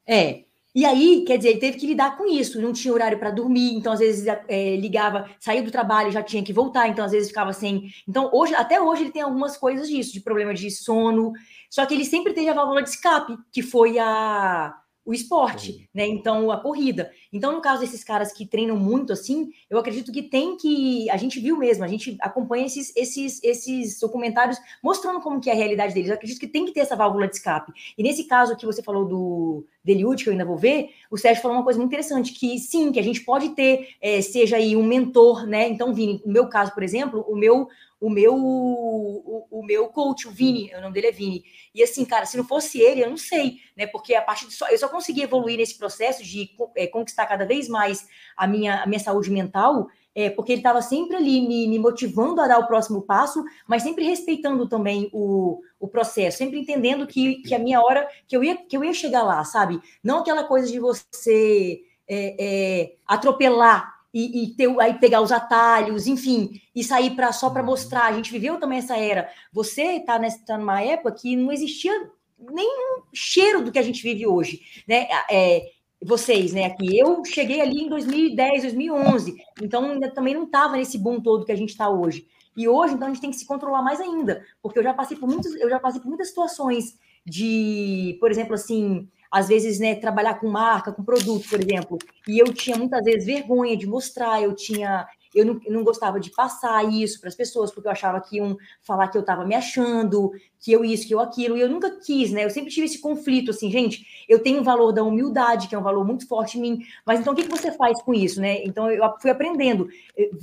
É. 0.08 0.46
E 0.76 0.86
aí, 0.86 1.24
quer 1.26 1.38
dizer, 1.38 1.52
ele 1.52 1.60
teve 1.60 1.78
que 1.78 1.88
lidar 1.88 2.18
com 2.18 2.28
isso, 2.28 2.62
não 2.62 2.74
tinha 2.74 2.94
horário 2.94 3.18
para 3.18 3.32
dormir, 3.32 3.74
então 3.76 3.94
às 3.94 4.00
vezes 4.00 4.28
é, 4.50 4.76
ligava, 4.76 5.30
saía 5.40 5.64
do 5.64 5.72
trabalho, 5.72 6.12
já 6.12 6.22
tinha 6.22 6.44
que 6.44 6.52
voltar, 6.52 6.90
então 6.90 7.06
às 7.06 7.14
vezes 7.14 7.30
ficava 7.30 7.54
sem. 7.54 7.90
Então, 8.06 8.30
hoje, 8.34 8.54
até 8.54 8.82
hoje, 8.82 9.04
ele 9.04 9.12
tem 9.12 9.22
algumas 9.22 9.56
coisas 9.56 9.88
disso, 9.88 10.12
de 10.12 10.20
problema 10.20 10.54
de 10.54 10.70
sono. 10.70 11.32
Só 11.70 11.86
que 11.86 11.94
ele 11.94 12.04
sempre 12.04 12.34
teve 12.34 12.50
a 12.50 12.54
válvula 12.54 12.84
de 12.84 12.90
escape, 12.90 13.38
que 13.54 13.62
foi 13.62 13.98
a 13.98 14.76
o 15.06 15.14
esporte, 15.14 15.88
né? 15.94 16.08
Então, 16.08 16.50
a 16.50 16.60
corrida. 16.60 17.12
Então, 17.32 17.52
no 17.52 17.62
caso 17.62 17.82
desses 17.82 18.04
caras 18.04 18.34
que 18.34 18.46
treinam 18.46 18.76
muito 18.76 19.14
assim, 19.14 19.52
eu 19.70 19.78
acredito 19.78 20.12
que 20.12 20.24
tem 20.24 20.58
que. 20.58 21.08
A 21.12 21.18
gente 21.18 21.40
viu 21.40 21.58
mesmo, 21.58 21.84
a 21.84 21.88
gente 21.88 22.18
acompanha 22.20 22.66
esses, 22.66 22.92
esses, 22.96 23.44
esses 23.44 24.00
documentários 24.00 24.58
mostrando 24.84 25.22
como 25.22 25.40
que 25.40 25.50
é 25.50 25.54
a 25.54 25.56
realidade 25.56 25.94
deles. 25.94 26.10
Eu 26.10 26.16
acredito 26.16 26.40
que 26.40 26.48
tem 26.48 26.66
que 26.66 26.72
ter 26.72 26.80
essa 26.80 26.96
válvula 26.96 27.28
de 27.28 27.36
escape. 27.36 27.72
E 27.96 28.02
nesse 28.02 28.24
caso 28.24 28.58
que 28.58 28.66
você 28.66 28.82
falou 28.82 29.06
do 29.06 29.66
Deliud, 29.84 30.24
que 30.24 30.30
eu 30.30 30.32
ainda 30.32 30.46
vou 30.46 30.58
ver, 30.58 30.90
o 31.12 31.18
Sérgio 31.18 31.44
falou 31.44 31.58
uma 31.58 31.64
coisa 31.64 31.78
muito 31.78 31.92
interessante, 31.92 32.34
que 32.34 32.58
sim, 32.58 32.92
que 32.92 33.00
a 33.00 33.04
gente 33.04 33.22
pode 33.22 33.50
ter, 33.50 33.90
é, 34.02 34.20
seja 34.22 34.58
aí 34.58 34.76
um 34.76 34.84
mentor, 34.84 35.46
né? 35.46 35.70
Então, 35.70 35.94
Vini, 35.94 36.22
no 36.26 36.34
meu 36.34 36.48
caso, 36.48 36.74
por 36.74 36.82
exemplo, 36.82 37.24
o 37.28 37.36
meu 37.36 37.68
o 38.06 38.10
meu 38.10 38.36
o, 38.36 39.48
o, 39.50 39.66
meu 39.66 39.88
coach, 39.88 40.28
o 40.28 40.32
Vini, 40.32 40.72
o 40.76 40.80
nome 40.80 40.94
dele 40.94 41.08
é 41.08 41.12
Vini. 41.12 41.44
E 41.74 41.82
assim, 41.82 42.06
cara, 42.06 42.28
se 42.28 42.38
não 42.38 42.44
fosse 42.44 42.80
ele, 42.80 43.04
eu 43.04 43.10
não 43.10 43.18
sei, 43.18 43.58
né? 43.76 43.88
Porque 43.88 44.14
a 44.14 44.22
partir 44.22 44.46
de 44.46 44.54
só, 44.54 44.68
eu 44.70 44.78
só 44.78 44.88
consegui 44.88 45.24
evoluir 45.24 45.58
nesse 45.58 45.76
processo 45.76 46.24
de 46.24 46.52
é, 46.76 46.86
conquistar 46.86 47.26
cada 47.26 47.48
vez 47.48 47.68
mais 47.68 48.08
a 48.38 48.46
minha, 48.46 48.84
a 48.84 48.86
minha 48.86 49.00
saúde 49.00 49.32
mental, 49.32 49.88
é, 50.14 50.30
porque 50.30 50.52
ele 50.52 50.60
estava 50.60 50.84
sempre 50.84 51.16
ali 51.16 51.42
me, 51.48 51.68
me, 51.68 51.80
motivando 51.80 52.40
a 52.42 52.48
dar 52.48 52.60
o 52.60 52.68
próximo 52.68 53.02
passo, 53.02 53.44
mas 53.68 53.82
sempre 53.82 54.06
respeitando 54.06 54.70
também 54.70 55.10
o, 55.12 55.62
o 55.80 55.88
processo, 55.88 56.38
sempre 56.38 56.60
entendendo 56.60 57.08
que, 57.08 57.42
que 57.42 57.56
a 57.56 57.60
minha 57.60 57.82
hora, 57.82 58.08
que 58.28 58.38
eu, 58.38 58.44
ia, 58.44 58.56
que 58.56 58.78
eu 58.78 58.84
ia 58.84 58.94
chegar 58.94 59.24
lá, 59.24 59.44
sabe? 59.44 59.82
Não 60.04 60.20
aquela 60.20 60.44
coisa 60.44 60.72
de 60.72 60.80
você 60.80 61.82
é, 62.08 62.36
é, 62.40 62.96
atropelar 63.08 63.95
e, 64.16 64.44
e 64.44 64.48
ter, 64.56 64.74
aí 64.80 64.94
pegar 64.94 65.20
os 65.20 65.34
atalhos, 65.34 66.08
enfim, 66.08 66.62
e 66.74 66.82
sair 66.82 67.18
para 67.18 67.34
só 67.34 67.50
para 67.50 67.62
uhum. 67.62 67.68
mostrar. 67.68 68.06
A 68.06 68.14
gente 68.14 68.32
viveu 68.32 68.58
também 68.58 68.78
essa 68.78 68.96
era. 68.96 69.30
Você 69.52 69.98
está 69.98 70.18
tá 70.48 70.58
numa 70.58 70.82
época 70.82 71.12
que 71.12 71.36
não 71.36 71.52
existia 71.52 71.92
nenhum 72.40 73.02
cheiro 73.14 73.62
do 73.62 73.74
que 73.74 73.80
a 73.80 73.82
gente 73.82 74.02
vive 74.02 74.26
hoje, 74.26 74.62
né? 74.88 75.08
É, 75.30 75.70
vocês, 76.02 76.54
né? 76.54 76.66
Aqui 76.66 76.98
eu 76.98 77.26
cheguei 77.26 77.60
ali 77.60 77.84
em 77.84 77.90
2010, 77.90 78.62
2011, 78.62 79.36
então 79.62 79.84
ainda 79.84 80.10
também 80.10 80.34
não 80.34 80.44
estava 80.44 80.78
nesse 80.78 80.98
boom 80.98 81.20
todo 81.20 81.46
que 81.46 81.52
a 81.52 81.58
gente 81.58 81.72
está 81.72 81.90
hoje. 81.90 82.26
E 82.56 82.70
hoje, 82.70 82.94
então, 82.94 83.10
a 83.10 83.12
gente 83.12 83.20
tem 83.20 83.32
que 83.32 83.36
se 83.36 83.46
controlar 83.46 83.82
mais 83.82 84.00
ainda, 84.00 84.46
porque 84.62 84.80
eu 84.80 84.84
já 84.84 84.94
passei 84.94 85.18
por 85.18 85.28
muitos, 85.28 85.54
eu 85.56 85.70
já 85.70 85.78
passei 85.78 86.00
por 86.00 86.08
muitas 86.08 86.30
situações 86.30 86.98
de, 87.26 88.18
por 88.22 88.32
exemplo, 88.32 88.54
assim, 88.54 89.10
às 89.36 89.50
vezes, 89.50 89.80
né, 89.80 89.96
trabalhar 89.96 90.36
com 90.36 90.48
marca, 90.48 90.94
com 90.94 91.04
produto, 91.04 91.50
por 91.50 91.60
exemplo, 91.60 91.98
e 92.26 92.40
eu 92.40 92.54
tinha 92.54 92.78
muitas 92.78 93.04
vezes 93.04 93.26
vergonha 93.26 93.76
de 93.76 93.86
mostrar, 93.86 94.42
eu 94.42 94.56
tinha, 94.56 95.06
eu 95.34 95.46
não, 95.46 95.60
não 95.68 95.84
gostava 95.84 96.22
de 96.22 96.32
passar 96.32 96.90
isso 96.90 97.20
para 97.20 97.28
as 97.28 97.36
pessoas, 97.36 97.70
porque 97.70 97.86
eu 97.86 97.92
achava 97.92 98.22
que 98.22 98.38
iam 98.38 98.56
falar 98.82 99.10
que 99.10 99.18
eu 99.18 99.20
estava 99.20 99.44
me 99.44 99.54
achando, 99.54 100.32
que 100.58 100.72
eu 100.72 100.86
isso, 100.86 101.06
que 101.06 101.14
eu 101.14 101.20
aquilo, 101.20 101.58
e 101.58 101.60
eu 101.60 101.68
nunca 101.68 102.00
quis, 102.00 102.32
né? 102.32 102.46
Eu 102.46 102.50
sempre 102.50 102.72
tive 102.72 102.86
esse 102.86 103.02
conflito, 103.02 103.52
assim, 103.52 103.70
gente, 103.70 104.06
eu 104.30 104.42
tenho 104.42 104.62
o 104.62 104.64
valor 104.64 104.94
da 104.94 105.04
humildade, 105.04 105.68
que 105.68 105.76
é 105.76 105.78
um 105.78 105.84
valor 105.84 106.08
muito 106.08 106.26
forte 106.26 106.58
em 106.58 106.62
mim, 106.62 106.86
mas 107.06 107.20
então 107.20 107.34
o 107.34 107.36
que, 107.36 107.44
que 107.44 107.52
você 107.52 107.74
faz 107.74 108.02
com 108.04 108.14
isso, 108.14 108.40
né? 108.40 108.64
Então 108.64 108.90
eu 108.90 109.04
fui 109.20 109.30
aprendendo, 109.30 109.90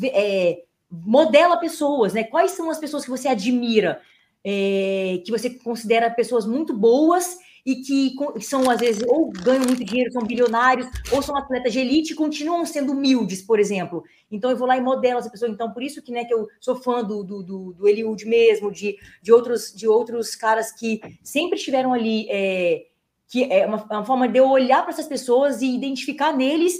é, 0.05 0.65
modela 0.91 1.57
pessoas, 1.57 2.13
né? 2.13 2.25
Quais 2.25 2.51
são 2.51 2.69
as 2.69 2.79
pessoas 2.79 3.05
que 3.05 3.11
você 3.11 3.29
admira, 3.29 4.03
é, 4.45 5.23
que 5.25 5.31
você 5.31 5.49
considera 5.49 6.11
pessoas 6.11 6.45
muito 6.45 6.75
boas 6.77 7.39
e 7.65 7.77
que 7.77 8.15
são, 8.41 8.69
às 8.69 8.81
vezes, 8.81 9.03
ou 9.07 9.31
ganham 9.31 9.65
muito 9.65 9.85
dinheiro, 9.85 10.13
são 10.13 10.23
bilionários, 10.23 10.87
ou 11.13 11.23
são 11.23 11.37
atletas 11.37 11.73
de 11.73 11.79
elite 11.79 12.13
e 12.13 12.17
continuam 12.17 12.67
sendo 12.67 12.93
humildes, 12.93 13.41
por 13.41 13.61
exemplo. 13.61 14.03
Então, 14.31 14.51
eu 14.51 14.57
vou 14.57 14.67
lá 14.67 14.77
e 14.77 14.81
modelo 14.81 15.21
essa 15.21 15.31
pessoa. 15.31 15.51
Então, 15.51 15.73
por 15.73 15.83
isso 15.83 16.03
que, 16.03 16.11
né, 16.11 16.25
que 16.25 16.35
eu 16.35 16.49
sou 16.61 16.75
fã 16.77 17.05
do, 17.05 17.23
do, 17.23 17.43
do, 17.43 17.73
do 17.75 17.89
Eliud 17.89 18.25
mesmo, 18.27 18.73
de, 18.73 18.97
de, 19.23 19.33
outros, 19.33 19.73
de 19.73 19.87
outros 19.87 20.35
caras 20.35 20.73
que 20.73 21.01
sempre 21.23 21.57
estiveram 21.57 21.93
ali, 21.93 22.27
é, 22.29 22.87
que 23.29 23.45
é 23.45 23.65
uma, 23.65 23.85
uma 23.85 24.05
forma 24.05 24.29
de 24.29 24.39
eu 24.39 24.49
olhar 24.49 24.83
para 24.83 24.93
essas 24.93 25.07
pessoas 25.07 25.63
e 25.63 25.75
identificar 25.75 26.33
neles 26.33 26.79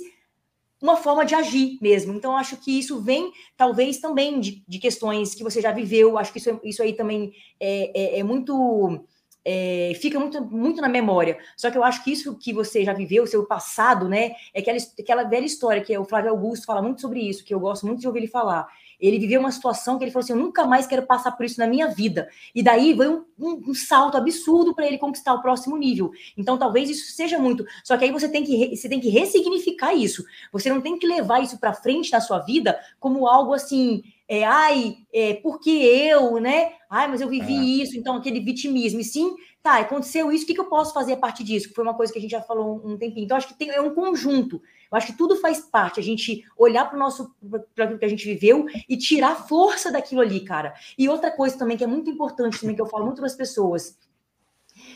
uma 0.81 0.97
forma 0.97 1.25
de 1.25 1.33
agir 1.37 1.79
mesmo. 1.81 2.13
Então, 2.13 2.37
acho 2.37 2.57
que 2.57 2.77
isso 2.77 3.01
vem, 3.01 3.31
talvez, 3.57 3.99
também 3.99 4.41
de, 4.41 4.65
de 4.67 4.81
questões 4.81 5.33
que 5.33 5.45
você 5.45 5.61
já 5.61 5.71
viveu. 5.71 6.19
Acho 6.19 6.33
que 6.33 6.39
isso, 6.39 6.61
isso 6.65 6.83
aí 6.83 6.93
também 6.93 7.33
é, 7.61 8.17
é, 8.17 8.19
é 8.19 8.23
muito 8.25 9.07
é, 9.45 9.93
fica 10.01 10.19
muito, 10.19 10.43
muito 10.45 10.81
na 10.81 10.89
memória. 10.89 11.39
Só 11.57 11.71
que 11.71 11.79
eu 11.79 11.85
acho 11.85 12.03
que 12.05 12.13
isso 12.13 12.37
que 12.37 12.53
você 12.53 12.85
já 12.85 12.93
viveu, 12.93 13.25
o 13.25 13.27
seu 13.27 13.45
passado, 13.45 14.09
né? 14.09 14.33
É 14.55 14.61
aquela, 14.61 14.79
aquela 14.99 15.25
velha 15.25 15.45
história 15.47 15.83
que 15.83 15.97
o 15.97 16.05
Flávio 16.05 16.31
Augusto 16.31 16.67
fala 16.67 16.83
muito 16.83 17.01
sobre 17.01 17.21
isso, 17.21 17.45
que 17.45 17.53
eu 17.53 17.61
gosto 17.61 17.87
muito 17.87 18.01
de 18.01 18.07
ouvir 18.07 18.21
ele 18.21 18.29
falar. 18.29 18.67
Ele 19.01 19.19
viveu 19.19 19.41
uma 19.41 19.51
situação 19.51 19.99
que 19.99 20.05
ele 20.05 20.13
falou 20.13 20.23
assim: 20.23 20.33
eu 20.33 20.39
nunca 20.39 20.65
mais 20.65 20.87
quero 20.87 21.03
passar 21.03 21.33
por 21.33 21.45
isso 21.45 21.59
na 21.59 21.67
minha 21.67 21.89
vida. 21.89 22.29
E 22.55 22.63
daí 22.63 22.95
veio 22.95 23.27
um, 23.37 23.49
um, 23.49 23.71
um 23.71 23.75
salto 23.75 24.17
absurdo 24.17 24.75
para 24.75 24.87
ele 24.87 24.97
conquistar 24.97 25.35
o 25.35 25.43
próximo 25.43 25.77
nível. 25.77 26.13
Então, 26.37 26.57
talvez 26.57 26.89
isso 26.89 27.13
seja 27.13 27.37
muito. 27.39 27.67
Só 27.83 27.97
que 27.99 28.05
aí 28.05 28.13
você 28.13 28.29
tem 28.29 28.45
que, 28.45 28.77
você 28.77 28.89
tem 28.89 29.01
que 29.01 29.09
ressignificar 29.09 29.93
isso. 29.93 30.25
Você 30.53 30.71
não 30.71 30.81
tem 30.81 30.97
que 30.97 31.07
levar 31.07 31.43
isso 31.43 31.59
para 31.59 31.73
frente 31.73 32.13
na 32.13 32.21
sua 32.21 32.39
vida 32.39 32.79
como 33.01 33.27
algo 33.27 33.53
assim 33.53 34.05
é, 34.33 34.45
ai, 34.45 34.97
é, 35.13 35.35
porque 35.35 35.69
eu, 35.69 36.41
né? 36.41 36.73
Ai, 36.89 37.07
mas 37.07 37.21
eu 37.21 37.29
vivi 37.29 37.55
é. 37.55 37.83
isso, 37.83 37.99
então 37.99 38.17
aquele 38.17 38.41
vitimismo. 38.41 38.99
E 38.99 39.05
sim, 39.05 39.37
tá, 39.63 39.77
aconteceu 39.77 40.33
isso, 40.33 40.45
o 40.45 40.47
que, 40.47 40.55
que 40.55 40.61
eu 40.61 40.71
posso 40.71 40.95
fazer 40.95 41.13
a 41.13 41.17
partir 41.19 41.45
disso? 41.45 41.69
Que 41.69 41.75
foi 41.75 41.85
uma 41.85 41.93
coisa 41.93 42.11
que 42.11 42.19
a 42.19 42.23
gente 42.23 42.31
já 42.31 42.41
falou 42.41 42.81
um, 42.83 42.93
um 42.93 42.97
tempinho. 42.97 43.27
Então, 43.27 43.37
acho 43.37 43.49
que 43.49 43.53
tem, 43.53 43.69
é 43.69 43.79
um 43.83 43.95
conjunto. 43.95 44.57
Eu 44.91 44.97
acho 44.97 45.09
que 45.09 45.19
tudo 45.19 45.37
faz 45.37 45.61
parte, 45.61 46.01
a 46.01 46.03
gente 46.03 46.47
olhar 46.57 46.87
para 46.87 46.97
o 46.97 46.99
nosso, 46.99 47.37
para 47.75 47.85
aquilo 47.85 47.99
que 47.99 48.07
a 48.07 48.09
gente 48.09 48.25
viveu 48.25 48.65
e 48.89 48.97
tirar 48.97 49.47
força 49.47 49.93
daquilo 49.93 50.23
ali, 50.23 50.41
cara. 50.41 50.73
E 50.97 51.11
outra 51.11 51.31
coisa 51.31 51.59
também 51.59 51.77
que 51.77 51.85
é 51.85 51.87
muito 51.87 52.09
importante, 52.09 52.59
também 52.59 52.75
que 52.75 52.81
eu 52.81 52.87
falo 52.87 53.05
muito 53.05 53.19
para 53.19 53.27
as 53.27 53.37
pessoas. 53.37 53.99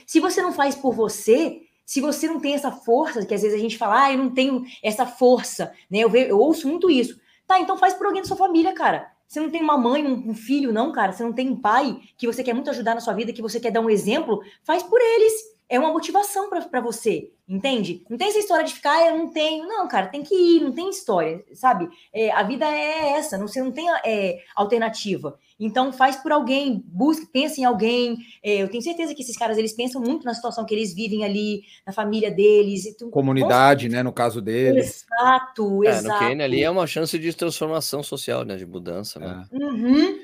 Se 0.07 0.19
você 0.19 0.41
não 0.41 0.55
faz 0.55 0.75
por 0.75 0.95
você, 0.95 1.61
se 1.85 2.01
você 2.01 2.27
não 2.27 2.41
tem 2.41 2.55
essa 2.55 2.73
força, 2.73 3.27
que 3.27 3.35
às 3.35 3.43
vezes 3.43 3.55
a 3.55 3.61
gente 3.61 3.77
fala, 3.77 4.05
ah, 4.05 4.13
eu 4.13 4.19
não 4.19 4.31
tenho 4.31 4.65
essa 4.83 5.05
força, 5.05 5.75
né? 5.91 5.99
Eu, 5.99 6.09
vejo, 6.09 6.31
eu 6.31 6.39
ouço 6.39 6.67
muito 6.67 6.91
isso. 6.91 7.21
Tá, 7.47 7.61
então 7.61 7.77
faz 7.77 7.93
por 7.93 8.07
alguém 8.07 8.23
da 8.23 8.29
sua 8.29 8.37
família, 8.39 8.73
cara. 8.73 9.15
Você 9.27 9.41
não 9.41 9.51
tem 9.51 9.63
uma 9.63 9.77
mãe, 9.77 10.07
um 10.07 10.35
filho, 10.35 10.73
não, 10.73 10.93
cara. 10.93 11.13
Você 11.13 11.23
não 11.23 11.33
tem 11.33 11.51
um 11.51 11.61
pai 11.61 11.99
que 12.17 12.27
você 12.27 12.45
quer 12.45 12.55
muito 12.55 12.71
ajudar 12.71 12.95
na 12.95 13.01
sua 13.01 13.15
vida, 13.15 13.33
que 13.33 13.43
você 13.43 13.59
quer 13.59 13.71
dar 13.73 13.81
um 13.81 13.91
exemplo. 13.91 14.41
Faz 14.65 14.83
por 14.83 15.01
eles 15.01 15.56
é 15.69 15.79
uma 15.79 15.93
motivação 15.93 16.49
para 16.49 16.81
você, 16.81 17.33
entende? 17.49 18.05
Não 18.09 18.17
tem 18.17 18.29
essa 18.29 18.39
história 18.39 18.65
de 18.65 18.73
ficar, 18.73 18.93
ah, 18.93 19.09
eu 19.09 19.19
não 19.19 19.33
tenho. 19.33 19.67
Não, 19.67 19.89
cara, 19.89 20.07
tem 20.07 20.23
que 20.23 20.35
ir, 20.35 20.61
não 20.61 20.73
tem 20.73 20.89
história, 20.89 21.45
sabe? 21.55 21.89
É, 22.13 22.31
a 22.31 22.43
vida 22.45 22.65
é 22.65 23.13
essa, 23.13 23.37
não, 23.37 23.49
você 23.49 23.61
não 23.61 23.73
tem 23.73 23.87
é, 24.05 24.39
alternativa. 24.55 25.37
Então, 25.59 25.93
faz 25.93 26.17
por 26.17 26.31
alguém, 26.31 26.85
busque, 26.87 27.27
pense 27.27 27.61
em 27.61 27.65
alguém. 27.65 28.19
É, 28.43 28.63
eu 28.63 28.69
tenho 28.69 28.83
certeza 28.83 29.15
que 29.15 29.23
esses 29.23 29.37
caras, 29.37 29.59
eles 29.59 29.73
pensam 29.73 30.01
muito 30.01 30.25
na 30.25 30.35
situação 30.35 30.65
que 30.65 30.75
eles 30.75 30.95
vivem 30.95 31.25
ali, 31.25 31.63
na 31.85 31.93
família 31.93 32.31
deles. 32.31 32.95
Tu, 32.97 33.09
Comunidade, 33.09 33.89
né, 33.89 34.03
no 34.03 34.13
caso 34.13 34.41
deles. 34.41 35.05
Exato, 35.05 35.85
é, 35.85 35.89
exato. 35.89 36.23
No 36.23 36.29
Kenya 36.29 36.45
ali 36.45 36.63
é 36.63 36.71
uma 36.71 36.87
chance 36.87 37.19
de 37.19 37.33
transformação 37.33 38.03
social, 38.03 38.45
né, 38.45 38.55
de 38.57 38.67
mudança, 38.67 39.19
né? 39.19 39.45
É. 39.51 39.57
Uhum. 39.57 40.19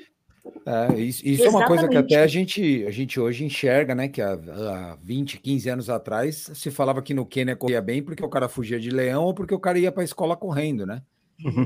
É, 0.65 0.99
isso, 0.99 1.25
isso 1.25 1.43
é 1.43 1.49
uma 1.49 1.65
coisa 1.65 1.87
que 1.87 1.95
até 1.97 2.21
a 2.21 2.27
gente, 2.27 2.85
a 2.85 2.91
gente 2.91 3.19
hoje 3.19 3.45
enxerga, 3.45 3.95
né? 3.95 4.07
Que 4.07 4.21
há, 4.21 4.33
há 4.33 4.97
20, 5.01 5.39
15 5.39 5.69
anos 5.69 5.89
atrás 5.89 6.51
se 6.53 6.71
falava 6.71 7.01
que 7.01 7.13
no 7.13 7.25
Quênia 7.25 7.55
corria 7.55 7.81
bem 7.81 8.01
porque 8.01 8.23
o 8.23 8.29
cara 8.29 8.49
fugia 8.49 8.79
de 8.79 8.89
leão 8.89 9.25
ou 9.25 9.33
porque 9.33 9.53
o 9.53 9.59
cara 9.59 9.79
ia 9.79 9.91
para 9.91 10.01
a 10.01 10.05
escola 10.05 10.35
correndo, 10.35 10.85
né? 10.85 11.01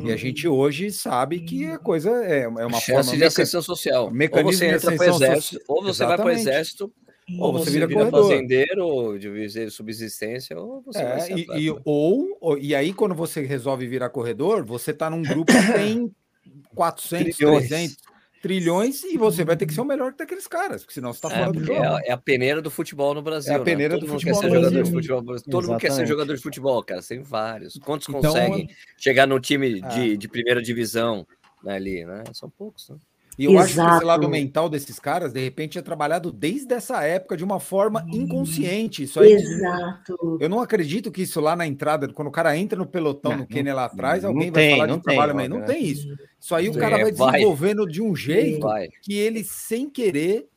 E 0.03 0.11
a 0.11 0.15
gente 0.15 0.47
hoje 0.47 0.91
sabe 0.91 1.41
que 1.41 1.65
a 1.65 1.77
coisa 1.77 2.09
é, 2.25 2.41
é 2.41 2.47
uma 2.47 2.79
Chance 2.79 2.91
forma 2.91 3.17
de 3.17 3.23
ascensão 3.23 3.61
social. 3.61 4.09
Mecanismo 4.09 4.49
ou 4.49 4.53
você 4.53 4.65
entra 4.67 4.95
para 4.95 5.11
o 5.11 5.15
exército, 5.15 5.61
ou 5.67 5.83
você 5.83 6.03
Exatamente. 6.03 6.07
vai 6.07 6.17
para 6.17 6.25
o 6.25 6.31
exército, 6.31 6.93
ou 7.37 7.53
você, 7.53 7.69
vira, 7.69 7.85
vira 7.85 8.09
fazendeiro, 8.09 8.87
ou 8.87 9.17
de 9.17 9.69
subsistência, 9.69 10.57
ou 10.57 10.81
você 10.81 10.99
é, 10.99 11.17
vai 11.17 11.31
e, 11.33 11.67
e, 11.67 11.81
ou, 11.83 12.57
e 12.57 12.73
aí, 12.73 12.93
quando 12.93 13.13
você 13.13 13.41
resolve 13.41 13.85
virar 13.85 14.09
corredor, 14.09 14.65
você 14.65 14.91
está 14.91 15.09
num 15.09 15.21
grupo 15.21 15.51
que 15.51 15.73
tem 15.73 16.11
400, 16.73 17.35
300, 17.35 17.97
trilhões 18.41 19.03
e 19.03 19.17
você 19.17 19.43
vai 19.43 19.57
ter 19.57 19.65
que 19.65 19.73
ser 19.73 19.81
o 19.81 19.85
melhor 19.85 20.11
que 20.11 20.19
daqueles 20.19 20.47
caras, 20.47 20.81
porque 20.81 20.93
senão 20.93 21.13
você 21.13 21.17
está 21.17 21.29
é, 21.29 21.37
fora 21.37 21.49
é, 21.49 21.51
do 21.51 21.63
jogo. 21.63 21.83
É, 22.05 22.11
a 22.11 22.17
peneira 22.17 22.61
do 22.61 22.71
futebol 22.71 23.13
no 23.13 23.21
Brasil. 23.21 23.53
É 23.53 23.55
a 23.55 23.59
né? 23.59 23.65
peneira 23.65 23.95
né? 23.95 23.99
do 23.99 24.07
futebol 24.07 24.41
no 24.41 24.49
Brasil. 24.49 24.85
Futebol, 24.85 25.21
todo 25.21 25.35
Exatamente. 25.35 25.67
mundo 25.67 25.79
quer 25.79 25.91
ser 25.91 26.05
jogador 26.07 26.35
de 26.35 26.41
futebol, 26.41 26.83
cara. 26.83 27.01
Tem 27.01 27.21
vários. 27.21 27.77
Quantos 27.83 28.07
então, 28.09 28.21
conseguem 28.21 28.69
chegar 28.97 29.27
no 29.27 29.39
time 29.39 29.81
de, 29.81 30.13
é. 30.13 30.15
de 30.15 30.27
primeira 30.27 30.61
divisão 30.61 31.25
né, 31.63 31.75
ali, 31.75 32.05
né? 32.05 32.23
São 32.33 32.49
poucos, 32.49 32.89
né? 32.89 32.97
E 33.37 33.45
eu 33.45 33.51
Exato. 33.51 33.63
acho 33.63 33.75
que 33.75 33.95
esse 33.97 34.05
lado 34.05 34.27
mental 34.27 34.67
desses 34.67 34.99
caras, 34.99 35.31
de 35.31 35.39
repente, 35.39 35.77
é 35.77 35.81
trabalhado 35.81 36.31
desde 36.31 36.73
essa 36.73 37.03
época 37.03 37.37
de 37.37 37.43
uma 37.43 37.59
forma 37.59 38.03
inconsciente. 38.11 39.03
Isso 39.03 39.19
aí, 39.19 39.33
Exato. 39.33 40.37
Eu 40.39 40.49
não 40.49 40.59
acredito 40.59 41.11
que 41.11 41.21
isso 41.21 41.39
lá 41.39 41.55
na 41.55 41.67
entrada, 41.67 42.07
quando 42.11 42.29
o 42.29 42.31
cara 42.31 42.57
entra 42.57 42.77
no 42.77 42.87
pelotão 42.87 43.33
não, 43.33 43.39
no 43.39 43.47
Kenny 43.47 43.71
lá 43.71 43.85
atrás, 43.85 44.25
alguém 44.25 44.49
vai 44.49 44.63
tem, 44.63 44.71
falar 44.71 44.87
de 44.87 45.03
trabalho, 45.03 45.35
mas 45.35 45.49
não 45.49 45.63
tem 45.63 45.85
isso. 45.85 46.07
Isso 46.39 46.55
aí 46.55 46.67
o 46.67 46.73
cara 46.73 46.97
vai 46.97 47.11
desenvolvendo 47.11 47.83
vai. 47.83 47.91
de 47.91 48.01
um 48.01 48.15
jeito 48.15 48.67
que 49.03 49.13
ele, 49.13 49.43
sem 49.43 49.87
querer, 49.87 50.47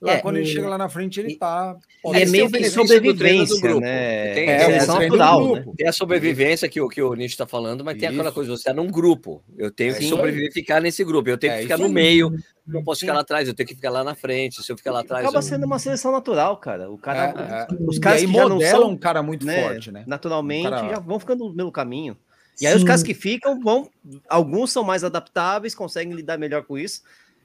Lá, 0.00 0.14
é, 0.14 0.18
quando 0.18 0.36
ele 0.36 0.46
chega 0.46 0.66
lá 0.66 0.78
na 0.78 0.88
frente, 0.88 1.20
ele 1.20 1.36
tá. 1.36 1.76
É 2.14 2.24
meio 2.24 2.50
que 2.50 2.70
sobrevivência, 2.70 3.74
né? 3.78 4.32
Tem, 4.32 4.48
é, 4.48 4.62
é 4.62 4.86
natural, 4.86 5.56
né? 5.56 5.64
Tem 5.76 5.88
a 5.88 5.92
sobrevivência 5.92 6.66
que, 6.70 6.80
que 6.88 7.02
o 7.02 7.12
Nietzsche 7.12 7.34
está 7.34 7.46
falando, 7.46 7.84
mas 7.84 7.96
Isso. 7.96 8.00
tem 8.00 8.08
aquela 8.08 8.32
coisa, 8.32 8.50
você 8.50 8.60
está 8.62 8.72
num 8.72 8.90
grupo. 8.90 9.42
Eu 9.58 9.70
tenho 9.70 9.94
que 9.94 10.08
sobreviver 10.08 10.48
e 10.48 10.52
ficar 10.52 10.80
nesse 10.80 11.04
grupo. 11.04 11.28
Eu 11.28 11.36
tenho 11.36 11.52
que 11.52 11.58
é, 11.58 11.62
ficar 11.62 11.76
no 11.76 11.90
meio, 11.90 12.32
não 12.66 12.82
posso 12.82 13.00
ficar 13.00 13.12
lá 13.12 13.20
atrás, 13.20 13.46
eu 13.46 13.52
tenho 13.52 13.68
que 13.68 13.74
ficar 13.74 13.90
lá 13.90 14.02
na 14.02 14.14
frente. 14.14 14.62
Se 14.62 14.72
eu 14.72 14.76
ficar 14.76 14.90
lá 14.90 15.00
atrás. 15.00 15.22
Acaba 15.22 15.38
eu... 15.38 15.42
sendo 15.42 15.66
uma 15.66 15.78
seleção 15.78 16.12
natural, 16.12 16.56
cara. 16.56 16.90
O 16.90 16.96
cara. 16.96 17.68
É, 17.70 17.74
é. 17.74 17.76
os 17.86 17.98
caras 17.98 18.22
que 18.22 18.32
já 18.32 18.48
não 18.48 18.58
são 18.58 18.88
um 18.88 18.96
cara 18.96 19.22
muito 19.22 19.44
né, 19.44 19.62
forte, 19.62 19.92
né? 19.92 20.04
Naturalmente, 20.06 20.70
cara... 20.70 20.88
já 20.88 20.98
vão 20.98 21.20
ficando 21.20 21.44
no 21.44 21.54
mesmo 21.54 21.70
caminho. 21.70 22.16
E 22.58 22.66
aí 22.66 22.72
Sim. 22.72 22.78
os 22.78 22.84
caras 22.84 23.02
que 23.02 23.12
ficam 23.12 23.60
vão. 23.60 23.90
Alguns 24.30 24.72
são 24.72 24.82
mais 24.82 25.04
adaptáveis, 25.04 25.74
conseguem 25.74 26.14
lidar 26.14 26.38
melhor 26.38 26.62
com 26.62 26.78
isso. 26.78 27.02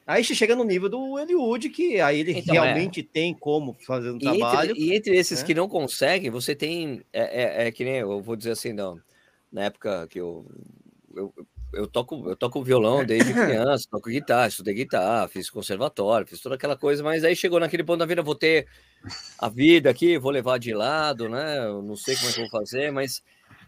Aí 0.07 0.23
você 0.23 0.35
chega 0.35 0.55
no 0.55 0.63
nível 0.63 0.87
do 0.87 1.17
Eliud, 1.17 1.67
que 1.69 1.99
aí 1.99 2.19
ele 2.19 2.33
então, 2.33 2.53
realmente 2.53 2.99
é. 2.99 3.03
tem 3.03 3.33
como 3.33 3.73
fazer 3.73 4.11
um 4.11 4.17
e 4.17 4.19
trabalho. 4.19 4.71
Entre, 4.71 4.83
e 4.83 4.95
entre 4.95 5.17
esses 5.17 5.39
né? 5.39 5.45
que 5.45 5.53
não 5.55 5.67
conseguem, 5.67 6.29
você 6.29 6.53
tem. 6.53 7.01
É, 7.11 7.63
é, 7.63 7.67
é, 7.67 7.71
que 7.71 7.83
nem 7.83 7.95
eu 7.95 8.21
vou 8.21 8.35
dizer 8.35 8.51
assim, 8.51 8.71
não. 8.71 8.99
Na 9.51 9.63
época 9.63 10.07
que 10.07 10.19
eu, 10.19 10.45
eu, 11.15 11.33
eu 11.73 11.87
toco, 11.87 12.29
eu 12.29 12.35
toco 12.35 12.63
violão 12.63 13.03
desde 13.03 13.33
criança, 13.33 13.87
toco 13.89 14.09
guitarra, 14.09 14.47
estudei 14.47 14.75
guitarra, 14.75 15.27
fiz 15.27 15.49
conservatório, 15.49 16.27
fiz 16.27 16.39
toda 16.39 16.53
aquela 16.53 16.77
coisa, 16.77 17.01
mas 17.01 17.23
aí 17.23 17.35
chegou 17.35 17.59
naquele 17.59 17.83
ponto 17.83 17.97
da 17.97 18.05
vida, 18.05 18.21
vou 18.21 18.35
ter 18.35 18.67
a 19.39 19.49
vida 19.49 19.89
aqui, 19.89 20.19
vou 20.19 20.31
levar 20.31 20.59
de 20.59 20.71
lado, 20.71 21.27
né? 21.27 21.65
Eu 21.65 21.81
não 21.81 21.95
sei 21.95 22.15
como 22.15 22.29
é 22.29 22.31
que 22.31 22.41
eu 22.41 22.47
vou 22.47 22.61
fazer, 22.61 22.91
mas 22.91 23.23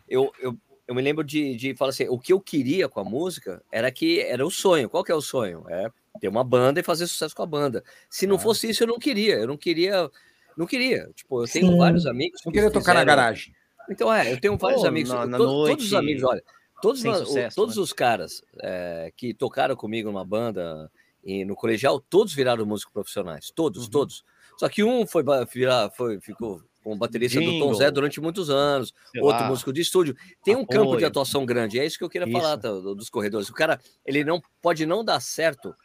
eu, 0.07 0.31
eu, 0.39 0.55
eu 0.87 0.93
me 0.93 1.01
lembro 1.01 1.23
de, 1.23 1.55
de 1.55 1.73
falar 1.73 1.89
assim: 1.89 2.07
o 2.07 2.19
que 2.19 2.31
eu 2.31 2.39
queria 2.39 2.87
com 2.87 2.99
a 2.99 3.03
música 3.03 3.63
era 3.71 3.91
que 3.91 4.19
era 4.19 4.45
o 4.45 4.51
sonho. 4.51 4.87
Qual 4.87 5.03
que 5.03 5.11
é 5.11 5.15
o 5.15 5.21
sonho? 5.21 5.65
É 5.67 5.89
ter 6.19 6.27
uma 6.27 6.43
banda 6.43 6.79
e 6.79 6.83
fazer 6.83 7.07
sucesso 7.07 7.35
com 7.35 7.43
a 7.43 7.47
banda. 7.47 7.83
Se 8.09 8.27
não 8.27 8.35
ah. 8.35 8.39
fosse 8.39 8.69
isso, 8.69 8.83
eu 8.83 8.87
não 8.87 8.99
queria. 8.99 9.35
Eu 9.35 9.47
não 9.47 9.57
queria. 9.57 10.09
Não 10.57 10.65
queria. 10.65 11.09
Tipo, 11.15 11.43
eu 11.43 11.47
tenho 11.47 11.67
Sim. 11.71 11.77
vários 11.77 12.05
amigos. 12.05 12.41
Não 12.45 12.51
queria 12.51 12.71
tocar 12.71 12.93
na 12.93 13.03
garagem. 13.03 13.53
Então, 13.89 14.13
é, 14.13 14.31
eu 14.33 14.39
tenho 14.39 14.57
vários 14.57 14.81
Pô, 14.81 14.87
amigos. 14.87 15.11
Na, 15.11 15.25
na 15.25 15.37
todos, 15.37 15.69
todos, 15.69 15.85
os 15.85 15.93
amigos, 15.93 16.23
olha, 16.23 16.43
todos, 16.81 17.01
sucesso, 17.01 17.55
todos 17.55 17.77
né? 17.77 17.81
os 17.81 17.93
caras 17.93 18.41
é, 18.61 19.11
que 19.15 19.33
tocaram 19.33 19.75
comigo 19.75 20.11
numa 20.11 20.25
banda 20.25 20.91
e 21.23 21.45
no 21.45 21.55
colegial, 21.55 21.99
todos 21.99 22.33
viraram 22.33 22.65
músicos 22.65 22.93
profissionais. 22.93 23.51
Todos, 23.53 23.85
uhum. 23.85 23.89
todos. 23.89 24.23
Só 24.57 24.67
que 24.67 24.83
um 24.83 25.05
foi 25.05 25.23
virar, 25.53 25.89
foi, 25.91 26.19
ficou 26.19 26.61
como 26.83 26.97
baterista 26.97 27.39
Jingle. 27.39 27.59
do 27.59 27.65
Tom 27.65 27.73
Zé 27.73 27.91
durante 27.91 28.21
muitos 28.21 28.49
anos, 28.49 28.93
Sei 29.11 29.21
outro 29.21 29.41
lá. 29.41 29.49
músico 29.49 29.73
de 29.73 29.81
estúdio. 29.81 30.15
Tem 30.41 30.55
um 30.55 30.65
campo 30.65 30.95
de 30.95 31.03
atuação 31.03 31.45
grande, 31.45 31.77
é 31.77 31.85
isso 31.85 31.97
que 31.97 32.03
eu 32.03 32.09
queria 32.09 32.27
isso. 32.27 32.39
falar 32.39 32.57
tá, 32.57 32.71
dos 32.71 33.09
corredores. 33.09 33.49
O 33.49 33.53
cara, 33.53 33.79
ele 34.05 34.23
não 34.23 34.41
pode 34.61 34.85
não 34.85 35.03
dar 35.03 35.19
certo 35.19 35.75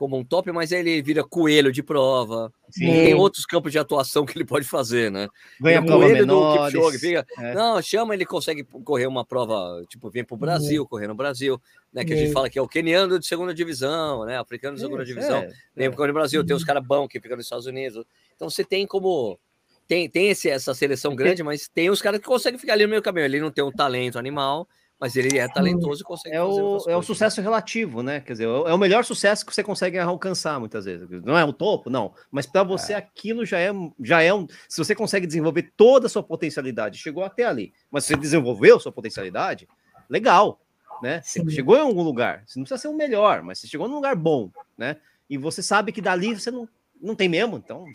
como 0.00 0.16
um 0.16 0.24
top, 0.24 0.50
mas 0.50 0.72
ele 0.72 1.02
vira 1.02 1.22
coelho 1.22 1.70
de 1.70 1.82
prova. 1.82 2.50
Sim. 2.70 2.86
Tem 2.86 3.14
outros 3.14 3.44
campos 3.44 3.70
de 3.70 3.78
atuação 3.78 4.24
que 4.24 4.34
ele 4.34 4.46
pode 4.46 4.64
fazer, 4.66 5.10
né? 5.10 5.28
Ganha 5.60 5.84
prova 5.84 6.06
coelho 6.06 6.20
menores, 6.20 6.72
do 6.72 6.78
Kipchoge, 6.78 6.98
fica, 6.98 7.26
é. 7.38 7.52
não, 7.52 7.82
chama, 7.82 8.14
ele 8.14 8.24
consegue 8.24 8.64
correr 8.64 9.06
uma 9.06 9.26
prova, 9.26 9.84
tipo, 9.90 10.08
vem 10.08 10.24
para 10.24 10.34
o 10.34 10.38
Brasil, 10.38 10.86
correr 10.86 11.06
no 11.06 11.14
Brasil, 11.14 11.60
né? 11.92 12.02
Que 12.02 12.14
a 12.14 12.16
gente 12.16 12.32
fala 12.32 12.48
que 12.48 12.58
é 12.58 12.62
o 12.62 12.66
keniano 12.66 13.18
de 13.18 13.26
segunda 13.26 13.52
divisão, 13.52 14.24
né? 14.24 14.38
Africano 14.38 14.74
de 14.74 14.80
segunda 14.80 15.04
divisão. 15.04 15.40
É, 15.40 15.50
vem 15.76 15.88
é. 15.88 15.90
no 15.90 16.12
Brasil, 16.14 16.42
tem 16.46 16.56
os 16.56 16.64
caras 16.64 16.82
bons 16.82 17.06
que 17.06 17.20
ficam 17.20 17.36
nos 17.36 17.44
Estados 17.44 17.66
Unidos. 17.66 18.02
Então 18.34 18.48
você 18.48 18.64
tem 18.64 18.86
como 18.86 19.38
tem, 19.86 20.08
tem 20.08 20.30
esse, 20.30 20.48
essa 20.48 20.72
seleção 20.72 21.14
grande, 21.14 21.42
mas 21.42 21.68
tem 21.68 21.90
os 21.90 22.00
caras 22.00 22.20
que 22.20 22.26
conseguem 22.26 22.58
ficar 22.58 22.72
ali 22.72 22.84
no 22.84 22.88
meio 22.88 23.02
caminho. 23.02 23.26
Ele 23.26 23.38
não 23.38 23.50
tem 23.50 23.62
um 23.62 23.70
talento 23.70 24.18
animal, 24.18 24.66
mas 25.00 25.16
ele 25.16 25.38
é 25.38 25.48
talentoso 25.48 26.02
e 26.02 26.04
consegue 26.04 26.36
é 26.36 26.42
o, 26.42 26.76
É 26.86 26.94
o 26.94 27.02
sucesso 27.02 27.40
relativo, 27.40 28.02
né? 28.02 28.20
Quer 28.20 28.32
dizer, 28.32 28.44
é 28.44 28.74
o 28.74 28.78
melhor 28.78 29.02
sucesso 29.02 29.46
que 29.46 29.54
você 29.54 29.62
consegue 29.62 29.98
alcançar 29.98 30.60
muitas 30.60 30.84
vezes. 30.84 31.08
Não 31.24 31.38
é 31.38 31.44
o 31.44 31.54
topo, 31.54 31.88
não. 31.88 32.12
Mas 32.30 32.44
para 32.44 32.62
você 32.62 32.92
é. 32.92 32.96
aquilo 32.96 33.46
já 33.46 33.58
é, 33.58 33.70
já 33.98 34.20
é 34.20 34.32
um. 34.34 34.46
Se 34.68 34.76
você 34.76 34.94
consegue 34.94 35.26
desenvolver 35.26 35.72
toda 35.74 36.06
a 36.06 36.10
sua 36.10 36.22
potencialidade, 36.22 36.98
chegou 36.98 37.24
até 37.24 37.44
ali, 37.44 37.72
mas 37.90 38.04
você 38.04 38.14
desenvolveu 38.14 38.78
sua 38.78 38.92
potencialidade, 38.92 39.66
legal, 40.06 40.60
né? 41.02 41.22
Você 41.22 41.42
chegou 41.50 41.76
em 41.76 41.80
algum 41.80 42.02
lugar. 42.02 42.44
Você 42.46 42.58
não 42.58 42.64
precisa 42.64 42.82
ser 42.82 42.88
o 42.88 42.96
melhor, 42.96 43.42
mas 43.42 43.58
você 43.58 43.66
chegou 43.66 43.88
num 43.88 43.94
lugar 43.94 44.14
bom, 44.14 44.50
né? 44.76 44.98
E 45.30 45.38
você 45.38 45.62
sabe 45.62 45.92
que 45.92 46.02
dali 46.02 46.34
você 46.34 46.50
não, 46.50 46.68
não 47.00 47.14
tem 47.14 47.28
mesmo, 47.28 47.56
então, 47.56 47.86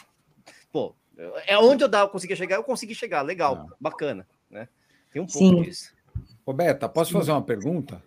pô, 0.71 0.95
é 1.45 1.55
onde 1.57 1.83
eu, 1.83 1.87
dava, 1.87 2.05
eu 2.05 2.09
conseguia 2.09 2.35
chegar, 2.35 2.55
eu 2.55 2.63
consegui 2.63 2.95
chegar, 2.95 3.21
legal, 3.21 3.55
não. 3.57 3.69
bacana, 3.79 4.27
né? 4.49 4.67
Tem 5.11 5.21
um 5.21 5.27
pouco 5.27 5.37
Sim. 5.37 5.61
disso. 5.61 5.94
Roberta, 6.45 6.87
posso 6.87 7.11
fazer 7.11 7.31
uma 7.31 7.41
pergunta? 7.41 8.01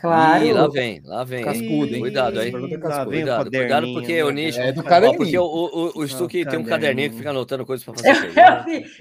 Claro. 0.00 0.44
Ih, 0.44 0.52
lá 0.52 0.68
vem, 0.68 1.02
lá 1.04 1.24
vem. 1.24 1.44
Cascudo, 1.44 1.94
hein? 1.94 2.00
Cuidado 2.00 2.40
aí. 2.40 2.50
Cuidado, 2.50 3.10
cuidado, 3.10 3.50
cuidado, 3.50 3.92
porque 3.92 4.22
o 4.22 4.30
Nish. 4.30 4.56
É 4.56 4.72
do 4.72 4.82
caderninho. 4.82 5.18
Porque 5.18 5.38
o, 5.38 5.44
o, 5.44 5.98
o 5.98 6.08
Stuck 6.08 6.44
tem 6.46 6.58
um 6.58 6.64
caderninho 6.64 7.10
que 7.10 7.16
fica 7.16 7.30
anotando 7.30 7.66
coisas 7.66 7.84
para 7.84 7.94
fazer. 8.00 8.32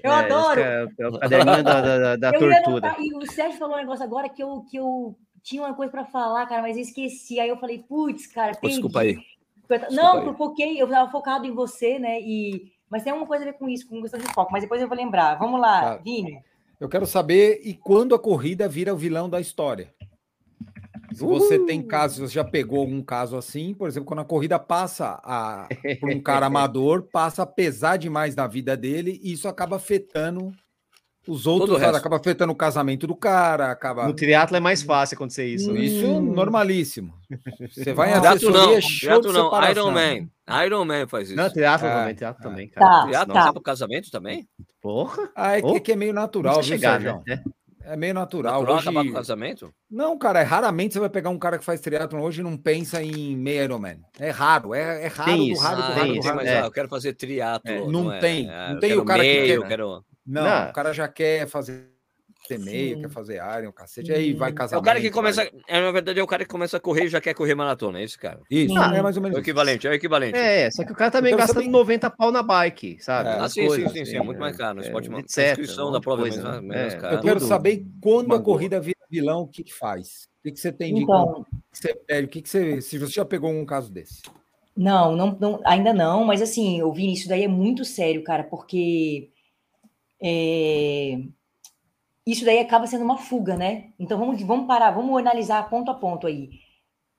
eu, 0.04 0.12
eu 0.12 0.12
é, 0.12 0.14
adoro. 0.14 0.60
É, 0.60 0.88
é, 1.00 1.08
o 1.08 1.20
caderninho 1.20 1.64
da, 1.64 1.82
da, 1.82 2.16
da 2.18 2.32
tortura. 2.34 2.96
e 3.00 3.16
o 3.16 3.32
Sérgio 3.32 3.58
falou 3.58 3.76
um 3.76 3.80
negócio 3.80 4.04
agora 4.04 4.28
que 4.28 4.44
eu, 4.44 4.66
que 4.70 4.78
eu 4.78 5.16
tinha 5.42 5.62
uma 5.62 5.74
coisa 5.74 5.90
para 5.90 6.04
falar, 6.04 6.46
cara, 6.48 6.62
mas 6.62 6.76
eu 6.76 6.84
esqueci. 6.84 7.40
Aí 7.40 7.48
eu 7.48 7.58
falei, 7.58 7.80
putz, 7.80 8.28
cara, 8.28 8.52
perdi. 8.56 8.76
Desculpa 8.76 9.00
aí. 9.00 9.14
Desculpa 9.70 9.88
não, 9.92 10.20
aí. 10.20 10.26
eu 10.28 10.34
foquei, 10.34 10.82
eu 10.82 10.86
estava 10.86 11.10
focado 11.10 11.46
em 11.46 11.54
você, 11.54 11.98
né? 11.98 12.20
E, 12.20 12.74
mas 12.90 13.04
tem 13.04 13.12
alguma 13.12 13.28
coisa 13.28 13.46
a 13.46 13.48
ver 13.48 13.58
com 13.58 13.70
isso, 13.70 13.88
com 13.88 14.02
questão 14.02 14.20
de 14.20 14.28
foco. 14.34 14.52
Mas 14.52 14.64
depois 14.64 14.82
eu 14.82 14.88
vou 14.90 14.98
lembrar. 14.98 15.36
Vamos 15.36 15.62
lá, 15.62 15.82
tá. 15.82 15.98
Vini. 16.04 16.44
Eu 16.80 16.88
quero 16.88 17.06
saber 17.06 17.60
e 17.64 17.74
quando 17.74 18.16
a 18.16 18.20
corrida 18.20 18.68
vira 18.68 18.94
o 18.94 18.98
vilão 18.98 19.30
da 19.30 19.42
história. 19.42 19.94
Se 21.12 21.24
você 21.24 21.60
tem 21.66 21.82
casos, 21.82 22.30
você 22.30 22.36
já 22.36 22.44
pegou 22.44 22.80
algum 22.80 23.02
caso 23.02 23.36
assim, 23.36 23.74
por 23.74 23.88
exemplo, 23.88 24.06
quando 24.06 24.20
a 24.20 24.26
corrida 24.26 24.60
passa 24.60 25.20
a, 25.24 25.68
por 26.00 26.10
um 26.10 26.22
cara 26.22 26.46
amador, 26.48 27.04
passa 27.12 27.44
a 27.44 27.48
pesar 27.48 27.98
demais 27.98 28.36
na 28.36 28.48
vida 28.48 28.78
dele 28.78 29.20
e 29.24 29.34
isso 29.34 29.48
acaba 29.48 29.76
afetando 29.76 30.54
os 31.28 31.46
outros, 31.46 31.80
cara, 31.80 31.98
acaba 31.98 32.18
afetando 32.18 32.52
o 32.52 32.56
casamento 32.56 33.06
do 33.06 33.16
cara, 33.16 33.72
acaba... 33.72 34.08
No 34.08 34.14
triatlo 34.14 34.58
é 34.58 34.60
mais 34.60 34.82
fácil 34.82 35.16
acontecer 35.16 35.46
isso. 35.46 35.72
Né? 35.72 35.82
Isso 35.82 36.08
hum. 36.08 36.34
normalíssimo. 36.34 37.14
Você 37.70 37.94
vai 37.94 38.10
em 38.10 38.20
Triatlo 38.20 38.52
não, 38.52 38.80
triatlo 38.80 39.34
não, 39.34 39.70
Iron 39.70 39.92
Man. 39.92 40.64
Iron 40.66 40.86
Man 40.86 41.08
faz 41.08 41.28
isso. 41.28 41.38
Não, 41.38 41.50
triatlo 41.50 41.88
é. 41.88 41.94
também, 41.94 42.16
triatlo 42.16 42.44
também, 42.44 42.68
cara. 42.70 42.86
Tá, 42.86 43.04
triatlo 43.04 43.34
tá. 43.34 43.46
não, 43.46 43.54
pro 43.54 43.62
casamento 43.62 44.10
também? 44.10 44.48
Porra. 44.82 45.30
Ah, 45.36 45.58
é, 45.58 45.62
oh. 45.64 45.80
que 45.80 45.92
é 45.92 45.96
meio 45.96 46.14
natural, 46.14 46.56
viu, 46.56 46.64
chegar, 46.64 47.02
Sérgio? 47.02 47.22
Né? 47.28 47.44
É 47.84 47.96
meio 47.96 48.14
natural. 48.14 48.54
natural 48.54 48.78
hoje... 48.78 48.88
acabar 48.88 49.04
com 49.04 49.10
o 49.10 49.14
casamento? 49.14 49.74
Não, 49.90 50.18
cara, 50.18 50.42
é 50.42 50.44
raramente 50.44 50.94
você 50.94 51.00
vai 51.00 51.10
pegar 51.10 51.30
um 51.30 51.40
cara 51.40 51.58
que 51.58 51.66
faz 51.66 51.82
triatlon 51.82 52.22
hoje 52.22 52.42
e 52.42 52.44
não 52.44 52.56
pensa 52.56 53.02
em 53.02 53.36
meio 53.36 53.64
Ironman. 53.64 54.00
É 54.20 54.30
raro, 54.30 54.74
é, 54.74 55.06
é 55.06 55.08
raro, 55.08 55.32
tem 55.32 55.52
isso, 55.52 55.62
raro, 55.62 55.82
ah, 55.82 55.90
raro, 55.90 56.16
isso, 56.16 56.28
raro. 56.28 56.38
Mas, 56.38 56.48
é. 56.48 56.60
ah, 56.60 56.66
eu 56.66 56.72
quero 56.72 56.88
fazer 56.88 57.14
triatlo. 57.14 57.72
É, 57.72 57.80
não, 57.80 58.04
não 58.04 58.20
tem, 58.20 58.50
é, 58.50 58.74
não 58.74 58.80
tem 58.80 58.98
o 58.98 59.04
cara 59.04 59.24
meio, 59.24 59.46
que. 59.46 59.52
Eu 59.52 59.68
quero... 59.68 60.06
Não, 60.30 60.44
não, 60.44 60.70
o 60.70 60.74
cara 60.74 60.94
já 60.94 61.08
quer 61.08 61.48
fazer 61.48 61.90
meio, 62.58 62.96
Sim. 62.96 63.02
quer 63.02 63.10
fazer 63.10 63.42
Iron, 63.60 63.72
cacete, 63.72 64.12
aí 64.12 64.34
vai 64.34 64.52
casar. 64.52 64.78
É 64.78 64.80
o 64.80 64.82
cara 64.82 65.00
que 65.00 65.12
começa, 65.12 65.44
vai... 65.44 65.52
é, 65.68 65.82
na 65.82 65.92
verdade, 65.92 66.20
é 66.20 66.24
o 66.24 66.28
cara 66.28 66.44
que 66.44 66.50
começa 66.50 66.78
a 66.78 66.80
correr 66.80 67.06
e 67.06 67.10
já 67.10 67.22
quer 67.22 67.34
correr 67.34 67.54
maratona, 67.54 68.00
é 68.00 68.04
esse 68.04 68.18
cara. 68.18 68.40
Isso, 68.50 68.76
ah, 68.78 68.96
é 68.96 69.02
mais 69.02 69.18
ou 69.18 69.24
menos. 69.24 69.38
É 69.38 69.40
o 69.40 69.44
equivalente, 69.44 69.88
é 69.88 69.90
o 69.90 69.94
equivalente. 69.94 70.38
É, 70.38 70.72
só 70.72 70.84
que 70.84 70.92
o 70.92 70.96
cara 70.96 71.12
também 71.12 71.36
gasta 71.36 71.54
saber... 71.54 71.68
90 71.68 72.10
pau 72.10 72.32
na 72.32 72.42
bike, 72.42 72.98
sabe? 73.02 73.30
É, 73.30 73.34
ah, 73.34 73.50
sim, 73.50 73.68
coisas, 73.68 73.92
sim, 73.92 74.00
sim, 74.00 74.06
sim, 74.06 74.18
é 74.18 74.24
muito 74.24 74.40
mais 74.40 74.56
caro. 74.56 74.76
No 74.76 74.82
esporte, 74.82 75.12
é, 75.12 75.20
etc, 75.20 75.60
inscrição 75.60 75.92
da 75.92 76.00
prova 76.00 76.22
coisa, 76.22 76.48
é 76.48 76.62
menos, 76.62 76.94
é, 76.94 77.14
Eu 77.14 77.22
quero 77.22 77.40
saber 77.40 77.86
quando 78.02 78.34
a 78.34 78.42
corrida 78.42 78.80
vira 78.80 78.98
vilão, 79.10 79.42
o 79.42 79.48
que, 79.48 79.64
que 79.64 79.74
faz? 79.74 80.28
O 80.40 80.44
que, 80.44 80.52
que 80.54 80.60
você 80.60 80.72
tem 80.72 80.94
de 80.94 81.02
então, 81.02 81.46
que 81.72 81.78
você? 81.78 82.24
O 82.24 82.28
que, 82.28 82.42
que 82.42 82.50
você. 82.50 82.82
Se 82.82 82.98
você 82.98 83.14
já 83.14 83.26
pegou 83.26 83.52
um 83.52 83.66
caso 83.66 83.92
desse? 83.92 84.22
Não, 84.76 85.14
não, 85.14 85.38
não, 85.40 85.62
ainda 85.66 85.94
não, 85.94 86.24
mas 86.24 86.42
assim, 86.42 86.80
eu 86.80 86.92
vi 86.94 87.12
isso 87.12 87.28
daí 87.28 87.44
é 87.44 87.48
muito 87.50 87.84
sério, 87.84 88.24
cara, 88.24 88.46
porque 88.46 89.30
é, 90.22 91.20
isso 92.26 92.46
daí 92.46 92.60
acaba 92.60 92.88
sendo 92.88 93.04
uma 93.04 93.18
fuga, 93.18 93.56
né? 93.58 93.92
Então 93.98 94.18
vamos, 94.18 94.42
vamos 94.44 94.68
parar, 94.68 94.92
vamos 94.92 95.18
analisar 95.18 95.70
ponto 95.70 95.90
a 95.90 95.96
ponto 95.96 96.28
aí. 96.28 96.52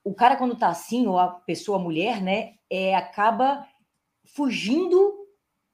O 0.05 0.15
cara, 0.15 0.37
quando 0.37 0.57
tá 0.57 0.69
assim, 0.69 1.07
ou 1.07 1.19
a 1.19 1.29
pessoa, 1.29 1.79
a 1.79 1.83
mulher, 1.83 2.23
né, 2.23 2.55
é, 2.71 2.95
acaba 2.95 3.67
fugindo 4.35 5.15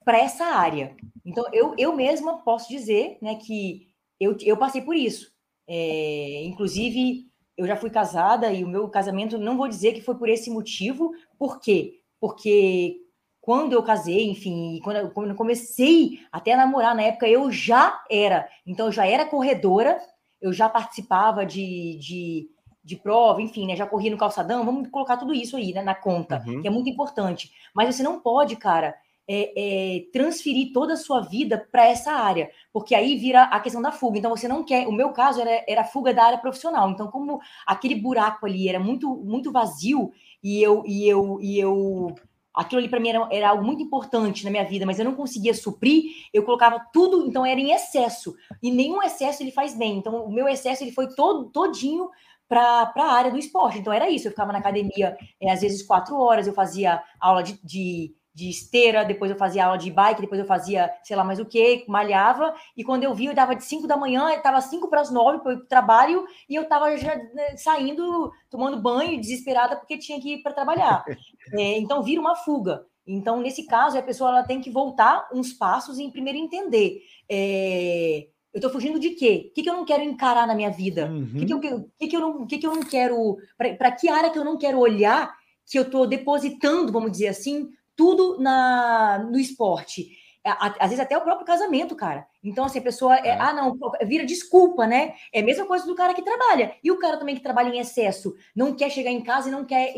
para 0.04 0.18
essa 0.18 0.44
área. 0.46 0.96
Então, 1.24 1.44
eu, 1.52 1.74
eu 1.76 1.94
mesma 1.94 2.38
posso 2.38 2.68
dizer 2.68 3.18
né, 3.20 3.34
que 3.36 3.88
eu, 4.18 4.36
eu 4.40 4.56
passei 4.56 4.80
por 4.80 4.94
isso. 4.96 5.32
É, 5.68 6.44
inclusive, 6.44 7.26
eu 7.56 7.66
já 7.66 7.76
fui 7.76 7.90
casada 7.90 8.52
e 8.52 8.64
o 8.64 8.68
meu 8.68 8.88
casamento, 8.88 9.38
não 9.38 9.56
vou 9.56 9.68
dizer 9.68 9.92
que 9.92 10.00
foi 10.00 10.14
por 10.16 10.28
esse 10.28 10.50
motivo. 10.50 11.12
Por 11.38 11.60
quê? 11.60 12.00
Porque 12.20 13.00
quando 13.46 13.74
eu 13.74 13.82
casei, 13.84 14.28
enfim, 14.28 14.80
quando 14.82 14.96
eu, 14.96 15.10
quando 15.10 15.30
eu 15.30 15.36
comecei 15.36 16.18
até 16.32 16.52
a 16.52 16.56
namorar 16.56 16.96
na 16.96 17.02
época, 17.02 17.28
eu 17.28 17.48
já 17.48 18.02
era. 18.10 18.48
Então, 18.66 18.86
eu 18.86 18.92
já 18.92 19.06
era 19.06 19.24
corredora, 19.24 20.00
eu 20.42 20.52
já 20.52 20.68
participava 20.68 21.46
de, 21.46 21.96
de, 22.00 22.50
de 22.82 22.96
prova, 22.96 23.40
enfim, 23.40 23.64
né? 23.64 23.76
Já 23.76 23.86
corria 23.86 24.10
no 24.10 24.18
calçadão, 24.18 24.64
vamos 24.64 24.88
colocar 24.88 25.16
tudo 25.16 25.32
isso 25.32 25.56
aí 25.56 25.72
né, 25.72 25.80
na 25.80 25.94
conta, 25.94 26.42
uhum. 26.44 26.60
que 26.60 26.66
é 26.66 26.70
muito 26.72 26.90
importante. 26.90 27.52
Mas 27.72 27.94
você 27.94 28.02
não 28.02 28.18
pode, 28.18 28.56
cara, 28.56 28.96
é, 29.28 29.52
é, 29.56 30.00
transferir 30.12 30.72
toda 30.72 30.94
a 30.94 30.96
sua 30.96 31.20
vida 31.20 31.68
para 31.70 31.86
essa 31.86 32.10
área, 32.10 32.50
porque 32.72 32.96
aí 32.96 33.16
vira 33.16 33.44
a 33.44 33.60
questão 33.60 33.80
da 33.80 33.92
fuga. 33.92 34.18
Então 34.18 34.36
você 34.36 34.48
não 34.48 34.64
quer. 34.64 34.88
O 34.88 34.92
meu 34.92 35.12
caso 35.12 35.40
era, 35.40 35.64
era 35.68 35.82
a 35.82 35.84
fuga 35.84 36.12
da 36.12 36.24
área 36.24 36.38
profissional. 36.38 36.90
Então, 36.90 37.06
como 37.06 37.38
aquele 37.64 37.94
buraco 37.94 38.44
ali 38.44 38.68
era 38.68 38.80
muito, 38.80 39.08
muito 39.08 39.52
vazio 39.52 40.10
e 40.42 40.60
eu, 40.60 40.82
e 40.84 41.08
eu, 41.08 41.38
e 41.40 41.60
eu 41.60 42.12
aquilo 42.56 42.80
ali 42.80 42.88
para 42.88 42.98
mim 42.98 43.10
era, 43.10 43.28
era, 43.30 43.48
algo 43.50 43.62
muito 43.62 43.82
importante 43.82 44.44
na 44.44 44.50
minha 44.50 44.64
vida, 44.64 44.86
mas 44.86 44.98
eu 44.98 45.04
não 45.04 45.14
conseguia 45.14 45.52
suprir, 45.52 46.04
eu 46.32 46.42
colocava 46.42 46.80
tudo, 46.92 47.26
então 47.26 47.44
era 47.44 47.60
em 47.60 47.72
excesso. 47.72 48.34
E 48.62 48.70
nenhum 48.70 49.02
excesso 49.02 49.42
ele 49.42 49.52
faz 49.52 49.76
bem. 49.76 49.98
Então 49.98 50.24
o 50.24 50.32
meu 50.32 50.48
excesso 50.48 50.82
ele 50.82 50.92
foi 50.92 51.14
todo 51.14 51.50
todinho 51.50 52.08
para 52.48 52.92
a 52.96 53.12
área 53.12 53.30
do 53.30 53.38
esporte. 53.38 53.78
Então 53.78 53.92
era 53.92 54.08
isso, 54.08 54.26
eu 54.26 54.30
ficava 54.30 54.52
na 54.52 54.58
academia 54.58 55.16
é, 55.40 55.52
às 55.52 55.60
vezes 55.60 55.86
quatro 55.86 56.16
horas, 56.16 56.46
eu 56.46 56.54
fazia 56.54 57.02
aula 57.20 57.42
de, 57.42 57.60
de 57.62 58.14
de 58.36 58.50
esteira, 58.50 59.02
depois 59.02 59.30
eu 59.30 59.36
fazia 59.38 59.64
aula 59.64 59.78
de 59.78 59.90
bike, 59.90 60.20
depois 60.20 60.38
eu 60.38 60.46
fazia, 60.46 60.92
sei 61.02 61.16
lá 61.16 61.24
mais 61.24 61.40
o 61.40 61.46
que, 61.46 61.86
malhava, 61.88 62.54
e 62.76 62.84
quando 62.84 63.02
eu 63.02 63.14
vi, 63.14 63.24
eu 63.24 63.34
dava 63.34 63.56
de 63.56 63.64
5 63.64 63.86
da 63.86 63.96
manhã, 63.96 64.30
estava 64.30 64.60
5 64.60 64.90
para 64.90 65.00
as 65.00 65.10
9 65.10 65.38
para 65.38 65.54
o 65.54 65.64
trabalho, 65.64 66.26
e 66.46 66.54
eu 66.54 66.64
estava 66.64 66.94
já 66.98 67.16
né, 67.16 67.56
saindo, 67.56 68.30
tomando 68.50 68.78
banho, 68.78 69.18
desesperada, 69.18 69.76
porque 69.76 69.96
tinha 69.96 70.20
que 70.20 70.34
ir 70.34 70.42
para 70.42 70.52
trabalhar. 70.52 71.02
É, 71.52 71.78
então, 71.78 72.02
vira 72.02 72.20
uma 72.20 72.34
fuga. 72.34 72.84
Então, 73.06 73.40
nesse 73.40 73.66
caso, 73.66 73.96
a 73.96 74.02
pessoa 74.02 74.30
ela 74.30 74.42
tem 74.42 74.60
que 74.60 74.68
voltar 74.68 75.28
uns 75.32 75.52
passos 75.52 75.96
e 75.96 76.10
primeiro 76.10 76.36
entender. 76.36 77.02
É, 77.30 78.26
eu 78.52 78.58
estou 78.58 78.68
fugindo 78.68 78.98
de 78.98 79.10
quê? 79.10 79.46
O 79.48 79.54
que, 79.54 79.62
que 79.62 79.70
eu 79.70 79.74
não 79.74 79.84
quero 79.84 80.02
encarar 80.02 80.44
na 80.44 80.56
minha 80.56 80.70
vida? 80.70 81.06
Uhum. 81.06 81.22
O 81.22 81.38
que, 81.38 81.46
que, 81.46 81.52
eu, 81.52 81.90
que, 81.96 82.08
que, 82.08 82.16
eu 82.16 82.20
não, 82.20 82.46
que, 82.46 82.58
que 82.58 82.66
eu 82.66 82.74
não 82.74 82.82
quero. 82.82 83.36
Para 83.56 83.92
que 83.92 84.08
área 84.08 84.30
que 84.30 84.38
eu 84.38 84.44
não 84.44 84.58
quero 84.58 84.80
olhar 84.80 85.32
que 85.64 85.78
eu 85.78 85.82
estou 85.82 86.06
depositando, 86.06 86.92
vamos 86.92 87.12
dizer 87.12 87.28
assim, 87.28 87.68
tudo 87.96 88.38
na, 88.38 89.18
no 89.18 89.38
esporte. 89.38 90.10
Às 90.44 90.90
vezes 90.90 91.00
até 91.00 91.18
o 91.18 91.22
próprio 91.22 91.44
casamento, 91.44 91.96
cara. 91.96 92.24
Então, 92.44 92.64
assim, 92.64 92.78
a 92.78 92.82
pessoa 92.82 93.16
é, 93.16 93.30
é. 93.30 93.40
ah, 93.40 93.52
não, 93.52 93.76
vira 94.04 94.24
desculpa, 94.24 94.86
né? 94.86 95.14
É 95.32 95.40
a 95.40 95.44
mesma 95.44 95.66
coisa 95.66 95.84
do 95.84 95.94
cara 95.96 96.14
que 96.14 96.22
trabalha. 96.22 96.72
E 96.84 96.90
o 96.92 96.98
cara 96.98 97.16
também 97.16 97.34
que 97.34 97.42
trabalha 97.42 97.74
em 97.74 97.80
excesso, 97.80 98.36
não 98.54 98.72
quer 98.72 98.88
chegar 98.90 99.10
em 99.10 99.22
casa 99.22 99.48
e 99.48 99.50
não 99.52 99.64
quer 99.64 99.92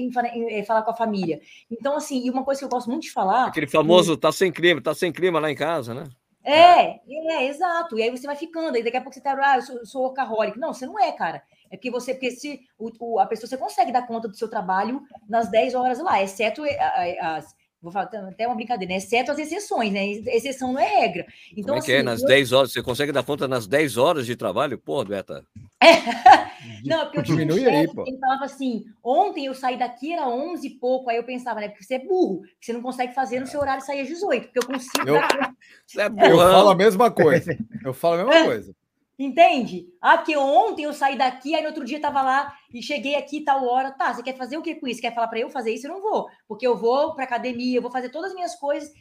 é, 0.49 0.65
falar 0.65 0.83
com 0.83 0.91
a 0.91 0.97
família. 0.97 1.39
Então, 1.71 1.97
assim, 1.97 2.25
e 2.25 2.31
uma 2.31 2.45
coisa 2.45 2.61
que 2.61 2.65
eu 2.65 2.71
gosto 2.71 2.89
muito 2.89 3.03
de 3.03 3.13
falar. 3.13 3.49
Aquele 3.49 3.67
famoso 3.67 4.17
tá 4.17 4.33
sem 4.33 4.51
clima, 4.51 4.81
tá 4.81 4.95
sem 4.95 5.13
clima 5.13 5.39
lá 5.39 5.51
em 5.51 5.57
casa, 5.57 5.93
né? 5.93 6.05
É, 6.43 6.99
é, 7.07 7.47
exato. 7.47 7.99
E 7.99 8.03
aí 8.03 8.11
você 8.11 8.27
vai 8.27 8.37
ficando, 8.37 8.75
aí 8.75 8.83
daqui 8.83 8.97
a 8.97 9.03
pouco 9.03 9.15
você 9.15 9.21
tá, 9.21 9.37
ah, 9.39 9.57
eu 9.57 9.63
sou, 9.63 9.85
sou 9.85 10.03
workaholic. 10.05 10.59
Não, 10.59 10.73
você 10.73 10.87
não 10.87 10.99
é, 10.99 11.13
cara. 11.13 11.43
É 11.71 11.77
porque 11.77 11.91
você, 11.91 12.15
porque 12.15 12.31
se 12.31 12.61
o, 12.79 12.91
o, 12.99 13.19
a 13.19 13.27
pessoa 13.27 13.47
você 13.47 13.59
consegue 13.59 13.93
dar 13.93 14.07
conta 14.07 14.27
do 14.27 14.35
seu 14.35 14.49
trabalho 14.49 15.03
nas 15.29 15.51
10 15.51 15.75
horas 15.75 15.99
lá, 15.99 16.23
exceto 16.23 16.63
as 17.21 17.55
Vou 17.81 17.93
falar 17.93 18.07
até 18.07 18.47
uma 18.47 18.57
brincadeira, 18.57 18.93
né? 18.93 18.99
Exceto 18.99 19.31
as 19.31 19.39
exceções, 19.39 19.93
né? 19.93 20.05
Exceção 20.05 20.73
não 20.73 20.81
é 20.81 21.01
regra. 21.01 21.27
Então, 21.53 21.75
Como 21.75 21.77
é 21.77 21.79
assim, 21.79 21.87
que 21.87 21.93
é? 21.93 21.97
Assim, 21.99 22.05
nas 22.05 22.23
eu... 22.23 22.29
10 22.29 22.53
horas, 22.53 22.73
você 22.73 22.83
consegue 22.83 23.13
dar 23.13 23.23
conta 23.23 23.47
nas 23.47 23.69
10 23.69 23.97
horas 23.97 24.27
de 24.27 24.35
trabalho? 24.35 24.79
Pô, 24.79 25.05
Beta. 25.05 25.45
É. 26.61 26.89
Não, 26.89 27.05
porque 27.05 27.19
eu 27.19 27.23
tinha 27.23 27.47
um 27.47 27.53
chefe, 27.53 27.69
aí, 27.69 27.87
pô. 27.87 28.05
ele 28.05 28.19
falava 28.19 28.45
assim, 28.45 28.85
ontem 29.03 29.47
eu 29.47 29.55
saí 29.55 29.79
daqui, 29.79 30.13
era 30.13 30.29
11 30.29 30.67
e 30.67 30.71
pouco, 30.71 31.09
aí 31.09 31.17
eu 31.17 31.23
pensava, 31.23 31.61
né? 31.61 31.69
Porque 31.69 31.85
você 31.85 31.95
é 31.95 32.05
burro, 32.05 32.43
você 32.61 32.73
não 32.73 32.83
consegue 32.83 33.15
fazer 33.15 33.39
no 33.39 33.47
seu 33.47 33.61
horário 33.61 33.85
sair 33.85 34.01
às 34.01 34.09
18, 34.09 34.45
porque 34.47 34.59
eu 34.59 34.67
consigo... 34.67 35.09
Eu, 35.09 35.15
dar... 35.15 35.55
é 35.97 36.33
eu 36.33 36.37
falo 36.37 36.71
a 36.71 36.75
mesma 36.75 37.11
coisa, 37.13 37.57
eu 37.85 37.95
falo 37.95 38.15
a 38.15 38.19
mesma 38.19 38.35
é. 38.35 38.45
coisa. 38.45 38.75
Entende? 39.19 39.93
Ah, 40.01 40.19
que 40.19 40.37
ontem 40.37 40.85
eu 40.85 40.93
saí 40.93 41.19
daqui, 41.19 41.55
aí 41.55 41.61
no 41.61 41.69
outro 41.69 41.85
dia 41.85 42.01
tava 42.01 42.23
lá 42.23 42.57
e 42.73 42.81
cheguei 42.81 43.17
aqui 43.17 43.41
tal 43.41 43.67
hora. 43.67 43.91
Tá, 43.91 44.15
você 44.15 44.23
quer 44.23 44.37
fazer 44.37 44.57
o 44.57 44.63
que 44.63 44.77
com 44.77 44.87
isso? 44.87 45.01
Quer 45.01 45.13
falar 45.13 45.27
para 45.27 45.41
eu 45.41 45.51
fazer 45.51 45.75
isso? 45.75 45.89
Eu 45.89 45.95
não 45.95 46.01
vou, 46.01 46.29
porque 46.47 46.65
eu 46.65 46.77
vou 46.77 47.15
para 47.15 47.25
academia, 47.25 47.79
eu 47.79 47.83
vou 47.83 47.91
fazer 47.91 48.11
todas 48.11 48.31
as 48.31 48.35
minhas 48.35 48.55
coisas. 48.55 48.93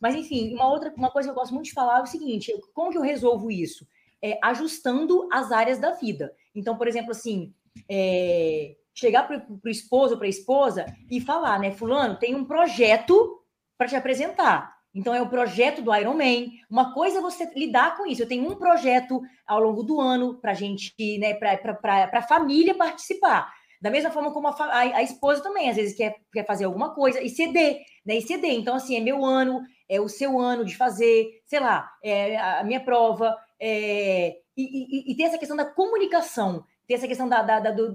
Mas 0.00 0.14
enfim, 0.14 0.54
uma 0.54 0.70
outra 0.70 0.92
uma 0.96 1.10
coisa 1.10 1.28
que 1.28 1.30
eu 1.32 1.34
gosto 1.34 1.52
muito 1.52 1.66
de 1.66 1.72
falar 1.72 1.98
é 1.98 2.02
o 2.02 2.06
seguinte: 2.06 2.52
como 2.72 2.90
que 2.92 2.98
eu 2.98 3.02
resolvo 3.02 3.50
isso? 3.50 3.84
É 4.22 4.38
ajustando 4.42 5.28
as 5.32 5.50
áreas 5.50 5.80
da 5.80 5.90
vida. 5.90 6.32
Então, 6.54 6.76
por 6.76 6.86
exemplo, 6.86 7.10
assim, 7.10 7.52
é, 7.90 8.76
chegar 8.94 9.24
para 9.26 9.44
o 9.64 9.68
esposo 9.68 10.12
ou 10.12 10.18
para 10.18 10.28
a 10.28 10.30
esposa 10.30 10.86
e 11.10 11.20
falar, 11.20 11.58
né, 11.58 11.72
fulano, 11.72 12.16
tem 12.16 12.34
um 12.34 12.44
projeto 12.44 13.42
para 13.76 13.88
te 13.88 13.96
apresentar. 13.96 14.73
Então, 14.94 15.14
é 15.14 15.20
o 15.20 15.28
projeto 15.28 15.82
do 15.82 15.94
Iron 15.94 16.14
Man. 16.14 16.46
Uma 16.70 16.94
coisa 16.94 17.18
é 17.18 17.20
você 17.20 17.50
lidar 17.56 17.96
com 17.96 18.06
isso. 18.06 18.22
Eu 18.22 18.28
tenho 18.28 18.48
um 18.48 18.54
projeto 18.54 19.20
ao 19.46 19.60
longo 19.60 19.82
do 19.82 20.00
ano 20.00 20.38
para 20.40 20.52
a 20.52 20.54
gente, 20.54 20.92
né, 21.18 21.34
para 21.34 22.10
a 22.12 22.22
família 22.22 22.74
participar. 22.74 23.52
Da 23.82 23.90
mesma 23.90 24.10
forma 24.10 24.32
como 24.32 24.48
a, 24.48 24.52
a, 24.52 24.80
a, 24.80 25.02
esposa 25.02 25.42
também, 25.42 25.68
às 25.68 25.76
vezes, 25.76 25.96
quer, 25.96 26.14
quer 26.32 26.46
fazer 26.46 26.64
alguma 26.64 26.94
coisa 26.94 27.20
e 27.20 27.28
ceder, 27.28 27.80
né? 28.06 28.16
E 28.16 28.22
ceder. 28.22 28.52
Então, 28.52 28.76
assim, 28.76 28.96
é 28.96 29.00
meu 29.00 29.22
ano, 29.24 29.60
é 29.88 30.00
o 30.00 30.08
seu 30.08 30.38
ano 30.40 30.64
de 30.64 30.76
fazer, 30.76 31.26
sei 31.44 31.60
lá, 31.60 31.90
é 32.02 32.38
a 32.38 32.64
minha 32.64 32.80
prova. 32.80 33.36
É, 33.60 34.36
e, 34.56 34.62
e, 34.62 35.12
e 35.12 35.16
tem 35.16 35.26
essa 35.26 35.36
questão 35.36 35.56
da 35.56 35.66
comunicação, 35.66 36.64
tem 36.86 36.96
essa 36.96 37.08
questão 37.08 37.28
da, 37.28 37.42
da, 37.42 37.60
da 37.60 37.70
do, 37.72 37.94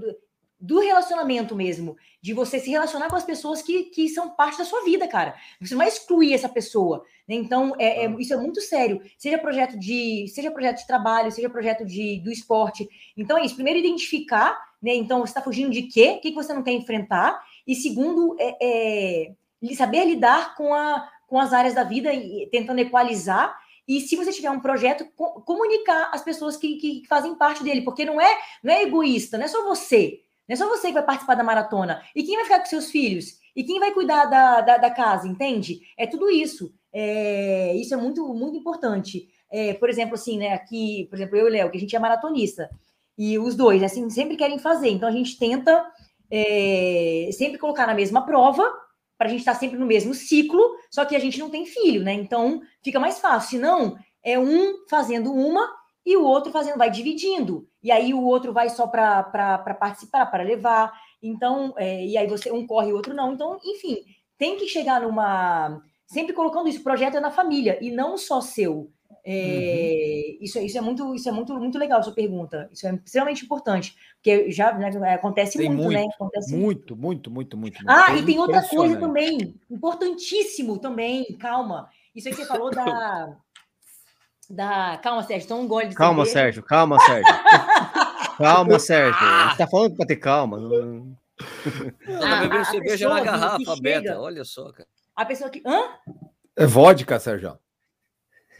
do 0.59 0.79
relacionamento 0.79 1.55
mesmo, 1.55 1.95
de 2.21 2.33
você 2.33 2.59
se 2.59 2.69
relacionar 2.69 3.09
com 3.09 3.15
as 3.15 3.23
pessoas 3.23 3.61
que, 3.61 3.83
que 3.85 4.09
são 4.09 4.31
parte 4.31 4.57
da 4.57 4.65
sua 4.65 4.83
vida, 4.83 5.07
cara. 5.07 5.33
Você 5.61 5.73
não 5.73 5.79
vai 5.79 5.87
excluir 5.87 6.33
essa 6.33 6.49
pessoa. 6.49 7.05
Né? 7.27 7.35
Então, 7.35 7.73
é, 7.79 8.05
é, 8.05 8.15
isso 8.19 8.33
é 8.33 8.37
muito 8.37 8.59
sério. 8.59 9.01
Seja 9.17 9.37
projeto 9.37 9.79
de, 9.79 10.27
seja 10.27 10.51
projeto 10.51 10.79
de 10.79 10.87
trabalho, 10.87 11.31
seja 11.31 11.49
projeto 11.49 11.85
de, 11.85 12.19
do 12.19 12.29
esporte. 12.29 12.89
Então, 13.15 13.37
é 13.37 13.45
isso. 13.45 13.55
Primeiro, 13.55 13.79
identificar, 13.79 14.59
né? 14.81 14.93
Então, 14.95 15.19
você 15.19 15.31
está 15.31 15.41
fugindo 15.41 15.71
de 15.71 15.83
quê? 15.83 16.15
O 16.17 16.21
que, 16.21 16.31
que 16.31 16.35
você 16.35 16.53
não 16.53 16.63
quer 16.63 16.73
enfrentar? 16.73 17.41
E 17.65 17.73
segundo, 17.73 18.35
é, 18.37 18.57
é 18.61 19.75
saber 19.75 20.03
lidar 20.05 20.55
com, 20.55 20.73
a, 20.73 21.07
com 21.25 21.39
as 21.39 21.53
áreas 21.53 21.73
da 21.73 21.83
vida, 21.83 22.13
e, 22.13 22.49
tentando 22.51 22.79
equalizar 22.79 23.57
e 23.89 24.01
se 24.01 24.15
você 24.15 24.31
tiver 24.31 24.51
um 24.51 24.59
projeto, 24.59 25.03
comunicar 25.15 26.11
as 26.13 26.21
pessoas 26.21 26.55
que, 26.55 26.75
que, 26.75 27.07
fazem 27.07 27.33
parte 27.33 27.63
dele, 27.63 27.81
porque 27.81 28.05
não 28.05 28.21
é, 28.21 28.37
não 28.63 28.71
é 28.71 28.83
egoísta, 28.83 29.35
não 29.35 29.45
é 29.45 29.47
só 29.47 29.63
você. 29.63 30.19
Não 30.49 30.53
é 30.55 30.57
só 30.57 30.67
você 30.67 30.87
que 30.87 30.93
vai 30.93 31.05
participar 31.05 31.35
da 31.35 31.43
maratona. 31.43 32.01
E 32.15 32.23
quem 32.23 32.35
vai 32.35 32.45
ficar 32.45 32.59
com 32.59 32.65
seus 32.65 32.89
filhos? 32.89 33.37
E 33.55 33.63
quem 33.63 33.79
vai 33.79 33.91
cuidar 33.91 34.25
da, 34.25 34.61
da, 34.61 34.77
da 34.77 34.89
casa, 34.89 35.27
entende? 35.27 35.81
É 35.95 36.07
tudo 36.07 36.27
isso. 36.27 36.73
É, 36.91 37.75
isso 37.75 37.93
é 37.93 37.97
muito, 37.97 38.27
muito 38.33 38.57
importante. 38.57 39.29
É, 39.51 39.75
por 39.75 39.89
exemplo, 39.89 40.15
assim, 40.15 40.39
né? 40.39 40.53
Aqui, 40.53 41.05
por 41.07 41.17
exemplo, 41.17 41.37
eu 41.37 41.45
e 41.45 41.49
o 41.49 41.53
Léo, 41.53 41.69
que 41.69 41.77
a 41.77 41.79
gente 41.79 41.95
é 41.95 41.99
maratonista. 41.99 42.67
E 43.15 43.37
os 43.37 43.55
dois, 43.55 43.83
assim, 43.83 44.09
sempre 44.09 44.35
querem 44.35 44.57
fazer. 44.57 44.89
Então 44.89 45.07
a 45.07 45.11
gente 45.11 45.37
tenta 45.37 45.85
é, 46.31 47.29
sempre 47.31 47.59
colocar 47.59 47.85
na 47.85 47.93
mesma 47.93 48.25
prova, 48.25 48.63
para 49.19 49.27
a 49.27 49.29
gente 49.29 49.41
estar 49.41 49.53
tá 49.53 49.59
sempre 49.59 49.77
no 49.77 49.85
mesmo 49.85 50.15
ciclo, 50.15 50.61
só 50.89 51.03
que 51.03 51.15
a 51.15 51.19
gente 51.19 51.37
não 51.37 51.49
tem 51.49 51.65
filho, 51.65 52.01
né? 52.01 52.13
Então 52.13 52.61
fica 52.81 52.99
mais 52.99 53.19
fácil. 53.19 53.49
Se 53.49 53.57
não, 53.59 53.97
é 54.23 54.39
um 54.39 54.87
fazendo 54.89 55.31
uma 55.31 55.69
e 56.05 56.15
o 56.15 56.23
outro 56.23 56.51
fazendo, 56.51 56.77
vai 56.77 56.89
dividindo. 56.89 57.68
E 57.81 57.91
aí 57.91 58.13
o 58.13 58.21
outro 58.21 58.51
vai 58.51 58.69
só 58.69 58.87
para 58.87 59.23
participar, 59.79 60.25
para 60.25 60.43
levar. 60.43 60.91
Então, 61.21 61.73
é, 61.77 62.05
e 62.05 62.17
aí 62.17 62.27
você 62.27 62.51
um 62.51 62.67
corre 62.67 62.89
e 62.89 62.93
o 62.93 62.95
outro 62.95 63.13
não. 63.13 63.33
Então, 63.33 63.59
enfim, 63.63 63.97
tem 64.37 64.57
que 64.57 64.67
chegar 64.67 65.01
numa. 65.01 65.81
Sempre 66.05 66.33
colocando 66.33 66.67
isso, 66.67 66.79
o 66.79 66.83
projeto 66.83 67.17
é 67.17 67.19
na 67.19 67.29
família, 67.29 67.77
e 67.81 67.91
não 67.91 68.17
só 68.17 68.41
seu. 68.41 68.91
É, 69.25 70.37
uhum. 70.39 70.45
isso, 70.45 70.59
isso 70.59 70.77
é 70.77 70.81
muito 70.81 71.13
isso 71.13 71.27
é 71.27 71.31
muito 71.31 71.53
muito 71.53 71.77
legal 71.77 72.01
sua 72.01 72.13
pergunta 72.13 72.69
isso 72.71 72.87
é 72.87 72.95
extremamente 72.95 73.43
importante 73.43 73.93
porque 74.15 74.49
já 74.49 74.71
né, 74.73 75.13
acontece 75.13 75.57
muito, 75.57 75.73
muito, 75.73 75.91
né 75.91 76.07
acontece 76.15 76.55
muito 76.55 76.95
muito 76.95 77.29
muito 77.29 77.57
muito, 77.57 77.83
muito 77.83 77.83
ah 77.85 78.15
e 78.15 78.25
tem 78.25 78.39
outra 78.39 78.63
coisa 78.63 78.97
também 78.97 79.55
importantíssimo 79.69 80.79
também 80.79 81.25
calma 81.37 81.89
isso 82.15 82.29
aí 82.29 82.33
que 82.33 82.41
você 82.41 82.47
falou 82.47 82.71
da 82.71 83.35
da 84.49 84.97
calma 85.03 85.23
Sérgio 85.23 85.45
então 85.45 85.61
um 85.61 85.67
gole 85.67 85.87
de 85.87 85.95
calma 85.95 86.25
cerveja. 86.25 86.45
Sérgio 86.45 86.63
calma 86.63 86.99
Sérgio 86.99 87.33
calma 88.37 88.79
Sérgio 88.79 89.19
ah! 89.21 89.55
tá 89.57 89.67
falando 89.67 89.95
para 89.95 90.07
ter 90.07 90.15
calma 90.15 90.57
não... 90.57 91.17
tá 92.19 92.41
bebendo 92.41 92.65
cerveja 92.65 93.09
na 93.09 93.21
garrafa 93.21 93.75
beta 93.81 94.19
olha 94.19 94.43
só 94.43 94.71
cara 94.71 94.87
a 95.15 95.25
pessoa 95.25 95.49
que 95.49 95.61
hã? 95.65 95.89
é 96.57 96.65
vodka 96.65 97.19
Sérgio 97.19 97.59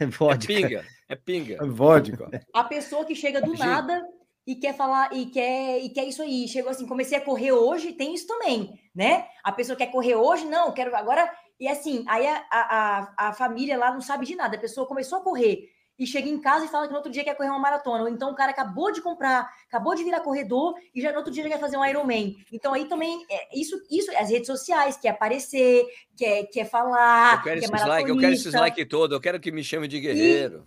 é 0.00 0.06
vodka. 0.06 0.50
É 0.50 0.56
pinga. 0.56 0.84
É 1.08 1.14
pinga. 1.14 1.54
É 1.60 1.66
vodka. 1.66 2.30
A 2.54 2.64
pessoa 2.64 3.04
que 3.04 3.14
chega 3.14 3.42
do 3.42 3.52
nada 3.52 4.02
e 4.46 4.56
quer 4.56 4.74
falar 4.74 5.14
e 5.14 5.26
quer 5.26 5.78
e 5.78 5.90
quer 5.90 6.04
isso 6.06 6.22
aí. 6.22 6.48
Chegou 6.48 6.70
assim, 6.70 6.86
comecei 6.86 7.18
a 7.18 7.20
correr 7.20 7.52
hoje, 7.52 7.92
tem 7.92 8.14
isso 8.14 8.26
também, 8.26 8.80
né? 8.94 9.26
A 9.44 9.52
pessoa 9.52 9.76
quer 9.76 9.88
correr 9.88 10.14
hoje, 10.14 10.46
não, 10.46 10.72
quero 10.72 10.96
agora. 10.96 11.30
E 11.58 11.68
assim, 11.68 12.02
aí 12.08 12.26
a, 12.26 12.42
a, 12.50 13.28
a 13.28 13.32
família 13.34 13.76
lá 13.76 13.92
não 13.92 14.00
sabe 14.00 14.24
de 14.24 14.34
nada. 14.34 14.56
A 14.56 14.60
pessoa 14.60 14.86
começou 14.86 15.18
a 15.18 15.22
correr 15.22 15.68
e 16.00 16.06
chega 16.06 16.30
em 16.30 16.40
casa 16.40 16.64
e 16.64 16.68
fala 16.68 16.86
que 16.86 16.92
no 16.92 16.96
outro 16.96 17.12
dia 17.12 17.22
quer 17.22 17.34
correr 17.34 17.50
uma 17.50 17.58
maratona. 17.58 18.04
Ou 18.04 18.08
então 18.08 18.30
o 18.30 18.34
cara 18.34 18.52
acabou 18.52 18.90
de 18.90 19.02
comprar, 19.02 19.46
acabou 19.68 19.94
de 19.94 20.02
virar 20.02 20.20
corredor 20.20 20.74
e 20.94 21.00
já 21.02 21.12
no 21.12 21.18
outro 21.18 21.30
dia 21.30 21.42
já 21.42 21.50
quer 21.50 21.60
fazer 21.60 21.76
um 21.76 21.84
Ironman. 21.84 22.38
Então 22.50 22.72
aí 22.72 22.86
também, 22.86 23.22
é, 23.30 23.58
isso, 23.58 23.78
isso, 23.90 24.10
as 24.16 24.30
redes 24.30 24.46
sociais, 24.46 24.96
quer 24.96 25.10
aparecer, 25.10 25.84
quer, 26.16 26.44
quer 26.44 26.64
falar. 26.64 27.34
Eu 27.34 27.42
quero, 27.42 27.60
quer 27.60 27.66
esses 27.66 27.86
like, 27.86 28.08
eu 28.08 28.18
quero 28.18 28.60
like 28.60 28.84
todo, 28.86 29.14
eu 29.14 29.20
quero 29.20 29.38
que 29.38 29.52
me 29.52 29.62
chame 29.62 29.86
de 29.86 30.00
guerreiro. 30.00 30.66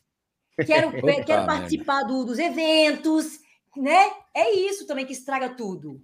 E 0.59 0.65
quero, 0.65 0.89
Opa, 1.01 1.23
quero 1.25 1.45
participar 1.47 2.03
do, 2.03 2.23
dos 2.23 2.37
eventos, 2.37 3.39
né? 3.75 4.11
É 4.35 4.53
isso 4.53 4.85
também 4.85 5.03
que 5.03 5.13
estraga 5.13 5.49
tudo. 5.49 5.99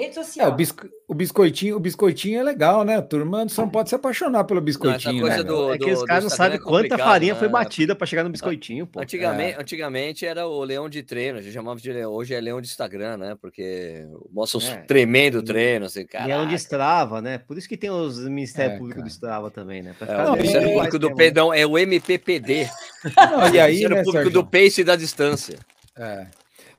Rede 0.00 0.14
social. 0.14 0.48
É, 0.48 0.50
o, 0.50 0.54
bisco, 0.54 0.88
o, 1.06 1.14
biscoitinho, 1.14 1.76
o 1.76 1.80
biscoitinho 1.80 2.40
é 2.40 2.42
legal, 2.42 2.84
né? 2.84 2.96
A 2.96 3.02
turma 3.02 3.46
só 3.50 3.62
não 3.62 3.68
pode 3.68 3.90
se 3.90 3.94
apaixonar 3.94 4.44
pelo 4.44 4.60
biscoitinho. 4.60 5.20
Não, 5.20 5.28
né? 5.28 5.42
do, 5.42 5.74
é 5.74 5.78
que 5.78 5.92
os 5.92 6.02
caras 6.04 6.24
não 6.24 6.30
sabem 6.30 6.56
é 6.56 6.60
quanta 6.60 6.96
farinha 6.96 7.34
né? 7.34 7.38
foi 7.38 7.48
batida 7.48 7.94
para 7.94 8.06
chegar 8.06 8.24
no 8.24 8.30
biscoitinho, 8.30 8.86
pô. 8.86 8.98
Antigamente, 8.98 9.58
é. 9.58 9.60
antigamente 9.60 10.24
era 10.24 10.46
o 10.46 10.64
leão 10.64 10.88
de 10.88 11.02
treino, 11.02 11.38
a 11.38 11.42
gente 11.42 11.52
chamava 11.52 11.78
de 11.78 11.92
leão, 11.92 12.10
hoje 12.12 12.32
é 12.32 12.40
leão 12.40 12.62
de 12.62 12.68
Instagram, 12.68 13.18
né? 13.18 13.36
Porque 13.38 14.06
mostra 14.32 14.56
os 14.56 14.70
é. 14.70 14.76
tremendo 14.78 15.42
treino, 15.42 15.84
assim, 15.84 16.06
cara. 16.06 16.24
Leão 16.24 16.48
de 16.48 16.54
Strava, 16.54 17.20
né? 17.20 17.36
Por 17.36 17.58
isso 17.58 17.68
que 17.68 17.76
tem 17.76 17.90
os 17.90 18.18
Ministério 18.20 18.76
é, 18.76 18.78
Público 18.78 19.02
do 19.02 19.08
Strava 19.08 19.50
também, 19.50 19.82
né? 19.82 19.94
É, 20.00 20.30
o 20.30 20.32
Ministério 20.32 20.72
Público 20.72 20.98
do 20.98 21.14
Pedão 21.14 21.52
é 21.52 21.66
o 21.66 21.76
MPPD. 21.76 22.70
Não, 23.16 23.54
e 23.54 23.60
aí, 23.60 23.72
Ministério 23.84 23.96
né, 23.96 24.02
Público 24.02 24.12
Sérgio? 24.12 24.32
do 24.32 24.46
Pace 24.46 24.80
e 24.80 24.84
da 24.84 24.96
Distância. 24.96 25.58
É. 25.94 26.26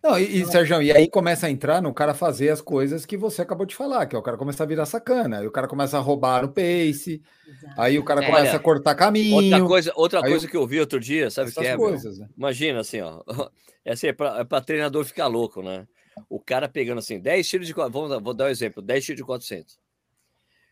Não, 0.03 0.17
e, 0.17 0.41
e 0.41 0.45
Sérgio, 0.45 0.81
e 0.81 0.91
aí 0.91 1.07
começa 1.07 1.45
a 1.45 1.51
entrar 1.51 1.81
no 1.81 1.93
cara 1.93 2.13
fazer 2.13 2.49
as 2.49 2.59
coisas 2.59 3.05
que 3.05 3.15
você 3.15 3.43
acabou 3.43 3.65
de 3.65 3.75
falar, 3.75 4.07
que 4.07 4.15
é 4.15 4.19
o 4.19 4.21
cara 4.21 4.35
começa 4.35 4.63
a 4.63 4.65
virar 4.65 4.85
sacana, 4.85 5.39
aí 5.39 5.47
o 5.47 5.51
cara 5.51 5.67
começa 5.67 5.97
a 5.97 6.01
roubar 6.01 6.41
no 6.41 6.49
pace, 6.49 7.21
Exato. 7.47 7.81
aí 7.81 7.99
o 7.99 8.03
cara 8.03 8.23
é, 8.23 8.25
começa 8.25 8.55
a 8.55 8.59
cortar 8.59 8.95
caminho. 8.95 9.35
Outra 9.35 9.61
coisa, 9.63 9.93
outra 9.95 10.21
coisa 10.21 10.45
eu... 10.45 10.49
que 10.49 10.57
eu 10.57 10.65
vi 10.65 10.79
outro 10.79 10.99
dia, 10.99 11.29
sabe 11.29 11.51
o 11.51 11.53
que 11.53 11.67
é? 11.67 11.77
Coisas, 11.77 12.17
né? 12.17 12.27
Imagina 12.37 12.79
assim, 12.79 13.01
ó. 13.01 13.21
É 13.83 13.93
assim, 13.93 14.07
é 14.07 14.13
para 14.13 14.45
é 14.47 14.61
treinador 14.61 15.03
ficar 15.03 15.25
louco, 15.25 15.63
né? 15.63 15.87
O 16.29 16.39
cara 16.39 16.69
pegando 16.69 16.99
assim, 16.99 17.19
10 17.19 17.47
tiros 17.49 17.67
de. 17.67 17.73
Vamos, 17.73 18.21
vou 18.21 18.33
dar 18.33 18.45
um 18.45 18.49
exemplo: 18.49 18.81
10 18.81 19.05
tiros 19.05 19.17
de 19.17 19.25
400. 19.25 19.79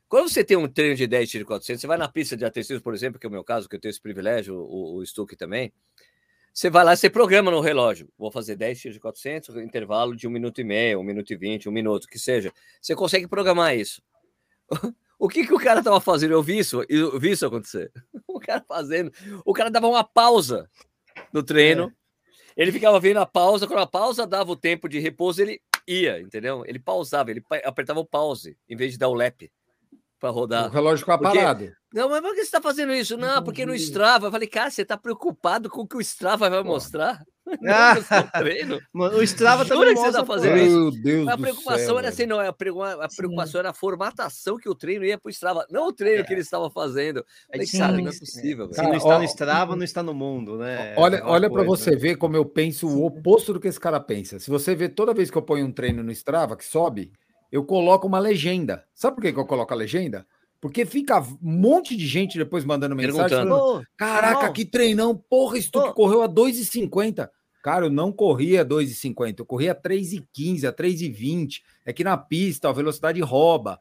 Quando 0.08 0.30
você 0.30 0.44
tem 0.44 0.58
um 0.58 0.68
treino 0.68 0.96
de 0.96 1.08
10 1.08 1.30
tiros 1.30 1.44
de 1.44 1.48
400, 1.48 1.82
você 1.82 1.88
vai 1.88 1.98
na 1.98 2.08
pista 2.08 2.36
de 2.36 2.46
atletismo, 2.46 2.82
por 2.82 2.94
exemplo, 2.94 3.20
que 3.20 3.26
é 3.26 3.30
o 3.30 3.32
meu 3.32 3.44
caso, 3.44 3.70
que 3.70 3.76
eu 3.76 3.80
tenho 3.80 3.92
esse 3.92 4.02
privilégio, 4.02 4.56
o, 4.56 4.98
o 4.98 5.06
Stuck 5.06 5.36
também. 5.36 5.72
Você 6.54 6.70
vai 6.70 6.84
lá, 6.84 6.96
você 6.96 7.10
programa 7.10 7.52
no 7.52 7.62
relógio. 7.62 8.10
Vou 8.18 8.32
fazer 8.32 8.56
10 8.56 8.80
tiros 8.80 8.96
de 8.96 9.00
400, 9.00 9.56
intervalo 9.58 10.16
de 10.16 10.28
um 10.28 10.32
minuto 10.32 10.60
e 10.60 10.64
meio, 10.64 11.00
um 11.00 11.04
minuto 11.04 11.32
e 11.32 11.36
vinte, 11.36 11.70
um 11.70 11.72
minuto, 11.72 12.08
que 12.08 12.20
seja. 12.20 12.52
Você 12.82 12.96
consegue 12.96 13.28
programar 13.28 13.76
isso. 13.76 14.02
O 15.22 15.28
que, 15.28 15.46
que 15.46 15.54
o 15.54 15.60
cara 15.60 15.80
estava 15.80 16.00
fazendo? 16.00 16.32
Eu 16.32 16.42
vi 16.42 16.60
isso, 16.60 16.82
eu 16.88 17.20
vi 17.20 17.32
isso 17.32 17.46
acontecer. 17.46 17.92
O 18.26 18.40
cara 18.40 18.64
fazendo. 18.66 19.12
O 19.44 19.54
cara 19.54 19.70
dava 19.70 19.86
uma 19.86 20.02
pausa 20.02 20.70
no 21.34 21.44
treino. 21.44 21.94
É. 22.56 22.64
Ele 22.64 22.72
ficava 22.72 23.02
vendo 23.02 23.18
a 23.18 23.26
pausa. 23.26 23.68
Quando 23.68 23.82
a 23.82 23.86
pausa 23.86 24.26
dava 24.26 24.50
o 24.50 24.56
tempo 24.56 24.88
de 24.88 24.98
repouso, 24.98 25.42
ele 25.42 25.62
ia, 25.86 26.22
entendeu? 26.22 26.64
Ele 26.66 26.80
pausava, 26.80 27.32
ele 27.32 27.44
apertava 27.66 28.00
o 28.00 28.06
pause 28.06 28.58
em 28.70 28.78
vez 28.78 28.94
de 28.94 28.98
dar 28.98 29.10
o 29.10 29.14
lap 29.14 29.52
para 30.20 30.30
rodar. 30.30 30.68
O 30.68 30.72
relógio 30.72 31.00
ficava 31.00 31.22
porque... 31.22 31.38
parado. 31.38 31.72
Não, 31.92 32.08
mas 32.08 32.22
por 32.22 32.32
que 32.32 32.36
você 32.36 32.42
está 32.42 32.62
fazendo 32.62 32.94
isso? 32.94 33.18
Não, 33.18 33.44
porque 33.44 33.66
no 33.66 33.74
Strava. 33.74 34.28
Eu 34.28 34.32
falei, 34.32 34.48
cara, 34.48 34.70
você 34.70 34.84
está 34.84 34.96
preocupado 34.96 35.70
com 35.70 35.82
o 35.82 35.88
que 35.88 35.98
o 35.98 36.02
Strava 36.02 36.50
vai 36.50 36.64
mostrar? 36.64 37.20
Ah, 37.68 37.96
o 38.94 39.24
Strava 39.24 39.66
Jura 39.66 39.80
também 39.80 39.96
mostra. 39.96 40.22
Tá 40.22 40.26
fazendo 40.26 40.58
isso. 40.58 40.70
Meu 40.70 40.92
Deus 40.92 41.28
a 41.28 41.36
preocupação 41.36 41.86
céu, 41.86 41.98
era 41.98 42.10
assim, 42.10 42.28
não, 42.28 42.40
a 42.40 42.54
preocupação 42.54 43.54
Sim. 43.54 43.58
era 43.58 43.70
a 43.72 43.74
formatação 43.74 44.58
que 44.58 44.70
o 44.70 44.76
treino 44.76 45.04
ia 45.04 45.18
para 45.18 45.30
o 45.30 45.32
Strava, 45.32 45.66
não 45.72 45.88
o 45.88 45.92
treino 45.92 46.22
é. 46.22 46.24
que 46.24 46.32
ele 46.32 46.42
estava 46.42 46.70
fazendo. 46.70 47.26
Falei, 47.52 47.68
cara, 47.68 47.94
não 47.94 48.08
é 48.08 48.20
possível. 48.20 48.72
Se 48.72 48.84
não 48.84 48.94
está 48.94 49.18
no 49.18 49.24
Strava, 49.24 49.76
não 49.76 49.84
está 49.84 50.04
no 50.04 50.14
mundo, 50.14 50.60
né? 50.60 50.94
Olha, 50.96 51.16
é 51.16 51.24
olha 51.24 51.50
para 51.50 51.64
você 51.64 51.90
né? 51.90 51.98
ver 51.98 52.18
como 52.18 52.36
eu 52.36 52.46
penso 52.46 52.88
o 52.88 53.04
oposto 53.04 53.52
do 53.52 53.60
que 53.60 53.68
esse 53.68 53.80
cara 53.80 54.00
pensa. 54.00 54.38
Se 54.38 54.52
você 54.52 54.76
vê 54.76 54.88
toda 54.88 55.12
vez 55.12 55.32
que 55.32 55.38
eu 55.40 55.42
ponho 55.42 55.66
um 55.66 55.72
treino 55.72 56.04
no 56.04 56.12
Strava 56.12 56.56
que 56.56 56.66
sobe, 56.66 57.12
eu 57.52 57.64
coloco 57.64 58.08
uma 58.08 58.20
legenda. 58.20 58.86
Sabe 58.94 59.16
por 59.16 59.22
que, 59.22 59.34
que 59.34 59.40
eu 59.40 59.46
coloco 59.46 59.74
a 59.74 59.78
legenda? 59.78 60.26
Porque 60.62 60.86
fica 60.86 61.20
um 61.20 61.38
monte 61.42 61.96
de 61.96 62.06
gente 62.06 62.38
depois 62.38 62.66
mandando 62.66 62.96
mensagem 62.96 63.38
falando, 63.38 63.84
Caraca, 63.96 64.52
que 64.52 64.66
treinão, 64.66 65.16
porra, 65.16 65.58
isso 65.58 65.72
tu 65.72 65.82
que 65.82 65.94
correu 65.94 66.22
a 66.22 66.28
2,50. 66.28 67.30
Cara, 67.64 67.86
eu 67.86 67.90
não 67.90 68.12
corria 68.12 68.62
a 68.62 68.66
2,50, 68.66 69.40
eu 69.40 69.46
corria 69.46 69.72
a 69.72 69.76
3,15, 69.76 70.68
a 70.68 70.74
3,20. 70.74 71.62
É 71.86 71.94
que 71.94 72.04
na 72.04 72.18
pista 72.18 72.70
a 72.70 72.74
velocidade 72.74 73.22
rouba. 73.22 73.80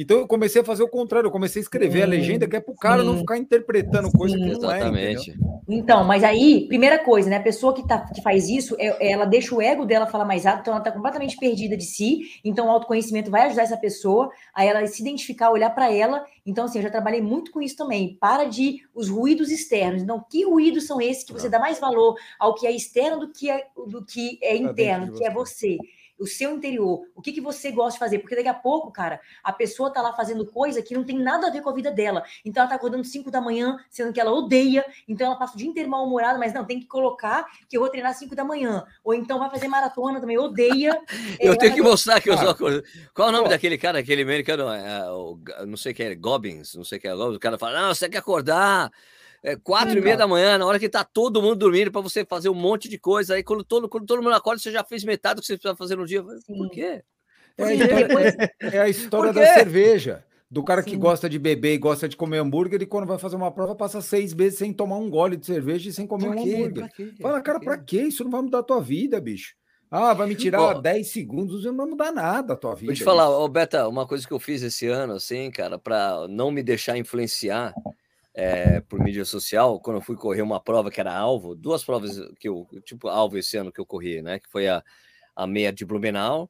Então 0.00 0.18
eu 0.18 0.28
comecei 0.28 0.62
a 0.62 0.64
fazer 0.64 0.84
o 0.84 0.88
contrário, 0.88 1.26
eu 1.26 1.32
comecei 1.32 1.58
a 1.58 1.64
escrever 1.64 1.98
sim, 1.98 2.04
a 2.04 2.06
legenda 2.06 2.46
que 2.46 2.54
é 2.54 2.60
para 2.60 2.72
o 2.72 2.76
cara 2.76 3.00
sim, 3.00 3.06
não 3.08 3.18
ficar 3.18 3.36
interpretando 3.36 4.08
coisa 4.12 4.36
sim, 4.36 4.44
que 4.44 4.58
não 4.60 4.70
é, 4.70 4.76
exatamente. 4.76 5.32
é. 5.32 5.34
Então, 5.68 6.04
mas 6.04 6.22
aí, 6.22 6.66
primeira 6.68 7.00
coisa, 7.00 7.28
né? 7.28 7.36
A 7.36 7.42
pessoa 7.42 7.74
que, 7.74 7.86
tá, 7.86 7.98
que 8.14 8.22
faz 8.22 8.48
isso, 8.48 8.76
é, 8.78 9.10
ela 9.10 9.24
deixa 9.24 9.52
o 9.52 9.60
ego 9.60 9.84
dela 9.84 10.06
falar 10.06 10.24
mais 10.24 10.46
alto, 10.46 10.60
então 10.60 10.72
ela 10.72 10.80
está 10.80 10.92
completamente 10.92 11.36
perdida 11.36 11.76
de 11.76 11.84
si. 11.84 12.20
Então 12.44 12.68
o 12.68 12.70
autoconhecimento 12.70 13.28
vai 13.28 13.46
ajudar 13.46 13.62
essa 13.62 13.76
pessoa 13.76 14.30
a 14.54 14.64
ela 14.64 14.86
se 14.86 15.02
identificar, 15.02 15.50
olhar 15.50 15.70
para 15.70 15.92
ela. 15.92 16.24
Então, 16.46 16.66
assim, 16.66 16.78
eu 16.78 16.84
já 16.84 16.90
trabalhei 16.90 17.20
muito 17.20 17.50
com 17.50 17.60
isso 17.60 17.76
também. 17.76 18.16
Para 18.20 18.44
de 18.44 18.80
os 18.94 19.08
ruídos 19.08 19.50
externos. 19.50 20.00
Então, 20.00 20.24
que 20.30 20.44
ruídos 20.44 20.86
são 20.86 21.00
esses 21.00 21.24
que 21.24 21.32
você 21.32 21.48
dá 21.48 21.58
mais 21.58 21.80
valor 21.80 22.14
ao 22.38 22.54
que 22.54 22.68
é 22.68 22.70
externo 22.70 23.18
do 23.18 23.32
que 23.32 23.50
é, 23.50 23.66
do 23.88 24.04
que 24.04 24.38
é 24.40 24.56
interno, 24.56 25.12
que 25.12 25.24
é 25.24 25.30
você 25.30 25.76
o 26.18 26.26
seu 26.26 26.54
interior, 26.54 27.06
o 27.14 27.22
que, 27.22 27.32
que 27.32 27.40
você 27.40 27.70
gosta 27.70 27.92
de 27.92 27.98
fazer, 27.98 28.18
porque 28.18 28.34
daqui 28.34 28.48
a 28.48 28.54
pouco, 28.54 28.90
cara, 28.90 29.20
a 29.42 29.52
pessoa 29.52 29.92
tá 29.92 30.02
lá 30.02 30.12
fazendo 30.12 30.46
coisa 30.46 30.82
que 30.82 30.94
não 30.94 31.04
tem 31.04 31.18
nada 31.18 31.46
a 31.46 31.50
ver 31.50 31.62
com 31.62 31.70
a 31.70 31.74
vida 31.74 31.90
dela. 31.90 32.22
Então 32.44 32.62
ela 32.62 32.70
tá 32.70 32.76
acordando 32.76 33.04
5 33.04 33.30
da 33.30 33.40
manhã, 33.40 33.78
sendo 33.90 34.12
que 34.12 34.20
ela 34.20 34.32
odeia, 34.32 34.84
então 35.06 35.26
ela 35.26 35.36
passa 35.36 35.54
o 35.54 35.56
dia 35.56 35.68
inteiro 35.68 35.88
mal-humorada, 35.88 36.38
mas 36.38 36.52
não, 36.52 36.64
tem 36.64 36.80
que 36.80 36.86
colocar 36.86 37.46
que 37.68 37.76
eu 37.76 37.80
vou 37.80 37.90
treinar 37.90 38.14
5 38.14 38.34
da 38.34 38.44
manhã. 38.44 38.84
Ou 39.04 39.14
então 39.14 39.38
vai 39.38 39.50
fazer 39.50 39.68
maratona 39.68 40.20
também, 40.20 40.38
odeia. 40.38 41.00
eu 41.40 41.56
tenho 41.56 41.74
que 41.74 41.82
mostrar 41.82 42.20
que 42.20 42.30
eu 42.30 42.36
sou. 42.36 42.54
Qual 43.14 43.28
é 43.28 43.30
o 43.30 43.32
nome 43.32 43.44
Pô. 43.44 43.50
daquele 43.50 43.78
cara, 43.78 43.98
aquele 43.98 44.22
americano? 44.22 44.68
É, 44.68 45.02
é, 45.58 45.66
não 45.66 45.76
sei 45.76 45.94
quem 45.94 46.06
é, 46.06 46.14
Gobbins, 46.14 46.74
não 46.74 46.84
sei 46.84 46.98
quem 46.98 47.10
é, 47.10 47.14
o 47.14 47.38
cara 47.38 47.58
fala, 47.58 47.80
não, 47.80 47.94
você 47.94 48.06
tem 48.06 48.10
que 48.10 48.16
acordar 48.16 48.90
é, 49.42 49.56
quatro 49.56 49.94
é, 49.94 49.98
e 49.98 50.00
meia 50.00 50.16
da 50.16 50.26
manhã, 50.26 50.58
na 50.58 50.66
hora 50.66 50.78
que 50.78 50.88
tá 50.88 51.04
todo 51.04 51.42
mundo 51.42 51.56
dormindo, 51.56 51.90
para 51.92 52.00
você 52.00 52.24
fazer 52.24 52.48
um 52.48 52.54
monte 52.54 52.88
de 52.88 52.98
coisa. 52.98 53.34
Aí 53.34 53.42
quando 53.42 53.64
todo, 53.64 53.88
quando 53.88 54.06
todo 54.06 54.22
mundo 54.22 54.34
acorda, 54.34 54.60
você 54.60 54.72
já 54.72 54.84
fez 54.84 55.04
metade 55.04 55.36
do 55.36 55.40
que 55.40 55.46
você 55.46 55.56
precisa 55.56 55.76
fazer 55.76 55.96
no 55.96 56.06
dia. 56.06 56.22
Por 56.22 56.70
quê? 56.70 57.02
É, 57.58 57.64
a 57.64 57.74
história, 57.74 58.36
é, 58.60 58.76
é 58.76 58.80
a 58.80 58.88
história 58.88 59.32
da 59.32 59.44
cerveja. 59.54 60.24
Do 60.48 60.62
cara 60.62 60.80
Sim. 60.80 60.90
que 60.90 60.96
gosta 60.96 61.28
de 61.28 61.40
beber 61.40 61.74
e 61.74 61.78
gosta 61.78 62.08
de 62.08 62.16
comer 62.16 62.38
hambúrguer, 62.38 62.80
e 62.80 62.86
quando 62.86 63.04
vai 63.06 63.18
fazer 63.18 63.34
uma 63.34 63.50
prova, 63.50 63.74
passa 63.74 64.00
seis 64.00 64.32
meses 64.32 64.58
sem 64.60 64.72
tomar 64.72 64.96
um 64.96 65.10
gole 65.10 65.36
de 65.36 65.44
cerveja 65.44 65.90
e 65.90 65.92
sem 65.92 66.06
comer 66.06 66.28
um 66.28 66.40
hambúrguer. 66.40 66.88
Fala, 67.20 67.40
cara, 67.42 67.58
pra 67.58 67.76
quê? 67.76 68.02
Isso 68.02 68.22
não 68.22 68.30
vai 68.30 68.42
mudar 68.42 68.60
a 68.60 68.62
tua 68.62 68.80
vida, 68.80 69.20
bicho. 69.20 69.54
Ah, 69.90 70.14
vai 70.14 70.28
me 70.28 70.34
tirar 70.34 70.74
Bom, 70.74 70.82
10 70.82 71.08
segundos, 71.08 71.64
não 71.64 71.76
vai 71.76 71.86
mudar 71.86 72.12
nada 72.12 72.52
a 72.52 72.56
tua 72.56 72.74
vida. 72.74 72.86
Vou 72.86 72.94
te 72.94 73.04
falar, 73.04 73.28
ô 73.28 73.48
Beta, 73.48 73.88
uma 73.88 74.06
coisa 74.06 74.26
que 74.26 74.32
eu 74.32 74.38
fiz 74.38 74.62
esse 74.62 74.86
ano, 74.86 75.14
assim, 75.14 75.50
cara, 75.50 75.78
para 75.78 76.28
não 76.28 76.50
me 76.50 76.62
deixar 76.62 76.96
influenciar 76.96 77.74
é, 78.40 78.80
por 78.82 79.00
mídia 79.00 79.24
social, 79.24 79.80
quando 79.80 79.96
eu 79.96 80.00
fui 80.00 80.14
correr 80.14 80.42
uma 80.42 80.60
prova 80.60 80.92
que 80.92 81.00
era 81.00 81.12
alvo, 81.12 81.56
duas 81.56 81.82
provas 81.82 82.20
que 82.38 82.48
eu, 82.48 82.68
tipo, 82.84 83.08
alvo 83.08 83.36
esse 83.36 83.56
ano 83.56 83.72
que 83.72 83.80
eu 83.80 83.84
corri, 83.84 84.22
né? 84.22 84.38
Que 84.38 84.48
foi 84.48 84.68
a, 84.68 84.80
a 85.34 85.44
meia 85.44 85.72
de 85.72 85.84
Blumenau 85.84 86.48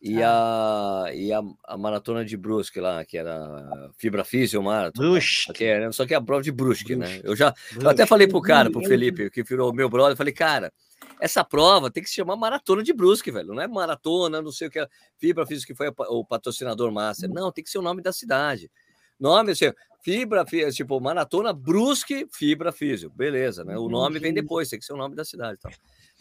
e, 0.00 0.22
ah. 0.22 1.02
a, 1.06 1.12
e 1.12 1.32
a, 1.32 1.42
a, 1.64 1.76
maratona 1.76 2.24
de 2.24 2.36
Brusque 2.36 2.78
lá, 2.78 3.04
que 3.04 3.18
era 3.18 3.90
Fibra 3.98 4.22
Físio 4.22 4.62
Maratona. 4.62 5.08
Brusque. 5.08 5.52
Que 5.52 5.92
só 5.92 6.06
que 6.06 6.14
é 6.14 6.16
a 6.16 6.20
prova 6.20 6.44
de 6.44 6.52
Brusque, 6.52 6.94
né? 6.94 7.06
Brusque. 7.06 7.24
né? 7.24 7.28
Eu 7.28 7.34
já 7.34 7.52
eu 7.76 7.90
até 7.90 8.06
falei 8.06 8.28
pro 8.28 8.40
cara, 8.40 8.70
pro 8.70 8.86
Felipe, 8.86 9.28
que 9.28 9.42
virou 9.42 9.74
meu 9.74 9.88
brother, 9.88 10.16
falei, 10.16 10.32
cara, 10.32 10.72
essa 11.20 11.42
prova 11.42 11.90
tem 11.90 12.04
que 12.04 12.08
se 12.08 12.14
chamar 12.14 12.36
Maratona 12.36 12.84
de 12.84 12.92
Brusque, 12.92 13.32
velho. 13.32 13.48
Não 13.48 13.60
é 13.60 13.66
maratona, 13.66 14.40
não 14.40 14.52
sei 14.52 14.68
o 14.68 14.70
que. 14.70 14.78
É, 14.78 14.86
Fibra 15.18 15.44
Físio, 15.44 15.66
que 15.66 15.74
foi 15.74 15.92
o 16.08 16.24
patrocinador 16.24 16.92
master. 16.92 17.28
Não, 17.28 17.50
tem 17.50 17.64
que 17.64 17.70
ser 17.70 17.78
o 17.78 17.82
nome 17.82 18.00
da 18.00 18.12
cidade. 18.12 18.70
Nome, 19.18 19.52
assim, 19.52 19.72
Fibra, 20.06 20.44
tipo, 20.70 21.00
Maratona 21.00 21.52
Brusque 21.52 22.28
Fibra 22.32 22.70
Físio. 22.70 23.10
Beleza, 23.10 23.64
né? 23.64 23.76
O 23.76 23.88
nome 23.88 24.20
vem 24.20 24.32
depois, 24.32 24.68
tem 24.68 24.78
que 24.78 24.84
ser 24.84 24.92
o 24.92 24.96
nome 24.96 25.16
da 25.16 25.24
cidade. 25.24 25.58
Então. 25.58 25.72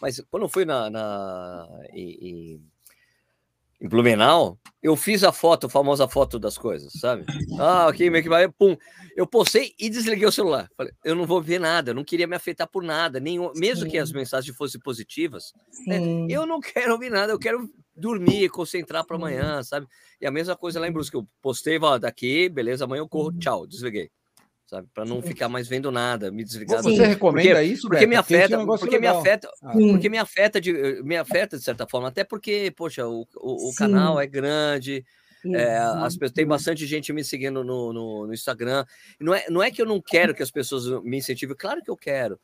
Mas 0.01 0.19
quando 0.31 0.41
eu 0.41 0.49
fui 0.49 0.65
na, 0.65 0.89
na 0.89 1.67
em, 1.93 2.59
em 3.79 3.87
Blumenau, 3.87 4.57
eu 4.81 4.95
fiz 4.95 5.23
a 5.23 5.31
foto, 5.31 5.67
a 5.67 5.69
famosa 5.69 6.07
foto 6.07 6.39
das 6.39 6.57
coisas, 6.57 6.93
sabe? 6.93 7.25
Ah, 7.59 7.87
aqui, 7.87 8.09
meio 8.09 8.23
que 8.23 8.29
vai, 8.29 8.47
pum. 8.47 8.75
Eu 9.15 9.27
postei 9.27 9.75
e 9.79 9.87
desliguei 9.87 10.27
o 10.27 10.31
celular. 10.31 10.67
Falei, 10.75 10.91
eu 11.03 11.13
não 11.13 11.27
vou 11.27 11.39
ver 11.39 11.59
nada, 11.59 11.91
eu 11.91 11.95
não 11.95 12.03
queria 12.03 12.25
me 12.25 12.35
afetar 12.35 12.67
por 12.67 12.81
nada, 12.81 13.19
nenhum, 13.19 13.51
mesmo 13.55 13.87
que 13.87 13.99
as 13.99 14.11
mensagens 14.11 14.57
fossem 14.57 14.81
positivas, 14.81 15.53
né? 15.85 15.99
eu 16.27 16.47
não 16.47 16.59
quero 16.59 16.93
ouvir 16.93 17.11
nada, 17.11 17.31
eu 17.31 17.37
quero 17.37 17.69
dormir, 17.95 18.49
concentrar 18.49 19.05
para 19.05 19.15
amanhã, 19.15 19.63
sabe? 19.63 19.87
E 20.19 20.25
a 20.25 20.31
mesma 20.31 20.55
coisa 20.55 20.79
lá 20.79 20.87
em 20.87 20.91
Brusque, 20.91 21.15
eu 21.15 21.27
postei, 21.41 21.79
ó, 21.81 21.97
daqui, 21.97 22.49
beleza, 22.49 22.85
amanhã 22.85 23.01
eu 23.01 23.09
corro, 23.09 23.31
tchau, 23.37 23.65
desliguei 23.65 24.11
sabe? 24.65 24.87
Para 24.93 25.05
não 25.05 25.21
ficar 25.21 25.47
mais 25.47 25.67
vendo 25.67 25.91
nada, 25.91 26.31
me 26.31 26.43
desligar. 26.43 26.81
Você 26.81 26.95
do... 26.95 27.03
recomenda 27.03 27.49
porque, 27.49 27.63
isso? 27.63 27.87
Porque 27.87 28.07
me 28.07 28.15
afeta, 28.15 28.55
é 28.55 28.65
porque 28.65 28.99
me 28.99 29.07
afeta, 29.07 29.49
ah. 29.63 29.71
porque 29.71 30.09
me 30.09 30.17
afeta 30.17 30.61
de, 30.61 31.03
me 31.03 31.15
afeta 31.15 31.57
de 31.57 31.63
certa 31.63 31.87
forma, 31.87 32.07
até 32.07 32.23
porque, 32.23 32.73
poxa, 32.75 33.07
o, 33.07 33.27
o, 33.35 33.69
o 33.69 33.75
canal 33.75 34.19
é 34.19 34.27
grande. 34.27 35.05
É, 35.53 35.77
as, 35.77 36.17
tem 36.33 36.43
bastante 36.43 36.87
gente 36.87 37.13
me 37.13 37.23
seguindo 37.23 37.63
no, 37.63 37.93
no, 37.93 38.25
no, 38.25 38.33
Instagram. 38.33 38.83
Não 39.19 39.31
é, 39.31 39.45
não 39.47 39.61
é 39.61 39.69
que 39.69 39.79
eu 39.79 39.85
não 39.85 40.01
quero 40.01 40.33
que 40.33 40.41
as 40.41 40.49
pessoas 40.49 40.87
me 41.03 41.17
incentivem, 41.17 41.55
claro 41.55 41.83
que 41.83 41.91
eu 41.91 41.95
quero. 41.95 42.39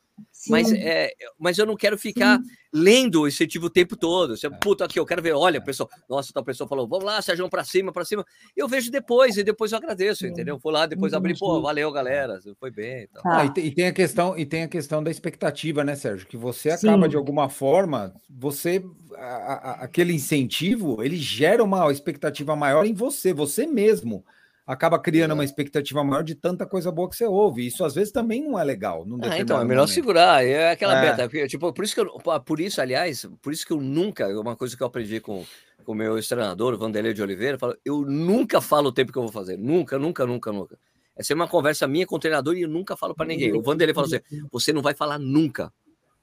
Mas, 0.50 0.72
é, 0.72 1.12
mas 1.38 1.58
eu 1.58 1.66
não 1.66 1.76
quero 1.76 1.98
ficar 1.98 2.38
Sim. 2.38 2.50
lendo 2.74 3.22
o 3.22 3.28
incentivo 3.28 3.68
o 3.68 3.70
tempo 3.70 3.96
todo. 3.96 4.36
Você, 4.36 4.48
é. 4.48 4.50
puta, 4.50 4.86
aqui, 4.86 5.00
eu 5.00 5.06
quero 5.06 5.22
ver, 5.22 5.34
olha, 5.34 5.62
pessoal, 5.62 5.90
nossa, 6.10 6.34
tal 6.34 6.44
pessoa 6.44 6.68
falou, 6.68 6.88
vamos 6.88 7.06
lá, 7.06 7.22
Sérgio, 7.22 7.48
para 7.50 7.64
cima, 7.64 7.92
para 7.92 8.06
cima. 8.06 8.26
Eu 8.56 8.68
vejo 8.68 8.92
depois, 8.92 9.38
e 9.38 9.44
depois 9.44 9.72
eu 9.72 9.78
agradeço, 9.78 10.26
entendeu? 10.26 10.58
Vou 10.58 10.72
lá, 10.72 10.86
depois 10.86 11.14
abri, 11.14 11.38
pô, 11.38 11.62
valeu, 11.62 11.92
galera, 11.92 12.40
foi 12.60 12.72
bem. 12.72 13.08
Então. 13.10 13.22
Ah, 13.26 13.46
e, 13.56 13.68
e, 13.68 13.72
tem 13.72 13.88
a 13.88 13.94
questão, 13.94 14.38
e 14.38 14.46
tem 14.46 14.64
a 14.64 14.68
questão 14.68 15.04
da 15.04 15.12
expectativa, 15.12 15.84
né, 15.84 15.96
Sérgio? 15.96 16.28
Que 16.28 16.38
você 16.38 16.72
acaba, 16.72 17.04
Sim. 17.04 17.10
de 17.10 17.16
alguma 17.16 17.50
forma, 17.50 18.14
você, 18.30 18.84
a, 19.16 19.26
a, 19.26 19.72
aquele 19.84 20.14
incentivo, 20.14 21.04
ele 21.04 21.18
gera 21.18 21.64
uma 21.64 21.92
expectativa 21.92 22.56
maior 22.56 22.86
em 22.86 22.94
você, 22.94 23.34
você 23.34 23.68
mesmo 23.68 24.24
acaba 24.72 24.98
criando 24.98 25.34
uma 25.34 25.44
expectativa 25.44 26.02
maior 26.02 26.24
de 26.24 26.34
tanta 26.34 26.66
coisa 26.66 26.90
boa 26.90 27.10
que 27.10 27.16
você 27.18 27.26
ouve. 27.26 27.68
Isso 27.68 27.84
às 27.84 27.94
vezes 27.94 28.14
também 28.14 28.42
não 28.42 28.58
é 28.58 28.64
legal. 28.64 29.06
Ah, 29.22 29.38
então, 29.38 29.60
é 29.60 29.66
melhor 29.66 29.82
momento. 29.82 29.94
segurar. 29.94 30.46
É 30.46 30.72
aquela 30.72 30.98
é. 30.98 31.16
beta. 31.16 31.48
Tipo, 31.48 31.74
por 31.74 31.84
isso 31.84 31.94
que 31.94 32.00
eu, 32.00 32.40
por 32.40 32.60
isso, 32.62 32.80
aliás, 32.80 33.28
por 33.42 33.52
isso 33.52 33.66
que 33.66 33.74
eu 33.74 33.82
nunca, 33.82 34.28
uma 34.40 34.56
coisa 34.56 34.78
que 34.78 34.82
eu 34.82 34.88
aprendi 34.88 35.20
com 35.20 35.46
o 35.86 35.94
meu 35.94 36.18
treinador, 36.26 36.78
Vanderlei 36.78 37.14
de 37.14 37.22
Oliveira, 37.22 37.58
eu 37.84 38.02
nunca 38.02 38.62
falo 38.62 38.90
o 38.90 38.92
tempo 38.94 39.12
que 39.12 39.18
eu 39.18 39.24
vou 39.24 39.32
fazer. 39.32 39.58
Nunca, 39.58 40.00
nunca, 40.00 40.26
nunca, 40.26 40.54
nunca. 40.54 40.80
Essa 41.18 41.34
é 41.34 41.36
uma 41.36 41.50
conversa 41.50 41.86
minha 41.86 42.08
com 42.08 42.16
o 42.16 42.20
treinador 42.20 42.56
e 42.56 42.62
eu 42.62 42.70
nunca 42.70 42.96
falo 42.96 43.14
para 43.14 43.26
ninguém. 43.26 43.52
O 43.54 43.62
Vanderlei 43.62 43.94
falou 43.94 44.08
assim: 44.08 44.22
você 44.50 44.72
não 44.72 44.82
vai 44.82 44.94
falar 44.94 45.20
nunca 45.20 45.72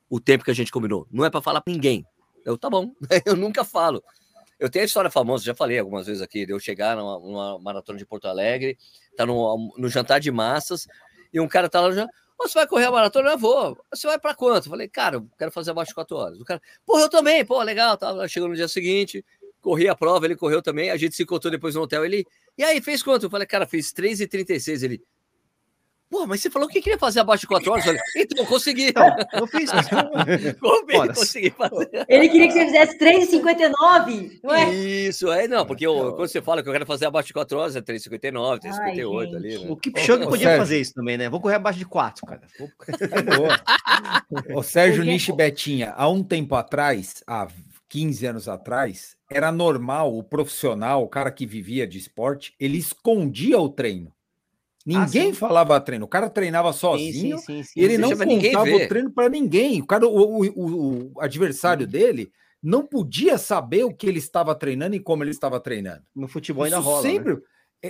o 0.08 0.18
tempo 0.18 0.42
que 0.42 0.50
a 0.50 0.54
gente 0.54 0.72
combinou. 0.72 1.06
Não 1.10 1.22
é 1.22 1.28
para 1.28 1.42
falar 1.42 1.60
para 1.60 1.72
ninguém. 1.72 2.02
Eu, 2.46 2.56
tá 2.56 2.70
bom, 2.70 2.92
eu 3.26 3.36
nunca 3.36 3.62
falo. 3.62 4.02
Eu 4.58 4.68
tenho 4.68 4.82
a 4.82 4.86
história 4.86 5.10
famosa, 5.10 5.44
já 5.44 5.54
falei 5.54 5.78
algumas 5.78 6.06
vezes 6.06 6.20
aqui, 6.20 6.44
de 6.44 6.52
eu 6.52 6.58
chegar 6.58 6.96
numa, 6.96 7.18
numa 7.18 7.58
maratona 7.60 7.98
de 7.98 8.04
Porto 8.04 8.26
Alegre, 8.26 8.76
tá 9.16 9.24
no, 9.24 9.72
no 9.76 9.88
jantar 9.88 10.18
de 10.18 10.30
massas, 10.30 10.86
e 11.32 11.38
um 11.38 11.46
cara 11.46 11.68
tá 11.68 11.80
lá 11.80 11.92
já. 11.92 12.08
Você 12.38 12.54
vai 12.54 12.66
correr 12.68 12.84
a 12.84 12.92
maratona? 12.92 13.30
Eu 13.30 13.38
vou. 13.38 13.76
Você 13.92 14.06
vai 14.06 14.18
para 14.18 14.34
quanto? 14.34 14.66
Eu 14.66 14.70
falei, 14.70 14.88
cara, 14.88 15.16
eu 15.16 15.28
quero 15.36 15.50
fazer 15.50 15.72
abaixo 15.72 15.88
de 15.88 15.94
4 15.96 16.16
horas. 16.16 16.40
O 16.40 16.44
cara, 16.44 16.62
porra, 16.86 17.02
eu 17.02 17.08
também, 17.08 17.44
pô, 17.44 17.60
legal. 17.62 17.96
Tá. 17.96 18.28
Chegou 18.28 18.48
no 18.48 18.54
dia 18.54 18.68
seguinte, 18.68 19.24
corri 19.60 19.88
a 19.88 19.94
prova, 19.94 20.24
ele 20.24 20.36
correu 20.36 20.62
também. 20.62 20.90
A 20.90 20.96
gente 20.96 21.16
se 21.16 21.24
encontrou 21.24 21.50
depois 21.50 21.74
no 21.74 21.82
hotel. 21.82 22.04
Ele, 22.04 22.24
e 22.56 22.62
aí, 22.62 22.80
fez 22.80 23.02
quanto? 23.02 23.26
Eu 23.26 23.30
falei, 23.30 23.46
cara, 23.46 23.66
fiz 23.66 23.92
3,36. 23.92 24.84
Ele, 24.84 25.02
Pô, 26.10 26.26
mas 26.26 26.40
você 26.40 26.50
falou 26.50 26.66
que 26.68 26.80
queria 26.80 26.98
fazer 26.98 27.20
abaixo 27.20 27.42
de 27.42 27.48
4 27.48 27.70
horas. 27.70 27.86
Olha. 27.86 28.00
Então, 28.16 28.44
consegui. 28.46 28.92
Não, 28.94 29.40
eu 29.40 29.46
fiz. 29.46 29.70
Como 30.58 31.14
consegui 31.14 31.50
fazer? 31.50 32.06
Ele 32.08 32.28
queria 32.30 32.46
que 32.48 32.54
você 32.54 32.64
fizesse 32.64 32.98
3,59, 32.98 34.40
não 34.42 34.54
é? 34.54 34.74
Isso, 34.74 35.30
é, 35.30 35.46
não, 35.46 35.66
porque 35.66 35.86
eu, 35.86 36.14
quando 36.14 36.28
você 36.28 36.40
fala 36.40 36.62
que 36.62 36.68
eu 36.68 36.72
quero 36.72 36.86
fazer 36.86 37.06
abaixo 37.06 37.26
de 37.26 37.34
4 37.34 37.58
horas, 37.58 37.76
é 37.76 37.82
3,59, 37.82 38.60
3,58 38.60 39.36
ali. 39.36 39.58
Né? 39.58 39.70
O 39.70 39.76
Kipchoge 39.76 40.24
podia 40.24 40.46
Sérgio. 40.46 40.58
fazer 40.58 40.80
isso 40.80 40.94
também, 40.94 41.18
né? 41.18 41.28
Vou 41.28 41.40
correr 41.40 41.56
abaixo 41.56 41.78
de 41.78 41.84
4, 41.84 42.26
cara. 42.26 42.42
o 44.54 44.62
Sérgio 44.64 45.04
Nishi 45.04 45.32
Betinha, 45.32 45.92
há 45.94 46.08
um 46.08 46.22
tempo 46.22 46.54
atrás, 46.54 47.22
há 47.26 47.48
15 47.88 48.26
anos 48.26 48.48
atrás, 48.48 49.14
era 49.30 49.52
normal 49.52 50.16
o 50.16 50.22
profissional, 50.22 51.02
o 51.02 51.08
cara 51.08 51.30
que 51.30 51.44
vivia 51.46 51.86
de 51.86 51.98
esporte, 51.98 52.54
ele 52.58 52.78
escondia 52.78 53.58
o 53.58 53.68
treino. 53.68 54.10
Ninguém 54.88 55.32
ah, 55.32 55.34
falava 55.34 55.78
treino. 55.78 56.06
O 56.06 56.08
cara 56.08 56.30
treinava 56.30 56.72
sozinho 56.72 57.36
sim, 57.38 57.44
sim, 57.44 57.62
sim, 57.62 57.72
e 57.78 57.84
ele 57.84 57.98
não 57.98 58.08
contava 58.08 58.70
o 58.70 58.88
treino 58.88 59.10
para 59.12 59.28
ninguém. 59.28 59.82
O 59.82 59.86
cara, 59.86 60.06
o, 60.06 60.46
o, 60.46 61.12
o 61.12 61.20
adversário 61.20 61.86
dele 61.86 62.32
não 62.62 62.86
podia 62.86 63.36
saber 63.36 63.84
o 63.84 63.92
que 63.92 64.06
ele 64.06 64.18
estava 64.18 64.54
treinando 64.54 64.96
e 64.96 65.00
como 65.00 65.22
ele 65.22 65.30
estava 65.30 65.60
treinando. 65.60 66.02
No 66.16 66.26
futebol 66.26 66.64
ainda 66.64 66.78
rola. 66.78 67.02
Né? 67.02 67.10
Sempre. 67.10 67.34
Né? 67.34 67.40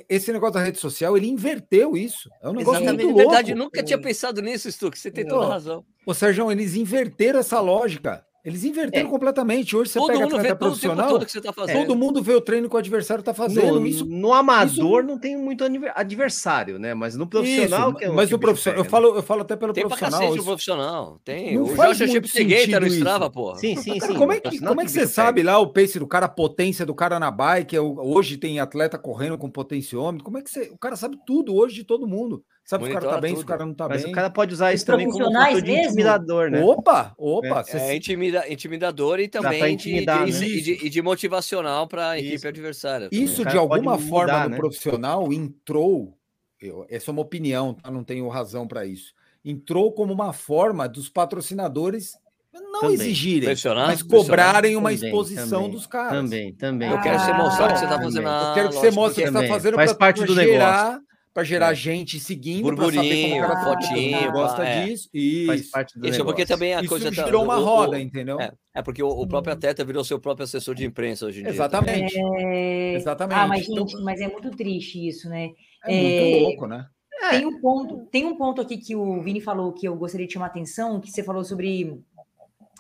Esse 0.09 0.33
negócio 0.33 0.55
da 0.55 0.63
rede 0.65 0.81
social, 0.81 1.17
ele 1.17 1.29
inverteu 1.29 1.97
isso. 1.97 2.29
É 2.43 2.49
um 2.49 2.53
negócio 2.53 2.83
Exatamente. 2.83 3.05
muito 3.05 3.17
louco. 3.17 3.31
verdade, 3.31 3.55
nunca 3.55 3.81
tinha 3.81 3.99
pensado 3.99 4.43
nisso, 4.43 4.71
Stuck. 4.71 4.99
Você 4.99 5.09
tem 5.09 5.25
toda 5.25 5.47
a 5.47 5.51
razão. 5.51 5.85
Ô, 6.05 6.13
Sérgio, 6.13 6.51
eles 6.51 6.75
inverteram 6.75 7.39
essa 7.39 7.61
lógica. 7.61 8.27
Eles 8.45 8.65
inverteram 8.65 9.09
é. 9.09 9.11
completamente. 9.11 9.77
Hoje 9.77 9.91
você 9.91 9.99
todo 9.99 10.13
pega 10.13 10.25
mundo 10.25 10.39
vê 10.41 10.55
profissional, 10.55 11.09
todo, 11.09 11.27
que 11.27 11.33
você 11.33 11.41
tá 11.41 11.53
fazendo. 11.53 11.81
todo 11.81 11.97
mundo 11.97 12.23
vê 12.23 12.35
o 12.35 12.41
treino 12.41 12.69
que 12.69 12.75
o 12.75 12.79
adversário 12.79 13.21
está 13.21 13.35
fazendo. 13.35 13.81
No, 13.81 13.87
isso, 13.87 14.07
no 14.07 14.33
amador 14.33 15.01
isso... 15.01 15.09
não 15.09 15.19
tem 15.19 15.37
muito 15.37 15.65
adversário, 15.95 16.79
né? 16.79 16.95
Mas 16.95 17.17
no 17.17 17.27
profissional 17.27 17.91
isso, 17.91 18.05
é 18.05 18.09
Mas 18.09 18.33
o 18.33 18.39
profissional, 18.39 18.81
eu 18.81 18.85
falo, 18.85 19.17
eu 19.17 19.23
falo 19.23 19.43
até 19.43 19.57
pelo 19.57 19.73
tem 19.73 19.87
profissional. 19.87 20.33
Tem 20.33 20.43
profissional. 20.43 21.21
Tem. 21.25 21.55
Não 21.57 21.65
o 21.65 21.75
Joshua 21.75 22.07
Cheptegei 22.07 22.69
tá 22.69 22.81
no 22.81 22.87
Strava, 22.87 23.29
pô. 23.29 23.57
Sim, 23.57 23.77
sim, 23.77 23.99
sim. 23.99 24.15
Como 24.15 24.33
é 24.33 24.41
que, 24.41 24.61
como 24.61 24.81
é 24.81 24.85
que 24.85 24.91
você 24.91 25.07
sabe 25.07 25.43
lá 25.43 25.59
o 25.59 25.73
pace 25.73 25.99
do 25.99 26.07
cara, 26.07 26.27
a 26.27 26.31
potência 26.31 26.87
do 26.87 26.95
cara 26.95 27.19
na 27.19 27.31
bike? 27.31 27.77
É 27.77 27.81
hoje 27.81 28.37
tem 28.37 28.61
atleta 28.61 28.99
correndo 28.99 29.37
com 29.37 29.51
potenciômetro. 29.51 30.25
Como 30.25 30.39
é 30.39 30.43
que 30.43 30.51
você. 30.51 30.71
O 30.73 30.79
cara 30.79 30.95
sabe 30.95 31.19
tudo 31.27 31.55
hoje 31.55 31.75
de 31.75 31.85
todo 31.85 32.07
mundo. 32.07 32.45
Sabe 32.69 32.85
se 32.85 32.91
o 32.91 32.93
cara 32.93 33.09
tá 33.09 33.19
bem, 33.19 33.31
tudo. 33.31 33.39
se 33.39 33.45
o 33.45 33.47
cara 33.47 33.65
não 33.65 33.73
tá 33.73 33.89
Mas 33.89 34.03
bem. 34.03 34.13
o 34.13 34.15
cara 34.15 34.29
pode 34.29 34.53
usar 34.53 34.75
isso 34.75 34.85
também 34.85 35.09
como 35.09 35.33
fator 35.33 35.63
de 35.63 35.73
intimidador, 35.73 36.51
né? 36.51 36.63
Opa, 36.63 37.15
opa. 37.17 37.65
É, 37.67 37.79
é 37.79 37.97
intimida, 37.97 38.53
intimidador 38.53 39.21
e 39.21 39.27
também 39.27 39.75
de, 39.75 40.05
de, 40.05 40.05
de, 40.05 40.77
de, 40.77 40.91
de, 40.91 41.03
motivacional 41.03 41.89
para 41.89 42.11
a 42.11 42.19
equipe 42.19 42.47
adversária. 42.47 43.09
Isso, 43.11 43.43
de 43.43 43.57
alguma 43.57 43.97
forma, 43.99 44.35
mudar, 44.35 44.45
no 44.45 44.51
né? 44.51 44.57
profissional 44.59 45.33
entrou, 45.33 46.15
eu, 46.61 46.85
essa 46.91 47.11
é 47.11 47.13
uma 47.13 47.23
opinião, 47.23 47.73
tá? 47.73 47.91
não 47.91 48.05
tenho 48.05 48.29
razão 48.29 48.69
para 48.69 48.85
isso, 48.85 49.15
entrou 49.43 49.91
como 49.91 50.13
uma 50.13 50.35
forma 50.35 50.87
dos 50.87 51.09
patrocinadores 51.09 52.19
não 52.53 52.81
também. 52.81 52.97
exigirem, 52.97 53.49
mas 53.65 54.03
cobrarem 54.03 54.77
uma 54.77 54.91
também, 54.91 55.07
exposição 55.07 55.63
também, 55.63 55.71
dos 55.71 55.87
caras. 55.87 56.13
Também, 56.13 56.53
também. 56.53 56.91
Eu 56.91 57.01
quero 57.01 57.19
que 57.19 57.25
você 57.25 57.33
mostre 57.33 57.73
que 57.73 57.79
você 57.79 57.85
está 57.85 57.99
fazendo. 57.99 58.29
Eu 58.29 58.55
quero 58.55 58.69
que 58.69 58.75
você 58.75 58.91
mostre 58.91 59.25
que 59.25 59.31
você 59.31 59.39
está 59.39 59.55
fazendo 59.55 59.75
para 59.75 59.95
parte 59.95 60.25
do 60.25 60.35
gerar 60.35 60.91
negócio 60.91 61.08
para 61.39 61.45
gerar 61.45 61.71
é. 61.71 61.75
gente 61.77 62.19
seguindo, 62.19 62.65
burburinho, 62.65 63.47
para 63.47 63.63
fotinho, 63.63 64.33
gosta 64.33 64.65
é. 64.65 64.87
disso. 64.87 65.09
Isso. 65.15 65.47
Faz 65.47 65.71
parte 65.71 65.95
do 65.97 66.01
Isso 66.01 66.19
negócio. 66.19 66.25
porque 66.25 66.45
também 66.45 66.75
a 66.75 66.81
Isso 66.81 66.89
coisa 66.89 67.15
tá 67.15 67.25
virou 67.25 67.43
tá, 67.43 67.45
uma 67.47 67.59
o, 67.59 67.65
roda, 67.65 67.97
o, 67.97 68.01
entendeu? 68.01 68.41
É, 68.41 68.51
é 68.75 68.83
porque 68.83 69.01
o, 69.01 69.09
o, 69.09 69.25
próprio 69.25 69.55
atleta 69.55 69.85
virou 69.85 70.03
seu 70.03 70.19
próprio 70.19 70.43
assessor 70.43 70.75
de 70.75 70.85
imprensa 70.85 71.27
hoje 71.27 71.39
em 71.39 71.43
dia. 71.45 71.53
Exatamente. 71.53 72.17
É... 72.19 72.95
Exatamente. 72.95 73.39
Ah, 73.39 73.47
mas 73.47 73.69
então 73.69 73.87
gente, 73.87 74.03
mas 74.03 74.21
é 74.21 74.27
muito 74.27 74.51
triste 74.51 75.07
isso, 75.07 75.29
né? 75.29 75.51
É, 75.85 76.03
muito 76.03 76.37
é, 76.37 76.41
louco, 76.41 76.67
né? 76.67 76.87
Tem 77.31 77.47
um 77.47 77.61
ponto, 77.61 77.99
tem 78.11 78.27
um 78.27 78.37
ponto 78.37 78.61
aqui 78.61 78.77
que 78.77 78.97
o 78.97 79.23
Vini 79.23 79.41
falou 79.41 79.73
que 79.73 79.87
eu 79.87 79.95
gostaria 79.95 80.27
de 80.27 80.33
chamar 80.33 80.47
atenção, 80.47 81.01
que 81.01 81.09
você 81.09 81.23
falou 81.23 81.45
sobre 81.45 82.01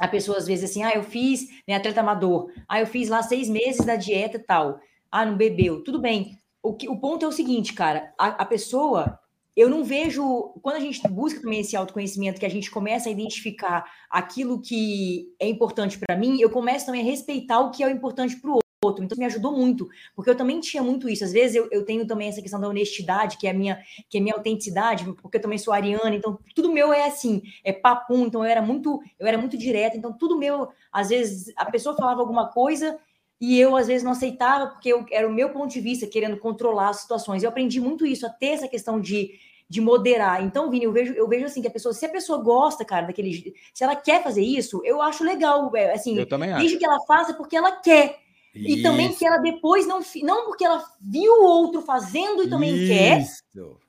a 0.00 0.08
pessoa 0.08 0.36
às 0.36 0.48
vezes 0.48 0.68
assim, 0.68 0.82
ah, 0.82 0.92
eu 0.96 1.04
fiz, 1.04 1.46
né, 1.66 1.76
atleta 1.76 2.00
amador, 2.00 2.50
ah, 2.68 2.80
eu 2.80 2.86
fiz 2.86 3.08
lá 3.08 3.22
seis 3.22 3.48
meses 3.48 3.86
da 3.86 3.94
dieta 3.94 4.36
e 4.36 4.40
tal, 4.40 4.80
ah, 5.12 5.24
não 5.24 5.36
bebeu, 5.36 5.84
tudo 5.84 6.00
bem. 6.00 6.37
O, 6.62 6.74
que, 6.74 6.88
o 6.88 6.98
ponto 6.98 7.24
é 7.24 7.28
o 7.28 7.32
seguinte, 7.32 7.72
cara, 7.72 8.12
a, 8.18 8.28
a 8.28 8.44
pessoa 8.44 9.18
eu 9.58 9.68
não 9.68 9.82
vejo. 9.82 10.54
Quando 10.62 10.76
a 10.76 10.80
gente 10.80 11.00
busca 11.08 11.40
também 11.40 11.60
esse 11.60 11.76
autoconhecimento, 11.76 12.38
que 12.38 12.46
a 12.46 12.50
gente 12.50 12.70
começa 12.70 13.08
a 13.08 13.12
identificar 13.12 13.84
aquilo 14.08 14.60
que 14.60 15.34
é 15.40 15.48
importante 15.48 15.98
para 15.98 16.16
mim, 16.16 16.40
eu 16.40 16.48
começo 16.48 16.86
também 16.86 17.00
a 17.00 17.04
respeitar 17.04 17.58
o 17.58 17.72
que 17.72 17.82
é 17.82 17.90
importante 17.90 18.36
para 18.36 18.52
o 18.52 18.60
outro. 18.84 19.04
Então, 19.04 19.18
me 19.18 19.24
ajudou 19.24 19.50
muito, 19.50 19.88
porque 20.14 20.30
eu 20.30 20.36
também 20.36 20.60
tinha 20.60 20.80
muito 20.80 21.08
isso. 21.08 21.24
Às 21.24 21.32
vezes 21.32 21.56
eu, 21.56 21.68
eu 21.72 21.84
tenho 21.84 22.06
também 22.06 22.28
essa 22.28 22.40
questão 22.40 22.60
da 22.60 22.68
honestidade, 22.68 23.36
que 23.36 23.48
é 23.48 23.50
a 23.50 23.54
minha, 23.54 23.82
que 24.08 24.18
é 24.18 24.20
minha 24.20 24.34
autenticidade, 24.34 25.04
porque 25.20 25.38
eu 25.38 25.42
também 25.42 25.58
sou 25.58 25.74
ariana, 25.74 26.14
então 26.14 26.38
tudo 26.54 26.72
meu 26.72 26.92
é 26.92 27.06
assim, 27.06 27.42
é 27.64 27.72
papum, 27.72 28.26
então 28.26 28.44
eu 28.44 28.50
era 28.50 28.62
muito, 28.62 29.00
eu 29.18 29.26
era 29.26 29.36
muito 29.36 29.58
direta, 29.58 29.96
então 29.96 30.12
tudo 30.12 30.38
meu, 30.38 30.68
às 30.92 31.08
vezes 31.08 31.52
a 31.56 31.64
pessoa 31.64 31.96
falava 31.96 32.20
alguma 32.20 32.48
coisa 32.52 32.96
e 33.40 33.58
eu 33.58 33.76
às 33.76 33.86
vezes 33.86 34.02
não 34.02 34.12
aceitava 34.12 34.68
porque 34.68 34.92
eu, 34.92 35.04
era 35.10 35.28
o 35.28 35.32
meu 35.32 35.50
ponto 35.50 35.72
de 35.72 35.80
vista 35.80 36.06
querendo 36.06 36.36
controlar 36.38 36.90
as 36.90 36.98
situações. 36.98 37.42
Eu 37.42 37.48
aprendi 37.48 37.80
muito 37.80 38.06
isso, 38.06 38.26
a 38.26 38.30
ter 38.30 38.48
essa 38.48 38.68
questão 38.68 39.00
de 39.00 39.38
de 39.68 39.80
moderar. 39.80 40.42
Então, 40.42 40.70
Vini, 40.70 40.86
eu 40.86 40.92
vejo, 40.92 41.12
eu 41.12 41.28
vejo 41.28 41.44
assim 41.44 41.60
que 41.60 41.68
a 41.68 41.70
pessoa, 41.70 41.92
se 41.92 42.06
a 42.06 42.08
pessoa 42.08 42.42
gosta, 42.42 42.84
cara, 42.84 43.06
daquele, 43.06 43.54
se 43.74 43.84
ela 43.84 43.94
quer 43.94 44.22
fazer 44.22 44.42
isso, 44.42 44.80
eu 44.82 45.02
acho 45.02 45.22
legal, 45.22 45.70
é, 45.76 45.92
assim, 45.92 46.16
eu 46.16 46.26
também 46.26 46.50
desde 46.54 46.68
acho. 46.68 46.78
que 46.78 46.84
ela 46.86 47.00
faça 47.06 47.34
porque 47.34 47.56
ela 47.56 47.72
quer. 47.72 48.18
Isso. 48.58 48.78
E 48.78 48.82
também 48.82 49.12
que 49.12 49.26
ela 49.26 49.38
depois 49.38 49.86
não, 49.86 50.00
não 50.22 50.46
porque 50.46 50.64
ela 50.64 50.84
viu 51.00 51.32
o 51.32 51.44
outro 51.44 51.80
fazendo 51.82 52.42
e 52.42 52.50
também 52.50 52.74
Isso. 52.74 52.92
quer, 52.92 53.26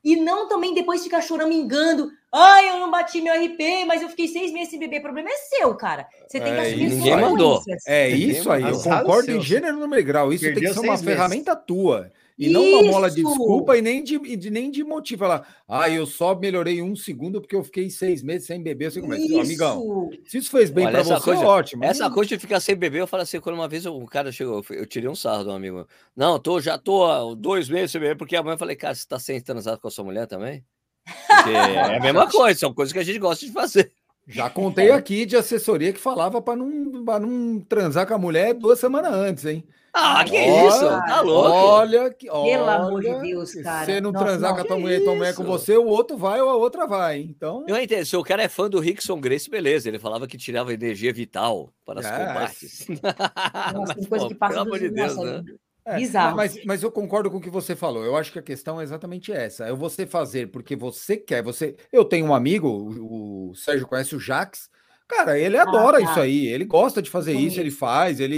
e 0.04 0.16
não 0.16 0.48
também 0.48 0.74
depois 0.74 1.04
ficar 1.04 1.22
choramingando. 1.22 2.10
Ai, 2.32 2.70
eu 2.70 2.80
não 2.80 2.92
bati 2.92 3.22
meu 3.22 3.34
RP, 3.34 3.86
mas 3.88 4.02
eu 4.02 4.10
fiquei 4.10 4.28
seis 4.28 4.52
meses 4.52 4.70
sem 4.70 4.80
beber. 4.80 5.00
O 5.00 5.04
problema 5.04 5.30
é 5.30 5.36
seu, 5.36 5.74
cara. 5.76 6.08
Você 6.28 6.40
tem 6.40 6.54
que 6.54 6.60
é, 6.60 6.68
assumir 6.68 6.90
Ninguém 6.90 7.18
mandou. 7.18 7.62
É 7.88 8.10
isso 8.10 8.52
aí, 8.52 8.64
eu 8.64 8.80
concordo 8.80 9.32
em 9.32 9.42
gênero 9.42 9.78
no 9.78 10.04
grau. 10.04 10.32
Isso 10.32 10.44
Perdeu 10.44 10.62
tem 10.62 10.70
que 10.70 10.80
ser 10.80 10.86
uma 10.86 10.94
meses. 10.94 11.06
ferramenta 11.06 11.56
tua. 11.56 12.12
E 12.40 12.48
não 12.48 12.64
uma 12.64 12.84
mola 12.84 13.10
de 13.10 13.22
desculpa 13.22 13.78
e 13.78 13.82
nem 13.82 14.02
de, 14.02 14.18
de, 14.38 14.50
nem 14.50 14.72
de 14.72 14.82
motivo. 14.82 15.26
Ela, 15.26 15.46
ah, 15.68 15.90
eu 15.90 16.06
só 16.06 16.34
melhorei 16.34 16.82
um 16.82 16.96
segundo 16.96 17.42
porque 17.42 17.54
eu 17.54 17.66
fiquei 17.66 17.90
seis 17.90 18.24
meses 18.24 18.48
sem 18.48 18.64
beber. 18.64 18.90
Você 18.90 19.02
começa, 19.02 19.22
isso. 19.26 19.42
amigão. 19.42 20.10
Se 20.26 20.38
isso 20.38 20.50
fez 20.50 20.70
bem 20.70 20.90
para 20.90 21.04
você, 21.04 21.20
coisa, 21.20 21.46
ótimo. 21.46 21.84
Essa 21.84 22.10
coisa 22.10 22.30
de 22.30 22.40
ficar 22.40 22.62
sem 22.62 22.78
beber, 22.78 23.02
eu 23.02 23.08
falo 23.08 23.24
assim, 23.24 23.42
quando 23.42 23.56
uma 23.56 23.68
vez 23.68 23.86
um 23.86 24.06
cara 24.06 24.32
chegou, 24.32 24.64
eu 24.70 24.86
tirei 24.86 25.10
um 25.10 25.16
sarro 25.16 25.44
de 25.44 25.50
um 25.50 25.54
amigo. 25.54 25.86
Não, 26.16 26.40
tô, 26.40 26.62
já 26.62 26.78
tô 26.78 27.04
há 27.04 27.36
dois 27.36 27.68
meses 27.68 27.92
sem 27.92 28.00
beber, 28.00 28.16
porque 28.16 28.38
a 28.38 28.42
mãe 28.42 28.58
falei, 28.58 28.78
cara, 28.78 28.96
você 28.96 29.06
tá 29.06 29.20
sem 29.20 29.42
transado 29.42 29.82
com 29.82 29.90
a 29.90 29.92
sua 29.92 30.06
mulher 30.06 30.26
também? 30.26 30.64
Porque 31.28 31.50
é 31.50 31.98
a 31.98 32.00
mesma 32.00 32.26
coisa, 32.32 32.58
são 32.58 32.74
coisas 32.74 32.94
que 32.94 33.00
a 33.00 33.04
gente 33.04 33.20
gosta 33.20 33.46
de 33.46 33.52
fazer. 33.52 33.92
Já 34.26 34.50
contei 34.50 34.92
aqui 34.92 35.26
de 35.26 35.36
assessoria 35.36 35.92
que 35.92 36.00
falava 36.00 36.42
para 36.42 36.56
não, 36.56 36.70
não 36.70 37.60
transar 37.60 38.08
com 38.08 38.14
a 38.14 38.18
mulher 38.18 38.54
duas 38.54 38.80
semanas 38.80 39.12
antes, 39.12 39.44
hein? 39.44 39.68
Ah, 39.94 40.24
que 40.24 40.36
olha, 40.36 40.68
isso? 40.68 40.86
Tá 40.86 41.22
louco? 41.22 41.50
Olha, 41.50 42.14
que, 42.14 42.30
olha, 42.30 42.58
Pelo 42.58 42.70
amor 42.70 43.02
de 43.02 43.20
Deus, 43.22 43.54
cara. 43.56 43.86
Se 43.86 43.92
você 43.94 44.02
não 44.02 44.12
Nossa, 44.12 44.26
transar 44.26 44.50
não, 44.50 44.56
com 44.56 44.62
a 44.62 44.66
tua 44.66 44.80
mulher 44.80 45.02
e 45.02 45.04
tua 45.04 45.16
mulher 45.16 45.36
com 45.36 45.44
você, 45.44 45.78
o 45.78 45.86
outro 45.86 46.18
vai 46.18 46.42
ou 46.42 46.50
a 46.50 46.56
outra 46.56 46.86
vai. 46.86 47.20
Então. 47.20 47.66
Eu 47.68 47.78
entendo. 47.78 48.06
Se 48.06 48.16
o 48.16 48.24
cara 48.24 48.44
é 48.44 48.48
fã 48.48 48.70
do 48.70 48.80
Rickson 48.80 49.20
Grace, 49.20 49.50
beleza. 49.50 49.90
Ele 49.90 50.00
falava 50.00 50.28
que 50.28 50.38
tirava 50.38 50.74
energia 50.74 51.12
vital 51.12 51.74
para 51.86 52.00
as 52.00 52.06
é. 52.06 52.26
combates. 52.26 52.88
Nossa, 53.74 53.94
mas, 53.98 54.08
coisa 54.08 54.26
pô, 54.26 54.30
que 54.30 54.36
passa 54.36 54.54
pelo 54.54 54.66
amor 54.68 54.80
de 54.80 54.90
Deus, 54.90 55.18
né? 55.18 55.44
É, 55.86 55.96
Bizarro. 55.96 56.38
Mas, 56.38 56.64
mas 56.66 56.84
eu 56.84 56.92
concordo 56.92 57.32
com 57.32 57.38
o 57.38 57.42
que 57.42 57.50
você 57.50 57.76
falou. 57.76 58.04
Eu 58.06 58.16
acho 58.16 58.32
que 58.32 58.40
a 58.40 58.44
questão 58.44 58.80
é 58.80 58.84
exatamente 58.84 59.32
essa. 59.32 59.66
É 59.66 59.74
você 59.74 60.06
fazer 60.06 60.52
porque 60.52 60.76
você 60.76 61.18
quer. 61.18 61.42
Você, 61.44 61.76
eu 61.92 62.06
tenho 62.06 62.28
um 62.28 62.34
amigo, 62.34 62.68
o, 62.68 63.50
o 63.50 63.56
Sérgio 63.56 63.88
conhece 63.88 64.16
o 64.16 64.20
Jax. 64.20 64.70
Cara, 65.10 65.40
ele 65.40 65.58
adora 65.58 65.98
ah, 65.98 66.06
tá. 66.06 66.12
isso 66.12 66.20
aí, 66.20 66.46
ele 66.46 66.66
gosta 66.66 67.02
de 67.02 67.10
fazer 67.10 67.34
isso, 67.34 67.60
ele 67.60 67.72
faz, 67.72 68.20
ele, 68.20 68.36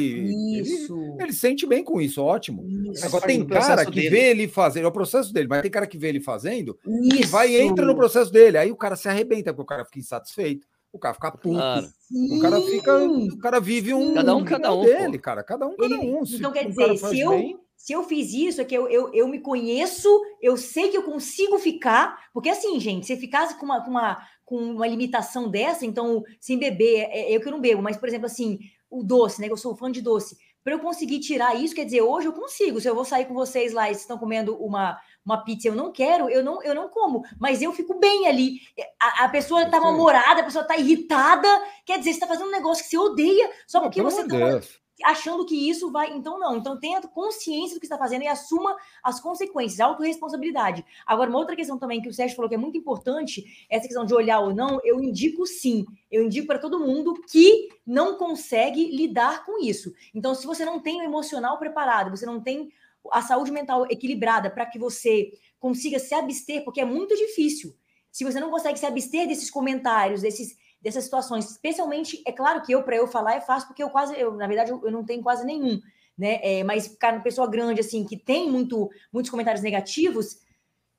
isso. 0.61 0.97
ele, 0.97 1.23
ele 1.23 1.33
sente 1.33 1.67
bem 1.67 1.83
com 1.83 1.99
isso, 1.99 2.23
ótimo. 2.23 2.65
Isso. 2.93 3.05
Agora 3.05 3.27
tem 3.27 3.45
cara 3.45 3.85
que 3.85 3.91
dele. 3.91 4.09
vê 4.09 4.29
ele 4.29 4.47
fazer, 4.47 4.81
é 4.81 4.87
o 4.87 4.91
processo 4.91 5.33
dele, 5.33 5.49
mas 5.49 5.61
tem 5.61 5.69
cara 5.69 5.85
que 5.85 5.97
vê 5.97 6.07
ele 6.07 6.21
fazendo 6.21 6.79
isso. 6.87 7.19
e 7.19 7.25
vai 7.25 7.51
e 7.51 7.59
entra 7.59 7.85
no 7.85 7.93
processo 7.93 8.31
dele, 8.31 8.57
aí 8.57 8.71
o 8.71 8.77
cara 8.77 8.95
se 8.95 9.09
arrebenta 9.09 9.53
porque 9.53 9.63
o 9.63 9.65
cara 9.65 9.83
fica 9.83 9.99
insatisfeito, 9.99 10.65
o 10.93 10.97
cara 10.97 11.13
fica 11.13 11.31
puto, 11.31 11.55
claro. 11.55 11.87
o 12.09 12.39
cara 12.39 12.61
fica, 12.61 13.03
o 13.03 13.37
cara 13.37 13.59
vive 13.59 13.93
um 13.93 14.13
cada 14.13 14.33
um 14.33 14.45
cada 14.45 14.73
um 14.73 14.81
dele, 14.81 15.17
pô. 15.17 15.23
cara, 15.23 15.43
cada 15.43 15.67
um 15.67 15.75
cada 15.75 15.99
um. 15.99 16.23
Então 16.23 16.53
quer 16.53 16.69
dizer, 16.69 16.97
se 16.97 17.19
eu 17.19 17.31
bem, 17.31 17.59
se 17.81 17.93
eu 17.93 18.03
fiz 18.03 18.31
isso, 18.31 18.61
é 18.61 18.63
que 18.63 18.75
eu, 18.75 18.87
eu, 18.87 19.11
eu 19.11 19.27
me 19.27 19.39
conheço, 19.39 20.07
eu 20.39 20.55
sei 20.55 20.89
que 20.89 20.97
eu 20.97 21.01
consigo 21.01 21.57
ficar, 21.57 22.29
porque 22.31 22.47
assim, 22.47 22.79
gente, 22.79 23.07
se 23.07 23.17
ficasse 23.17 23.57
com 23.57 23.65
uma, 23.65 23.83
com 23.83 23.89
uma, 23.89 24.21
com 24.51 24.57
uma 24.57 24.85
limitação 24.85 25.49
dessa, 25.49 25.85
então, 25.85 26.25
sem 26.37 26.59
beber, 26.59 27.07
é, 27.09 27.31
é 27.31 27.35
eu 27.37 27.39
que 27.39 27.49
não 27.49 27.61
bebo, 27.61 27.81
mas, 27.81 27.95
por 27.95 28.09
exemplo, 28.09 28.25
assim, 28.25 28.59
o 28.89 29.01
doce, 29.01 29.39
né? 29.39 29.47
Eu 29.49 29.55
sou 29.55 29.77
fã 29.77 29.89
de 29.89 30.01
doce. 30.01 30.37
Para 30.61 30.73
eu 30.73 30.79
conseguir 30.79 31.21
tirar 31.21 31.55
isso, 31.55 31.73
quer 31.73 31.85
dizer, 31.85 32.01
hoje 32.01 32.27
eu 32.27 32.33
consigo. 32.33 32.81
Se 32.81 32.87
eu 32.89 32.93
vou 32.93 33.05
sair 33.05 33.25
com 33.25 33.33
vocês 33.33 33.71
lá 33.71 33.85
e 33.85 33.93
vocês 33.93 34.01
estão 34.01 34.17
comendo 34.17 34.53
uma, 34.61 34.99
uma 35.25 35.37
pizza, 35.37 35.69
eu 35.69 35.73
não 35.73 35.89
quero, 35.89 36.29
eu 36.29 36.43
não, 36.43 36.61
eu 36.63 36.75
não 36.75 36.89
como, 36.89 37.23
mas 37.39 37.61
eu 37.61 37.71
fico 37.71 37.97
bem 37.97 38.27
ali. 38.27 38.59
A, 39.01 39.23
a 39.23 39.29
pessoa 39.29 39.65
tá 39.69 39.79
mal-humorada, 39.79 40.41
a 40.41 40.43
pessoa 40.43 40.65
tá 40.65 40.75
irritada, 40.75 41.47
quer 41.85 41.97
dizer, 41.97 42.13
você 42.13 42.19
tá 42.19 42.27
fazendo 42.27 42.49
um 42.49 42.51
negócio 42.51 42.83
que 42.83 42.89
você 42.89 42.97
odeia, 42.97 43.49
só 43.65 43.79
porque 43.79 44.01
você 44.01 44.27
tá, 44.27 44.59
achando 45.03 45.45
que 45.45 45.69
isso 45.69 45.91
vai. 45.91 46.11
Então, 46.11 46.39
não. 46.39 46.57
Então, 46.57 46.79
tenha 46.79 47.01
consciência 47.01 47.75
do 47.75 47.79
que 47.79 47.85
está 47.85 47.97
fazendo 47.97 48.23
e 48.23 48.27
assuma 48.27 48.75
as 49.03 49.19
consequências, 49.19 49.79
autorresponsabilidade. 49.79 50.85
Agora, 51.05 51.29
uma 51.29 51.39
outra 51.39 51.55
questão 51.55 51.77
também 51.77 52.01
que 52.01 52.09
o 52.09 52.13
Sérgio 52.13 52.35
falou 52.35 52.49
que 52.49 52.55
é 52.55 52.57
muito 52.57 52.77
importante, 52.77 53.65
essa 53.69 53.87
questão 53.87 54.05
de 54.05 54.13
olhar 54.13 54.39
ou 54.39 54.53
não, 54.53 54.79
eu 54.83 55.01
indico 55.01 55.45
sim. 55.45 55.85
Eu 56.09 56.23
indico 56.23 56.47
para 56.47 56.59
todo 56.59 56.79
mundo 56.79 57.13
que 57.29 57.69
não 57.85 58.15
consegue 58.15 58.95
lidar 58.95 59.45
com 59.45 59.63
isso. 59.63 59.93
Então, 60.13 60.35
se 60.35 60.45
você 60.45 60.65
não 60.65 60.79
tem 60.79 61.01
o 61.01 61.03
emocional 61.03 61.57
preparado, 61.57 62.15
você 62.15 62.25
não 62.25 62.41
tem 62.41 62.71
a 63.11 63.21
saúde 63.21 63.51
mental 63.51 63.85
equilibrada 63.89 64.49
para 64.49 64.65
que 64.65 64.77
você 64.77 65.31
consiga 65.59 65.99
se 65.99 66.13
abster, 66.13 66.63
porque 66.63 66.81
é 66.81 66.85
muito 66.85 67.15
difícil. 67.15 67.75
Se 68.11 68.25
você 68.25 68.39
não 68.39 68.49
consegue 68.49 68.77
se 68.77 68.85
abster 68.85 69.27
desses 69.27 69.49
comentários, 69.49 70.21
desses 70.21 70.57
dessas 70.81 71.03
situações. 71.03 71.49
Especialmente, 71.49 72.21
é 72.25 72.31
claro 72.31 72.61
que 72.61 72.71
eu, 72.71 72.83
para 72.83 72.95
eu 72.95 73.07
falar, 73.07 73.35
é 73.35 73.41
fácil, 73.41 73.67
porque 73.67 73.83
eu 73.83 73.89
quase, 73.89 74.19
eu, 74.19 74.33
na 74.33 74.47
verdade, 74.47 74.71
eu, 74.71 74.91
não 74.91 75.05
tenho 75.05 75.21
quase 75.21 75.45
nenhum, 75.45 75.79
né? 76.17 76.39
É, 76.41 76.63
mas, 76.63 76.97
uma 77.01 77.19
pessoa 77.19 77.49
grande, 77.49 77.81
assim, 77.81 78.05
que 78.05 78.17
tem 78.17 78.49
muito, 78.49 78.89
muitos 79.11 79.29
comentários 79.29 79.63
negativos, 79.63 80.39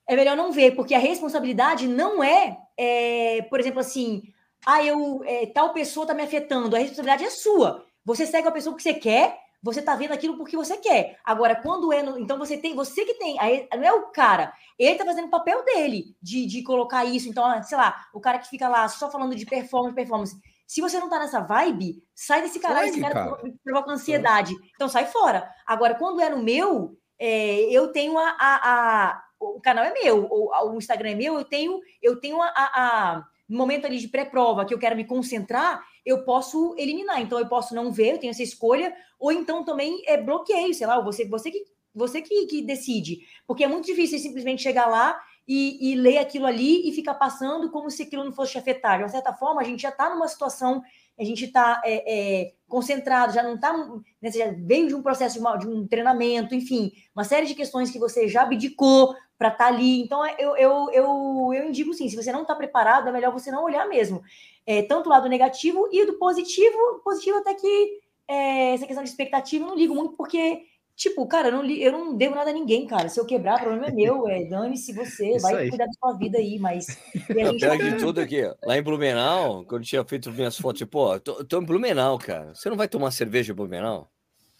é 0.07 0.15
melhor 0.15 0.35
não 0.35 0.51
ver, 0.51 0.75
porque 0.75 0.93
a 0.93 0.99
responsabilidade 0.99 1.87
não 1.87 2.23
é, 2.23 2.57
é 2.77 3.41
por 3.43 3.59
exemplo, 3.59 3.79
assim, 3.79 4.23
ah, 4.65 4.83
eu, 4.83 5.21
é, 5.25 5.45
tal 5.47 5.73
pessoa 5.73 6.05
tá 6.05 6.13
me 6.13 6.23
afetando, 6.23 6.75
a 6.75 6.79
responsabilidade 6.79 7.25
é 7.25 7.29
sua. 7.29 7.85
Você 8.05 8.25
segue 8.25 8.47
a 8.47 8.51
pessoa 8.51 8.75
que 8.75 8.83
você 8.83 8.93
quer, 8.93 9.37
você 9.63 9.81
tá 9.81 9.95
vendo 9.95 10.11
aquilo 10.11 10.35
porque 10.35 10.57
você 10.57 10.75
quer. 10.75 11.17
Agora, 11.23 11.55
quando 11.55 11.93
é. 11.93 12.03
No, 12.03 12.19
então 12.19 12.37
você 12.37 12.57
tem. 12.57 12.75
Você 12.75 13.05
que 13.05 13.13
tem. 13.13 13.39
Aí, 13.39 13.65
não 13.73 13.83
é 13.83 13.93
o 13.93 14.07
cara. 14.07 14.53
Ele 14.77 14.97
tá 14.97 15.05
fazendo 15.05 15.27
o 15.27 15.31
papel 15.31 15.63
dele 15.63 16.17
de, 16.21 16.45
de 16.45 16.61
colocar 16.63 17.05
isso. 17.05 17.29
Então, 17.29 17.45
ah, 17.45 17.63
sei 17.63 17.77
lá, 17.77 18.05
o 18.13 18.19
cara 18.19 18.39
que 18.39 18.49
fica 18.49 18.67
lá 18.67 18.89
só 18.89 19.09
falando 19.09 19.33
de 19.33 19.45
performance, 19.45 19.95
performance. 19.95 20.37
Se 20.67 20.81
você 20.81 20.99
não 20.99 21.09
tá 21.09 21.17
nessa 21.17 21.39
vibe, 21.39 22.03
sai 22.13 22.41
desse 22.41 22.59
cara. 22.59 22.85
esse 22.85 22.99
cara, 22.99 23.13
cara. 23.13 23.53
provoca 23.63 23.91
ansiedade. 23.91 24.53
Então 24.75 24.89
sai 24.89 25.05
fora. 25.05 25.49
Agora, 25.65 25.95
quando 25.95 26.19
é 26.19 26.29
no 26.29 26.43
meu, 26.43 26.97
é, 27.17 27.61
eu 27.71 27.87
tenho 27.93 28.17
a, 28.19 28.35
a, 28.37 29.07
a, 29.07 29.23
O 29.39 29.61
canal 29.61 29.85
é 29.85 29.93
meu, 29.93 30.27
o, 30.29 30.51
o 30.51 30.77
Instagram 30.77 31.11
é 31.11 31.15
meu, 31.15 31.35
eu 31.35 31.45
tenho, 31.45 31.79
eu 32.01 32.19
tenho 32.19 32.41
a, 32.41 32.49
a 32.53 33.25
no 33.47 33.57
momento 33.57 33.85
ali 33.85 33.97
de 33.97 34.07
pré-prova 34.07 34.65
que 34.65 34.73
eu 34.73 34.79
quero 34.79 34.95
me 34.95 35.05
concentrar, 35.05 35.83
eu 36.05 36.23
posso 36.23 36.75
eliminar. 36.77 37.21
Então 37.21 37.39
eu 37.39 37.47
posso 37.47 37.75
não 37.75 37.91
ver, 37.91 38.13
eu 38.13 38.17
tenho 38.17 38.31
essa 38.31 38.43
escolha, 38.43 38.93
ou 39.19 39.31
então 39.31 39.63
também 39.63 40.01
é 40.05 40.17
bloqueio, 40.17 40.73
sei 40.73 40.87
lá, 40.87 40.99
você, 41.01 41.27
você 41.27 41.51
que 41.51 41.63
você 41.93 42.21
que, 42.21 42.45
que 42.47 42.61
decide. 42.61 43.19
Porque 43.45 43.63
é 43.63 43.67
muito 43.67 43.85
difícil 43.85 44.17
simplesmente 44.17 44.63
chegar 44.63 44.87
lá 44.87 45.19
e, 45.47 45.91
e, 45.91 45.95
ler 45.95 46.17
aquilo 46.17 46.45
ali 46.45 46.87
e 46.87 46.91
ficar 46.93 47.13
passando 47.15 47.69
como 47.69 47.89
se 47.91 48.03
aquilo 48.03 48.23
não 48.23 48.31
fosse 48.31 48.57
afetar. 48.57 48.97
De 48.97 49.03
uma 49.03 49.09
certa 49.09 49.33
forma, 49.33 49.61
a 49.61 49.63
gente 49.63 49.81
já 49.81 49.89
está 49.89 50.09
numa 50.09 50.27
situação, 50.27 50.81
a 51.19 51.23
gente 51.23 51.45
está 51.45 51.81
é, 51.85 52.03
é, 52.43 52.53
concentrado, 52.67 53.33
já 53.33 53.43
não 53.43 53.55
está. 53.55 53.73
Né, 54.21 54.31
já 54.31 54.51
veio 54.57 54.87
de 54.87 54.95
um 54.95 55.03
processo 55.03 55.35
de, 55.35 55.39
uma, 55.39 55.55
de, 55.57 55.67
um 55.67 55.87
treinamento, 55.87 56.55
enfim, 56.55 56.91
uma 57.15 57.23
série 57.23 57.45
de 57.45 57.55
questões 57.55 57.91
que 57.91 57.99
você 57.99 58.27
já 58.27 58.43
abdicou 58.43 59.15
para 59.37 59.49
estar 59.49 59.65
tá 59.65 59.67
ali. 59.67 60.01
Então, 60.01 60.25
eu, 60.37 60.55
eu, 60.57 60.89
eu, 60.91 61.53
eu 61.53 61.69
indico 61.69 61.93
sim, 61.93 62.09
se 62.09 62.15
você 62.15 62.31
não 62.31 62.41
está 62.41 62.55
preparado, 62.55 63.09
é 63.09 63.11
melhor 63.11 63.31
você 63.31 63.51
não 63.51 63.63
olhar 63.63 63.87
mesmo 63.87 64.23
é, 64.65 64.81
tanto 64.83 65.07
o 65.07 65.09
lado 65.09 65.27
negativo 65.27 65.89
e 65.91 66.05
do 66.05 66.13
positivo, 66.13 67.01
positivo 67.03 67.37
até 67.37 67.53
que 67.53 67.99
é, 68.27 68.73
essa 68.73 68.85
questão 68.85 69.03
de 69.03 69.09
expectativa 69.09 69.63
eu 69.63 69.69
não 69.69 69.75
ligo 69.75 69.93
muito, 69.93 70.15
porque, 70.15 70.65
tipo, 71.03 71.27
cara, 71.27 71.49
eu 71.49 71.51
não, 71.51 71.65
eu 71.65 71.91
não 71.91 72.15
devo 72.15 72.35
nada 72.35 72.49
a 72.49 72.53
ninguém, 72.53 72.87
cara. 72.87 73.09
Se 73.09 73.19
eu 73.19 73.25
quebrar, 73.25 73.57
o 73.57 73.59
problema 73.59 73.87
é 73.87 73.91
meu, 73.91 74.27
é 74.27 74.45
dane-se 74.49 74.93
você, 74.93 75.31
Isso 75.31 75.41
vai 75.41 75.55
aí. 75.55 75.69
cuidar 75.69 75.85
da 75.85 75.91
sua 75.93 76.17
vida 76.17 76.37
aí, 76.37 76.57
mas. 76.57 76.97
Pior 77.27 77.77
de 77.77 77.97
tudo 77.97 78.21
aqui, 78.21 78.41
lá 78.63 78.77
em 78.77 78.81
Blumenau, 78.81 79.65
quando 79.65 79.81
eu 79.81 79.87
tinha 79.87 80.03
feito 80.05 80.31
minhas 80.31 80.57
fotos, 80.57 80.83
pô, 80.85 81.19
tô, 81.19 81.43
tô 81.43 81.61
em 81.61 81.65
Blumenau, 81.65 82.17
cara. 82.17 82.55
Você 82.55 82.69
não 82.69 82.77
vai 82.77 82.87
tomar 82.87 83.11
cerveja 83.11 83.51
em 83.51 83.55
Blumenau? 83.55 84.09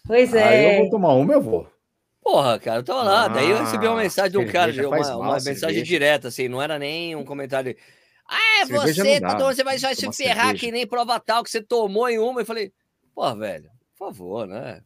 Pois 0.06 0.34
é. 0.34 0.42
Aí 0.44 0.74
eu 0.74 0.82
vou 0.82 0.90
tomar 0.90 1.14
uma, 1.14 1.32
eu 1.32 1.40
vou. 1.40 1.66
Porra, 2.22 2.58
cara, 2.58 2.80
eu 2.80 2.84
tava 2.84 3.02
lá. 3.02 3.24
Ah, 3.24 3.28
daí 3.28 3.50
eu 3.50 3.58
recebi 3.58 3.86
uma 3.86 3.96
mensagem 3.96 4.30
de 4.30 4.38
um 4.38 4.46
cara, 4.46 4.72
uma, 4.88 5.16
uma 5.16 5.34
mensagem 5.34 5.82
direta, 5.82 6.28
assim, 6.28 6.48
não 6.48 6.60
era 6.60 6.78
nem 6.78 7.16
um 7.16 7.24
comentário. 7.24 7.76
Ah, 8.26 8.62
é 8.62 8.66
você, 8.66 9.20
tá 9.20 9.36
você 9.36 9.62
vai, 9.62 9.78
vai 9.78 9.94
se 9.94 10.10
ferrar 10.12 10.46
cerveja. 10.46 10.54
que 10.54 10.72
nem 10.72 10.86
prova 10.86 11.20
tal 11.20 11.42
que 11.42 11.50
você 11.50 11.62
tomou 11.62 12.08
em 12.08 12.18
uma. 12.18 12.40
Eu 12.40 12.46
falei, 12.46 12.72
pô, 13.14 13.34
velho, 13.34 13.70
por 13.96 14.06
favor, 14.06 14.46
né? 14.46 14.82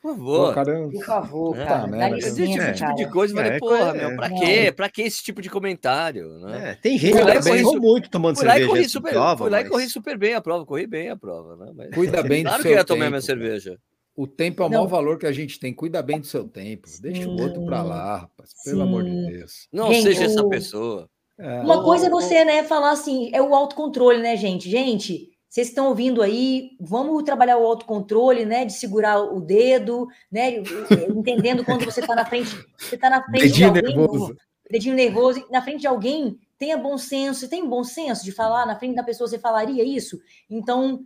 Por 0.00 0.12
favor. 0.14 0.54
Por 0.90 1.04
favor, 1.04 1.58
é, 1.58 1.64
cara. 1.66 2.08
Licença, 2.08 2.70
esse 2.70 2.74
tipo 2.74 2.94
de 2.94 3.10
coisa, 3.10 3.34
eu 3.34 3.36
falei, 3.36 3.52
é, 3.52 3.58
porra, 3.58 3.92
meu, 3.92 4.16
pra 4.16 4.30
quê? 4.30 4.72
Pra 4.74 4.88
que 4.88 5.02
esse 5.02 5.22
tipo 5.22 5.42
de 5.42 5.50
comentário? 5.50 6.38
Né? 6.38 6.70
É, 6.70 6.74
tem 6.74 6.96
gente 6.96 7.12
que 7.12 7.48
errou 7.50 7.78
muito 7.78 8.08
tomando 8.08 8.36
fui 8.36 8.46
cerveja. 8.46 8.66
Lá 8.66 8.72
corri 8.72 8.88
super, 8.88 9.12
prova, 9.12 9.44
fui 9.44 9.50
lá 9.50 9.60
e 9.60 9.68
corri 9.68 9.88
super 9.90 10.16
bem 10.16 10.34
a 10.34 10.40
prova, 10.40 10.64
corri 10.64 10.86
bem 10.86 11.10
a 11.10 11.16
prova. 11.16 11.54
Né? 11.56 11.72
Mas, 11.76 11.90
Cuida 11.90 12.22
bem 12.24 12.42
claro 12.42 12.58
do 12.58 12.62
que 12.62 12.68
seu 12.68 12.78
ia 12.78 12.84
tomar 12.84 13.00
tempo, 13.00 13.10
minha 13.10 13.20
cerveja. 13.20 13.78
O 14.16 14.26
tempo 14.26 14.62
é 14.62 14.66
o 14.66 14.70
maior 14.70 14.86
valor 14.86 15.18
que 15.18 15.26
a 15.26 15.32
gente 15.32 15.60
tem. 15.60 15.72
Cuida 15.72 16.02
bem 16.02 16.18
do 16.18 16.26
seu 16.26 16.48
tempo. 16.48 16.88
Deixa 17.00 17.28
o 17.28 17.40
outro 17.40 17.64
para 17.66 17.82
lá, 17.82 18.16
rapaz. 18.18 18.50
Pelo 18.64 18.78
Sim. 18.78 18.82
amor 18.82 19.04
de 19.04 19.26
Deus. 19.26 19.68
Não 19.70 19.92
gente, 19.92 20.02
seja 20.02 20.24
essa 20.24 20.48
pessoa. 20.48 21.08
É. 21.38 21.60
Uma 21.60 21.82
coisa 21.82 22.06
é 22.06 22.10
você, 22.10 22.44
né, 22.44 22.62
falar 22.64 22.90
assim, 22.90 23.30
é 23.32 23.40
o 23.40 23.54
autocontrole, 23.54 24.20
né, 24.20 24.36
gente? 24.36 24.68
Gente, 24.68 25.29
vocês 25.50 25.66
estão 25.66 25.88
ouvindo 25.88 26.22
aí, 26.22 26.76
vamos 26.78 27.24
trabalhar 27.24 27.58
o 27.58 27.66
autocontrole, 27.66 28.44
né? 28.44 28.64
De 28.64 28.72
segurar 28.72 29.20
o 29.20 29.40
dedo, 29.40 30.06
né? 30.30 30.58
Entendendo 31.10 31.64
quando 31.64 31.84
você 31.84 31.98
está 31.98 32.14
na 32.14 32.24
frente, 32.24 32.56
você 32.78 32.94
está 32.94 33.10
na 33.10 33.20
frente 33.24 33.42
dedinho 33.42 33.72
de 33.72 33.78
alguém, 33.80 33.96
nervoso. 33.96 34.36
dedinho 34.70 34.94
nervoso, 34.94 35.46
na 35.50 35.60
frente 35.60 35.80
de 35.80 35.88
alguém, 35.88 36.38
tenha 36.56 36.78
bom 36.78 36.96
senso, 36.96 37.48
tem 37.48 37.68
bom 37.68 37.82
senso 37.82 38.24
de 38.24 38.30
falar, 38.30 38.64
na 38.64 38.78
frente 38.78 38.94
da 38.94 39.02
pessoa 39.02 39.26
você 39.26 39.40
falaria 39.40 39.82
isso? 39.82 40.20
Então, 40.48 41.04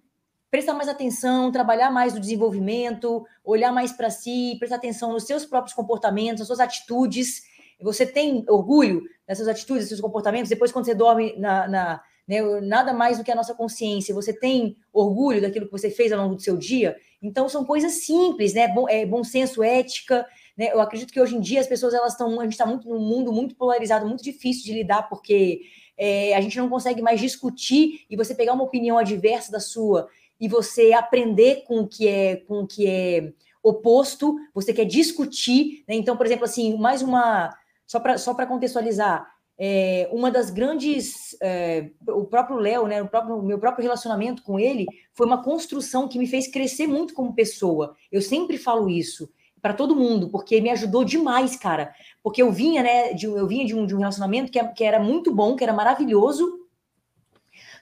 prestar 0.51 0.75
mais 0.75 0.91
atenção, 0.91 1.51
trabalhar 1.51 1.91
mais 1.91 2.13
no 2.13 2.21
desenvolvimento, 2.21 3.25
olhar 3.43 3.73
mais 3.73 3.93
para 3.93 4.11
si, 4.11 4.57
prestar 4.59 4.77
atenção 4.77 5.11
nos 5.11 5.25
seus 5.25 5.47
próprios 5.47 5.75
comportamentos, 5.75 6.41
nas 6.41 6.47
suas 6.49 6.61
atitudes. 6.61 7.45
Você 7.81 8.05
tem 8.05 8.45
orgulho 8.47 9.05
dessas 9.27 9.49
atitudes, 9.49 9.85
desses 9.85 10.03
comportamentos? 10.03 10.51
Depois, 10.51 10.71
quando 10.71 10.85
você 10.85 10.95
dorme 10.95 11.35
na, 11.39 11.67
na 11.67 12.03
né? 12.27 12.41
Nada 12.61 12.93
mais 12.93 13.19
do 13.19 13.25
que 13.25 13.31
a 13.31 13.35
nossa 13.35 13.55
consciência. 13.55 14.15
Você 14.15 14.33
tem 14.33 14.77
orgulho 14.93 15.41
daquilo 15.41 15.67
que 15.67 15.73
você 15.73 15.91
fez 15.91 16.13
ao 16.13 16.23
longo 16.23 16.35
do 16.35 16.43
seu 16.43 16.57
dia? 16.57 16.97
Então, 17.23 17.49
são 17.49 17.65
coisas 17.65 18.05
simples, 18.05 18.55
né? 18.55 18.69
Bom, 18.69 18.89
é, 18.89 19.05
bom 19.05 19.23
senso, 19.23 19.63
ética. 19.63 20.27
Né? 20.57 20.73
Eu 20.73 20.81
acredito 20.81 21.13
que 21.13 21.21
hoje 21.21 21.37
em 21.37 21.41
dia 21.41 21.61
as 21.61 21.67
pessoas 21.67 21.95
elas 21.95 22.13
estão. 22.13 22.41
A 22.41 22.45
gente 22.45 22.53
está 22.53 22.67
muito 22.67 22.89
num 22.89 23.01
mundo 23.01 23.33
muito 23.33 23.55
polarizado, 23.55 24.07
muito 24.07 24.23
difícil 24.23 24.65
de 24.65 24.73
lidar, 24.73 25.09
porque 25.09 25.63
é, 25.97 26.35
a 26.35 26.41
gente 26.41 26.59
não 26.59 26.69
consegue 26.69 27.03
mais 27.03 27.21
discutir 27.21 28.05
e 28.11 28.17
você 28.17 28.35
pegar 28.35 28.53
uma 28.53 28.65
opinião 28.65 28.99
adversa 28.99 29.53
da 29.53 29.61
sua 29.61 30.09
e 30.41 30.49
você 30.49 30.93
aprender 30.93 31.65
com 31.67 31.81
o 31.81 31.89
que 31.89 32.09
é, 32.09 32.37
com 32.37 32.61
o 32.61 32.67
que 32.67 32.87
é 32.87 33.33
oposto, 33.63 34.37
você 34.53 34.75
quer 34.75 34.85
discutir. 34.85 35.85
Né? 35.89 35.95
Então, 35.95 36.17
por 36.17 36.27
exemplo, 36.27 36.45
assim, 36.45 36.77
mais 36.77 37.03
uma. 37.03 37.57
Só 37.87 38.01
para 38.01 38.17
só 38.17 38.35
contextualizar, 38.35 39.27
é, 39.59 40.09
uma 40.13 40.31
das 40.31 40.51
grandes. 40.51 41.37
É, 41.41 41.91
o 42.09 42.25
próprio 42.25 42.57
Léo, 42.57 42.87
né, 42.87 43.03
o 43.03 43.09
próprio, 43.09 43.43
meu 43.43 43.59
próprio 43.59 43.83
relacionamento 43.83 44.43
com 44.43 44.59
ele 44.59 44.87
foi 45.13 45.27
uma 45.27 45.43
construção 45.43 46.09
que 46.09 46.19
me 46.19 46.27
fez 46.27 46.49
crescer 46.49 46.87
muito 46.87 47.15
como 47.15 47.35
pessoa. 47.35 47.95
Eu 48.11 48.21
sempre 48.21 48.59
falo 48.59 48.89
isso 48.89 49.31
para 49.63 49.73
todo 49.73 49.97
mundo, 49.97 50.29
porque 50.29 50.61
me 50.61 50.71
ajudou 50.71 51.05
demais, 51.05 51.57
cara. 51.57 51.95
Porque 52.23 52.43
eu 52.43 52.53
vinha, 52.53 52.83
né, 52.83 53.15
de, 53.15 53.27
eu 53.27 53.47
vinha 53.47 53.65
de 53.65 53.75
um, 53.75 53.87
de 53.87 53.95
um 53.95 53.99
relacionamento 53.99 54.53
que, 54.53 54.63
que 54.75 54.85
era 54.85 55.01
muito 55.01 55.35
bom, 55.35 55.57
que 55.57 55.65
era 55.65 55.73
maravilhoso. 55.73 56.61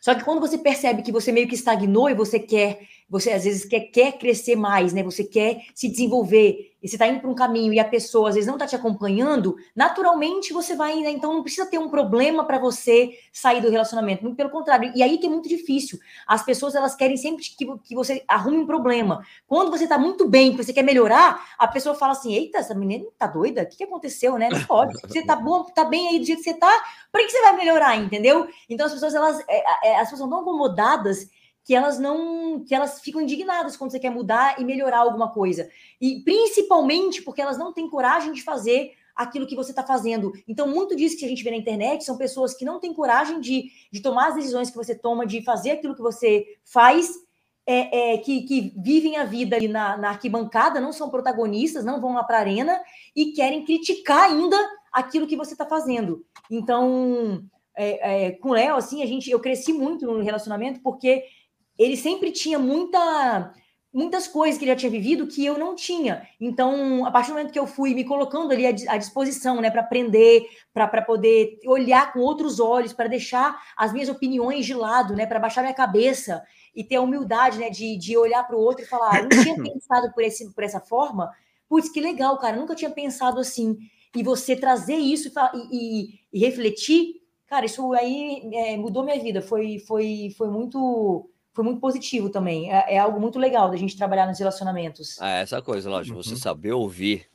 Só 0.01 0.15
que 0.15 0.25
quando 0.25 0.41
você 0.41 0.59
percebe 0.59 1.03
que 1.03 1.13
você 1.13 1.33
meio 1.33 1.49
que 1.49 1.55
estagnou 1.55 2.11
e 2.11 2.15
você 2.15 2.39
quer 2.39 2.81
você 3.13 3.31
às 3.31 3.45
vezes 3.45 3.67
quer, 3.67 3.81
quer 3.81 4.13
crescer 4.13 4.57
mais, 4.57 4.95
né? 4.95 5.03
Você 5.03 5.23
quer 5.23 5.67
se 5.75 5.87
desenvolver 5.87 6.73
e 6.83 6.89
você 6.89 6.97
está 6.97 7.07
indo 7.07 7.21
para 7.21 7.29
um 7.29 7.35
caminho 7.35 7.71
e 7.71 7.79
a 7.79 7.85
pessoa 7.85 8.31
às 8.31 8.37
vezes 8.37 8.49
não 8.49 8.55
está 8.55 8.67
te 8.67 8.75
acompanhando, 8.75 9.55
naturalmente 9.77 10.51
você 10.51 10.75
vai, 10.75 10.97
né? 10.97 11.11
Então 11.11 11.31
não 11.35 11.43
precisa 11.43 11.67
ter 11.67 11.77
um 11.77 11.91
problema 11.91 12.47
para 12.47 12.59
você 12.59 13.11
sair 13.31 13.61
do 13.61 13.69
relacionamento. 13.69 14.23
Muito 14.25 14.37
pelo 14.37 14.49
contrário. 14.49 14.91
E 14.97 15.03
aí 15.03 15.19
que 15.19 15.27
é 15.27 15.29
muito 15.29 15.47
difícil. 15.47 15.99
As 16.27 16.43
pessoas 16.43 16.75
elas 16.75 16.95
querem 16.95 17.19
sempre 17.19 17.45
que, 17.45 17.67
que 17.85 17.95
você 17.95 18.25
arrume 18.27 18.57
um 18.57 18.67
problema. 18.67 19.23
Quando 19.47 19.71
você 19.71 19.85
está 19.85 19.99
muito 19.99 20.27
bem, 20.27 20.53
que 20.53 20.65
você 20.65 20.73
quer 20.73 20.83
melhorar, 20.83 21.55
a 21.59 21.69
pessoa 21.69 21.95
fala 21.95 22.13
assim: 22.13 22.33
Eita, 22.33 22.61
essa 22.61 22.75
menina 22.75 23.05
tá 23.19 23.27
doida? 23.27 23.63
O 23.63 23.67
que, 23.67 23.77
que 23.77 23.85
aconteceu, 23.85 24.39
né? 24.39 24.49
Não 24.51 24.65
pode. 24.65 24.95
Você 25.07 25.23
tá 25.23 25.37
bom, 25.37 25.65
tá 25.65 25.85
bem 25.85 26.09
aí 26.09 26.19
do 26.19 26.25
jeito 26.25 26.39
que 26.39 26.51
você 26.51 26.55
tá, 26.55 26.83
para 27.13 27.23
que 27.23 27.31
você 27.31 27.43
vai 27.43 27.57
melhorar, 27.59 27.95
entendeu? 27.95 28.49
Então 28.71 28.87
as 28.87 28.93
pessoas 28.95 29.15
elas, 29.15 29.39
é, 29.47 29.91
é, 29.91 30.01
as 30.01 30.09
pessoas 30.09 30.29
estão 30.29 30.41
acomodadas 30.41 31.29
que 31.65 31.75
elas 31.75 31.99
não, 31.99 32.65
que 32.65 32.75
elas 32.75 33.01
ficam 33.01 33.21
indignadas 33.21 33.77
quando 33.77 33.91
você 33.91 34.01
quer 34.01 34.11
mudar 34.11 34.61
e 34.61 34.65
melhorar 34.65 34.99
alguma 34.99 35.31
coisa. 35.31 35.69
E 36.01 36.21
principalmente 36.25 37.23
porque 37.23 37.41
elas 37.41 37.59
não 37.59 37.73
têm 37.73 37.89
coragem 37.89 38.33
de 38.33 38.43
fazer 38.43 38.93
aquilo 39.15 39.47
que 39.47 39.55
você 39.55 39.71
está 39.71 39.83
fazendo. 39.83 40.33
Então, 40.49 40.67
muito 40.67 40.97
disso 40.97 41.17
que 41.19 41.25
a 41.25 41.29
gente 41.29 41.45
vê 41.45 41.51
na 41.51 41.57
internet 41.57 42.05
são 42.05 42.17
pessoas 42.17 42.55
que 42.55 42.65
não 42.65 42.81
têm 42.81 42.93
coragem 42.95 43.41
de, 43.41 43.71
de 43.93 44.01
tomar 44.01 44.29
as 44.29 44.35
decisões 44.35 44.71
que 44.71 44.77
você 44.77 44.95
toma, 44.95 45.27
de 45.27 45.43
fazer 45.43 45.73
aquilo 45.73 45.95
que 45.95 46.03
você 46.03 46.45
faz, 46.65 47.13
é, 47.67 48.15
é, 48.15 48.19
que, 48.19 48.43
que, 48.43 48.75
vivem 48.77 49.17
a 49.19 49.25
vida 49.25 49.57
ali 49.57 49.69
na, 49.69 49.97
na, 49.97 50.09
arquibancada, 50.09 50.81
não 50.81 50.93
são 50.93 51.11
protagonistas, 51.11 51.85
não 51.85 52.01
vão 52.01 52.15
lá 52.15 52.25
para 52.25 52.39
a 52.39 52.41
arena 52.41 52.83
e 53.15 53.33
querem 53.33 53.65
criticar 53.65 54.23
ainda 54.23 54.57
aquilo 54.93 55.27
que 55.27 55.37
você 55.37 55.53
está 55.53 55.65
fazendo. 55.65 56.25
Então, 56.51 57.45
é, 57.77 58.27
é 58.27 58.31
com 58.33 58.51
o 58.51 58.53
Léo, 58.53 58.75
assim, 58.77 59.03
a 59.03 59.07
gente, 59.07 59.31
eu 59.31 59.39
cresci 59.39 59.73
muito 59.73 60.07
no 60.07 60.23
relacionamento 60.23 60.81
porque 60.81 61.25
ele 61.79 61.97
sempre 61.97 62.31
tinha 62.31 62.59
muita 62.59 63.53
muitas 63.93 64.27
coisas 64.27 64.59
que 64.59 64.65
ele 64.65 64.71
já 64.73 64.77
tinha 64.77 64.91
vivido 64.91 65.27
que 65.27 65.45
eu 65.45 65.59
não 65.59 65.77
tinha. 65.77 66.27
Então, 66.41 67.05
a 67.05 67.11
partir 67.11 67.29
do 67.29 67.35
momento 67.35 67.53
que 67.53 67.59
eu 67.59 67.67
fui 67.67 67.93
me 67.95 68.05
colocando 68.05 68.51
ali 68.51 68.67
à, 68.67 68.97
disposição, 68.97 69.61
né, 69.61 69.71
para 69.71 69.83
aprender, 69.83 70.47
para 70.73 71.03
poder 71.03 71.59
olhar 71.67 72.13
com 72.13 72.21
outros 72.21 72.59
olhos, 72.59 72.95
para 72.95 73.07
deixar 73.07 73.61
as 73.77 73.93
minhas 73.93 74.09
opiniões 74.09 74.65
de 74.65 74.73
lado, 74.73 75.15
né, 75.15 75.27
para 75.27 75.39
baixar 75.39 75.61
minha 75.61 75.75
cabeça 75.75 76.43
e 76.75 76.83
ter 76.83 76.97
a 76.97 77.03
humildade, 77.03 77.59
né, 77.59 77.69
de, 77.69 77.99
de 77.99 78.17
olhar 78.17 78.47
para 78.47 78.57
o 78.57 78.61
outro 78.61 78.83
e 78.83 78.89
falar, 78.89 79.17
ah, 79.17 79.23
não 79.23 79.29
tinha 79.29 79.57
pensado 79.63 80.11
por, 80.15 80.23
esse, 80.23 80.51
por 80.55 80.65
essa 80.65 80.81
forma. 80.81 81.31
Putz, 81.69 81.91
que 81.91 82.01
legal, 82.01 82.39
cara, 82.39 82.57
nunca 82.57 82.75
tinha 82.75 82.91
pensado 82.91 83.39
assim. 83.39 83.77
E 84.17 84.23
você 84.23 84.57
trazer 84.57 84.97
isso 84.97 85.29
e, 85.29 85.33
e, 85.71 86.21
e 86.33 86.39
refletir, 86.39 87.23
cara, 87.47 87.67
isso 87.67 87.93
aí 87.93 88.43
é, 88.55 88.77
mudou 88.79 89.05
minha 89.05 89.19
vida. 89.21 89.43
Foi, 89.43 89.79
foi, 89.81 90.35
foi 90.37 90.49
muito 90.49 91.31
foi 91.55 91.65
muito 91.65 91.81
positivo 91.81 92.31
também. 92.31 92.73
É, 92.73 92.95
é, 92.95 92.99
algo 92.99 93.21
muito 93.21 93.39
legal 93.39 93.71
da 93.71 93.77
gente 93.77 93.97
trabalhar 93.97 94.27
nos 94.27 94.39
relacionamentos. 94.39 95.21
É, 95.21 95.43
essa 95.43 95.61
coisa, 95.61 95.89
lógico, 95.89 96.17
uhum. 96.17 96.23
você 96.23 96.37
saber 96.37 96.73
ouvir. 96.73 97.27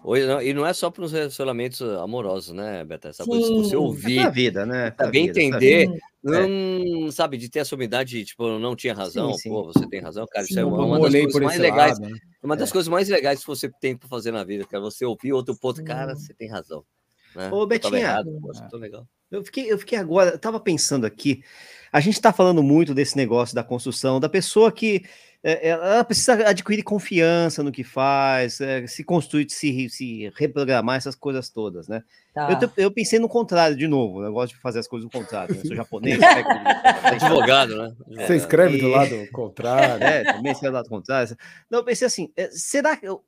E 0.43 0.53
não 0.53 0.65
é 0.65 0.73
só 0.73 0.89
para 0.89 1.03
os 1.03 1.11
relacionamentos 1.11 1.81
amorosos, 1.81 2.53
né, 2.53 2.83
Beto? 2.83 3.07
Essa 3.07 3.23
Sim. 3.23 3.29
coisa 3.29 3.47
você 3.47 3.75
ouvir. 3.75 4.19
É 4.19 4.31
vida, 4.31 4.65
né? 4.65 4.93
Saber 4.97 5.19
entender. 5.19 5.89
Não, 6.23 7.11
sabe, 7.11 7.37
de 7.37 7.47
ter 7.47 7.59
essa 7.59 7.75
humildade, 7.75 8.25
tipo, 8.25 8.59
não 8.59 8.75
tinha 8.75 8.93
razão, 8.93 9.31
sim, 9.33 9.43
sim. 9.43 9.49
pô, 9.49 9.65
você 9.65 9.87
tem 9.87 10.01
razão, 10.01 10.25
cara. 10.29 10.45
Sim, 10.45 10.51
isso 10.51 10.59
é 10.59 10.65
uma, 10.65 10.83
uma 10.83 10.99
das 10.99 11.11
coisas 11.11 11.41
mais 11.41 11.59
legais. 11.59 11.99
Lado, 11.99 12.11
né? 12.11 12.19
Uma 12.43 12.57
das 12.57 12.69
é. 12.69 12.73
coisas 12.73 12.89
mais 12.89 13.07
legais 13.07 13.39
que 13.39 13.47
você 13.47 13.71
tem 13.79 13.95
para 13.95 14.09
fazer 14.09 14.31
na 14.31 14.43
vida, 14.43 14.65
cara. 14.65 14.81
Você 14.81 15.05
ouvir 15.05 15.31
outro 15.31 15.55
ponto, 15.55 15.81
cara, 15.83 16.15
você 16.15 16.33
tem 16.33 16.49
razão. 16.49 16.83
Né? 17.35 17.49
Ô, 17.51 17.65
Betinha, 17.65 17.99
errado, 17.99 18.39
pô, 18.41 18.77
legal. 18.77 19.07
Eu 19.29 19.43
fiquei, 19.43 19.71
eu 19.71 19.77
fiquei 19.77 19.97
agora, 19.97 20.31
eu 20.31 20.39
tava 20.39 20.59
pensando 20.59 21.05
aqui, 21.05 21.43
a 21.91 21.99
gente 21.99 22.15
está 22.15 22.33
falando 22.33 22.61
muito 22.63 22.93
desse 22.93 23.15
negócio 23.15 23.55
da 23.55 23.63
construção, 23.63 24.19
da 24.19 24.29
pessoa 24.29 24.71
que 24.71 25.03
é, 25.43 25.69
ela 25.69 26.03
precisa 26.03 26.33
adquirir 26.47 26.83
confiança 26.83 27.63
no 27.63 27.71
que 27.71 27.83
faz, 27.83 28.59
é, 28.59 28.85
se 28.87 29.03
construir, 29.03 29.49
se, 29.49 29.89
se 29.89 30.31
reprogramar, 30.35 30.97
essas 30.97 31.15
coisas 31.15 31.49
todas, 31.49 31.87
né? 31.87 32.03
Tá. 32.33 32.59
Eu, 32.61 32.85
eu, 32.85 32.91
pensei 32.91 33.19
no 33.19 33.29
contrário 33.29 33.77
de 33.77 33.87
novo, 33.87 34.23
eu 34.23 34.33
gosto 34.33 34.55
de 34.55 34.59
fazer 34.59 34.79
as 34.79 34.87
coisas 34.87 35.07
do 35.07 35.11
contrário, 35.15 35.55
né? 35.55 35.61
sou 35.63 35.75
japonês. 35.75 36.19
advogado, 37.03 37.77
né? 37.77 37.95
Você 38.25 38.35
escreve 38.35 38.77
do 38.79 38.89
lado 38.89 39.27
contrário. 39.31 40.03
É, 40.07 40.23
também 40.23 40.51
escreve 40.51 40.71
do 40.71 40.75
lado 40.75 40.89
contrário. 40.89 41.37
Não, 41.69 41.79
eu 41.79 41.85
pensei 41.85 42.07
assim, 42.07 42.31
é, 42.35 42.49
será 42.51 42.97
que... 42.97 43.07
Eu, 43.07 43.23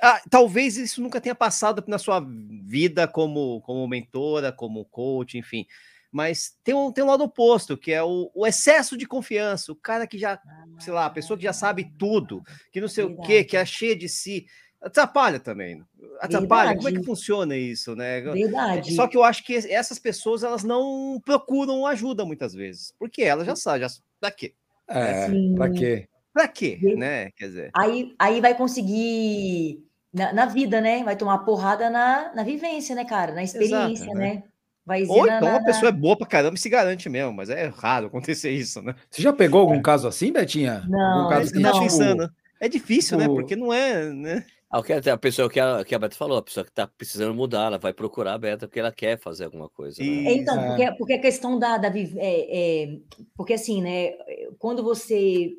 ah, 0.00 0.20
talvez 0.30 0.76
isso 0.76 1.02
nunca 1.02 1.20
tenha 1.20 1.34
passado 1.34 1.84
na 1.86 1.98
sua 1.98 2.24
vida 2.64 3.06
como, 3.06 3.60
como 3.62 3.86
mentora, 3.86 4.50
como 4.50 4.84
coach, 4.86 5.36
enfim. 5.36 5.66
Mas 6.14 6.56
tem 6.62 6.72
um, 6.72 6.92
tem 6.92 7.02
um 7.02 7.08
lado 7.08 7.24
oposto, 7.24 7.76
que 7.76 7.90
é 7.90 8.00
o, 8.00 8.30
o 8.32 8.46
excesso 8.46 8.96
de 8.96 9.04
confiança. 9.04 9.72
O 9.72 9.74
cara 9.74 10.06
que 10.06 10.16
já, 10.16 10.40
sei 10.78 10.92
lá, 10.92 11.06
a 11.06 11.10
pessoa 11.10 11.36
que 11.36 11.42
já 11.42 11.52
sabe 11.52 11.92
tudo, 11.98 12.40
que 12.70 12.80
não 12.80 12.86
sei 12.86 13.04
Verdade. 13.04 13.24
o 13.24 13.26
quê, 13.26 13.42
que 13.42 13.56
é 13.56 13.66
cheia 13.66 13.96
de 13.96 14.08
si. 14.08 14.46
Atrapalha 14.80 15.40
também. 15.40 15.82
Atrapalha. 16.20 16.68
Verdade. 16.68 16.76
Como 16.76 16.88
é 16.88 16.92
que 16.92 17.04
funciona 17.04 17.56
isso, 17.56 17.96
né? 17.96 18.20
Verdade. 18.20 18.94
Só 18.94 19.08
que 19.08 19.16
eu 19.16 19.24
acho 19.24 19.44
que 19.44 19.56
essas 19.56 19.98
pessoas 19.98 20.44
elas 20.44 20.62
não 20.62 21.20
procuram 21.24 21.84
ajuda 21.84 22.24
muitas 22.24 22.54
vezes, 22.54 22.94
porque 22.96 23.24
elas 23.24 23.44
já 23.44 23.56
sabem, 23.56 23.80
já 23.80 23.92
pra 24.20 24.30
quê? 24.30 24.54
É, 24.86 25.26
Sim. 25.26 25.56
pra 25.56 25.68
quê? 25.68 26.08
Pra 26.32 26.46
quê, 26.46 26.78
né? 26.96 27.32
Quer 27.32 27.46
dizer. 27.46 27.70
Aí, 27.74 28.14
aí 28.20 28.40
vai 28.40 28.56
conseguir 28.56 29.84
na, 30.12 30.32
na, 30.32 30.46
vida, 30.46 30.80
né? 30.80 31.02
Vai 31.02 31.16
tomar 31.16 31.38
porrada 31.38 31.90
na, 31.90 32.32
na 32.36 32.44
vivência, 32.44 32.94
né, 32.94 33.04
cara? 33.04 33.34
Na 33.34 33.42
experiência, 33.42 34.04
Exato, 34.04 34.16
né? 34.16 34.34
né? 34.34 34.42
Vai 34.86 35.04
Ou 35.04 35.26
então 35.26 35.40
na, 35.40 35.56
a 35.56 35.64
pessoa 35.64 35.88
é 35.88 35.92
boa 35.92 36.16
pra 36.16 36.26
caramba 36.26 36.56
e 36.56 36.58
se 36.58 36.68
garante 36.68 37.08
mesmo, 37.08 37.32
mas 37.32 37.48
é 37.48 37.72
raro 37.74 38.06
acontecer 38.06 38.50
isso, 38.52 38.82
né? 38.82 38.94
Você 39.10 39.22
já 39.22 39.32
pegou 39.32 39.60
algum 39.60 39.76
é. 39.76 39.82
caso 39.82 40.06
assim, 40.06 40.32
Betinha? 40.32 40.84
Não, 40.88 41.00
algum 41.00 41.30
caso 41.30 41.52
que 41.52 41.58
não. 41.58 41.72
Tá 41.72 41.80
pensando. 41.80 42.30
É 42.60 42.68
difícil, 42.68 43.16
né? 43.16 43.24
tipo... 43.24 43.34
né? 43.34 43.40
Porque 43.40 43.56
não 43.56 43.72
é, 43.72 44.12
né? 44.12 44.44
A 44.70 45.16
pessoa 45.16 45.48
que 45.48 45.60
a, 45.60 45.84
que 45.84 45.94
a 45.94 45.98
Beta 46.00 46.16
falou, 46.16 46.38
a 46.38 46.42
pessoa 46.42 46.64
que 46.64 46.70
está 46.70 46.84
precisando 46.84 47.32
mudar, 47.32 47.66
ela 47.66 47.78
vai 47.78 47.92
procurar 47.92 48.34
a 48.34 48.38
Beta 48.38 48.66
porque 48.66 48.80
ela 48.80 48.90
quer 48.90 49.16
fazer 49.20 49.44
alguma 49.44 49.68
coisa. 49.68 50.02
Né? 50.02 50.34
Então, 50.34 50.56
porque, 50.66 50.92
porque 50.98 51.12
a 51.12 51.20
questão 51.20 51.58
da. 51.58 51.78
da 51.78 51.88
é, 51.88 52.12
é, 52.18 52.98
porque 53.36 53.54
assim, 53.54 53.80
né? 53.80 54.12
Quando 54.58 54.82
você 54.82 55.52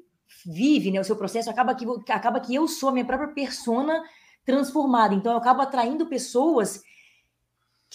vive 0.46 0.92
né, 0.92 1.00
o 1.00 1.04
seu 1.04 1.16
processo, 1.16 1.50
acaba 1.50 1.74
que, 1.74 1.86
acaba 2.10 2.42
que 2.42 2.54
eu 2.54 2.68
sou 2.68 2.90
a 2.90 2.92
minha 2.92 3.06
própria 3.06 3.30
persona 3.30 4.04
transformada. 4.46 5.16
Então 5.16 5.32
eu 5.32 5.38
acabo 5.38 5.62
atraindo 5.62 6.08
pessoas 6.08 6.82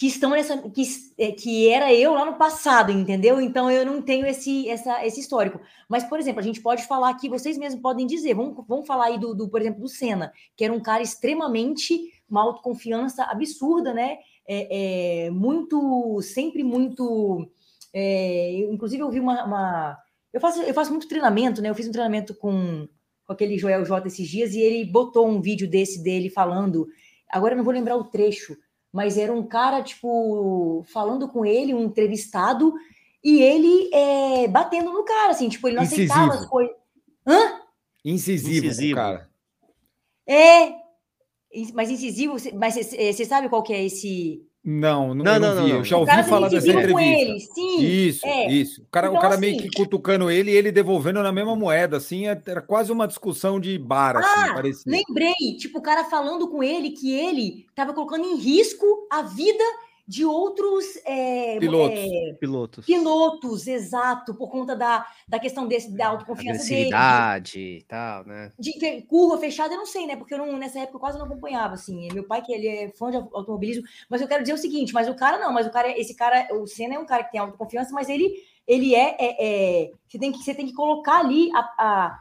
que 0.01 0.07
estão 0.07 0.31
nessa 0.31 0.57
que, 0.57 0.81
é, 1.15 1.31
que 1.31 1.69
era 1.69 1.93
eu 1.93 2.15
lá 2.15 2.25
no 2.25 2.35
passado, 2.35 2.91
entendeu? 2.91 3.39
Então 3.39 3.69
eu 3.69 3.85
não 3.85 4.01
tenho 4.01 4.25
esse 4.25 4.67
essa, 4.67 5.05
esse 5.05 5.19
histórico. 5.19 5.61
Mas 5.87 6.03
por 6.03 6.17
exemplo, 6.17 6.39
a 6.39 6.43
gente 6.43 6.59
pode 6.59 6.87
falar 6.87 7.11
aqui, 7.11 7.29
vocês 7.29 7.55
mesmos 7.55 7.83
podem 7.83 8.07
dizer, 8.07 8.33
vamos, 8.33 8.65
vamos 8.67 8.87
falar 8.87 9.05
aí 9.05 9.19
do, 9.19 9.35
do 9.35 9.47
por 9.47 9.61
exemplo 9.61 9.79
do 9.79 9.87
Senna, 9.87 10.33
que 10.57 10.65
era 10.65 10.73
um 10.73 10.79
cara 10.79 11.03
extremamente 11.03 12.11
uma 12.27 12.41
autoconfiança 12.41 13.25
absurda, 13.25 13.93
né? 13.93 14.17
É, 14.47 15.27
é 15.27 15.29
muito 15.29 16.19
sempre 16.23 16.63
muito 16.63 17.47
é, 17.93 18.53
inclusive 18.71 19.03
eu 19.03 19.11
vi 19.11 19.19
uma, 19.19 19.45
uma, 19.45 19.97
eu 20.33 20.41
faço 20.41 20.63
eu 20.63 20.73
faço 20.73 20.89
muito 20.89 21.07
treinamento, 21.07 21.61
né? 21.61 21.69
Eu 21.69 21.75
fiz 21.75 21.87
um 21.87 21.91
treinamento 21.91 22.33
com, 22.33 22.89
com 23.23 23.33
aquele 23.33 23.55
Joel 23.55 23.85
J 23.85 24.07
esses 24.07 24.27
dias 24.27 24.55
e 24.55 24.61
ele 24.61 24.83
botou 24.83 25.27
um 25.27 25.39
vídeo 25.39 25.69
desse 25.69 26.01
dele 26.01 26.27
falando, 26.27 26.87
agora 27.29 27.53
eu 27.53 27.57
não 27.57 27.63
vou 27.63 27.71
lembrar 27.71 27.95
o 27.97 28.05
trecho 28.05 28.57
mas 28.91 29.17
era 29.17 29.31
um 29.31 29.45
cara, 29.45 29.81
tipo, 29.81 30.83
falando 30.91 31.29
com 31.29 31.45
ele, 31.45 31.73
um 31.73 31.83
entrevistado, 31.83 32.73
e 33.23 33.41
ele 33.41 33.89
é, 33.93 34.47
batendo 34.47 34.91
no 34.91 35.03
cara, 35.03 35.31
assim, 35.31 35.47
tipo, 35.47 35.67
ele 35.67 35.77
não 35.77 35.83
Incisivo. 35.83 36.11
aceitava 36.11 36.39
as 36.39 36.45
coisas. 36.45 36.75
Hã? 37.25 37.61
Incisivo, 38.03 38.65
incisivo. 38.65 38.95
cara. 38.95 39.29
É, 40.27 40.73
mas 41.73 41.89
incisivo, 41.89 42.35
mas 42.55 42.75
você 42.75 43.25
sabe 43.25 43.49
qual 43.49 43.63
que 43.63 43.73
é 43.73 43.85
esse 43.85 44.45
não, 44.63 45.15
não, 45.15 45.25
não, 45.25 45.39
não, 45.39 45.55
não, 45.55 45.67
Eu 45.67 45.83
já 45.83 45.97
ouvi 45.97 46.23
falar 46.23 46.47
dessa 46.47 46.67
entrevista. 46.67 47.01
Ele, 47.01 47.39
sim, 47.39 47.79
isso, 47.79 48.25
é. 48.27 48.51
isso. 48.51 48.81
O 48.83 48.85
cara, 48.91 49.07
então, 49.07 49.17
o 49.17 49.21
cara 49.21 49.33
assim, 49.33 49.41
meio 49.41 49.57
que 49.57 49.71
cutucando 49.71 50.29
ele 50.29 50.51
e 50.51 50.55
ele 50.55 50.71
devolvendo 50.71 51.23
na 51.23 51.31
mesma 51.31 51.55
moeda, 51.55 51.97
assim, 51.97 52.27
é, 52.27 52.39
era 52.45 52.61
quase 52.61 52.91
uma 52.91 53.07
discussão 53.07 53.59
de 53.59 53.77
bar, 53.79 54.17
assim, 54.17 54.49
ah, 54.51 54.53
parecia. 54.53 54.83
Lembrei, 54.85 55.57
tipo, 55.57 55.79
o 55.79 55.81
cara 55.81 56.03
falando 56.03 56.47
com 56.47 56.63
ele 56.63 56.91
que 56.91 57.11
ele 57.11 57.65
estava 57.69 57.91
colocando 57.91 58.23
em 58.23 58.37
risco 58.37 58.85
a 59.09 59.23
vida 59.23 59.63
de 60.07 60.25
outros 60.25 60.85
é, 61.05 61.57
pilotos. 61.59 61.99
É, 61.99 62.33
pilotos. 62.39 62.85
Pilotos, 62.85 63.67
exato, 63.67 64.35
por 64.35 64.49
conta 64.49 64.75
da, 64.75 65.05
da 65.27 65.39
questão 65.39 65.67
desse, 65.67 65.95
da 65.95 66.07
autoconfiança 66.07 66.67
dele. 66.67 66.89
e 67.55 67.83
tal, 67.83 68.25
né? 68.25 68.51
De 68.59 69.01
curva 69.03 69.37
fechada, 69.37 69.73
eu 69.73 69.77
não 69.77 69.85
sei, 69.85 70.05
né? 70.05 70.15
Porque 70.15 70.33
eu 70.33 70.37
não, 70.37 70.57
nessa 70.57 70.79
época 70.79 70.97
eu 70.97 70.99
quase 70.99 71.17
não 71.17 71.25
acompanhava, 71.25 71.73
assim. 71.73 72.07
Meu 72.13 72.23
pai, 72.23 72.41
que 72.41 72.51
ele 72.51 72.67
é 72.67 72.89
fã 72.89 73.09
de 73.09 73.17
automobilismo, 73.17 73.83
mas 74.09 74.21
eu 74.21 74.27
quero 74.27 74.43
dizer 74.43 74.53
o 74.53 74.57
seguinte, 74.57 74.93
mas 74.93 75.07
o 75.07 75.15
cara 75.15 75.37
não, 75.37 75.53
mas 75.53 75.67
o 75.67 75.71
cara, 75.71 75.89
esse 75.99 76.15
cara, 76.15 76.47
o 76.53 76.67
Senna 76.67 76.95
é 76.95 76.99
um 76.99 77.05
cara 77.05 77.23
que 77.23 77.31
tem 77.31 77.39
autoconfiança, 77.39 77.91
mas 77.91 78.09
ele, 78.09 78.33
ele 78.67 78.95
é, 78.95 79.15
é, 79.19 79.35
é 79.39 79.91
você, 80.07 80.19
tem 80.19 80.31
que, 80.31 80.39
você 80.39 80.53
tem 80.53 80.65
que 80.65 80.73
colocar 80.73 81.19
ali 81.19 81.49
a, 81.53 81.59
a 81.59 82.19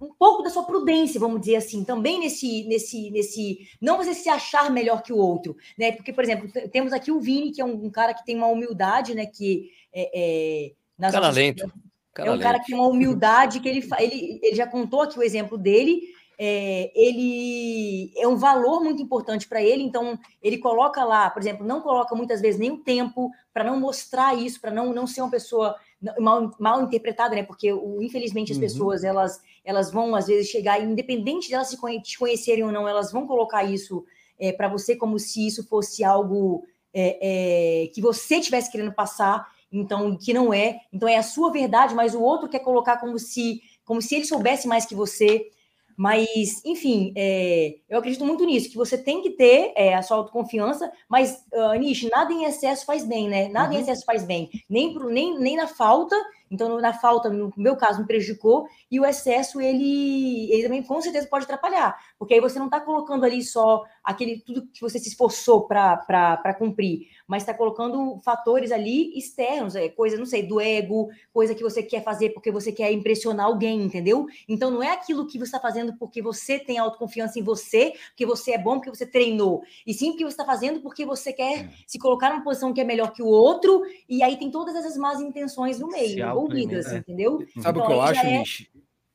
um 0.00 0.14
pouco 0.14 0.42
da 0.42 0.48
sua 0.48 0.64
prudência, 0.64 1.20
vamos 1.20 1.40
dizer 1.40 1.56
assim, 1.56 1.84
também 1.84 2.18
nesse, 2.18 2.64
nesse, 2.64 3.10
nesse, 3.10 3.68
não 3.80 3.98
você 3.98 4.14
se 4.14 4.28
achar 4.28 4.70
melhor 4.70 5.02
que 5.02 5.12
o 5.12 5.18
outro, 5.18 5.56
né? 5.78 5.92
Porque, 5.92 6.12
por 6.12 6.24
exemplo, 6.24 6.50
temos 6.72 6.92
aqui 6.92 7.12
o 7.12 7.20
Vini, 7.20 7.52
que 7.52 7.60
é 7.60 7.64
um, 7.64 7.84
um 7.84 7.90
cara 7.90 8.14
que 8.14 8.24
tem 8.24 8.36
uma 8.36 8.46
humildade, 8.46 9.14
né? 9.14 9.26
Que 9.26 9.70
é, 9.92 10.70
é 10.98 11.10
cara 11.10 11.30
lento. 11.30 11.72
Cara 12.14 12.28
é 12.28 12.32
um 12.32 12.34
lento. 12.34 12.42
cara 12.42 12.58
que 12.60 12.66
tem 12.66 12.74
uma 12.74 12.88
humildade 12.88 13.60
que 13.60 13.68
ele, 13.68 13.86
ele, 13.98 14.40
ele 14.42 14.56
já 14.56 14.66
contou 14.66 15.02
aqui 15.02 15.18
o 15.18 15.22
exemplo 15.22 15.58
dele. 15.58 16.00
É, 16.42 16.90
ele 16.94 18.10
é 18.16 18.26
um 18.26 18.36
valor 18.36 18.82
muito 18.82 19.02
importante 19.02 19.46
para 19.46 19.62
ele, 19.62 19.82
então 19.82 20.18
ele 20.42 20.56
coloca 20.56 21.04
lá, 21.04 21.28
por 21.28 21.42
exemplo, 21.42 21.66
não 21.66 21.82
coloca 21.82 22.14
muitas 22.14 22.40
vezes 22.40 22.58
nem 22.58 22.70
o 22.70 22.78
tempo 22.78 23.30
para 23.52 23.62
não 23.62 23.78
mostrar 23.78 24.34
isso, 24.34 24.58
para 24.58 24.70
não, 24.70 24.94
não 24.94 25.06
ser 25.06 25.20
uma 25.20 25.30
pessoa 25.30 25.76
mal, 26.18 26.54
mal 26.58 26.82
interpretada, 26.82 27.34
né? 27.34 27.42
Porque 27.42 27.72
o, 27.72 28.02
infelizmente 28.02 28.52
as 28.52 28.58
uhum. 28.58 28.62
pessoas 28.62 29.04
elas 29.04 29.40
elas 29.64 29.90
vão 29.90 30.14
às 30.14 30.26
vezes 30.26 30.48
chegar, 30.48 30.82
independente 30.82 31.48
de 31.48 31.54
elas 31.54 31.76
te 32.02 32.18
conhecerem 32.18 32.64
ou 32.64 32.72
não, 32.72 32.88
elas 32.88 33.12
vão 33.12 33.26
colocar 33.26 33.62
isso 33.64 34.04
é, 34.38 34.52
para 34.52 34.68
você 34.68 34.96
como 34.96 35.18
se 35.18 35.46
isso 35.46 35.66
fosse 35.68 36.02
algo 36.02 36.64
é, 36.94 37.84
é, 37.84 37.86
que 37.88 38.00
você 38.00 38.40
tivesse 38.40 38.72
querendo 38.72 38.92
passar, 38.92 39.46
então 39.70 40.16
que 40.16 40.32
não 40.32 40.52
é. 40.52 40.80
Então 40.92 41.08
é 41.08 41.16
a 41.16 41.22
sua 41.22 41.52
verdade, 41.52 41.94
mas 41.94 42.14
o 42.14 42.22
outro 42.22 42.48
quer 42.48 42.60
colocar 42.60 42.96
como 42.96 43.18
se 43.18 43.60
como 43.84 44.00
se 44.00 44.14
ele 44.14 44.24
soubesse 44.24 44.68
mais 44.68 44.86
que 44.86 44.94
você. 44.94 45.50
Mas, 46.00 46.64
enfim, 46.64 47.12
é, 47.14 47.74
eu 47.86 47.98
acredito 47.98 48.24
muito 48.24 48.42
nisso, 48.46 48.70
que 48.70 48.76
você 48.78 48.96
tem 48.96 49.20
que 49.20 49.32
ter 49.32 49.74
é, 49.76 49.94
a 49.94 50.00
sua 50.00 50.16
autoconfiança, 50.16 50.90
mas, 51.06 51.44
uh, 51.52 51.74
Nish, 51.78 52.08
nada 52.10 52.32
em 52.32 52.44
excesso 52.44 52.86
faz 52.86 53.04
bem, 53.04 53.28
né? 53.28 53.48
Nada 53.48 53.74
uhum. 53.74 53.78
em 53.78 53.82
excesso 53.82 54.06
faz 54.06 54.24
bem. 54.24 54.48
Nem, 54.66 54.94
pro, 54.94 55.10
nem, 55.10 55.38
nem 55.38 55.56
na 55.56 55.66
falta, 55.66 56.16
então, 56.50 56.80
na 56.80 56.92
falta, 56.92 57.30
no 57.30 57.52
meu 57.56 57.76
caso, 57.76 58.00
me 58.00 58.06
prejudicou, 58.06 58.66
e 58.90 58.98
o 58.98 59.06
excesso, 59.06 59.60
ele, 59.60 60.52
ele 60.52 60.64
também 60.64 60.82
com 60.82 61.00
certeza 61.00 61.28
pode 61.28 61.44
atrapalhar, 61.44 61.96
porque 62.18 62.34
aí 62.34 62.40
você 62.40 62.58
não 62.58 62.66
está 62.66 62.80
colocando 62.80 63.24
ali 63.24 63.42
só 63.42 63.84
aquele 64.02 64.40
tudo 64.40 64.66
que 64.66 64.80
você 64.80 64.98
se 64.98 65.08
esforçou 65.08 65.68
para 65.68 66.54
cumprir, 66.58 67.06
mas 67.26 67.44
está 67.44 67.54
colocando 67.54 68.18
fatores 68.24 68.72
ali 68.72 69.16
externos, 69.16 69.76
é, 69.76 69.88
coisa, 69.88 70.16
não 70.16 70.26
sei, 70.26 70.42
do 70.42 70.60
ego, 70.60 71.08
coisa 71.32 71.54
que 71.54 71.62
você 71.62 71.82
quer 71.82 72.02
fazer 72.02 72.30
porque 72.30 72.50
você 72.50 72.72
quer 72.72 72.90
impressionar 72.90 73.46
alguém, 73.46 73.82
entendeu? 73.82 74.26
Então, 74.48 74.70
não 74.70 74.82
é 74.82 74.92
aquilo 74.92 75.28
que 75.28 75.38
você 75.38 75.44
está 75.44 75.60
fazendo 75.60 75.96
porque 75.96 76.20
você 76.20 76.58
tem 76.58 76.78
autoconfiança 76.78 77.38
em 77.38 77.42
você, 77.42 77.92
porque 78.08 78.26
você 78.26 78.52
é 78.52 78.58
bom, 78.58 78.74
porque 78.74 78.90
você 78.90 79.06
treinou, 79.06 79.62
e 79.86 79.94
sim 79.94 80.10
porque 80.10 80.24
você 80.24 80.32
está 80.32 80.44
fazendo 80.44 80.80
porque 80.80 81.06
você 81.06 81.32
quer 81.32 81.70
se 81.86 81.98
colocar 81.98 82.30
numa 82.30 82.42
posição 82.42 82.72
que 82.72 82.80
é 82.80 82.84
melhor 82.84 83.12
que 83.12 83.22
o 83.22 83.26
outro, 83.26 83.82
e 84.08 84.20
aí 84.20 84.36
tem 84.36 84.50
todas 84.50 84.74
essas 84.74 84.96
más 84.96 85.20
intenções 85.20 85.78
no 85.78 85.86
meio 85.86 86.39
envolvidas, 86.44 86.92
é. 86.92 86.98
entendeu? 86.98 87.38
Sabe 87.60 87.78
então, 87.78 87.82
o 87.82 87.86
que 87.86 87.92
eu 87.92 88.00
acho, 88.00 88.26
é... 88.26 88.38
Nish? 88.38 88.70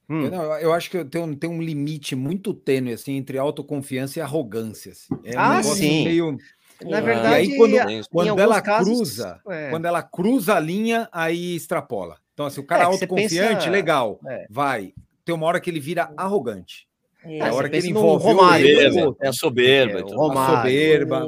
Hum. 0.07 0.25
Eu, 0.25 0.31
não, 0.31 0.43
eu 0.57 0.73
acho 0.73 0.89
que 0.91 1.03
tem 1.05 1.21
um, 1.21 1.35
tem 1.35 1.49
um 1.49 1.61
limite 1.61 2.15
muito 2.15 2.53
tênue 2.53 2.93
assim, 2.93 3.13
entre 3.13 3.37
autoconfiança 3.37 4.19
e 4.19 4.21
arrogância. 4.21 4.91
Assim. 4.91 5.13
É 5.23 5.35
um 5.35 5.41
ah, 5.41 5.63
sim. 5.63 6.03
Meio... 6.03 6.37
Na 6.83 6.99
verdade, 6.99 7.49
e 7.49 7.53
aí, 7.53 7.57
quando, 7.57 8.09
quando 8.09 8.39
ela 8.39 8.61
casos, 8.61 8.93
cruza, 8.93 9.41
é. 9.47 9.69
quando 9.69 9.85
ela 9.85 10.03
cruza 10.03 10.55
a 10.55 10.59
linha, 10.59 11.07
aí 11.09 11.55
extrapola. 11.55 12.17
Então, 12.33 12.45
assim, 12.45 12.59
o 12.59 12.65
cara 12.65 12.83
é, 12.83 12.85
autoconfiante, 12.85 13.55
pensa... 13.55 13.69
legal, 13.69 14.19
é. 14.27 14.45
vai. 14.49 14.93
Tem 15.23 15.33
uma 15.33 15.47
hora 15.47 15.61
que 15.61 15.69
ele 15.69 15.79
vira 15.79 16.11
arrogante. 16.17 16.85
É, 17.27 17.41
a 17.41 17.53
hora 17.53 17.69
que 17.69 17.77
ele 17.77 17.89
envolve 17.89 18.23
Romário, 18.23 18.67
ele, 18.67 19.15
é 19.21 19.27
a 19.27 19.33
soberba. 19.33 19.99
É, 19.99 20.03
o 20.03 20.07
Romário, 20.07 20.55
a 20.55 20.57
soberba. 20.57 21.27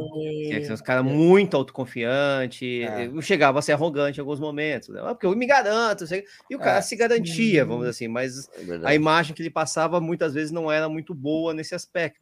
É, 0.51 0.59
que 0.59 0.71
os 0.71 0.81
caras 0.81 1.03
muito 1.03 1.57
autoconfiante. 1.57 2.83
É. 2.83 3.07
Eu 3.07 3.21
chegava 3.21 3.59
a 3.59 3.61
ser 3.61 3.71
arrogante 3.71 4.19
em 4.19 4.21
alguns 4.21 4.39
momentos. 4.39 4.89
Né? 4.89 5.01
Porque 5.01 5.25
eu 5.25 5.35
me 5.35 5.45
garanto. 5.45 6.05
E 6.49 6.55
o 6.55 6.59
cara 6.59 6.77
é. 6.77 6.81
se 6.81 6.95
garantia, 6.95 7.65
vamos 7.65 7.81
dizer 7.81 7.89
assim. 7.91 8.07
Mas 8.07 8.47
é 8.47 8.79
a 8.83 8.93
imagem 8.93 9.33
que 9.33 9.41
ele 9.41 9.49
passava 9.49 9.99
muitas 9.99 10.33
vezes 10.33 10.51
não 10.51 10.71
era 10.71 10.87
muito 10.87 11.13
boa 11.13 11.53
nesse 11.53 11.73
aspecto. 11.73 12.19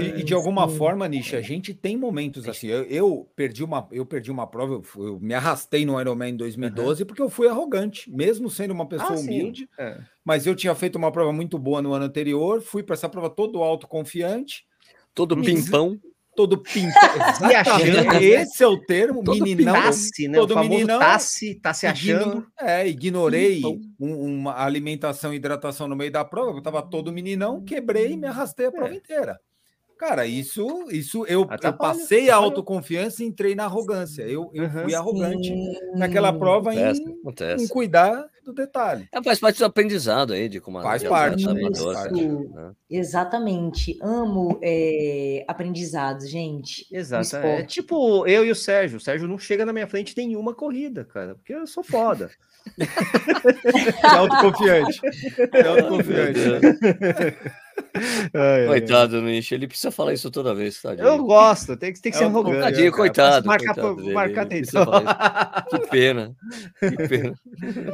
E, 0.00 0.20
e 0.20 0.22
de 0.22 0.34
alguma 0.34 0.68
forma, 0.68 1.08
Nisha, 1.08 1.38
a 1.38 1.42
gente 1.42 1.74
tem 1.74 1.96
momentos 1.96 2.48
assim. 2.48 2.68
Eu, 2.68 2.84
eu, 2.84 3.28
perdi, 3.34 3.64
uma, 3.64 3.88
eu 3.90 4.06
perdi 4.06 4.30
uma 4.30 4.46
prova, 4.46 4.74
eu, 4.74 5.04
eu 5.04 5.20
me 5.20 5.34
arrastei 5.34 5.84
no 5.84 6.00
Ironman 6.00 6.34
em 6.34 6.36
2012 6.36 7.02
uhum. 7.02 7.06
porque 7.06 7.22
eu 7.22 7.28
fui 7.28 7.48
arrogante, 7.48 8.10
mesmo 8.10 8.48
sendo 8.48 8.72
uma 8.72 8.86
pessoa 8.86 9.14
ah, 9.14 9.20
humilde. 9.20 9.68
Mas 10.24 10.46
eu 10.46 10.54
tinha 10.54 10.74
feito 10.74 10.96
uma 10.96 11.10
prova 11.10 11.32
muito 11.32 11.58
boa 11.58 11.82
no 11.82 11.92
ano 11.92 12.04
anterior, 12.04 12.60
fui 12.60 12.82
para 12.82 12.94
essa 12.94 13.08
prova 13.08 13.28
todo 13.28 13.62
autoconfiante. 13.62 14.64
Todo 15.14 15.40
pimpão. 15.40 15.98
Todo 16.34 16.56
pimpão. 16.62 16.92
esse 18.22 18.62
é 18.62 18.66
o 18.66 18.78
termo, 18.78 19.22
todo 19.22 19.42
meninão. 19.42 19.74
Tasse, 19.74 20.28
né? 20.28 20.38
Todo 20.38 20.54
o 20.54 20.60
meninão. 20.60 20.98
Tasse, 20.98 21.56
tá 21.56 21.74
se 21.74 21.86
achando. 21.86 22.46
é, 22.58 22.88
ignorei 22.88 23.62
um, 24.00 24.38
uma 24.38 24.58
alimentação 24.62 25.34
e 25.34 25.36
hidratação 25.36 25.86
no 25.86 25.94
meio 25.94 26.10
da 26.10 26.24
prova, 26.24 26.52
eu 26.52 26.58
estava 26.58 26.80
todo 26.80 27.12
meninão, 27.12 27.62
quebrei 27.62 28.12
e 28.12 28.16
me 28.16 28.26
arrastei 28.26 28.66
a 28.66 28.72
prova 28.72 28.94
é. 28.94 28.96
inteira. 28.96 29.38
Cara, 30.02 30.26
isso, 30.26 30.88
isso 30.90 31.24
eu, 31.28 31.46
eu 31.62 31.72
passei 31.74 32.28
a 32.28 32.34
autoconfiança 32.34 33.22
e 33.22 33.26
entrei 33.28 33.54
na 33.54 33.66
arrogância. 33.66 34.22
Eu, 34.22 34.50
eu 34.52 34.68
fui 34.68 34.96
arrogante 34.96 35.46
Sim. 35.46 35.74
naquela 35.94 36.32
prova 36.32 36.72
acontece, 36.72 37.02
em, 37.02 37.12
acontece. 37.20 37.64
em 37.64 37.68
cuidar 37.68 38.26
do 38.44 38.52
detalhe. 38.52 39.08
É, 39.12 39.22
faz 39.22 39.38
parte 39.38 39.60
do 39.60 39.64
aprendizado 39.64 40.32
aí 40.32 40.48
de 40.48 40.60
como 40.60 40.82
faz 40.82 41.04
parte, 41.04 41.48
amador, 41.48 41.94
faz 41.94 42.08
parte. 42.08 42.26
Né? 42.26 42.72
Exatamente. 42.90 43.96
Amo 44.02 44.58
é, 44.60 45.44
aprendizados, 45.46 46.28
gente. 46.28 46.84
Exato. 46.90 47.36
É 47.36 47.62
tipo 47.62 48.26
eu 48.26 48.44
e 48.44 48.50
o 48.50 48.56
Sérgio. 48.56 48.96
O 48.96 49.00
Sérgio 49.00 49.28
não 49.28 49.38
chega 49.38 49.64
na 49.64 49.72
minha 49.72 49.86
frente 49.86 50.16
nenhuma 50.16 50.52
corrida, 50.52 51.04
cara, 51.04 51.36
porque 51.36 51.54
eu 51.54 51.64
sou 51.64 51.84
foda. 51.84 52.28
é 54.02 54.16
autoconfiante. 54.16 55.00
É 55.52 55.62
autoconfiante. 55.62 56.40
Ai, 58.34 58.66
coitado, 58.66 59.16
ai. 59.16 59.22
Nish, 59.22 59.52
ele 59.52 59.66
precisa 59.66 59.90
falar 59.90 60.12
isso 60.12 60.30
toda 60.30 60.54
vez, 60.54 60.80
tadinho. 60.80 61.06
Eu 61.06 61.24
gosto, 61.24 61.76
tem, 61.76 61.92
tem 61.92 62.10
que 62.10 62.18
ser 62.18 62.24
é 62.24 62.26
arrogante. 62.26 62.60
Tadinho, 62.60 62.92
coitado. 62.92 63.46
Marcar, 63.46 63.74
coitado 63.74 64.12
marcar 64.12 64.46
Que 64.46 65.78
pena, 65.90 66.34
que 66.80 67.08
pena. 67.08 67.34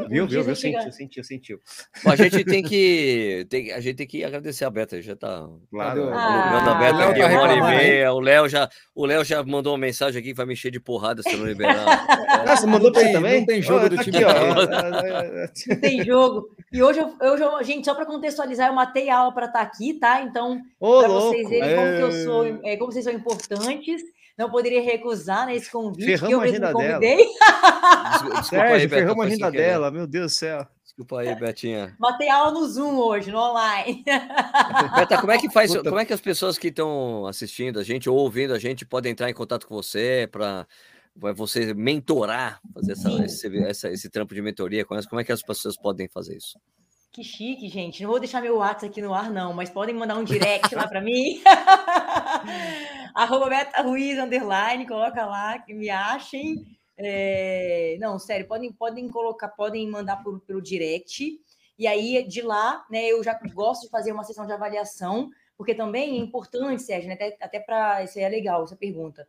Viu, 0.08 0.26
viu, 0.26 0.44
viu? 0.44 0.56
Sentiu, 0.56 0.92
sentiu, 0.92 1.24
sentiu. 1.24 1.60
a 2.04 2.16
gente 2.16 2.44
tem 2.44 2.62
que, 2.62 3.46
tem, 3.50 3.72
a 3.72 3.80
gente 3.80 3.96
tem 3.96 4.06
que 4.06 4.24
agradecer 4.24 4.64
a 4.64 4.70
Beta, 4.70 5.00
já 5.02 5.16
tá... 5.16 5.48
Claro. 5.70 6.10
Ah, 6.12 6.70
a 6.70 6.74
Beta 6.74 7.08
aqui, 7.08 7.20
tá 7.20 7.26
uma 7.26 7.40
hora 7.40 7.54
e 7.54 7.60
meia, 7.60 8.12
o 8.12 8.20
Léo 8.20 8.48
já, 8.48 8.68
o 8.94 9.04
Léo 9.04 9.24
já 9.24 9.42
mandou 9.42 9.72
uma 9.72 9.78
mensagem 9.78 10.20
aqui 10.20 10.28
que 10.30 10.36
vai 10.36 10.46
me 10.46 10.52
encher 10.52 10.70
de 10.70 10.80
porrada 10.80 11.22
se 11.22 11.32
eu 11.32 11.38
não 11.38 11.46
liberar. 11.46 12.06
Ah, 12.28 12.56
você 12.56 12.66
mandou 12.66 12.92
pra 12.92 13.02
você 13.02 13.12
também? 13.12 13.40
Não 13.40 13.46
tem 13.46 13.60
jogo 13.60 13.86
oh, 13.86 13.88
do 13.88 13.96
tá 13.96 14.04
time. 14.04 14.16
Aqui, 14.18 14.24
ó. 14.24 15.74
não 15.74 15.80
tem 15.80 16.04
jogo. 16.04 16.48
E 16.72 16.82
hoje, 16.82 17.00
eu, 17.00 17.14
hoje 17.20 17.42
eu, 17.42 17.64
gente, 17.64 17.84
só 17.84 17.94
para 17.94 18.06
contextualizar, 18.06 18.68
eu 18.68 18.74
matei 18.74 19.08
a 19.08 19.18
aula 19.18 19.32
para 19.32 19.46
estar 19.46 19.66
tá 19.66 19.67
aqui, 19.68 19.94
tá? 19.94 20.22
Então, 20.22 20.60
para 20.78 21.08
vocês 21.08 21.48
verem 21.48 21.76
como, 21.76 21.96
que 21.96 22.02
eu 22.02 22.24
sou, 22.24 22.60
é, 22.64 22.76
como 22.76 22.92
vocês 22.92 23.04
são 23.04 23.12
importantes, 23.12 24.02
não 24.36 24.48
poderia 24.50 24.80
recusar 24.80 25.46
nesse 25.46 25.66
né, 25.66 25.72
convite 25.72 26.06
ferramos 26.06 26.28
que 26.28 26.34
eu 26.34 26.40
mesmo 26.40 26.72
convidei. 26.72 27.16
Desculpa, 28.38 28.64
aí, 28.64 28.88
ferramos 28.88 29.24
a 29.24 29.26
agenda 29.26 29.50
dela, 29.50 29.90
meu 29.90 30.06
Deus 30.06 30.32
do 30.32 30.34
céu. 30.36 30.66
Desculpa 30.84 31.20
aí, 31.20 31.34
Betinha. 31.34 31.94
Matei 31.98 32.28
aula 32.28 32.52
no 32.52 32.66
Zoom 32.66 32.96
hoje, 32.98 33.30
no 33.30 33.38
online. 33.38 34.04
Beta, 34.96 35.20
como 35.20 35.32
é 35.32 35.38
que 35.38 35.50
faz? 35.50 35.72
Puta. 35.72 35.88
Como 35.88 36.00
é 36.00 36.04
que 36.04 36.12
as 36.12 36.20
pessoas 36.20 36.58
que 36.58 36.68
estão 36.68 37.26
assistindo 37.26 37.78
a 37.78 37.84
gente 37.84 38.08
ou 38.08 38.16
ouvindo 38.16 38.52
a 38.52 38.58
gente 38.58 38.84
podem 38.84 39.12
entrar 39.12 39.30
em 39.30 39.34
contato 39.34 39.66
com 39.66 39.74
você 39.74 40.28
para 40.30 40.66
você 41.34 41.72
mentorar, 41.74 42.60
fazer 42.74 42.92
essa, 42.92 43.24
esse, 43.24 43.58
essa, 43.58 43.88
esse 43.90 44.10
trampo 44.10 44.34
de 44.34 44.42
mentoria? 44.42 44.84
Como 44.84 45.20
é 45.20 45.24
que 45.24 45.32
as 45.32 45.42
pessoas 45.42 45.76
podem 45.76 46.08
fazer 46.08 46.36
isso? 46.36 46.58
Que 47.18 47.24
chique, 47.24 47.68
gente. 47.68 48.00
Não 48.00 48.10
vou 48.10 48.20
deixar 48.20 48.40
meu 48.40 48.58
WhatsApp 48.58 48.86
aqui 48.86 49.02
no 49.02 49.12
ar, 49.12 49.28
não, 49.28 49.52
mas 49.52 49.68
podem 49.68 49.92
mandar 49.92 50.16
um 50.16 50.22
direct 50.22 50.72
lá 50.72 50.86
para 50.86 51.00
mim. 51.00 51.42
Arroba 53.12 53.48
Beta 53.48 53.82
Ruiz, 53.82 54.16
underline, 54.16 54.86
coloca 54.86 55.26
lá 55.26 55.58
que 55.58 55.74
me 55.74 55.90
achem. 55.90 56.64
É... 56.96 57.96
Não, 57.98 58.20
sério, 58.20 58.46
podem, 58.46 58.72
podem 58.72 59.08
colocar, 59.08 59.48
podem 59.48 59.90
mandar 59.90 60.22
por, 60.22 60.38
pelo 60.42 60.62
direct. 60.62 61.40
E 61.76 61.88
aí, 61.88 62.22
de 62.22 62.40
lá, 62.40 62.86
né, 62.88 63.06
eu 63.06 63.20
já 63.24 63.36
gosto 63.52 63.86
de 63.86 63.90
fazer 63.90 64.12
uma 64.12 64.22
sessão 64.22 64.46
de 64.46 64.52
avaliação, 64.52 65.28
porque 65.56 65.74
também 65.74 66.20
é 66.20 66.22
importante, 66.22 66.84
Sérgio, 66.84 67.08
né, 67.08 67.14
até, 67.14 67.36
até 67.40 67.58
para. 67.58 68.04
Isso 68.04 68.16
aí 68.16 68.24
é 68.26 68.28
legal, 68.28 68.62
essa 68.62 68.76
pergunta 68.76 69.26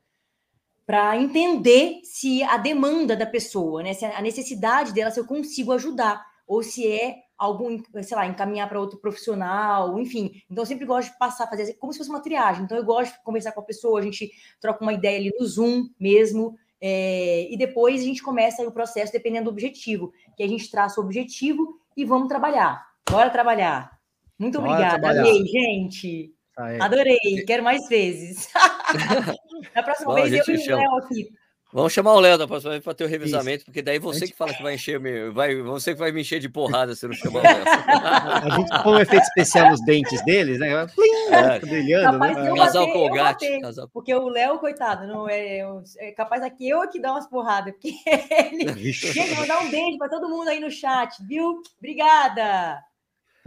para 0.86 1.16
entender 1.18 2.02
se 2.04 2.42
a 2.42 2.58
demanda 2.58 3.16
da 3.16 3.26
pessoa, 3.26 3.84
né, 3.84 3.94
se 3.94 4.06
a 4.06 4.22
necessidade 4.24 4.92
dela, 4.92 5.12
se 5.12 5.20
eu 5.20 5.26
consigo 5.26 5.72
ajudar, 5.72 6.26
ou 6.48 6.64
se 6.64 6.88
é 6.92 7.29
algum, 7.40 7.82
sei 8.04 8.18
lá, 8.18 8.28
encaminhar 8.28 8.68
para 8.68 8.80
outro 8.80 9.00
profissional, 9.00 9.98
enfim. 9.98 10.44
Então, 10.52 10.62
eu 10.62 10.68
sempre 10.68 10.86
gosto 10.86 11.14
de 11.14 11.18
passar, 11.18 11.48
fazer 11.48 11.74
como 11.76 11.94
se 11.94 11.98
fosse 11.98 12.10
uma 12.10 12.22
triagem. 12.22 12.64
Então, 12.64 12.78
eu 12.78 12.84
gosto 12.84 13.14
de 13.14 13.24
conversar 13.24 13.54
com 13.54 13.62
a 13.62 13.66
pessoa, 13.66 14.00
a 14.00 14.04
gente 14.04 14.30
troca 14.60 14.84
uma 14.84 14.92
ideia 14.92 15.18
ali 15.18 15.32
no 15.40 15.46
Zoom 15.46 15.88
mesmo, 15.98 16.58
é, 16.82 17.48
e 17.50 17.58
depois 17.58 18.02
a 18.02 18.06
gente 18.06 18.22
começa 18.22 18.62
o 18.68 18.72
processo 18.72 19.14
dependendo 19.14 19.46
do 19.46 19.52
objetivo, 19.52 20.12
que 20.36 20.44
a 20.44 20.48
gente 20.48 20.70
traça 20.70 21.00
o 21.00 21.04
objetivo 21.04 21.80
e 21.96 22.04
vamos 22.04 22.28
trabalhar. 22.28 22.86
Bora 23.10 23.30
trabalhar. 23.30 23.98
Muito 24.38 24.60
Bora 24.60 24.72
obrigada. 24.72 25.00
Trabalhar. 25.00 25.22
Amei, 25.22 25.46
gente. 25.46 26.34
Adorei. 26.80 27.46
Quero 27.48 27.64
mais 27.64 27.88
vezes. 27.88 28.50
Na 29.74 29.82
próxima 29.82 30.14
Bom, 30.14 30.22
vez 30.22 30.48
eu 30.48 30.56
e 30.56 30.74
o 30.74 30.78
Léo 30.78 30.96
aqui. 30.98 31.30
Vamos 31.72 31.94
chamar 31.94 32.14
o 32.14 32.20
Léo 32.20 32.36
da 32.36 32.48
próxima 32.48 32.72
vez 32.72 32.84
para 32.84 32.96
ter 32.96 33.04
o 33.04 33.08
revisamento, 33.08 33.58
Isso. 33.58 33.66
porque 33.66 33.84
daí 33.84 34.00
você 34.00 34.26
que 34.26 34.36
fala 34.36 34.52
que 34.52 34.64
vai 34.64 34.74
encher, 34.74 35.00
vai, 35.32 35.56
você 35.62 35.94
que 35.94 36.00
vai 36.00 36.12
me 36.12 36.22
encher 36.22 36.40
de 36.40 36.50
porrada 36.50 36.96
se 36.96 37.06
não 37.06 37.14
chamar 37.14 37.42
o 37.42 37.44
Léo. 37.44 37.64
A 38.44 38.50
gente 38.50 38.84
põe 38.84 38.94
um 38.94 39.00
efeito 39.00 39.24
especial 39.24 39.70
nos 39.70 39.86
dentes 39.86 40.24
deles, 40.26 40.58
né? 40.58 40.88
Plim, 40.88 41.32
é. 41.32 41.60
brilhando, 41.60 42.18
capaz 42.18 42.38
né? 42.38 42.56
Casal 42.56 42.92
Colgate. 42.92 43.62
Casal... 43.62 43.90
Porque 43.94 44.16
o 44.16 44.28
Léo, 44.30 44.58
coitado, 44.58 45.06
não 45.06 45.30
é, 45.30 45.60
é 46.00 46.12
capaz 46.12 46.42
aqui 46.42 46.68
eu 46.68 46.82
aqui 46.82 47.00
dar 47.00 47.12
umas 47.12 47.28
porradas, 47.28 47.72
porque 47.74 47.94
ele. 48.52 48.74
Gente, 48.92 49.36
mandar 49.36 49.60
um 49.60 49.70
beijo 49.70 49.98
para 50.00 50.10
todo 50.10 50.28
mundo 50.28 50.48
aí 50.48 50.60
no 50.60 50.72
chat, 50.72 51.24
viu? 51.28 51.62
Obrigada! 51.78 52.84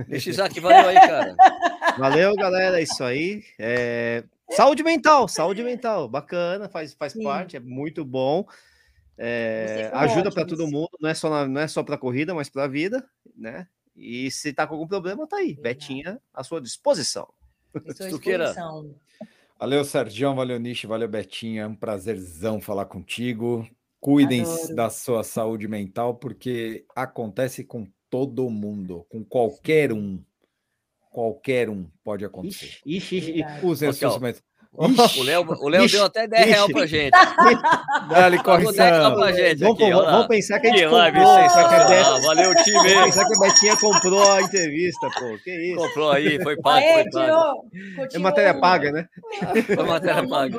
Isaac, 0.08 0.58
valeu 0.60 0.88
aí, 0.88 0.94
cara. 0.94 1.36
Valeu, 1.98 2.34
galera. 2.34 2.78
É 2.78 2.82
isso 2.82 3.02
aí. 3.04 3.42
É... 3.58 4.24
Saúde 4.56 4.82
mental, 4.82 5.28
saúde 5.28 5.62
mental, 5.62 6.08
bacana, 6.08 6.68
faz, 6.68 6.94
faz 6.94 7.14
parte, 7.22 7.56
é 7.56 7.60
muito 7.60 8.04
bom. 8.04 8.46
É... 9.16 9.90
ajuda 9.92 10.30
para 10.30 10.44
todo 10.44 10.66
mundo, 10.66 10.90
não 11.00 11.08
é 11.08 11.14
só, 11.14 11.30
na, 11.30 11.46
não 11.46 11.60
é 11.60 11.68
só 11.68 11.82
para 11.82 11.98
corrida, 11.98 12.34
mas 12.34 12.48
para 12.48 12.64
a 12.64 12.68
vida, 12.68 13.06
né? 13.36 13.68
E 13.94 14.30
se 14.30 14.52
tá 14.52 14.66
com 14.66 14.74
algum 14.74 14.86
problema, 14.86 15.26
tá 15.26 15.36
aí. 15.36 15.54
Betinha 15.54 16.20
à 16.32 16.42
sua 16.42 16.60
disposição. 16.60 17.28
disposição. 17.84 18.94
Valeu, 19.58 19.84
Sérgio, 19.84 20.34
valeu, 20.34 20.58
Nishi, 20.58 20.86
valeu, 20.86 21.08
Betinha. 21.08 21.62
É 21.62 21.66
um 21.66 21.74
prazerzão 21.76 22.60
falar 22.60 22.86
contigo. 22.86 23.68
Cuidem 24.00 24.42
da 24.74 24.90
sua 24.90 25.22
saúde 25.22 25.68
mental, 25.68 26.16
porque 26.16 26.84
acontece 26.96 27.62
com 27.62 27.86
todo 28.10 28.50
mundo, 28.50 29.06
com 29.08 29.24
qualquer 29.24 29.92
um. 29.92 30.20
Qualquer 31.12 31.68
um 31.68 31.86
pode 32.02 32.24
acontecer. 32.24 32.78
Ixi, 32.86 33.16
ixi, 33.18 33.44
Usem 33.62 33.89
os 33.90 33.97
seus 33.97 34.18
o 34.74 35.22
Léo, 35.22 35.47
o 35.60 35.68
Léo 35.68 35.86
deu 35.86 36.06
até 36.06 36.26
10 36.26 36.47
reais 36.47 36.72
pra 36.72 36.86
gente. 36.86 37.10
Dá-lhe 38.09 38.43
correção. 38.43 39.14
Pra 39.14 39.30
gente 39.30 39.60
vamos, 39.60 39.82
aqui, 39.82 39.93
vamos, 39.93 40.10
vamos 40.10 40.26
pensar 40.28 40.60
que 40.60 40.66
a 40.66 40.70
gente 40.70 40.84
comprou. 40.84 41.12
Que 41.12 41.20
a 41.20 42.14
ah, 42.14 42.20
valeu, 42.20 42.55
time. 42.64 42.76
Vamos 42.78 43.05
pensar 43.05 43.26
que 43.26 43.34
a 43.34 43.39
Betinha 43.39 43.76
comprou 43.76 44.32
a 44.32 44.40
entrevista, 44.40 45.10
pô. 45.10 45.39
Que 45.44 45.51
isso? 45.51 45.76
Comprou 45.76 46.10
aí, 46.10 46.43
foi 46.43 46.56
pago. 46.56 46.78
Aê, 46.78 47.02
foi 47.02 47.10
pago. 47.10 47.70
É 48.14 48.18
matéria 48.18 48.55
paga, 48.59 48.93
né? 48.93 49.09
Foi 49.66 49.84
matéria 49.84 50.26
paga. 50.26 50.59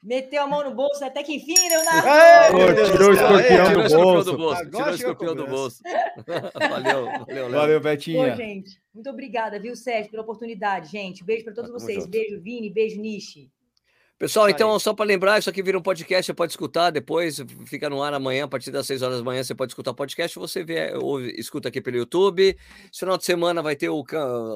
Meteu 0.00 0.44
a 0.44 0.46
mão 0.46 0.62
no 0.62 0.74
bolso, 0.74 1.04
até 1.04 1.24
que 1.24 1.34
enfim, 1.34 1.54
Leonardo. 1.68 2.92
tirou 2.92 3.10
o 3.10 3.14
escorpião 3.14 4.24
do 4.24 4.36
bolso. 4.36 4.64
Tirou 4.70 4.86
o 4.86 4.94
escorpião 4.94 5.34
do 5.34 5.46
bolso. 5.46 5.82
Valeu, 6.54 7.06
valeu, 7.26 7.50
Valeu, 7.50 7.80
Betinha. 7.80 8.30
Pô, 8.30 8.36
gente, 8.36 8.80
muito 8.94 9.10
obrigada, 9.10 9.58
viu, 9.58 9.74
Sérgio, 9.74 10.10
pela 10.10 10.22
oportunidade, 10.22 10.90
gente. 10.90 11.24
Beijo 11.24 11.44
para 11.44 11.54
todos 11.54 11.70
vocês. 11.70 12.04
Junto. 12.04 12.10
Beijo, 12.10 12.40
Vini, 12.40 12.70
beijo, 12.70 13.00
Nishi. 13.00 13.50
Pessoal, 14.18 14.50
então, 14.50 14.76
só 14.80 14.92
para 14.92 15.04
lembrar, 15.04 15.38
isso 15.38 15.48
aqui 15.48 15.62
vira 15.62 15.78
um 15.78 15.82
podcast, 15.82 16.26
você 16.26 16.34
pode 16.34 16.50
escutar 16.50 16.90
depois, 16.90 17.40
fica 17.66 17.88
no 17.88 18.02
ar 18.02 18.12
amanhã, 18.12 18.46
a 18.46 18.48
partir 18.48 18.72
das 18.72 18.84
6 18.88 19.02
horas 19.02 19.18
da 19.18 19.24
manhã, 19.24 19.44
você 19.44 19.54
pode 19.54 19.70
escutar 19.70 19.92
o 19.92 19.94
podcast, 19.94 20.36
você 20.36 20.64
vê, 20.64 20.92
ouve, 20.96 21.32
escuta 21.38 21.68
aqui 21.68 21.80
pelo 21.80 21.96
YouTube. 21.96 22.56
Esse 22.90 22.98
final 22.98 23.16
de 23.16 23.24
semana 23.24 23.62
vai 23.62 23.76
ter 23.76 23.88
o, 23.88 24.04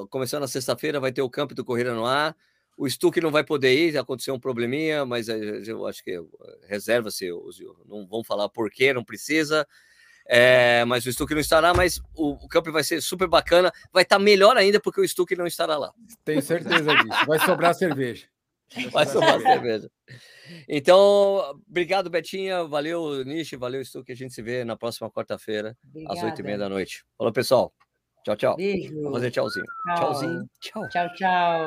começando 0.09 0.41
na 0.41 0.49
sexta-feira, 0.49 0.99
vai 0.99 1.13
ter 1.13 1.21
o 1.21 1.29
Campo 1.29 1.55
do 1.55 1.63
Corrida 1.63 1.93
no 1.93 2.05
ar. 2.05 2.35
O 2.77 2.89
Stuck 2.89 3.19
não 3.21 3.31
vai 3.31 3.43
poder 3.43 3.73
ir, 3.73 3.97
aconteceu 3.97 4.33
um 4.33 4.39
probleminha, 4.39 5.05
mas 5.05 5.29
eh, 5.29 5.63
eu 5.67 5.85
acho 5.85 6.03
que 6.03 6.11
eh, 6.11 6.21
reserva-se, 6.67 7.29
não 7.85 8.07
vão 8.07 8.23
falar 8.23 8.49
por 8.49 8.69
quê, 8.71 8.93
não 8.93 9.03
precisa. 9.03 9.67
É, 10.25 10.85
mas 10.85 11.05
o 11.05 11.11
Stuck 11.11 11.33
não 11.33 11.41
estará, 11.41 11.73
mas 11.73 11.99
o, 12.15 12.31
o 12.31 12.47
campo 12.47 12.71
vai 12.71 12.83
ser 12.83 13.01
super 13.01 13.27
bacana. 13.27 13.71
Vai 13.91 14.03
estar 14.03 14.17
tá 14.17 14.23
melhor 14.23 14.57
ainda 14.57 14.79
porque 14.79 15.01
o 15.01 15.07
Stuck 15.07 15.35
não 15.35 15.45
estará 15.45 15.77
lá. 15.77 15.93
Tenho 16.23 16.41
certeza 16.41 16.95
disso. 16.95 17.25
Vai 17.27 17.39
sobrar 17.39 17.73
cerveja. 17.75 18.27
Vai 18.91 19.05
sobrar 19.05 19.39
cerveja. 19.39 19.87
Então, 20.67 21.61
obrigado, 21.69 22.09
Betinha. 22.09 22.63
Valeu, 22.63 23.23
Nishi. 23.23 23.55
Valeu, 23.55 23.85
Stuck. 23.85 24.11
A 24.11 24.15
gente 24.15 24.33
se 24.33 24.41
vê 24.41 24.63
na 24.63 24.75
próxima 24.75 25.11
quarta-feira, 25.11 25.77
às 26.07 26.23
oito 26.23 26.39
e 26.39 26.43
meia 26.43 26.57
da 26.57 26.67
noite. 26.67 27.05
Falou, 27.15 27.31
pessoal. 27.31 27.71
Tchau, 28.23 28.35
tchau. 28.35 28.55
Beijo. 28.55 28.95
Vamos 28.95 29.11
fazer 29.13 29.31
tchauzinho. 29.31 29.65
Tchau. 29.85 29.95
Tchauzinho. 29.95 30.49
Tchau. 30.59 30.89
Tchau, 30.89 31.13
tchau. 31.13 31.59